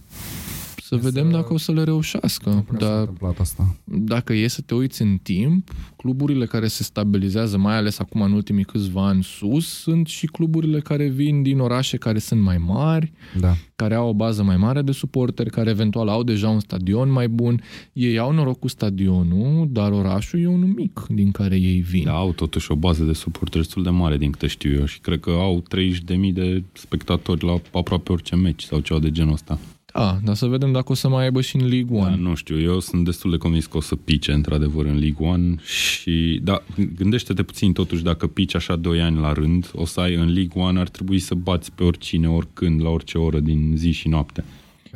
Să 0.87 0.95
vedem 0.95 1.31
dacă 1.31 1.53
o 1.53 1.57
să 1.57 1.71
le 1.71 1.83
reușească. 1.83 2.49
Nu 2.49 2.61
prea 2.61 2.79
s-a 2.79 2.85
Dar 2.87 2.99
întâmplat 2.99 3.39
asta. 3.39 3.75
dacă 3.83 4.33
e 4.33 4.47
să 4.47 4.61
te 4.61 4.73
uiți 4.73 5.01
în 5.01 5.17
timp, 5.23 5.69
cluburile 5.95 6.45
care 6.45 6.67
se 6.67 6.83
stabilizează, 6.83 7.57
mai 7.57 7.75
ales 7.75 7.99
acum 7.99 8.21
în 8.21 8.31
ultimii 8.31 8.63
câțiva 8.63 9.07
ani 9.07 9.23
sus, 9.23 9.67
sunt 9.67 10.07
și 10.07 10.25
cluburile 10.25 10.79
care 10.79 11.07
vin 11.07 11.41
din 11.41 11.59
orașe 11.59 11.97
care 11.97 12.19
sunt 12.19 12.41
mai 12.41 12.57
mari, 12.57 13.11
Da. 13.39 13.53
care 13.75 13.95
au 13.95 14.09
o 14.09 14.13
bază 14.13 14.43
mai 14.43 14.57
mare 14.57 14.81
de 14.81 14.91
suporteri, 14.91 15.49
care 15.49 15.69
eventual 15.69 16.07
au 16.07 16.23
deja 16.23 16.49
un 16.49 16.59
stadion 16.59 17.11
mai 17.11 17.27
bun. 17.27 17.61
Ei 17.93 18.17
au 18.17 18.31
noroc 18.33 18.59
cu 18.59 18.67
stadionul, 18.67 19.67
dar 19.71 19.91
orașul 19.91 20.41
e 20.41 20.47
unul 20.47 20.73
mic 20.75 21.05
din 21.09 21.31
care 21.31 21.55
ei 21.55 21.79
vin. 21.79 22.03
Da, 22.03 22.13
au 22.13 22.31
totuși 22.31 22.71
o 22.71 22.75
bază 22.75 23.03
de 23.03 23.13
suporteri 23.13 23.63
destul 23.63 23.83
de 23.83 23.89
mare, 23.89 24.17
din 24.17 24.31
câte 24.31 24.47
știu 24.47 24.73
eu, 24.79 24.85
și 24.85 24.99
cred 24.99 25.19
că 25.19 25.29
au 25.29 25.63
30.000 25.75 26.33
de 26.33 26.63
spectatori 26.73 27.45
la 27.45 27.61
aproape 27.73 28.11
orice 28.11 28.35
meci 28.35 28.63
sau 28.63 28.79
ceva 28.79 28.99
de 28.99 29.11
genul 29.11 29.33
ăsta. 29.33 29.59
Da, 29.97 30.17
dar 30.23 30.35
să 30.35 30.45
vedem 30.45 30.71
dacă 30.71 30.91
o 30.91 30.95
să 30.95 31.09
mai 31.09 31.23
aibă 31.23 31.41
și 31.41 31.55
în 31.55 31.67
League 31.67 31.99
Da, 31.99 32.05
One. 32.05 32.15
nu 32.15 32.35
știu, 32.35 32.61
eu 32.61 32.79
sunt 32.79 33.05
destul 33.05 33.31
de 33.31 33.37
convins 33.37 33.65
că 33.65 33.77
o 33.77 33.81
să 33.81 33.95
pice 33.95 34.31
într-adevăr 34.31 34.85
în 34.85 34.99
League 34.99 35.27
One 35.27 35.55
și 35.65 36.39
da, 36.43 36.63
gândește-te 36.95 37.43
puțin 37.43 37.73
totuși 37.73 38.03
dacă 38.03 38.27
pici 38.27 38.55
așa 38.55 38.75
2 38.75 39.01
ani 39.01 39.19
la 39.19 39.33
rând, 39.33 39.71
o 39.73 39.85
să 39.85 39.99
ai 39.99 40.15
în 40.15 40.33
League 40.33 40.61
One, 40.61 40.79
ar 40.79 40.89
trebui 40.89 41.19
să 41.19 41.35
bați 41.35 41.71
pe 41.71 41.83
oricine, 41.83 42.29
oricând, 42.29 42.81
la 42.81 42.89
orice 42.89 43.17
oră 43.17 43.39
din 43.39 43.73
zi 43.75 43.91
și 43.91 44.07
noapte. 44.07 44.43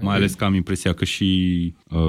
Mai 0.02 0.16
ales 0.16 0.34
că 0.34 0.44
am 0.44 0.54
impresia 0.54 0.94
că 0.94 1.06
și 1.06 1.74
uh, 1.90 2.00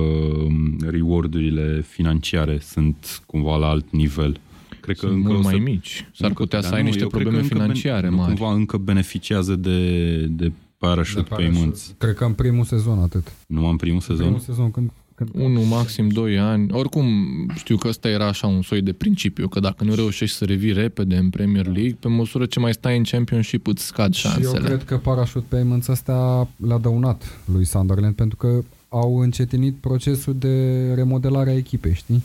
reward-urile 0.90 1.84
financiare 1.88 2.58
sunt 2.60 3.22
cumva 3.26 3.56
la 3.56 3.66
alt 3.68 3.90
nivel. 3.90 4.40
Cred 4.80 4.96
că 4.98 5.06
Sunt 5.06 5.16
încă 5.18 5.32
mult 5.32 5.44
o 5.44 5.48
să... 5.48 5.54
mai 5.56 5.58
mici. 5.72 6.06
S-ar 6.14 6.28
încă- 6.28 6.42
putea 6.42 6.60
dar 6.60 6.68
să 6.68 6.74
ai 6.74 6.80
nu, 6.80 6.86
niște 6.86 7.02
eu 7.02 7.08
cred 7.08 7.22
că 7.22 7.28
probleme 7.28 7.48
încă 7.52 7.64
financiare 7.64 8.08
nu, 8.08 8.16
mari. 8.16 8.34
Cumva 8.34 8.52
încă 8.54 8.76
beneficiază 8.76 9.56
de, 9.56 10.16
de 10.26 10.52
parachute 10.86 11.20
De 11.20 11.34
payments. 11.34 11.94
Cred 11.98 12.14
că 12.14 12.24
în 12.24 12.32
primul 12.32 12.64
sezon 12.64 12.98
atât. 12.98 13.32
Nu 13.46 13.66
am 13.66 13.76
primul 13.76 13.94
În 13.96 14.00
sezon? 14.00 14.16
primul 14.24 14.40
sezon 14.40 14.70
când, 14.70 14.90
când 15.14 15.30
Unu, 15.34 15.62
maxim 15.62 16.08
doi 16.08 16.38
ani. 16.38 16.72
Oricum, 16.72 17.06
știu 17.56 17.76
că 17.76 17.88
ăsta 17.88 18.08
era 18.08 18.26
așa 18.26 18.46
un 18.46 18.62
soi 18.62 18.82
de 18.82 18.92
principiu, 18.92 19.48
că 19.48 19.60
dacă 19.60 19.84
nu 19.84 19.94
reușești 19.94 20.36
să 20.36 20.44
revii 20.44 20.72
repede 20.72 21.16
în 21.16 21.30
Premier 21.30 21.64
League, 21.66 21.96
pe 22.00 22.08
măsură 22.08 22.46
ce 22.46 22.60
mai 22.60 22.72
stai 22.72 22.96
în 22.96 23.02
Championship 23.02 23.66
îți 23.66 23.84
scad 23.86 24.12
Și 24.14 24.26
eu 24.26 24.32
șansele. 24.32 24.64
cred 24.64 24.84
că 24.84 24.96
parachute 24.98 25.46
payments 25.48 25.88
astea 25.88 26.48
le-a 26.66 26.78
dăunat 26.78 27.38
lui 27.52 27.64
Sunderland 27.64 28.14
pentru 28.14 28.36
că 28.36 28.58
au 28.88 29.18
încetinit 29.18 29.74
procesul 29.74 30.34
de 30.38 30.84
remodelare 30.94 31.50
a 31.50 31.56
echipei, 31.56 31.94
știi? 31.94 32.22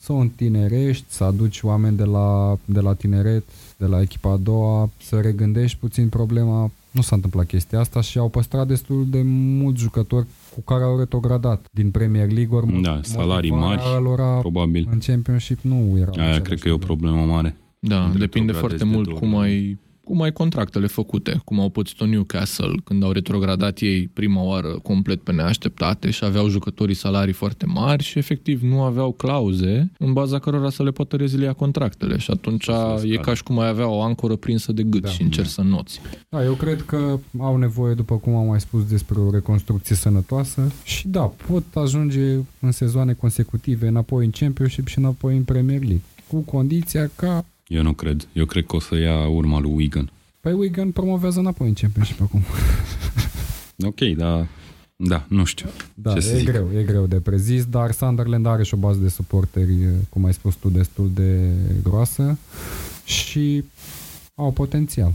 Să 0.00 0.12
o 0.12 0.16
întinerești, 0.16 1.04
să 1.08 1.24
aduci 1.24 1.60
oameni 1.62 1.96
de 1.96 2.04
la, 2.04 2.58
de 2.64 2.80
la 2.80 2.94
tineret, 2.94 3.44
de 3.76 3.86
la 3.86 4.00
echipa 4.00 4.30
a 4.30 4.36
doua, 4.36 4.90
să 5.02 5.20
regândești 5.20 5.78
puțin 5.80 6.08
problema. 6.08 6.70
Nu 6.94 7.00
s-a 7.02 7.14
întâmplat 7.14 7.46
chestia 7.46 7.80
asta 7.80 8.00
și 8.00 8.18
au 8.18 8.28
păstrat 8.28 8.66
destul 8.66 9.06
de 9.08 9.22
mulți 9.58 9.82
jucători 9.82 10.26
cu 10.54 10.60
care 10.60 10.82
au 10.84 10.98
retrogradat 10.98 11.66
din 11.72 11.90
Premier 11.90 12.30
League. 12.32 12.56
Ori 12.56 12.80
Da, 12.82 13.00
salarii 13.02 13.50
mari, 13.50 13.80
Lor 14.02 14.38
Probabil. 14.40 14.88
în 14.90 14.98
Championship 15.06 15.58
nu 15.60 15.74
erau. 15.74 15.92
Aia 15.96 16.08
aceleași 16.12 16.40
cred 16.40 16.60
că 16.60 16.68
e 16.68 16.72
o 16.72 16.76
probleme. 16.78 17.14
problemă 17.16 17.34
mare. 17.34 17.56
Da, 17.78 18.04
Între 18.04 18.18
depinde 18.18 18.52
retrogradezi 18.52 18.58
foarte 18.60 18.84
de 18.84 18.84
mult 18.94 19.06
două 19.06 19.18
cum 19.18 19.32
ori. 19.34 19.48
ai, 19.48 19.78
cum 20.04 20.22
ai 20.22 20.32
contractele 20.32 20.86
făcute, 20.86 21.40
cum 21.44 21.60
au 21.60 21.68
pățit-o 21.68 22.06
Newcastle 22.06 22.72
când 22.84 23.02
au 23.02 23.10
retrogradat 23.12 23.78
ei 23.80 24.08
prima 24.08 24.42
oară 24.42 24.78
complet 24.82 25.20
pe 25.22 25.32
neașteptate 25.32 26.10
și 26.10 26.24
aveau 26.24 26.48
jucătorii 26.48 26.94
salarii 26.94 27.32
foarte 27.32 27.66
mari 27.66 28.02
și 28.02 28.18
efectiv 28.18 28.62
nu 28.62 28.82
aveau 28.82 29.12
clauze 29.12 29.90
în 29.98 30.12
baza 30.12 30.38
cărora 30.38 30.70
să 30.70 30.82
le 30.82 30.90
poată 30.90 31.16
rezilia 31.16 31.52
contractele 31.52 32.18
și 32.18 32.30
atunci 32.30 32.64
Să 32.64 32.96
se 33.00 33.06
e 33.08 33.16
ca 33.16 33.34
și 33.34 33.42
cum 33.42 33.58
ai 33.58 33.68
avea 33.68 33.88
o 33.88 34.02
ancoră 34.02 34.36
prinsă 34.36 34.72
de 34.72 34.82
gât 34.82 35.02
Da. 35.02 35.08
și 35.08 35.22
încerci 35.22 35.48
să 35.48 35.62
noți. 35.62 36.00
Da, 36.28 36.44
eu 36.44 36.52
cred 36.52 36.82
că 36.82 37.18
au 37.38 37.56
nevoie, 37.56 37.94
după 37.94 38.16
cum 38.16 38.34
am 38.34 38.46
mai 38.46 38.60
spus, 38.60 38.84
despre 38.84 39.18
o 39.20 39.30
reconstrucție 39.30 39.96
sănătoasă 39.96 40.72
și 40.84 41.08
da, 41.08 41.32
pot 41.48 41.64
ajunge 41.74 42.34
în 42.60 42.70
sezoane 42.72 43.12
consecutive 43.12 43.86
înapoi 43.86 44.24
în 44.24 44.30
Championship 44.30 44.86
și 44.86 44.98
înapoi 44.98 45.36
în 45.36 45.42
Premier 45.42 45.78
League. 45.78 46.02
Cu 46.28 46.36
condiția 46.40 47.10
ca 47.16 47.44
Eu 47.74 47.82
nu 47.82 47.92
cred. 47.92 48.28
Eu 48.32 48.44
cred 48.44 48.66
că 48.66 48.76
o 48.76 48.80
să 48.80 48.96
ia 48.96 49.28
urma 49.28 49.60
lui 49.60 49.72
Wigan. 49.74 50.10
Păi 50.40 50.52
Wigan 50.52 50.90
promovează 50.90 51.38
înapoi 51.38 51.68
în 51.68 51.74
Championship 51.74 52.20
acum. 52.20 52.42
Ok, 53.84 54.00
dar 54.16 54.48
da, 54.96 55.24
nu 55.28 55.44
știu. 55.44 55.68
Da, 55.94 56.12
Ce 56.12 56.18
e 56.18 56.20
să 56.20 56.36
zic? 56.36 56.46
greu, 56.46 56.68
e 56.78 56.82
greu 56.82 57.06
de 57.06 57.20
prezis, 57.20 57.64
dar 57.64 57.90
Sunderland 57.90 58.46
are 58.46 58.62
și 58.62 58.74
o 58.74 58.76
bază 58.76 58.98
de 58.98 59.08
suporteri, 59.08 59.74
cum 60.08 60.24
ai 60.24 60.32
spus 60.32 60.54
tu, 60.54 60.68
destul 60.68 61.10
de 61.14 61.50
groasă 61.82 62.38
și 63.04 63.64
au 64.34 64.50
potențial. 64.52 65.12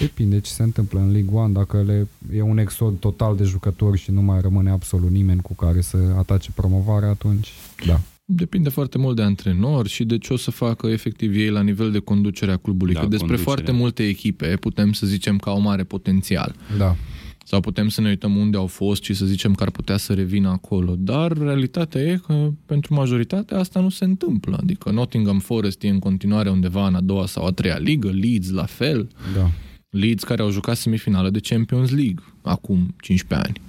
Depinde 0.00 0.40
ce 0.40 0.50
se 0.50 0.62
întâmplă 0.62 1.00
în 1.00 1.12
League 1.12 1.38
One, 1.38 1.52
dacă 1.52 1.82
le, 1.82 2.08
e 2.34 2.42
un 2.42 2.58
exod 2.58 2.98
total 2.98 3.36
de 3.36 3.44
jucători 3.44 3.98
și 3.98 4.10
nu 4.10 4.22
mai 4.22 4.40
rămâne 4.40 4.70
absolut 4.70 5.10
nimeni 5.10 5.40
cu 5.40 5.54
care 5.54 5.80
să 5.80 5.96
atace 6.16 6.50
promovarea, 6.54 7.08
atunci 7.08 7.48
da. 7.86 8.00
Depinde 8.32 8.68
foarte 8.68 8.98
mult 8.98 9.16
de 9.16 9.22
antrenor 9.22 9.86
și 9.86 10.04
de 10.04 10.18
ce 10.18 10.32
o 10.32 10.36
să 10.36 10.50
facă 10.50 10.86
efectiv 10.86 11.36
ei 11.36 11.48
la 11.48 11.60
nivel 11.60 11.90
de 11.90 11.98
conducere 11.98 12.52
a 12.52 12.56
clubului. 12.56 12.94
Da, 12.94 13.00
că 13.00 13.06
despre 13.06 13.26
conducerea. 13.26 13.54
foarte 13.54 13.72
multe 13.72 14.06
echipe 14.06 14.56
putem 14.56 14.92
să 14.92 15.06
zicem 15.06 15.38
că 15.38 15.48
au 15.48 15.60
mare 15.60 15.84
potențial. 15.84 16.54
Da. 16.78 16.96
Sau 17.44 17.60
putem 17.60 17.88
să 17.88 18.00
ne 18.00 18.08
uităm 18.08 18.36
unde 18.36 18.56
au 18.56 18.66
fost 18.66 19.02
și 19.02 19.14
să 19.14 19.26
zicem 19.26 19.54
că 19.54 19.62
ar 19.62 19.70
putea 19.70 19.96
să 19.96 20.12
revină 20.14 20.48
acolo. 20.48 20.94
Dar 20.98 21.32
realitatea 21.32 22.00
e 22.00 22.20
că 22.26 22.50
pentru 22.66 22.94
majoritatea 22.94 23.58
asta 23.58 23.80
nu 23.80 23.88
se 23.88 24.04
întâmplă. 24.04 24.58
Adică 24.62 24.90
Nottingham 24.90 25.38
Forest 25.38 25.82
e 25.82 25.88
în 25.88 25.98
continuare 25.98 26.50
undeva 26.50 26.86
în 26.86 26.94
a 26.94 27.00
doua 27.00 27.26
sau 27.26 27.46
a 27.46 27.50
treia 27.50 27.78
ligă, 27.78 28.10
Leeds 28.10 28.50
la 28.50 28.64
fel. 28.64 29.08
Da. 29.34 29.50
Leeds 29.90 30.24
care 30.24 30.42
au 30.42 30.50
jucat 30.50 30.76
semifinală 30.76 31.30
de 31.30 31.38
Champions 31.38 31.90
League 31.90 32.22
acum 32.42 32.94
15 33.00 33.48
ani. 33.48 33.60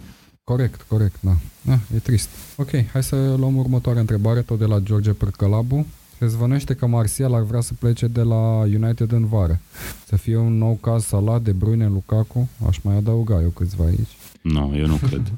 Corect, 0.43 0.81
corect, 0.87 1.15
da. 1.19 1.35
da. 1.61 1.73
E 1.95 1.97
trist. 1.97 2.29
Ok, 2.55 2.69
hai 2.91 3.03
să 3.03 3.35
luăm 3.37 3.55
următoarea 3.57 4.01
întrebare, 4.01 4.41
tot 4.41 4.59
de 4.59 4.65
la 4.65 4.79
George 4.79 5.11
Percălabu. 5.11 5.85
Se 6.19 6.27
zvonește 6.27 6.73
că 6.73 6.87
Martial 6.87 7.33
ar 7.33 7.41
vrea 7.41 7.61
să 7.61 7.73
plece 7.79 8.07
de 8.07 8.21
la 8.21 8.57
United 8.59 9.11
în 9.11 9.25
vară. 9.27 9.59
Să 10.05 10.15
fie 10.17 10.37
un 10.37 10.57
nou 10.57 10.73
caz 10.81 11.03
Salah, 11.05 11.41
De 11.41 11.51
Bruyne, 11.51 11.87
Lukaku. 11.87 12.49
Aș 12.67 12.77
mai 12.81 12.95
adăuga 12.95 13.41
eu 13.41 13.49
câțiva 13.49 13.83
aici. 13.85 14.07
Nu, 14.41 14.73
eu 14.77 14.87
nu 14.87 14.95
cred. 14.95 15.31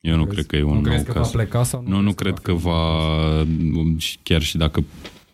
Eu 0.00 0.16
nu 0.16 0.24
cred 0.26 0.46
că 0.46 0.56
e 0.56 0.62
un 0.62 0.68
nu 0.68 0.74
nou 0.74 0.82
crezi 0.82 1.04
că 1.04 1.12
caz. 1.12 1.22
va 1.26 1.30
pleca 1.32 1.62
sau 1.62 1.82
nu? 1.82 1.88
Nu, 1.88 2.00
nu 2.00 2.12
crezi 2.12 2.34
cred 2.34 2.38
că 2.38 2.52
va, 2.62 2.78
și 3.96 4.18
chiar 4.22 4.42
și 4.42 4.56
dacă 4.56 4.84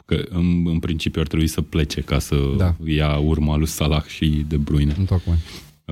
că 0.05 0.23
în, 0.29 0.67
în 0.67 0.79
principiu 0.79 1.21
ar 1.21 1.27
trebui 1.27 1.47
să 1.47 1.61
plece 1.63 2.01
ca 2.01 2.19
să 2.19 2.37
Da. 2.57 2.75
ia 2.85 3.19
urma 3.19 3.57
lui 3.57 3.67
Salah 3.67 4.05
și 4.05 4.45
De 4.49 4.57
Bruyne. 4.57 4.95
Întocmai. 4.99 5.37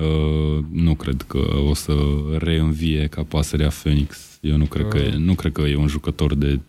Uh, 0.01 0.63
nu 0.71 0.93
cred 0.95 1.21
că 1.27 1.37
o 1.69 1.73
să 1.73 1.93
reînvie 2.37 3.07
ca 3.07 3.23
pasărea 3.23 3.67
Phoenix. 3.69 4.17
Eu 4.41 4.57
nu 4.57 4.65
cred, 4.65 4.87
că, 4.87 4.97
Uh. 4.97 5.13
nu 5.13 5.33
cred 5.35 5.51
că 5.51 5.61
e 5.61 5.75
un 5.75 5.87
jucător 5.87 6.35
de 6.35 6.59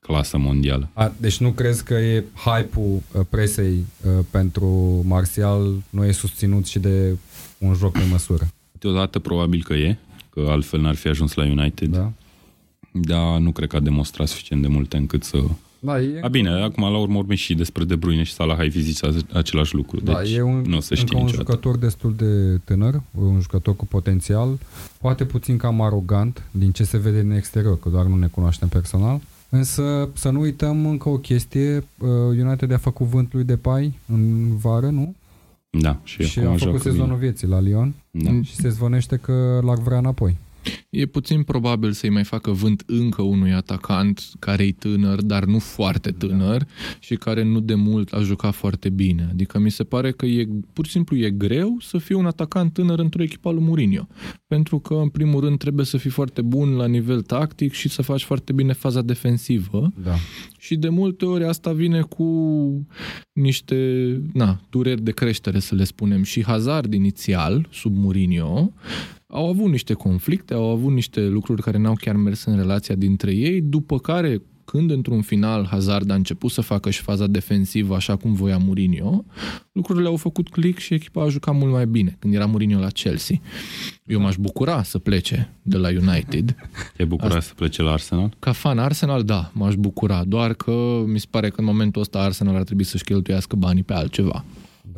clasă 0.00 0.38
mondială. 0.38 0.88
A, 0.92 1.12
deci 1.16 1.36
nu 1.38 1.50
crezi 1.50 1.84
că 1.84 1.94
e 1.94 2.24
hype-ul 2.44 3.02
uh, 3.12 3.20
presei 3.28 3.84
uh, 4.04 4.24
pentru 4.30 4.66
Martial 5.06 5.82
nu 5.90 6.04
e 6.04 6.12
susținut 6.12 6.66
și 6.66 6.78
de 6.78 7.16
un 7.58 7.74
joc 7.74 7.92
pe 7.92 8.04
măsură? 8.10 8.48
Deodată 8.78 9.18
probabil 9.18 9.62
că 9.62 9.72
e, 9.74 9.98
că 10.30 10.46
altfel 10.48 10.80
n-ar 10.80 10.94
fi 10.94 11.08
ajuns 11.08 11.34
la 11.34 11.44
United, 11.44 11.88
Da? 11.88 12.12
dar 12.92 13.38
nu 13.38 13.50
cred 13.52 13.68
că 13.68 13.76
a 13.76 13.80
demonstrat 13.80 14.28
suficient 14.28 14.62
de 14.62 14.68
multe 14.68 14.96
încât 14.96 15.24
să... 15.24 15.38
Da, 15.80 16.00
e, 16.00 16.20
A, 16.22 16.28
bine, 16.28 16.48
acum 16.50 16.82
la 16.92 16.98
urmă 16.98 17.18
urmei 17.18 17.36
și 17.36 17.54
despre 17.54 17.84
De 17.84 17.94
Bruyne 17.96 18.22
și 18.22 18.32
Salah 18.32 18.58
ai 18.58 18.68
vizit 18.68 19.00
același 19.32 19.74
lucru, 19.74 20.00
da, 20.00 20.18
deci 20.18 20.32
e 20.34 20.42
un, 20.42 20.62
nu 20.66 20.76
o 20.76 20.80
să 20.80 20.94
știi 20.94 21.06
încă 21.08 21.16
un 21.16 21.24
niciodată. 21.24 21.50
jucător 21.50 21.76
destul 21.78 22.14
de 22.16 22.60
tânăr, 22.64 23.00
un 23.14 23.40
jucător 23.40 23.76
cu 23.76 23.86
potențial, 23.86 24.58
poate 25.00 25.24
puțin 25.24 25.56
cam 25.56 25.80
arogant 25.80 26.42
din 26.50 26.70
ce 26.70 26.84
se 26.84 26.98
vede 26.98 27.20
din 27.20 27.30
exterior, 27.30 27.78
că 27.78 27.88
doar 27.88 28.04
nu 28.06 28.16
ne 28.16 28.26
cunoaștem 28.26 28.68
personal. 28.68 29.20
Însă 29.48 30.08
să 30.12 30.30
nu 30.30 30.40
uităm 30.40 30.86
încă 30.86 31.08
o 31.08 31.16
chestie, 31.16 31.76
uh, 31.76 32.08
United 32.44 32.72
a 32.72 32.76
făcut 32.76 33.06
vânt 33.06 33.32
lui 33.32 33.44
Depay 33.44 33.92
în 34.12 34.56
vară, 34.56 34.86
nu? 34.88 35.14
Da, 35.70 35.98
și, 36.04 36.22
Și, 36.22 36.38
acum 36.38 36.50
a 36.50 36.56
făcut 36.56 36.68
joacă 36.68 36.78
sezonul 36.90 37.06
bine. 37.16 37.18
vieții 37.18 37.46
la 37.48 37.60
Lyon 37.60 37.94
Da. 38.10 38.30
și 38.42 38.54
se 38.54 38.68
zvonește 38.68 39.16
că 39.16 39.60
l-ar 39.64 39.78
vrea 39.78 39.98
înapoi. 39.98 40.36
E 40.90 41.06
puțin 41.06 41.42
probabil 41.42 41.92
să-i 41.92 42.10
mai 42.10 42.24
facă 42.24 42.50
vânt 42.50 42.82
încă 42.86 43.22
unui 43.22 43.52
atacant 43.52 44.22
care 44.38 44.64
e 44.64 44.72
tânăr, 44.72 45.22
dar 45.22 45.44
nu 45.44 45.58
foarte 45.58 46.10
tânăr 46.10 46.66
și 46.98 47.14
care 47.14 47.42
nu 47.42 47.60
de 47.60 47.74
mult 47.74 48.12
a 48.12 48.20
jucat 48.20 48.54
foarte 48.54 48.88
bine. 48.88 49.28
Adică 49.30 49.58
mi 49.58 49.70
se 49.70 49.84
pare 49.84 50.12
că 50.12 50.26
e, 50.26 50.48
pur 50.72 50.84
și 50.84 50.90
simplu 50.90 51.16
e 51.16 51.30
greu 51.30 51.76
să 51.80 51.98
fii 51.98 52.14
un 52.14 52.26
atacant 52.26 52.72
tânăr 52.72 52.98
într-o 52.98 53.22
echipă 53.22 53.48
al 53.48 53.54
lui 53.54 53.64
Mourinho. 53.64 54.08
Pentru 54.46 54.78
că, 54.78 54.94
în 54.94 55.08
primul 55.08 55.40
rând, 55.40 55.58
trebuie 55.58 55.84
să 55.84 55.96
fii 55.96 56.10
foarte 56.10 56.42
bun 56.42 56.74
la 56.76 56.86
nivel 56.86 57.22
tactic 57.22 57.72
și 57.72 57.88
să 57.88 58.02
faci 58.02 58.22
foarte 58.22 58.52
bine 58.52 58.72
faza 58.72 59.02
defensivă. 59.02 59.92
Da. 60.02 60.14
Și 60.58 60.76
de 60.76 60.88
multe 60.88 61.24
ori 61.24 61.44
asta 61.44 61.72
vine 61.72 62.00
cu 62.00 62.26
niște 63.32 63.76
na, 64.32 64.60
dureri 64.70 65.02
de 65.02 65.10
creștere, 65.10 65.58
să 65.58 65.74
le 65.74 65.84
spunem. 65.84 66.22
Și 66.22 66.44
Hazard 66.44 66.92
inițial, 66.92 67.68
sub 67.70 67.96
Mourinho, 67.96 68.72
au 69.30 69.48
avut 69.48 69.70
niște 69.70 69.92
conflicte, 69.92 70.54
au 70.54 70.70
avut 70.70 70.92
niște 70.92 71.20
lucruri 71.20 71.62
care 71.62 71.78
n-au 71.78 71.94
chiar 71.94 72.16
mers 72.16 72.44
în 72.44 72.56
relația 72.56 72.94
dintre 72.94 73.34
ei, 73.34 73.60
după 73.60 73.98
care 73.98 74.42
când 74.70 74.90
într-un 74.90 75.22
final 75.22 75.66
Hazard 75.66 76.10
a 76.10 76.14
început 76.14 76.50
să 76.50 76.60
facă 76.60 76.90
și 76.90 77.02
faza 77.02 77.26
defensivă 77.26 77.94
așa 77.94 78.16
cum 78.16 78.32
voia 78.32 78.58
Mourinho, 78.58 79.24
lucrurile 79.72 80.08
au 80.08 80.16
făcut 80.16 80.48
click 80.48 80.78
și 80.78 80.94
echipa 80.94 81.22
a 81.22 81.28
jucat 81.28 81.54
mult 81.54 81.72
mai 81.72 81.86
bine 81.86 82.16
când 82.18 82.34
era 82.34 82.46
Mourinho 82.46 82.80
la 82.80 82.88
Chelsea. 82.88 83.36
Eu 84.04 84.20
m-aș 84.20 84.36
bucura 84.36 84.82
să 84.82 84.98
plece 84.98 85.52
de 85.62 85.76
la 85.76 85.88
United. 85.88 86.56
Te-ai 86.96 87.08
bucurat 87.08 87.42
să 87.42 87.52
plece 87.54 87.82
la 87.82 87.92
Arsenal? 87.92 88.34
Ca 88.38 88.52
fan 88.52 88.78
Arsenal, 88.78 89.22
da, 89.22 89.50
m-aș 89.54 89.74
bucura, 89.74 90.24
doar 90.24 90.54
că 90.54 91.02
mi 91.06 91.18
se 91.20 91.26
pare 91.30 91.48
că 91.48 91.60
în 91.60 91.66
momentul 91.66 92.00
ăsta 92.00 92.18
Arsenal 92.18 92.54
ar 92.56 92.62
trebui 92.62 92.84
să-și 92.84 93.04
cheltuiască 93.04 93.56
banii 93.56 93.82
pe 93.82 93.92
altceva. 93.92 94.44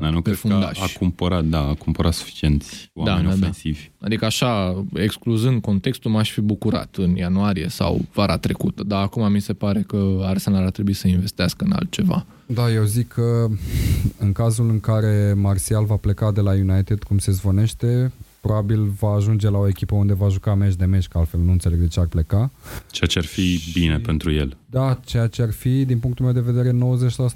Dar 0.00 0.10
nu 0.10 0.22
pe 0.22 0.30
cred 0.30 0.40
că 0.40 0.48
fundaș. 0.48 0.80
a 0.80 0.98
cumpărat, 0.98 1.44
da, 1.44 1.68
a 1.68 1.74
cumpărat 1.74 2.12
suficienți 2.12 2.90
oameni 2.94 3.22
da, 3.22 3.28
da. 3.28 3.34
ofensivi. 3.34 3.90
Adică 4.00 4.24
așa, 4.24 4.84
excluzând 4.94 5.60
contextul, 5.60 6.10
m-aș 6.10 6.30
fi 6.30 6.40
bucurat 6.40 6.96
în 6.96 7.16
ianuarie 7.16 7.68
sau 7.68 8.00
vara 8.12 8.38
trecută, 8.38 8.82
dar 8.82 9.02
acum 9.02 9.32
mi 9.32 9.40
se 9.40 9.52
pare 9.52 9.80
că 9.80 10.20
Arsenal 10.22 10.64
ar 10.64 10.70
trebui 10.70 10.92
să 10.92 11.08
investească 11.08 11.64
în 11.64 11.72
altceva. 11.72 12.26
Da, 12.46 12.70
eu 12.70 12.84
zic 12.84 13.08
că 13.08 13.46
în 14.18 14.32
cazul 14.32 14.68
în 14.70 14.80
care 14.80 15.32
Martial 15.36 15.84
va 15.84 15.96
pleca 15.96 16.32
de 16.32 16.40
la 16.40 16.50
United, 16.52 17.02
cum 17.02 17.18
se 17.18 17.32
zvonește, 17.32 18.12
probabil 18.42 18.82
va 19.00 19.08
ajunge 19.08 19.48
la 19.48 19.58
o 19.58 19.68
echipă 19.68 19.94
unde 19.94 20.12
va 20.12 20.28
juca 20.28 20.54
meci 20.54 20.74
de 20.74 20.84
meci, 20.84 21.08
că 21.08 21.18
altfel 21.18 21.40
nu 21.40 21.50
înțeleg 21.50 21.78
de 21.78 21.86
ce 21.86 22.00
ar 22.00 22.06
pleca. 22.06 22.50
Ceea 22.90 23.08
ce 23.08 23.18
ar 23.18 23.24
fi 23.24 23.60
bine 23.72 23.98
pentru 23.98 24.32
el. 24.32 24.56
Da, 24.66 25.00
ceea 25.04 25.26
ce 25.26 25.42
ar 25.42 25.52
fi, 25.52 25.84
din 25.84 25.98
punctul 25.98 26.24
meu 26.24 26.34
de 26.34 26.50
vedere, 26.50 26.70
90% 26.70 26.74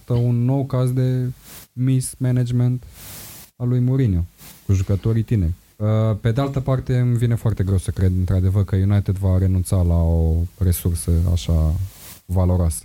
un 0.08 0.44
nou 0.44 0.66
caz 0.66 0.90
de 0.90 1.30
mismanagement 1.72 2.82
al 3.56 3.68
lui 3.68 3.80
Mourinho 3.80 4.24
cu 4.66 4.72
jucătorii 4.72 5.22
tineri. 5.22 5.52
Uh, 5.76 5.86
Pe 6.20 6.32
de 6.32 6.40
altă 6.40 6.60
parte, 6.60 6.98
îmi 6.98 7.16
vine 7.16 7.34
foarte 7.34 7.64
greu 7.64 7.78
să 7.78 7.90
cred, 7.90 8.12
într-adevăr, 8.18 8.64
că 8.64 8.76
United 8.76 9.16
va 9.16 9.38
renunța 9.38 9.76
la 9.76 10.02
o 10.02 10.34
resursă 10.58 11.10
așa 11.32 11.74
valoroasă. 12.26 12.84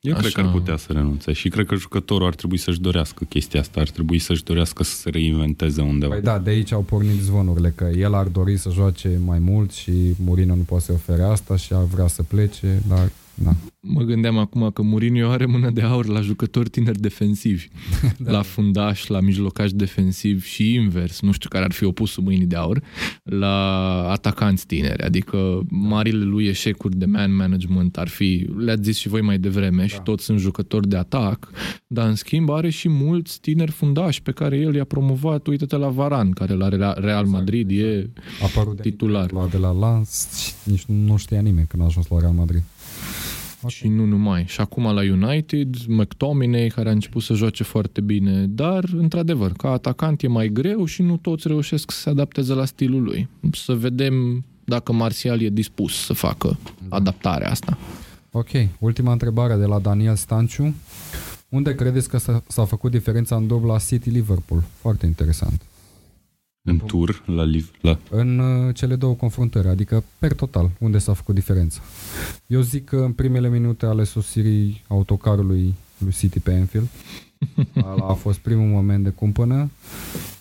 Eu 0.00 0.12
Așa. 0.12 0.20
cred 0.20 0.32
că 0.32 0.40
ar 0.40 0.50
putea 0.50 0.76
să 0.76 0.92
renunțe 0.92 1.32
și 1.32 1.48
cred 1.48 1.66
că 1.66 1.74
jucătorul 1.74 2.26
ar 2.26 2.34
trebui 2.34 2.56
să-și 2.56 2.80
dorească 2.80 3.24
chestia 3.24 3.60
asta, 3.60 3.80
ar 3.80 3.88
trebui 3.88 4.18
să-și 4.18 4.44
dorească 4.44 4.82
să 4.82 4.94
se 4.94 5.10
reinventeze 5.10 5.80
undeva. 5.80 6.12
Păi 6.12 6.22
da, 6.22 6.38
de 6.38 6.50
aici 6.50 6.72
au 6.72 6.80
pornit 6.80 7.20
zvonurile 7.20 7.72
că 7.74 7.84
el 7.84 8.14
ar 8.14 8.26
dori 8.26 8.56
să 8.56 8.70
joace 8.70 9.20
mai 9.24 9.38
mult 9.38 9.72
și 9.72 9.92
Mourinho 10.24 10.54
nu 10.54 10.62
poate 10.62 10.84
să 10.84 10.92
ofere 10.92 11.22
asta 11.22 11.56
și 11.56 11.72
ar 11.72 11.84
vrea 11.84 12.06
să 12.06 12.22
plece, 12.22 12.82
dar 12.88 13.10
da. 13.34 13.54
Mă 13.80 14.02
gândeam 14.02 14.38
acum 14.38 14.70
că 14.70 14.82
Mourinho 14.82 15.28
are 15.28 15.46
mână 15.46 15.70
de 15.70 15.82
aur 15.82 16.06
la 16.06 16.20
jucători 16.20 16.68
tineri 16.68 17.00
defensivi, 17.00 17.68
da. 18.18 18.30
la 18.30 18.42
fundaș, 18.42 19.06
la 19.06 19.20
mijlocaș 19.20 19.72
defensiv 19.72 20.44
și 20.44 20.74
invers, 20.74 21.20
nu 21.20 21.32
știu 21.32 21.48
care 21.48 21.64
ar 21.64 21.72
fi 21.72 21.84
opusul 21.84 22.22
mâinii 22.22 22.46
de 22.46 22.56
aur, 22.56 22.82
la 23.22 23.56
atacanți 24.08 24.66
tineri, 24.66 25.02
adică 25.02 25.60
marile 25.68 26.24
lui 26.24 26.46
eșecuri 26.46 26.96
de 26.96 27.04
man 27.04 27.34
management 27.36 27.96
ar 27.98 28.08
fi, 28.08 28.46
le-ați 28.56 28.82
zis 28.82 28.98
și 28.98 29.08
voi 29.08 29.20
mai 29.20 29.38
devreme, 29.38 29.80
da. 29.80 29.86
și 29.86 30.00
toți 30.00 30.24
sunt 30.24 30.38
jucători 30.38 30.88
de 30.88 30.96
atac, 30.96 31.50
dar 31.86 32.08
în 32.08 32.14
schimb 32.14 32.50
are 32.50 32.70
și 32.70 32.88
mulți 32.88 33.40
tineri 33.40 33.70
fundași 33.70 34.22
pe 34.22 34.32
care 34.32 34.56
el 34.56 34.74
i-a 34.74 34.84
promovat, 34.84 35.46
uite-te 35.46 35.76
la 35.76 35.88
Varan, 35.88 36.30
care 36.30 36.54
la 36.54 36.68
Real- 36.68 36.98
Real 37.00 37.26
Madrid 37.26 37.70
e 37.70 38.10
A 38.40 38.44
apărut 38.44 38.76
de 38.76 38.82
Titular. 38.82 39.32
La 39.32 39.46
de 39.50 39.56
la 39.56 39.72
Lens 39.72 40.28
și 40.44 40.52
nici 40.64 40.84
nu 40.84 41.16
știa 41.16 41.40
nimeni 41.40 41.66
când 41.66 41.82
a 41.82 41.86
ajuns 41.86 42.06
la 42.08 42.18
Real 42.18 42.32
Madrid. 42.32 42.62
Și 43.66 43.88
nu 43.88 44.04
numai. 44.04 44.44
Și 44.46 44.60
acum 44.60 44.84
la 44.84 45.00
United, 45.00 45.76
McTominay, 45.86 46.66
care 46.66 46.88
a 46.88 46.92
început 46.92 47.22
să 47.22 47.34
joace 47.34 47.62
foarte 47.62 48.00
bine, 48.00 48.46
dar, 48.46 48.84
într-adevăr, 48.96 49.52
ca 49.52 49.70
atacant 49.70 50.22
e 50.22 50.28
mai 50.28 50.48
greu 50.48 50.84
și 50.84 51.02
nu 51.02 51.16
toți 51.16 51.48
reușesc 51.48 51.90
să 51.90 52.00
se 52.00 52.10
adapteze 52.10 52.52
la 52.52 52.64
stilul 52.64 53.02
lui. 53.02 53.28
Să 53.52 53.74
vedem 53.74 54.44
dacă 54.64 54.92
Martial 54.92 55.40
e 55.40 55.48
dispus 55.48 56.04
să 56.04 56.12
facă 56.12 56.58
adaptarea 56.88 57.50
asta. 57.50 57.78
Ok, 58.30 58.48
ultima 58.78 59.12
întrebare 59.12 59.56
de 59.56 59.64
la 59.64 59.78
Daniel 59.78 60.16
Stanciu. 60.16 60.74
Unde 61.48 61.74
credeți 61.74 62.08
că 62.08 62.18
s-a, 62.18 62.42
s-a 62.46 62.64
făcut 62.64 62.90
diferența 62.90 63.36
în 63.36 63.46
dubla 63.46 63.78
City-Liverpool? 63.78 64.62
Foarte 64.80 65.06
interesant. 65.06 65.62
În 66.66 66.78
tur, 66.86 67.22
la, 67.26 67.42
Liv- 67.44 67.70
la 67.80 67.98
În 68.10 68.38
uh, 68.38 68.74
cele 68.74 68.96
două 68.96 69.14
confruntări, 69.14 69.68
adică 69.68 70.04
per 70.18 70.32
total, 70.32 70.70
unde 70.78 70.98
s-a 70.98 71.12
făcut 71.12 71.34
diferența? 71.34 71.80
Eu 72.46 72.60
zic 72.60 72.84
că 72.84 72.96
în 72.96 73.12
primele 73.12 73.48
minute 73.48 73.86
ale 73.86 74.04
sosirii 74.04 74.82
autocarului 74.88 75.74
lui 75.98 76.12
City 76.12 76.40
pe 76.40 76.52
Anfield, 76.52 76.88
Ala 77.84 78.06
a 78.08 78.12
fost 78.12 78.38
primul 78.38 78.66
moment 78.68 79.04
de 79.04 79.10
cumpănă, 79.10 79.70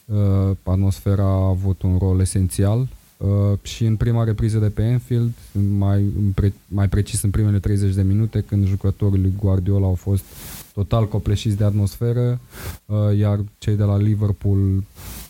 uh, 0.06 0.56
atmosfera 0.64 1.24
a 1.24 1.48
avut 1.48 1.82
un 1.82 1.98
rol 1.98 2.20
esențial 2.20 2.88
uh, 3.18 3.28
și 3.62 3.86
în 3.86 3.96
prima 3.96 4.24
repriză 4.24 4.58
de 4.58 4.70
pe 4.70 4.84
Anfield, 4.84 5.32
mai, 5.78 5.98
în 6.02 6.32
pre, 6.36 6.54
mai 6.68 6.90
precis 6.90 7.22
în 7.22 7.30
primele 7.30 7.60
30 7.60 7.94
de 7.94 8.02
minute, 8.04 8.42
când 8.48 8.68
jucătorii 8.68 9.22
lui 9.22 9.34
Guardiola 9.40 9.86
au 9.86 9.96
fost 9.96 10.24
total 10.74 11.08
copleșiți 11.08 11.58
de 11.58 11.64
atmosferă, 11.64 12.40
uh, 12.86 12.98
iar 13.18 13.40
cei 13.58 13.76
de 13.76 13.84
la 13.84 13.98
Liverpool 13.98 14.84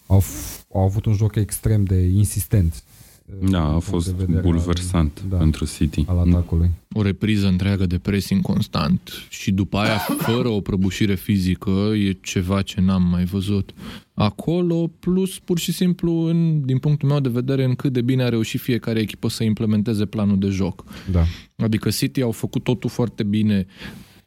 au, 0.07 0.21
f- 0.21 0.62
au 0.73 0.81
avut 0.81 1.05
un 1.05 1.13
joc 1.13 1.35
extrem 1.35 1.83
de 1.83 1.95
insistent. 1.95 2.83
uh, 3.25 3.35
Da, 3.39 3.45
din 3.45 3.55
a 3.55 3.67
punct 3.67 3.83
fost 3.83 4.05
de 4.05 4.23
vedere 4.25 4.41
bulversant 4.41 5.19
al, 5.23 5.29
da, 5.29 5.37
pentru 5.37 5.65
City. 5.65 6.05
al 6.07 6.17
atacului. 6.17 6.69
O 6.93 7.01
repriză 7.01 7.47
întreagă 7.47 7.85
de 7.85 7.97
pressing 7.97 8.41
constant 8.41 9.11
și 9.29 9.51
după 9.51 9.77
aia, 9.77 9.97
fără 10.17 10.47
o 10.47 10.61
prăbușire 10.61 11.15
fizică, 11.15 11.91
e 11.95 12.17
ceva 12.21 12.61
ce 12.61 12.81
n-am 12.81 13.03
mai 13.03 13.23
văzut. 13.25 13.73
Acolo, 14.13 14.91
plus 14.99 15.39
pur 15.39 15.59
și 15.59 15.71
simplu, 15.71 16.11
în, 16.11 16.65
din 16.65 16.77
punctul 16.77 17.09
meu 17.09 17.19
de 17.19 17.29
vedere, 17.29 17.63
în 17.63 17.75
cât 17.75 17.93
de 17.93 18.01
bine 18.01 18.23
a 18.23 18.29
reușit 18.29 18.59
fiecare 18.59 18.99
echipă 18.99 19.29
să 19.29 19.43
implementeze 19.43 20.05
planul 20.05 20.39
de 20.39 20.47
joc. 20.47 20.83
Da. 21.11 21.23
Adică 21.55 21.89
City 21.89 22.21
au 22.21 22.31
făcut 22.31 22.63
totul 22.63 22.89
foarte 22.89 23.23
bine, 23.23 23.65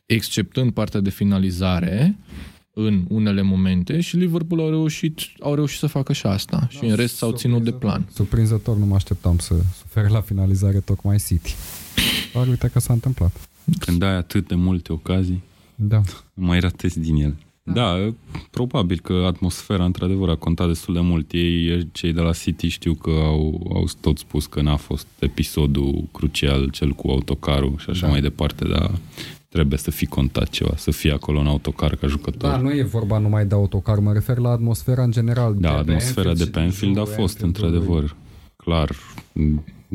exceptând 0.06 0.72
partea 0.72 1.00
de 1.00 1.10
finalizare 1.10 2.16
în 2.78 3.04
unele 3.08 3.42
momente 3.42 4.00
și 4.00 4.16
Liverpool 4.16 4.60
au 4.60 4.70
reușit, 4.70 5.18
au 5.40 5.54
reușit 5.54 5.78
să 5.78 5.86
facă 5.86 6.12
și 6.12 6.26
asta. 6.26 6.66
și 6.70 6.84
în 6.84 6.94
rest 6.94 7.16
s-au 7.16 7.32
ținut 7.32 7.64
de 7.64 7.72
plan. 7.72 8.08
Surprinzător, 8.12 8.76
nu 8.76 8.86
mă 8.86 8.94
așteptam 8.94 9.38
să 9.38 9.54
sufere 9.80 10.08
la 10.08 10.20
finalizare 10.20 10.80
tocmai 10.80 11.16
City. 11.26 11.54
Dar 12.34 12.46
uite 12.48 12.68
că 12.72 12.78
s-a 12.78 12.92
întâmplat. 12.92 13.48
Când 13.78 14.02
ai 14.02 14.14
atât 14.16 14.48
de 14.48 14.54
multe 14.54 14.92
ocazii, 14.92 15.42
Da. 15.74 16.00
mai 16.34 16.60
ratezi 16.60 17.00
din 17.00 17.16
el. 17.16 17.36
Da. 17.62 17.72
da, 17.72 18.12
probabil 18.50 19.00
că 19.02 19.12
atmosfera 19.26 19.84
într-adevăr 19.84 20.28
a 20.28 20.34
contat 20.34 20.66
destul 20.66 20.94
de 20.94 21.00
mult. 21.00 21.32
Ei, 21.32 21.88
cei 21.92 22.12
de 22.12 22.20
la 22.20 22.32
City 22.32 22.68
știu 22.68 22.94
că 22.94 23.10
au, 23.10 23.70
au 23.74 23.88
tot 24.00 24.18
spus 24.18 24.46
că 24.46 24.60
n-a 24.62 24.76
fost 24.76 25.06
episodul 25.18 26.04
crucial, 26.12 26.68
cel 26.70 26.90
cu 26.90 27.08
autocarul 27.10 27.74
și 27.78 27.90
așa 27.90 28.06
da. 28.06 28.12
mai 28.12 28.20
departe, 28.20 28.64
dar 28.68 28.90
trebuie 29.56 29.78
să 29.78 29.90
fi 29.90 30.06
contat 30.06 30.48
ceva, 30.48 30.72
să 30.76 30.90
fie 30.90 31.12
acolo 31.12 31.38
în 31.38 31.46
autocar 31.46 31.96
ca 31.96 32.06
jucător. 32.06 32.50
Da, 32.50 32.56
nu 32.56 32.70
e 32.70 32.82
vorba 32.82 33.18
numai 33.18 33.46
de 33.46 33.54
autocar, 33.54 33.98
mă 33.98 34.12
refer 34.12 34.38
la 34.38 34.50
atmosfera 34.50 35.02
în 35.02 35.10
general. 35.10 35.54
Da, 35.58 35.68
de 35.68 35.76
atmosfera 35.76 36.32
de 36.34 36.44
pe 36.44 36.58
Anfield 36.58 36.98
a 36.98 37.04
fost, 37.04 37.40
într-adevăr, 37.40 38.16
clar, 38.56 38.90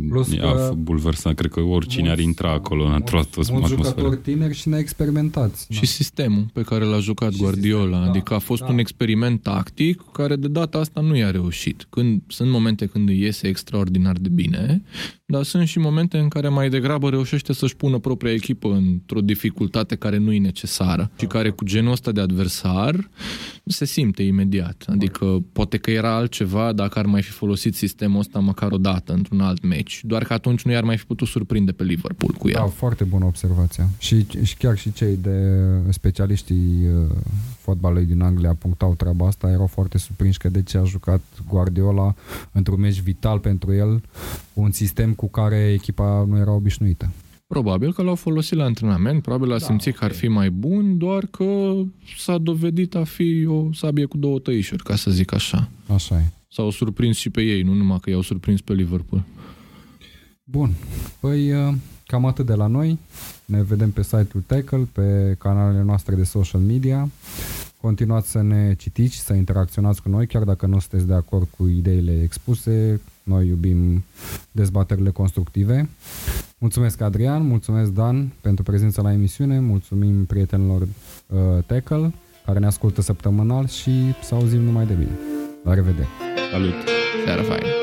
Plus 0.09 0.37
a 0.41 0.71
bulversat, 0.73 1.33
cred 1.33 1.51
că 1.51 1.59
oricine 1.59 2.03
mulți, 2.03 2.19
ar 2.19 2.25
intra 2.25 2.51
acolo 2.51 2.85
în 2.85 2.93
într-o 2.93 3.19
atmosferă. 3.19 3.59
Mulți 3.59 3.73
jucători 3.75 4.17
tineri 4.17 4.55
și 4.55 4.69
neexperimentați. 4.69 5.65
Și 5.69 5.79
da. 5.79 5.85
sistemul 5.85 6.45
pe 6.53 6.61
care 6.61 6.83
l-a 6.83 6.99
jucat 6.99 7.31
și 7.31 7.39
Guardiola, 7.39 7.83
sistem, 7.83 8.03
da, 8.03 8.09
adică 8.09 8.33
a 8.33 8.39
fost 8.39 8.61
da. 8.61 8.67
un 8.67 8.77
experiment 8.77 9.41
tactic 9.41 10.01
care 10.11 10.35
de 10.35 10.47
data 10.47 10.77
asta 10.77 11.01
nu 11.01 11.15
i-a 11.15 11.31
reușit. 11.31 11.87
Când, 11.89 12.21
sunt 12.27 12.49
momente 12.49 12.85
când 12.85 13.09
îi 13.09 13.19
iese 13.19 13.47
extraordinar 13.47 14.15
de 14.17 14.29
bine, 14.29 14.81
dar 15.25 15.43
sunt 15.43 15.67
și 15.67 15.79
momente 15.79 16.17
în 16.17 16.27
care 16.27 16.49
mai 16.49 16.69
degrabă 16.69 17.09
reușește 17.09 17.53
să-și 17.53 17.75
pună 17.75 17.97
propria 17.97 18.33
echipă 18.33 18.73
într-o 18.73 19.21
dificultate 19.21 19.95
care 19.95 20.17
nu 20.17 20.31
e 20.31 20.39
necesară 20.39 21.11
și 21.17 21.25
care 21.25 21.49
cu 21.49 21.65
genul 21.65 21.91
ăsta 21.91 22.11
de 22.11 22.21
adversar 22.21 23.09
se 23.65 23.85
simte 23.85 24.23
imediat. 24.23 24.85
Adică 24.87 25.43
poate 25.53 25.77
că 25.77 25.91
era 25.91 26.15
altceva 26.15 26.73
dacă 26.73 26.99
ar 26.99 27.05
mai 27.05 27.21
fi 27.21 27.31
folosit 27.31 27.75
sistemul 27.75 28.19
ăsta 28.19 28.39
măcar 28.39 28.71
o 28.71 28.77
dată 28.77 29.13
într-un 29.13 29.39
alt 29.39 29.63
meci, 29.63 29.80
doar 30.01 30.23
că 30.23 30.33
atunci 30.33 30.61
nu 30.61 30.71
i-ar 30.71 30.83
mai 30.83 30.97
fi 30.97 31.05
putut 31.05 31.27
surprinde 31.27 31.71
pe 31.71 31.83
Liverpool 31.83 32.33
cu 32.37 32.47
el. 32.47 32.53
Da, 32.53 32.65
foarte 32.65 33.03
bună 33.03 33.25
observația. 33.25 33.89
Și, 33.99 34.25
și 34.43 34.57
chiar 34.57 34.77
și 34.77 34.93
cei 34.93 35.17
de 35.21 35.57
specialiștii 35.89 36.87
uh, 36.87 37.15
fotbalului 37.59 38.05
din 38.05 38.21
Anglia 38.21 38.53
punctau 38.53 38.95
treaba 38.95 39.27
asta, 39.27 39.49
erau 39.49 39.67
foarte 39.67 39.97
surprinși 39.97 40.37
că 40.37 40.49
de 40.49 40.63
ce 40.63 40.77
a 40.77 40.83
jucat 40.83 41.21
Guardiola 41.47 42.15
într-un 42.51 42.79
meci 42.79 43.01
vital 43.01 43.39
pentru 43.39 43.73
el, 43.73 44.03
un 44.53 44.71
sistem 44.71 45.13
cu 45.13 45.29
care 45.29 45.71
echipa 45.73 46.25
nu 46.27 46.37
era 46.37 46.51
obișnuită. 46.51 47.11
Probabil 47.47 47.93
că 47.93 48.01
l-au 48.01 48.15
folosit 48.15 48.57
la 48.57 48.63
antrenament, 48.63 49.21
probabil 49.21 49.51
a 49.51 49.57
da, 49.57 49.65
simțit 49.65 49.95
okay. 49.95 49.99
că 49.99 50.13
ar 50.13 50.19
fi 50.19 50.27
mai 50.27 50.49
bun, 50.49 50.97
doar 50.97 51.25
că 51.25 51.73
s-a 52.17 52.37
dovedit 52.37 52.95
a 52.95 53.03
fi 53.03 53.45
o 53.45 53.73
sabie 53.73 54.05
cu 54.05 54.17
două 54.17 54.39
tăișuri, 54.39 54.83
ca 54.83 54.95
să 54.95 55.11
zic 55.11 55.33
așa. 55.33 55.69
Așa 55.87 56.15
e. 56.15 56.23
S-au 56.47 56.69
surprins 56.69 57.17
și 57.17 57.29
pe 57.29 57.41
ei, 57.41 57.61
nu 57.61 57.73
numai 57.73 57.97
că 58.01 58.09
i-au 58.09 58.21
surprins 58.21 58.61
pe 58.61 58.73
Liverpool. 58.73 59.23
Bun. 60.43 60.73
Păi 61.19 61.53
uh, 61.53 61.73
cam 62.05 62.25
atât 62.25 62.45
de 62.45 62.53
la 62.53 62.67
noi. 62.67 62.99
Ne 63.45 63.63
vedem 63.63 63.91
pe 63.91 64.03
site-ul 64.03 64.43
Tackle, 64.45 64.87
pe 64.91 65.35
canalele 65.39 65.83
noastre 65.83 66.15
de 66.15 66.23
social 66.23 66.61
media. 66.61 67.09
Continuați 67.81 68.29
să 68.29 68.41
ne 68.41 68.73
citiți, 68.73 69.15
să 69.15 69.33
interacționați 69.33 70.01
cu 70.01 70.09
noi, 70.09 70.27
chiar 70.27 70.43
dacă 70.43 70.65
nu 70.65 70.79
sunteți 70.79 71.07
de 71.07 71.13
acord 71.13 71.47
cu 71.57 71.67
ideile 71.67 72.21
expuse. 72.21 73.01
Noi 73.23 73.47
iubim 73.47 74.03
dezbaterile 74.51 75.09
constructive. 75.09 75.89
Mulțumesc, 76.57 77.01
Adrian, 77.01 77.47
mulțumesc, 77.47 77.91
Dan, 77.91 78.31
pentru 78.41 78.63
prezența 78.63 79.01
la 79.01 79.11
emisiune, 79.11 79.59
mulțumim 79.59 80.25
prietenilor 80.25 80.81
uh, 80.81 81.37
Tackle, 81.65 82.13
care 82.45 82.59
ne 82.59 82.65
ascultă 82.65 83.01
săptămânal 83.01 83.67
și 83.67 83.91
să 84.23 84.35
auzim 84.35 84.61
numai 84.61 84.85
de 84.85 84.93
bine. 84.93 85.19
La 85.63 85.73
revedere! 85.73 86.07
Salut! 86.51 86.73
Seara 87.25 87.43
faină! 87.43 87.80